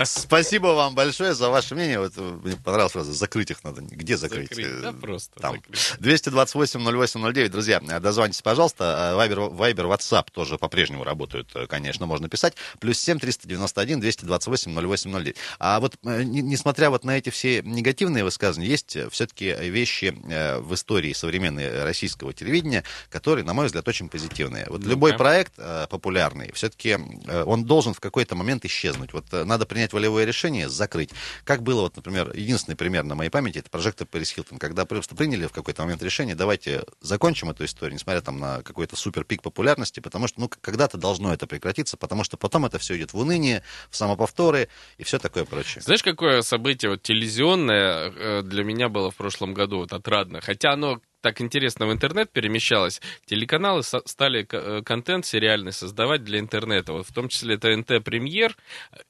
Спасибо 0.04 0.68
вам 0.68 0.96
большое 0.96 1.34
за 1.34 1.50
ваше 1.50 1.76
мнение. 1.76 2.00
Вот, 2.00 2.14
э, 2.18 2.22
мне 2.44 2.56
понравилось 2.58 2.94
сразу. 2.94 3.14
Закрыть 3.14 3.52
их 3.52 3.64
надо. 3.64 3.82
Где 3.82 4.18
закрыть? 4.18 4.50
Закрыть, 4.50 4.66
Э, 4.68 4.80
да, 4.82 4.92
просто 4.94 5.40
Там. 5.40 5.58
228-08-09. 6.00 7.50
Друзья, 7.50 7.82
э, 7.88 8.00
дозвонитесь, 8.00 8.42
пожалуйста. 8.42 9.12
Э, 9.14 9.16
Вайбер, 9.16 9.40
Вайбер, 9.42 9.86
WhatsApp 9.86 10.28
тоже 10.32 10.58
по-прежнему 10.58 11.04
работают, 11.04 11.50
э, 11.56 11.68
конечно, 11.68 12.06
можно 12.06 12.30
писать. 12.30 12.54
Плюс 12.80 13.00
7 13.00 13.20
391 13.20 14.00
228 14.00 14.72
08 14.74 15.12
09. 15.12 15.36
А 15.60 15.80
вот, 15.80 15.96
э, 16.04 16.24
не- 16.24 16.42
несмотря 16.42 16.90
вот 16.90 17.04
на 17.04 17.18
эти 17.18 17.30
все 17.30 17.62
негативные 17.64 18.24
высказывания, 18.24 18.70
есть 18.70 18.98
все-таки 19.12 19.54
вещи 19.54 20.16
э, 20.30 20.60
в 20.60 20.74
истории 20.74 21.14
современной 21.14 21.84
российского 21.84 22.34
телевидения, 22.34 22.84
которые, 23.10 23.46
на 23.46 23.54
мой 23.54 23.68
взгляд, 23.68 23.88
очень 23.88 24.10
позитивные. 24.10 24.66
Вот 24.76 24.84
Вот 24.84 24.90
любой 24.90 25.14
проект 25.14 25.54
э, 25.58 25.88
популярный, 25.90 26.52
все-таки 26.54 26.98
э, 27.28 27.44
он 27.44 27.64
должен 27.64 27.94
в 27.94 28.02
какой-то 28.02 28.36
момент 28.36 28.66
исчезнуть. 28.66 29.14
Вот 29.14 29.26
э, 29.32 29.46
надо 29.46 29.66
принять 29.66 29.94
волевое 29.94 30.26
решение, 30.26 30.68
закрыть. 30.68 31.12
Как 31.46 31.64
было, 31.64 31.82
вот, 31.84 31.96
например, 31.96 32.34
единственный 32.36 32.76
пример 32.76 33.04
на 33.04 33.16
моей 33.16 33.30
памяти, 33.30 33.60
это 33.60 33.70
прожектор 33.70 34.06
Пэрис 34.06 34.32
Хилтон, 34.32 34.58
когда 34.58 34.84
просто 34.86 35.16
приняли 35.16 35.48
в 35.48 35.54
какой-то 35.54 35.84
момент 35.84 36.04
решение, 36.04 36.36
давайте 36.36 36.84
закончим 37.00 37.50
эту 37.50 37.64
историю, 37.64 37.96
несмотря 37.96 38.20
там 38.22 38.38
на 38.38 38.64
какой-то 38.64 38.98
супер 38.98 39.24
пик 39.24 39.42
популярности, 39.42 40.02
потому 40.02 40.28
что, 40.28 40.42
ну, 40.42 40.50
когда-то 40.50 40.98
должно 40.98 41.34
это 41.34 41.48
прекратиться, 41.48 41.96
потому 41.96 42.26
что 42.26 42.36
потом 42.36 42.66
это 42.66 42.78
все 42.78 42.98
идет 42.98 43.14
в 43.14 43.18
уныние, 43.18 43.64
в 43.90 43.96
самоповторы 43.96 44.68
и 44.98 45.04
все 45.04 45.20
такое 45.20 45.46
прочее. 45.46 45.82
Знаешь, 45.84 46.04
какое 46.04 46.42
событие 46.42 46.92
вот 46.92 47.02
телевизионное 47.02 48.12
э, 48.14 48.42
для 48.44 48.66
меня 48.66 48.90
было 48.90 49.10
в 49.10 49.16
прошлом 49.16 49.54
году 49.54 49.78
вот 49.78 49.94
отрадно? 49.94 50.42
Хотя 50.42 50.74
оно 50.74 51.00
так 51.26 51.42
интересно 51.42 51.88
в 51.88 51.92
интернет 51.92 52.30
перемещалось, 52.30 53.02
телеканалы 53.26 53.82
стали 53.82 54.48
э, 54.48 54.84
контент 54.84 55.26
сериальный 55.26 55.72
создавать 55.72 56.24
для 56.24 56.38
интернета. 56.38 56.94
Вот 56.94 57.08
в 57.08 57.14
том 57.14 57.30
числе 57.30 57.58
ТНТ 57.58 58.04
Премьер. 58.04 58.56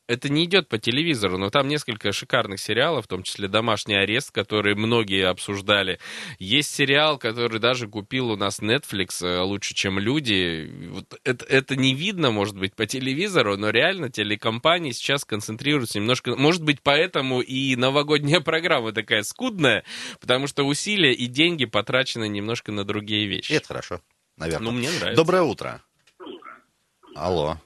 Это 0.07 0.29
не 0.29 0.45
идет 0.45 0.69
по 0.69 0.77
телевизору, 0.77 1.37
но 1.37 1.49
там 1.49 1.67
несколько 1.67 2.11
шикарных 2.11 2.59
сериалов, 2.59 3.05
в 3.05 3.07
том 3.07 3.23
числе 3.23 3.47
«Домашний 3.47 3.95
арест», 3.95 4.31
который 4.31 4.75
многие 4.75 5.27
обсуждали. 5.27 5.99
Есть 6.37 6.73
сериал, 6.73 7.17
который 7.17 7.59
даже 7.59 7.87
купил 7.87 8.29
у 8.29 8.35
нас 8.35 8.59
Netflix 8.59 9.25
э, 9.25 9.39
«Лучше, 9.41 9.73
чем 9.73 9.97
люди». 9.97 10.71
Вот 10.89 11.19
это, 11.23 11.45
это 11.45 11.75
не 11.75 11.95
видно, 11.95 12.29
может 12.29 12.55
быть, 12.55 12.75
по 12.75 12.85
телевизору, 12.85 13.57
но 13.57 13.71
реально 13.71 14.11
телекомпании 14.11 14.91
сейчас 14.91 15.25
концентрируются 15.25 15.99
немножко... 15.99 16.35
Может 16.35 16.63
быть, 16.63 16.81
поэтому 16.83 17.41
и 17.41 17.75
новогодняя 17.75 18.41
программа 18.41 18.91
такая 18.91 19.23
скудная, 19.23 19.83
потому 20.19 20.45
что 20.45 20.65
усилия 20.65 21.13
и 21.13 21.25
деньги 21.25 21.65
потрачены 21.65 22.27
немножко 22.27 22.71
на 22.71 22.83
другие 22.83 23.25
вещи. 23.25 23.51
И 23.51 23.55
это 23.55 23.67
хорошо, 23.69 24.01
наверное. 24.37 24.65
Ну, 24.65 24.71
мне 24.71 24.91
нравится. 24.91 25.15
Доброе 25.15 25.41
утро. 25.41 25.81
Алло. 27.15 27.57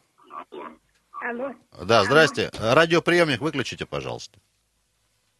Алло. 1.29 1.51
Да, 1.87 2.03
здрасте. 2.05 2.49
Радиоприемник 2.59 3.39
выключите, 3.39 3.85
пожалуйста. 3.85 4.39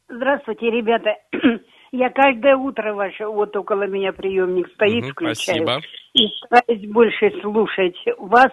Здравствуйте, 0.08 0.70
ребята. 0.70 1.16
Я 1.92 2.12
каждое 2.12 2.56
утро 2.56 2.94
ваше, 2.94 3.26
вот 3.26 3.56
около 3.56 3.88
меня 3.88 4.14
приемник 4.14 4.68
стоит, 4.76 5.04
Мгм, 5.04 5.12
включаю. 5.14 5.36
спасибо. 5.36 5.82
И 6.14 6.28
стараюсь 6.46 6.88
больше 6.92 7.32
слушать 7.42 7.98
вас, 8.20 8.52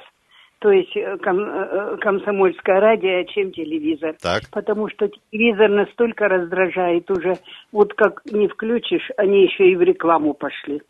то 0.60 0.70
есть 0.70 0.96
э, 0.96 1.18
ком- 1.18 1.44
э, 1.44 1.96
комсомольское 1.98 2.80
радио, 2.80 3.24
чем 3.24 3.52
телевизор. 3.52 4.16
Так. 4.22 4.44
Потому 4.50 4.88
что 4.88 5.06
телевизор 5.30 5.68
настолько 5.68 6.28
раздражает 6.28 7.10
уже, 7.10 7.34
вот 7.70 7.92
как 7.92 8.22
не 8.24 8.48
включишь, 8.48 9.10
они 9.18 9.42
еще 9.44 9.70
и 9.70 9.76
в 9.76 9.82
рекламу 9.82 10.32
пошли. 10.32 10.80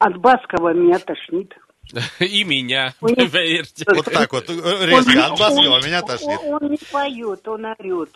От 0.00 0.16
Баскова 0.16 0.74
меня 0.74 0.98
тошнит. 0.98 1.54
И 2.20 2.44
меня, 2.44 2.94
поверьте. 3.00 3.84
Вот 3.94 4.04
так 4.06 4.32
вот, 4.32 4.48
э, 4.48 4.52
резко, 4.86 5.26
от 5.26 5.38
Баскова 5.38 5.76
Он- 5.76 5.84
меня 5.84 6.02
тошнит. 6.02 6.38
Он, 6.46 6.62
он 6.62 6.70
не 6.70 6.78
поет, 6.92 7.48
он 7.48 7.64
орет. 7.64 8.10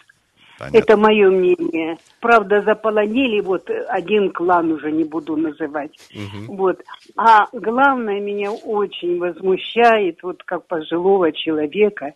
Понятно. 0.57 0.79
Это 0.79 0.97
мое 0.97 1.31
мнение. 1.31 1.97
Правда, 2.21 2.63
заполонили 2.63 3.41
вот 3.41 3.69
один 3.89 4.31
клан 4.31 4.71
уже 4.71 4.93
не 4.93 5.03
буду 5.03 5.37
называть. 5.37 5.91
Вот. 6.47 6.81
А 7.17 7.47
главное 7.53 8.21
меня 8.21 8.53
очень 8.53 9.19
возмущает, 9.19 10.23
вот 10.23 10.45
как 10.45 10.67
пожилого 10.69 11.33
человека. 11.33 12.13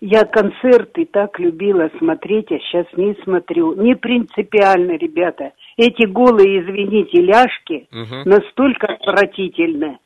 Я 0.00 0.24
концерты 0.24 1.04
так 1.04 1.38
любила 1.38 1.90
смотреть, 1.98 2.50
а 2.50 2.58
сейчас 2.60 2.86
не 2.96 3.14
смотрю. 3.24 3.74
Не 3.74 3.94
принципиально, 3.94 4.92
ребята. 4.92 5.52
Эти 5.76 6.06
голые, 6.06 6.62
извините, 6.62 7.20
ляжки 7.20 7.86
Мгм. 7.90 8.22
настолько 8.24 8.86
отвратительны. 8.86 9.98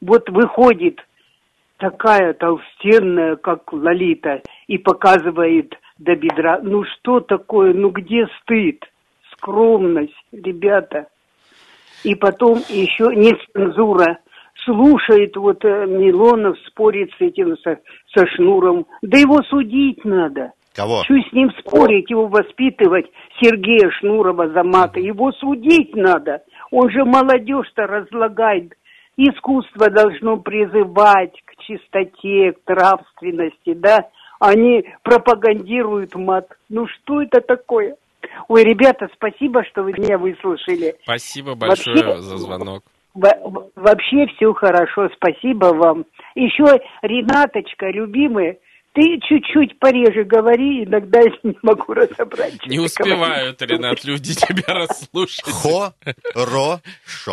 Вот 0.00 0.28
выходит 0.30 1.00
такая 1.78 2.32
толстенная, 2.34 3.36
как 3.36 3.72
Лолита, 3.72 4.42
и 4.66 4.78
показывает 4.78 5.74
до 5.98 6.14
бедра. 6.14 6.60
Ну 6.62 6.84
что 6.84 7.20
такое? 7.20 7.74
Ну 7.74 7.90
где 7.90 8.26
стыд? 8.40 8.84
Скромность, 9.32 10.14
ребята. 10.32 11.08
И 12.04 12.14
потом 12.14 12.58
еще 12.68 13.14
не 13.14 13.34
цензура. 13.52 14.18
Слушает 14.64 15.36
вот 15.36 15.64
э, 15.64 15.86
Милонов, 15.86 16.58
спорит 16.66 17.10
с 17.18 17.20
этим, 17.20 17.56
со, 17.58 17.78
со 18.14 18.26
Шнуром. 18.26 18.86
Да 19.00 19.18
его 19.18 19.42
судить 19.44 20.04
надо. 20.04 20.52
Кого? 20.74 21.02
Что 21.04 21.14
с 21.14 21.32
ним 21.32 21.50
спорить, 21.58 22.10
его 22.10 22.26
воспитывать, 22.26 23.06
Сергея 23.40 23.90
Шнурова 23.98 24.48
за 24.50 24.62
маты. 24.62 25.00
Его 25.00 25.32
судить 25.32 25.96
надо. 25.96 26.42
Он 26.70 26.90
же 26.90 27.04
молодежь-то 27.04 27.86
разлагает. 27.86 28.74
Искусство 29.22 29.90
должно 29.90 30.38
призывать 30.38 31.34
к 31.44 31.56
чистоте, 31.60 32.52
к 32.52 32.66
нравственности, 32.70 33.74
да? 33.74 34.08
Они 34.38 34.86
пропагандируют 35.02 36.14
мат. 36.14 36.46
Ну 36.70 36.86
что 36.86 37.20
это 37.20 37.42
такое? 37.42 37.96
Ой, 38.48 38.64
ребята, 38.64 39.08
спасибо, 39.14 39.62
что 39.64 39.82
вы 39.82 39.92
меня 39.92 40.16
выслушали. 40.16 40.94
Спасибо 41.02 41.54
большое 41.54 41.96
Вообще- 42.02 42.22
за 42.22 42.36
звонок. 42.38 42.82
Во- 43.12 43.36
во- 43.44 43.66
Вообще 43.76 44.26
все 44.36 44.54
хорошо, 44.54 45.10
спасибо 45.16 45.66
вам. 45.74 46.06
Еще, 46.34 46.64
Ренаточка, 47.02 47.90
любимая, 47.90 48.56
ты 48.92 49.20
чуть-чуть 49.20 49.78
пореже 49.78 50.24
говори, 50.24 50.84
иногда 50.84 51.20
я 51.20 51.30
не 51.42 51.56
могу 51.62 51.94
разобрать. 51.94 52.54
что 52.54 52.68
Не 52.68 52.80
успевают, 52.80 53.58
говоришь. 53.58 53.78
Ренат, 53.78 54.04
люди 54.04 54.34
тебя 54.34 54.74
расслушать. 54.74 55.44
Хорошо. 56.34 56.80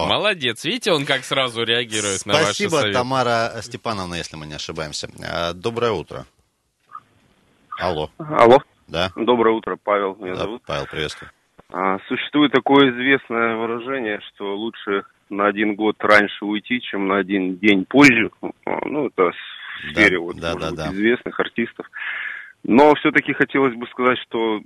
Молодец. 0.07 0.63
Видите, 0.65 0.91
он 0.91 1.05
как 1.05 1.23
сразу 1.23 1.63
реагирует 1.63 2.25
на 2.25 2.33
ваши 2.33 2.45
Спасибо, 2.45 2.69
советы. 2.71 2.93
Тамара 2.93 3.51
Степановна, 3.61 4.15
если 4.15 4.37
мы 4.37 4.45
не 4.45 4.53
ошибаемся. 4.55 5.09
А, 5.23 5.53
Доброе 5.53 5.91
утро. 5.91 6.25
Алло. 7.79 8.09
Алло. 8.17 8.59
Да. 8.87 9.11
Доброе 9.15 9.55
утро, 9.55 9.77
Павел 9.83 10.15
меня 10.15 10.33
Да, 10.35 10.43
зовут. 10.43 10.61
Павел, 10.65 10.85
приветствую. 10.85 11.29
А, 11.71 11.97
существует 12.07 12.51
такое 12.51 12.91
известное 12.91 13.55
выражение, 13.55 14.19
что 14.29 14.55
лучше 14.55 15.03
на 15.29 15.47
один 15.47 15.75
год 15.75 15.95
раньше 15.99 16.45
уйти, 16.45 16.81
чем 16.81 17.07
на 17.07 17.17
один 17.17 17.57
день 17.57 17.85
позже. 17.85 18.31
Ну, 18.85 19.07
это 19.07 19.31
в 19.77 19.91
сфере 19.91 20.19
вот, 20.19 20.37
да, 20.37 20.53
может 20.53 20.75
да, 20.75 20.87
быть, 20.87 20.91
да. 20.91 20.97
известных 20.97 21.39
артистов. 21.39 21.89
Но 22.63 22.93
все-таки 22.95 23.33
хотелось 23.33 23.75
бы 23.75 23.87
сказать, 23.87 24.17
что 24.19 24.61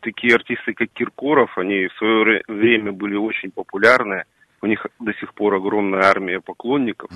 такие 0.00 0.34
артисты, 0.34 0.74
как 0.74 0.88
Киркоров, 0.92 1.56
они 1.56 1.86
в 1.86 1.94
свое 1.94 2.24
вре- 2.24 2.42
время 2.48 2.92
были 2.92 3.16
очень 3.16 3.50
популярны. 3.50 4.24
У 4.62 4.66
них 4.66 4.86
до 5.00 5.12
сих 5.14 5.32
пор 5.34 5.54
огромная 5.54 6.02
армия 6.02 6.40
поклонников. 6.40 7.10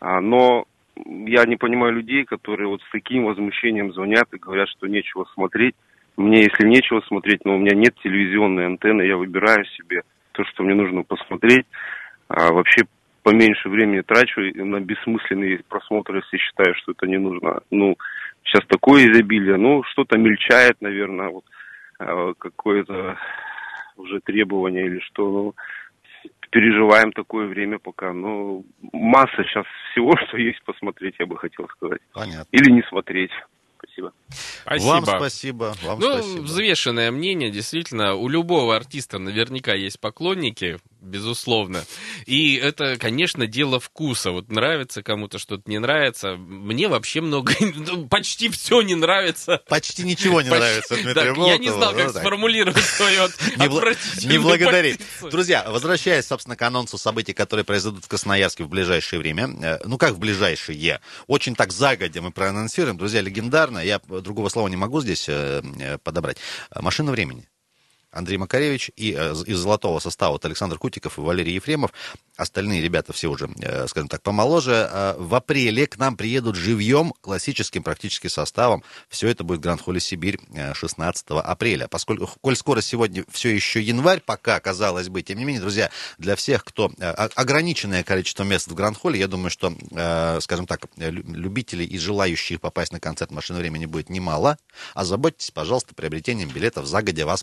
А, 0.00 0.20
но 0.20 0.64
я 0.96 1.44
не 1.44 1.56
понимаю 1.56 1.94
людей, 1.94 2.24
которые 2.24 2.68
вот 2.68 2.82
с 2.82 2.90
таким 2.90 3.24
возмущением 3.24 3.92
звонят 3.92 4.32
и 4.32 4.38
говорят, 4.38 4.68
что 4.68 4.86
нечего 4.86 5.26
смотреть. 5.34 5.74
Мне, 6.16 6.42
если 6.42 6.66
нечего 6.66 7.00
смотреть, 7.02 7.44
но 7.44 7.54
у 7.54 7.58
меня 7.58 7.74
нет 7.76 7.94
телевизионной 8.02 8.66
антенны, 8.66 9.02
я 9.02 9.16
выбираю 9.16 9.64
себе 9.66 10.02
то, 10.32 10.44
что 10.44 10.64
мне 10.64 10.74
нужно 10.74 11.02
посмотреть. 11.02 11.66
А 12.28 12.52
вообще 12.52 12.82
поменьше 13.28 13.68
времени 13.68 14.00
трачу 14.00 14.40
на 14.54 14.80
бессмысленные 14.80 15.60
просмотры, 15.68 16.22
если 16.24 16.38
считаю, 16.38 16.74
что 16.76 16.92
это 16.92 17.06
не 17.06 17.18
нужно. 17.18 17.60
Ну, 17.70 17.94
сейчас 18.42 18.64
такое 18.68 19.04
изобилие, 19.04 19.58
ну, 19.58 19.82
что-то 19.92 20.16
мельчает, 20.16 20.80
наверное, 20.80 21.28
вот 21.28 21.44
а, 21.98 22.32
какое-то 22.38 23.18
уже 23.96 24.20
требование 24.20 24.86
или 24.86 25.00
что. 25.00 25.30
Ну, 25.30 25.54
переживаем 26.50 27.12
такое 27.12 27.48
время 27.48 27.78
пока. 27.78 28.14
Но 28.14 28.62
масса 28.92 29.44
сейчас 29.44 29.66
всего, 29.92 30.12
что 30.28 30.38
есть 30.38 30.62
посмотреть, 30.64 31.16
я 31.18 31.26
бы 31.26 31.36
хотел 31.36 31.68
сказать. 31.68 32.00
Понятно. 32.14 32.48
Или 32.50 32.70
не 32.70 32.82
смотреть. 32.88 33.30
Спасибо. 33.78 34.12
Спасибо. 34.28 34.88
Вам 34.88 35.04
спасибо. 35.04 35.74
Вам 35.82 35.98
ну, 36.00 36.12
спасибо. 36.14 36.42
взвешенное 36.42 37.10
мнение, 37.10 37.50
действительно, 37.50 38.14
у 38.14 38.28
любого 38.28 38.74
артиста 38.74 39.18
наверняка 39.18 39.74
есть 39.74 40.00
поклонники, 40.00 40.78
безусловно. 41.00 41.84
И 42.26 42.54
это, 42.56 42.96
конечно, 42.98 43.46
дело 43.46 43.80
вкуса. 43.80 44.30
Вот 44.30 44.50
нравится 44.50 45.02
кому-то 45.02 45.38
что-то 45.38 45.62
не 45.70 45.78
нравится. 45.78 46.36
Мне 46.36 46.88
вообще 46.88 47.20
много, 47.20 47.52
ну, 47.60 48.06
почти 48.08 48.48
все 48.48 48.82
не 48.82 48.94
нравится. 48.94 49.62
Почти 49.68 50.02
ничего 50.04 50.40
не 50.42 50.50
Почти- 50.50 50.60
нравится 50.64 50.94
Дмитрию 50.96 51.34
Так, 51.34 51.46
Я 51.46 51.58
не 51.58 51.68
знал, 51.70 51.92
ну 51.92 51.98
как 51.98 52.12
так. 52.12 52.22
сформулировать 52.22 52.82
свою 52.84 53.22
Не, 53.56 53.66
бла- 53.66 53.78
отвратительную 53.78 54.38
не 54.38 54.44
благодарить. 54.44 54.98
позицию. 54.98 55.30
Друзья, 55.30 55.64
возвращаясь, 55.70 56.26
собственно, 56.26 56.56
к 56.56 56.62
анонсу 56.62 56.98
событий, 56.98 57.32
которые 57.32 57.64
произойдут 57.64 58.04
в 58.04 58.08
Красноярске 58.08 58.64
в 58.64 58.68
ближайшее 58.68 59.18
время. 59.20 59.48
Э, 59.62 59.78
Ну, 59.84 59.98
как 59.98 60.12
в 60.14 60.18
ближайшее? 60.18 61.00
Очень 61.26 61.54
так 61.54 61.72
загодя 61.72 62.20
мы 62.22 62.30
проанонсируем. 62.30 62.96
Друзья, 62.98 63.20
легендарно. 63.20 63.78
Я 63.78 64.00
другого 64.06 64.48
слова 64.48 64.68
не 64.68 64.76
могу 64.76 65.00
здесь 65.00 65.28
э, 65.28 65.62
э, 65.80 65.98
подобрать. 65.98 66.38
Машина 66.74 67.10
времени. 67.12 67.48
Андрей 68.10 68.38
Макаревич 68.38 68.90
и 68.96 69.14
э, 69.16 69.34
из 69.46 69.58
золотого 69.58 69.98
состава 69.98 70.32
вот 70.32 70.44
Александр 70.44 70.78
Кутиков 70.78 71.18
и 71.18 71.20
Валерий 71.20 71.54
Ефремов. 71.54 71.92
Остальные 72.36 72.80
ребята 72.80 73.12
все 73.12 73.28
уже, 73.28 73.50
э, 73.60 73.86
скажем 73.86 74.08
так, 74.08 74.22
помоложе. 74.22 74.88
Э, 74.90 75.14
в 75.18 75.34
апреле 75.34 75.86
к 75.86 75.98
нам 75.98 76.16
приедут 76.16 76.56
живьем, 76.56 77.12
классическим 77.20 77.82
практически 77.82 78.28
составом. 78.28 78.82
Все 79.08 79.28
это 79.28 79.44
будет 79.44 79.60
Гранд 79.60 79.82
Холле 79.82 80.00
Сибирь 80.00 80.38
16 80.74 81.26
апреля. 81.30 81.86
Поскольку, 81.88 82.30
коль 82.40 82.56
скоро 82.56 82.80
сегодня 82.80 83.24
все 83.30 83.50
еще 83.50 83.82
январь, 83.82 84.20
пока, 84.24 84.58
казалось 84.60 85.08
бы, 85.08 85.22
тем 85.22 85.38
не 85.38 85.44
менее, 85.44 85.60
друзья, 85.60 85.90
для 86.16 86.36
всех, 86.36 86.64
кто 86.64 86.90
ограниченное 86.98 88.04
количество 88.04 88.44
мест 88.44 88.68
в 88.68 88.74
Гранд 88.74 88.96
Холле, 88.96 89.18
я 89.20 89.28
думаю, 89.28 89.50
что, 89.50 89.74
скажем 90.40 90.66
так, 90.66 90.86
любителей 90.96 91.84
и 91.84 91.98
желающих 91.98 92.60
попасть 92.60 92.92
на 92.92 93.00
концерт 93.00 93.30
«Машины 93.30 93.58
времени» 93.58 93.86
будет 93.86 94.10
немало. 94.10 94.58
Озаботьтесь, 94.94 95.50
пожалуйста, 95.50 95.94
приобретением 95.94 96.48
билетов. 96.48 96.86
Загодя 96.86 97.26
вас 97.26 97.42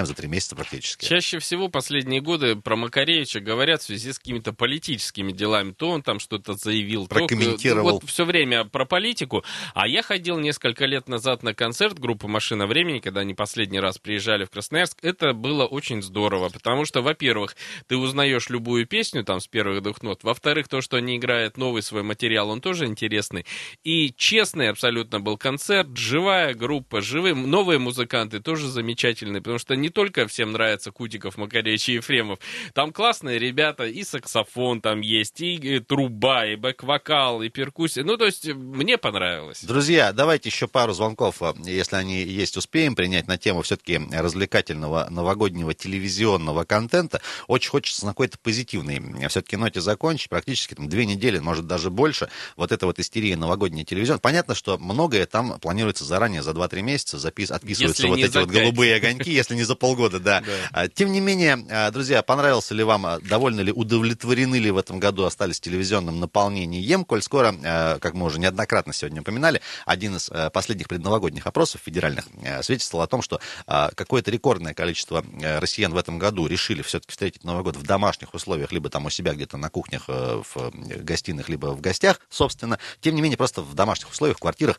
предупреждаем 0.00 0.06
за 0.06 0.14
три 0.14 0.28
месяца 0.28 0.56
практически. 0.56 1.04
Чаще 1.06 1.38
всего 1.38 1.68
последние 1.68 2.20
годы 2.20 2.56
про 2.56 2.76
Макаревича 2.76 3.40
говорят 3.40 3.82
в 3.82 3.84
связи 3.84 4.12
с 4.12 4.18
какими-то 4.18 4.52
политическими 4.52 5.32
делами. 5.32 5.72
То 5.72 5.90
он 5.90 6.02
там 6.02 6.18
что-то 6.18 6.54
заявил, 6.54 7.06
прокомментировал. 7.06 7.88
То, 7.88 7.94
вот 7.94 8.10
все 8.10 8.24
время 8.24 8.64
про 8.64 8.84
политику. 8.84 9.44
А 9.74 9.86
я 9.86 10.02
ходил 10.02 10.38
несколько 10.38 10.86
лет 10.86 11.08
назад 11.08 11.42
на 11.42 11.54
концерт 11.54 11.98
группы 11.98 12.26
«Машина 12.28 12.66
времени», 12.66 13.00
когда 13.00 13.20
они 13.20 13.34
последний 13.34 13.80
раз 13.80 13.98
приезжали 13.98 14.44
в 14.44 14.50
Красноярск. 14.50 14.98
Это 15.02 15.32
было 15.32 15.66
очень 15.66 16.02
здорово, 16.02 16.48
потому 16.48 16.84
что, 16.84 17.02
во-первых, 17.02 17.56
ты 17.86 17.96
узнаешь 17.96 18.48
любую 18.50 18.86
песню 18.86 19.24
там 19.24 19.40
с 19.40 19.46
первых 19.46 19.82
двух 19.82 20.02
нот. 20.02 20.22
Во-вторых, 20.22 20.68
то, 20.68 20.80
что 20.80 20.96
они 20.96 21.16
играют 21.16 21.56
новый 21.56 21.82
свой 21.82 22.02
материал, 22.02 22.50
он 22.50 22.60
тоже 22.60 22.86
интересный. 22.86 23.44
И 23.84 24.12
честный 24.16 24.70
абсолютно 24.70 25.20
был 25.20 25.36
концерт, 25.36 25.96
живая 25.96 26.54
группа, 26.54 27.00
живые, 27.00 27.34
новые 27.34 27.78
музыканты 27.78 28.40
тоже 28.40 28.68
замечательные, 28.68 29.40
потому 29.40 29.58
что 29.58 29.76
не 29.76 29.89
только 29.90 30.26
всем 30.26 30.52
нравится 30.52 30.90
Кутиков, 30.90 31.36
Макаревич 31.36 31.88
и 31.88 31.92
Ефремов, 31.94 32.38
там 32.74 32.92
классные 32.92 33.38
ребята, 33.38 33.84
и 33.84 34.02
саксофон 34.04 34.80
там 34.80 35.00
есть, 35.00 35.40
и 35.40 35.80
труба, 35.80 36.46
и 36.46 36.56
бэк-вокал, 36.56 37.42
и 37.42 37.48
перкуссия. 37.48 38.04
Ну, 38.04 38.16
то 38.16 38.26
есть, 38.26 38.46
мне 38.46 38.98
понравилось. 38.98 39.62
Друзья, 39.62 40.12
давайте 40.12 40.48
еще 40.48 40.68
пару 40.68 40.92
звонков, 40.92 41.42
э, 41.42 41.52
если 41.64 41.96
они 41.96 42.22
есть, 42.22 42.56
успеем 42.56 42.94
принять 42.94 43.26
на 43.28 43.38
тему 43.38 43.62
все-таки 43.62 44.00
развлекательного 44.12 45.08
новогоднего 45.10 45.74
телевизионного 45.74 46.64
контента. 46.64 47.20
Очень 47.46 47.70
хочется 47.70 48.06
на 48.06 48.12
какой-то 48.12 48.38
позитивной 48.38 49.28
все-таки 49.28 49.56
ноте 49.56 49.80
закончить. 49.80 50.28
Практически 50.28 50.74
там 50.74 50.88
две 50.88 51.06
недели, 51.06 51.38
может 51.38 51.66
даже 51.66 51.90
больше. 51.90 52.28
Вот 52.56 52.72
эта 52.72 52.86
вот 52.86 52.98
истерия 52.98 53.36
новогодний 53.36 53.84
телевизион. 53.84 54.18
Понятно, 54.18 54.54
что 54.54 54.78
многое 54.78 55.26
там 55.26 55.58
планируется 55.60 56.04
заранее, 56.04 56.42
за 56.42 56.52
2-3 56.52 56.82
месяца 56.82 57.18
запис, 57.18 57.50
отписываются 57.50 58.02
если 58.06 58.08
вот 58.08 58.18
эти 58.18 58.38
вот 58.38 58.48
голубые 58.48 58.96
огоньки, 58.96 59.30
если 59.30 59.54
не 59.54 59.64
за 59.64 59.74
полгода, 59.80 60.20
да. 60.20 60.44
А, 60.72 60.86
тем 60.86 61.10
не 61.10 61.20
менее, 61.20 61.66
а, 61.68 61.90
друзья, 61.90 62.22
понравился 62.22 62.74
ли 62.74 62.84
вам, 62.84 63.06
а, 63.06 63.18
довольны 63.18 63.62
ли, 63.62 63.72
удовлетворены 63.72 64.56
ли 64.56 64.70
в 64.70 64.78
этом 64.78 65.00
году 65.00 65.24
остались 65.24 65.58
телевизионным 65.58 66.20
наполнением, 66.20 67.04
коль 67.04 67.22
скоро, 67.22 67.52
как 68.00 68.14
мы 68.14 68.26
уже 68.26 68.38
неоднократно 68.38 68.92
сегодня 68.92 69.22
упоминали, 69.22 69.60
один 69.86 70.16
из 70.16 70.30
последних 70.52 70.88
предновогодних 70.88 71.46
опросов 71.46 71.80
федеральных 71.84 72.26
свидетельствовал 72.62 73.02
о 73.02 73.06
том, 73.06 73.22
что 73.22 73.40
какое-то 73.66 74.30
рекордное 74.30 74.74
количество 74.74 75.24
россиян 75.40 75.92
в 75.92 75.96
этом 75.96 76.18
году 76.18 76.46
решили 76.46 76.82
все-таки 76.82 77.12
встретить 77.12 77.42
Новый 77.44 77.64
год 77.64 77.76
в 77.76 77.82
домашних 77.82 78.34
условиях, 78.34 78.72
либо 78.72 78.90
там 78.90 79.06
у 79.06 79.10
себя 79.10 79.32
где-то 79.32 79.56
на 79.56 79.70
кухнях, 79.70 80.08
в 80.08 80.72
гостиных, 81.02 81.48
либо 81.48 81.68
в 81.68 81.80
гостях, 81.80 82.20
собственно. 82.28 82.78
Тем 83.00 83.14
не 83.14 83.22
менее, 83.22 83.38
просто 83.38 83.62
в 83.62 83.74
домашних 83.74 84.10
условиях, 84.10 84.36
в 84.36 84.40
квартирах 84.40 84.78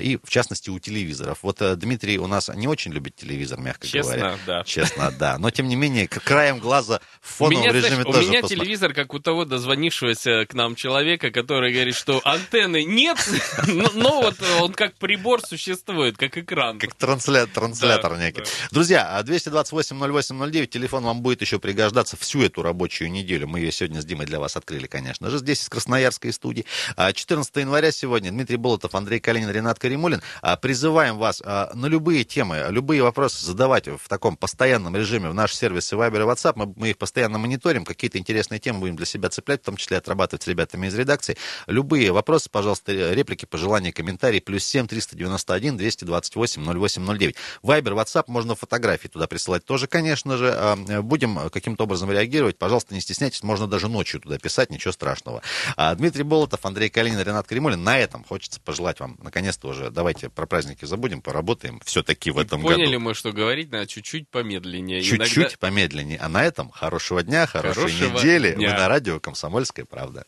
и, 0.00 0.18
в 0.22 0.28
частности, 0.28 0.68
у 0.70 0.78
телевизоров. 0.78 1.38
Вот 1.42 1.62
э, 1.62 1.76
Дмитрий 1.76 2.18
у 2.18 2.26
нас 2.26 2.50
не 2.54 2.68
очень 2.68 2.92
любит 2.92 3.16
телевизор, 3.16 3.60
мягко 3.60 3.86
Честно, 3.86 4.16
говоря. 4.16 4.38
Да. 4.46 4.64
Честно, 4.64 5.10
да. 5.18 5.38
Но, 5.38 5.50
тем 5.50 5.68
не 5.68 5.76
менее, 5.76 6.08
краем 6.08 6.58
глаза 6.58 7.00
в 7.20 7.28
фоновом 7.38 7.62
меня, 7.62 7.72
режиме 7.72 8.02
знаешь, 8.02 8.04
тоже 8.06 8.18
У 8.18 8.22
меня 8.30 8.40
посмотри. 8.40 8.56
телевизор, 8.56 8.94
как 8.94 9.14
у 9.14 9.18
того 9.18 9.44
дозвонившегося 9.44 10.46
к 10.46 10.54
нам 10.54 10.74
человека, 10.74 11.30
который 11.30 11.72
говорит, 11.72 11.94
что 11.94 12.20
антенны 12.24 12.84
нет, 12.84 13.18
но 13.94 14.22
вот 14.22 14.36
он 14.60 14.72
как 14.72 14.94
прибор 14.94 15.40
существует, 15.42 16.16
как 16.16 16.36
экран. 16.38 16.78
Как 16.78 16.94
транслятор, 16.94 17.52
транслятор 17.54 18.12
Да, 18.16 18.18
некий. 18.24 18.40
да. 18.42 18.46
Друзья, 18.70 19.16
а 19.18 19.22
228-08-09, 19.22 20.66
телефон 20.66 21.04
вам 21.04 21.22
будет 21.22 21.40
еще 21.40 21.58
пригождаться 21.58 22.16
всю 22.16 22.42
эту 22.42 22.62
рабочую 22.62 23.10
неделю. 23.10 23.48
Мы 23.48 23.60
ее 23.60 23.72
сегодня 23.72 24.00
с 24.00 24.04
Димой 24.04 24.26
для 24.26 24.38
вас 24.40 24.56
открыли, 24.56 24.86
конечно 24.86 25.30
же, 25.30 25.38
здесь 25.38 25.62
из 25.62 25.68
Красноярской 25.68 26.32
студии. 26.32 26.64
А, 26.96 27.12
14 27.12 27.54
января 27.56 27.92
сегодня 27.92 28.30
Дмитрий 28.30 28.56
Болотов, 28.56 28.94
Андрей 28.94 29.20
Калинин, 29.20 29.50
Ренат 29.50 29.78
Каримулин. 29.78 30.22
А, 30.40 30.56
Призываем 30.56 31.18
вас 31.18 31.42
а, 31.44 31.70
на 31.74 31.86
любые 31.86 32.24
темы, 32.24 32.66
любые 32.70 33.02
вопросы 33.02 33.44
задавать 33.44 33.86
в 33.88 34.08
таком 34.08 34.31
постоянном 34.36 34.96
режиме 34.96 35.28
в 35.28 35.34
наш 35.34 35.54
сервис 35.54 35.92
Viber 35.92 36.20
и 36.22 36.26
WhatsApp. 36.26 36.52
Мы, 36.56 36.72
мы 36.76 36.90
их 36.90 36.98
постоянно 36.98 37.38
мониторим, 37.38 37.84
какие-то 37.84 38.18
интересные 38.18 38.58
темы 38.60 38.80
будем 38.80 38.96
для 38.96 39.06
себя 39.06 39.28
цеплять, 39.28 39.62
в 39.62 39.64
том 39.64 39.76
числе 39.76 39.96
отрабатывать 39.96 40.42
с 40.42 40.46
ребятами 40.46 40.86
из 40.86 40.94
редакции. 40.94 41.36
Любые 41.66 42.12
вопросы, 42.12 42.48
пожалуйста, 42.50 42.92
реплики, 43.12 43.44
пожелания, 43.44 43.92
комментарии. 43.92 44.40
Плюс 44.40 44.64
7 44.64 44.86
391 44.86 45.76
228 45.76 46.64
08 46.64 47.18
09. 47.18 47.36
Viber, 47.62 48.04
WhatsApp, 48.04 48.24
можно 48.26 48.54
фотографии 48.54 49.08
туда 49.08 49.26
присылать 49.26 49.64
тоже, 49.64 49.86
конечно 49.86 50.36
же. 50.36 50.52
А, 50.54 50.76
Будем 51.02 51.50
каким-то 51.50 51.84
образом 51.84 52.10
реагировать. 52.10 52.58
Пожалуйста, 52.58 52.94
не 52.94 53.00
стесняйтесь, 53.00 53.42
можно 53.42 53.66
даже 53.66 53.88
ночью 53.88 54.20
туда 54.20 54.38
писать, 54.38 54.70
ничего 54.70 54.92
страшного. 54.92 55.42
А, 55.76 55.94
Дмитрий 55.94 56.22
Болотов, 56.22 56.64
Андрей 56.64 56.88
Калинин, 56.90 57.20
Ренат 57.20 57.46
Кремулин. 57.46 57.82
На 57.82 57.98
этом 57.98 58.24
хочется 58.24 58.60
пожелать 58.60 59.00
вам, 59.00 59.18
наконец-то 59.22 59.68
уже, 59.68 59.90
давайте 59.90 60.28
про 60.28 60.46
праздники 60.46 60.84
забудем, 60.84 61.20
поработаем 61.22 61.80
все-таки 61.84 62.30
в 62.30 62.38
этом 62.38 62.62
Поняли 62.62 62.92
году. 62.92 63.00
мы, 63.00 63.14
что 63.14 63.32
говорить 63.32 63.70
надо 63.72 63.86
чуть-чуть 63.86 64.21
помедленнее. 64.30 65.02
Чуть-чуть 65.02 65.36
Иногда- 65.38 65.56
помедленнее. 65.58 66.18
А 66.18 66.28
на 66.28 66.44
этом 66.44 66.70
хорошего 66.70 67.22
дня, 67.22 67.46
хорошей 67.46 67.82
Хорошего 67.82 68.18
недели. 68.18 68.52
дня. 68.54 68.70
Вы 68.70 68.74
на 68.78 68.88
радио 68.88 69.20
«Комсомольская 69.20 69.84
правда». 69.84 70.24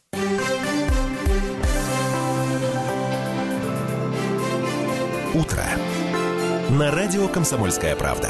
Утро. 5.35 5.65
На 6.71 6.91
радио 6.93 7.29
«Комсомольская 7.29 7.97
правда». 7.97 8.29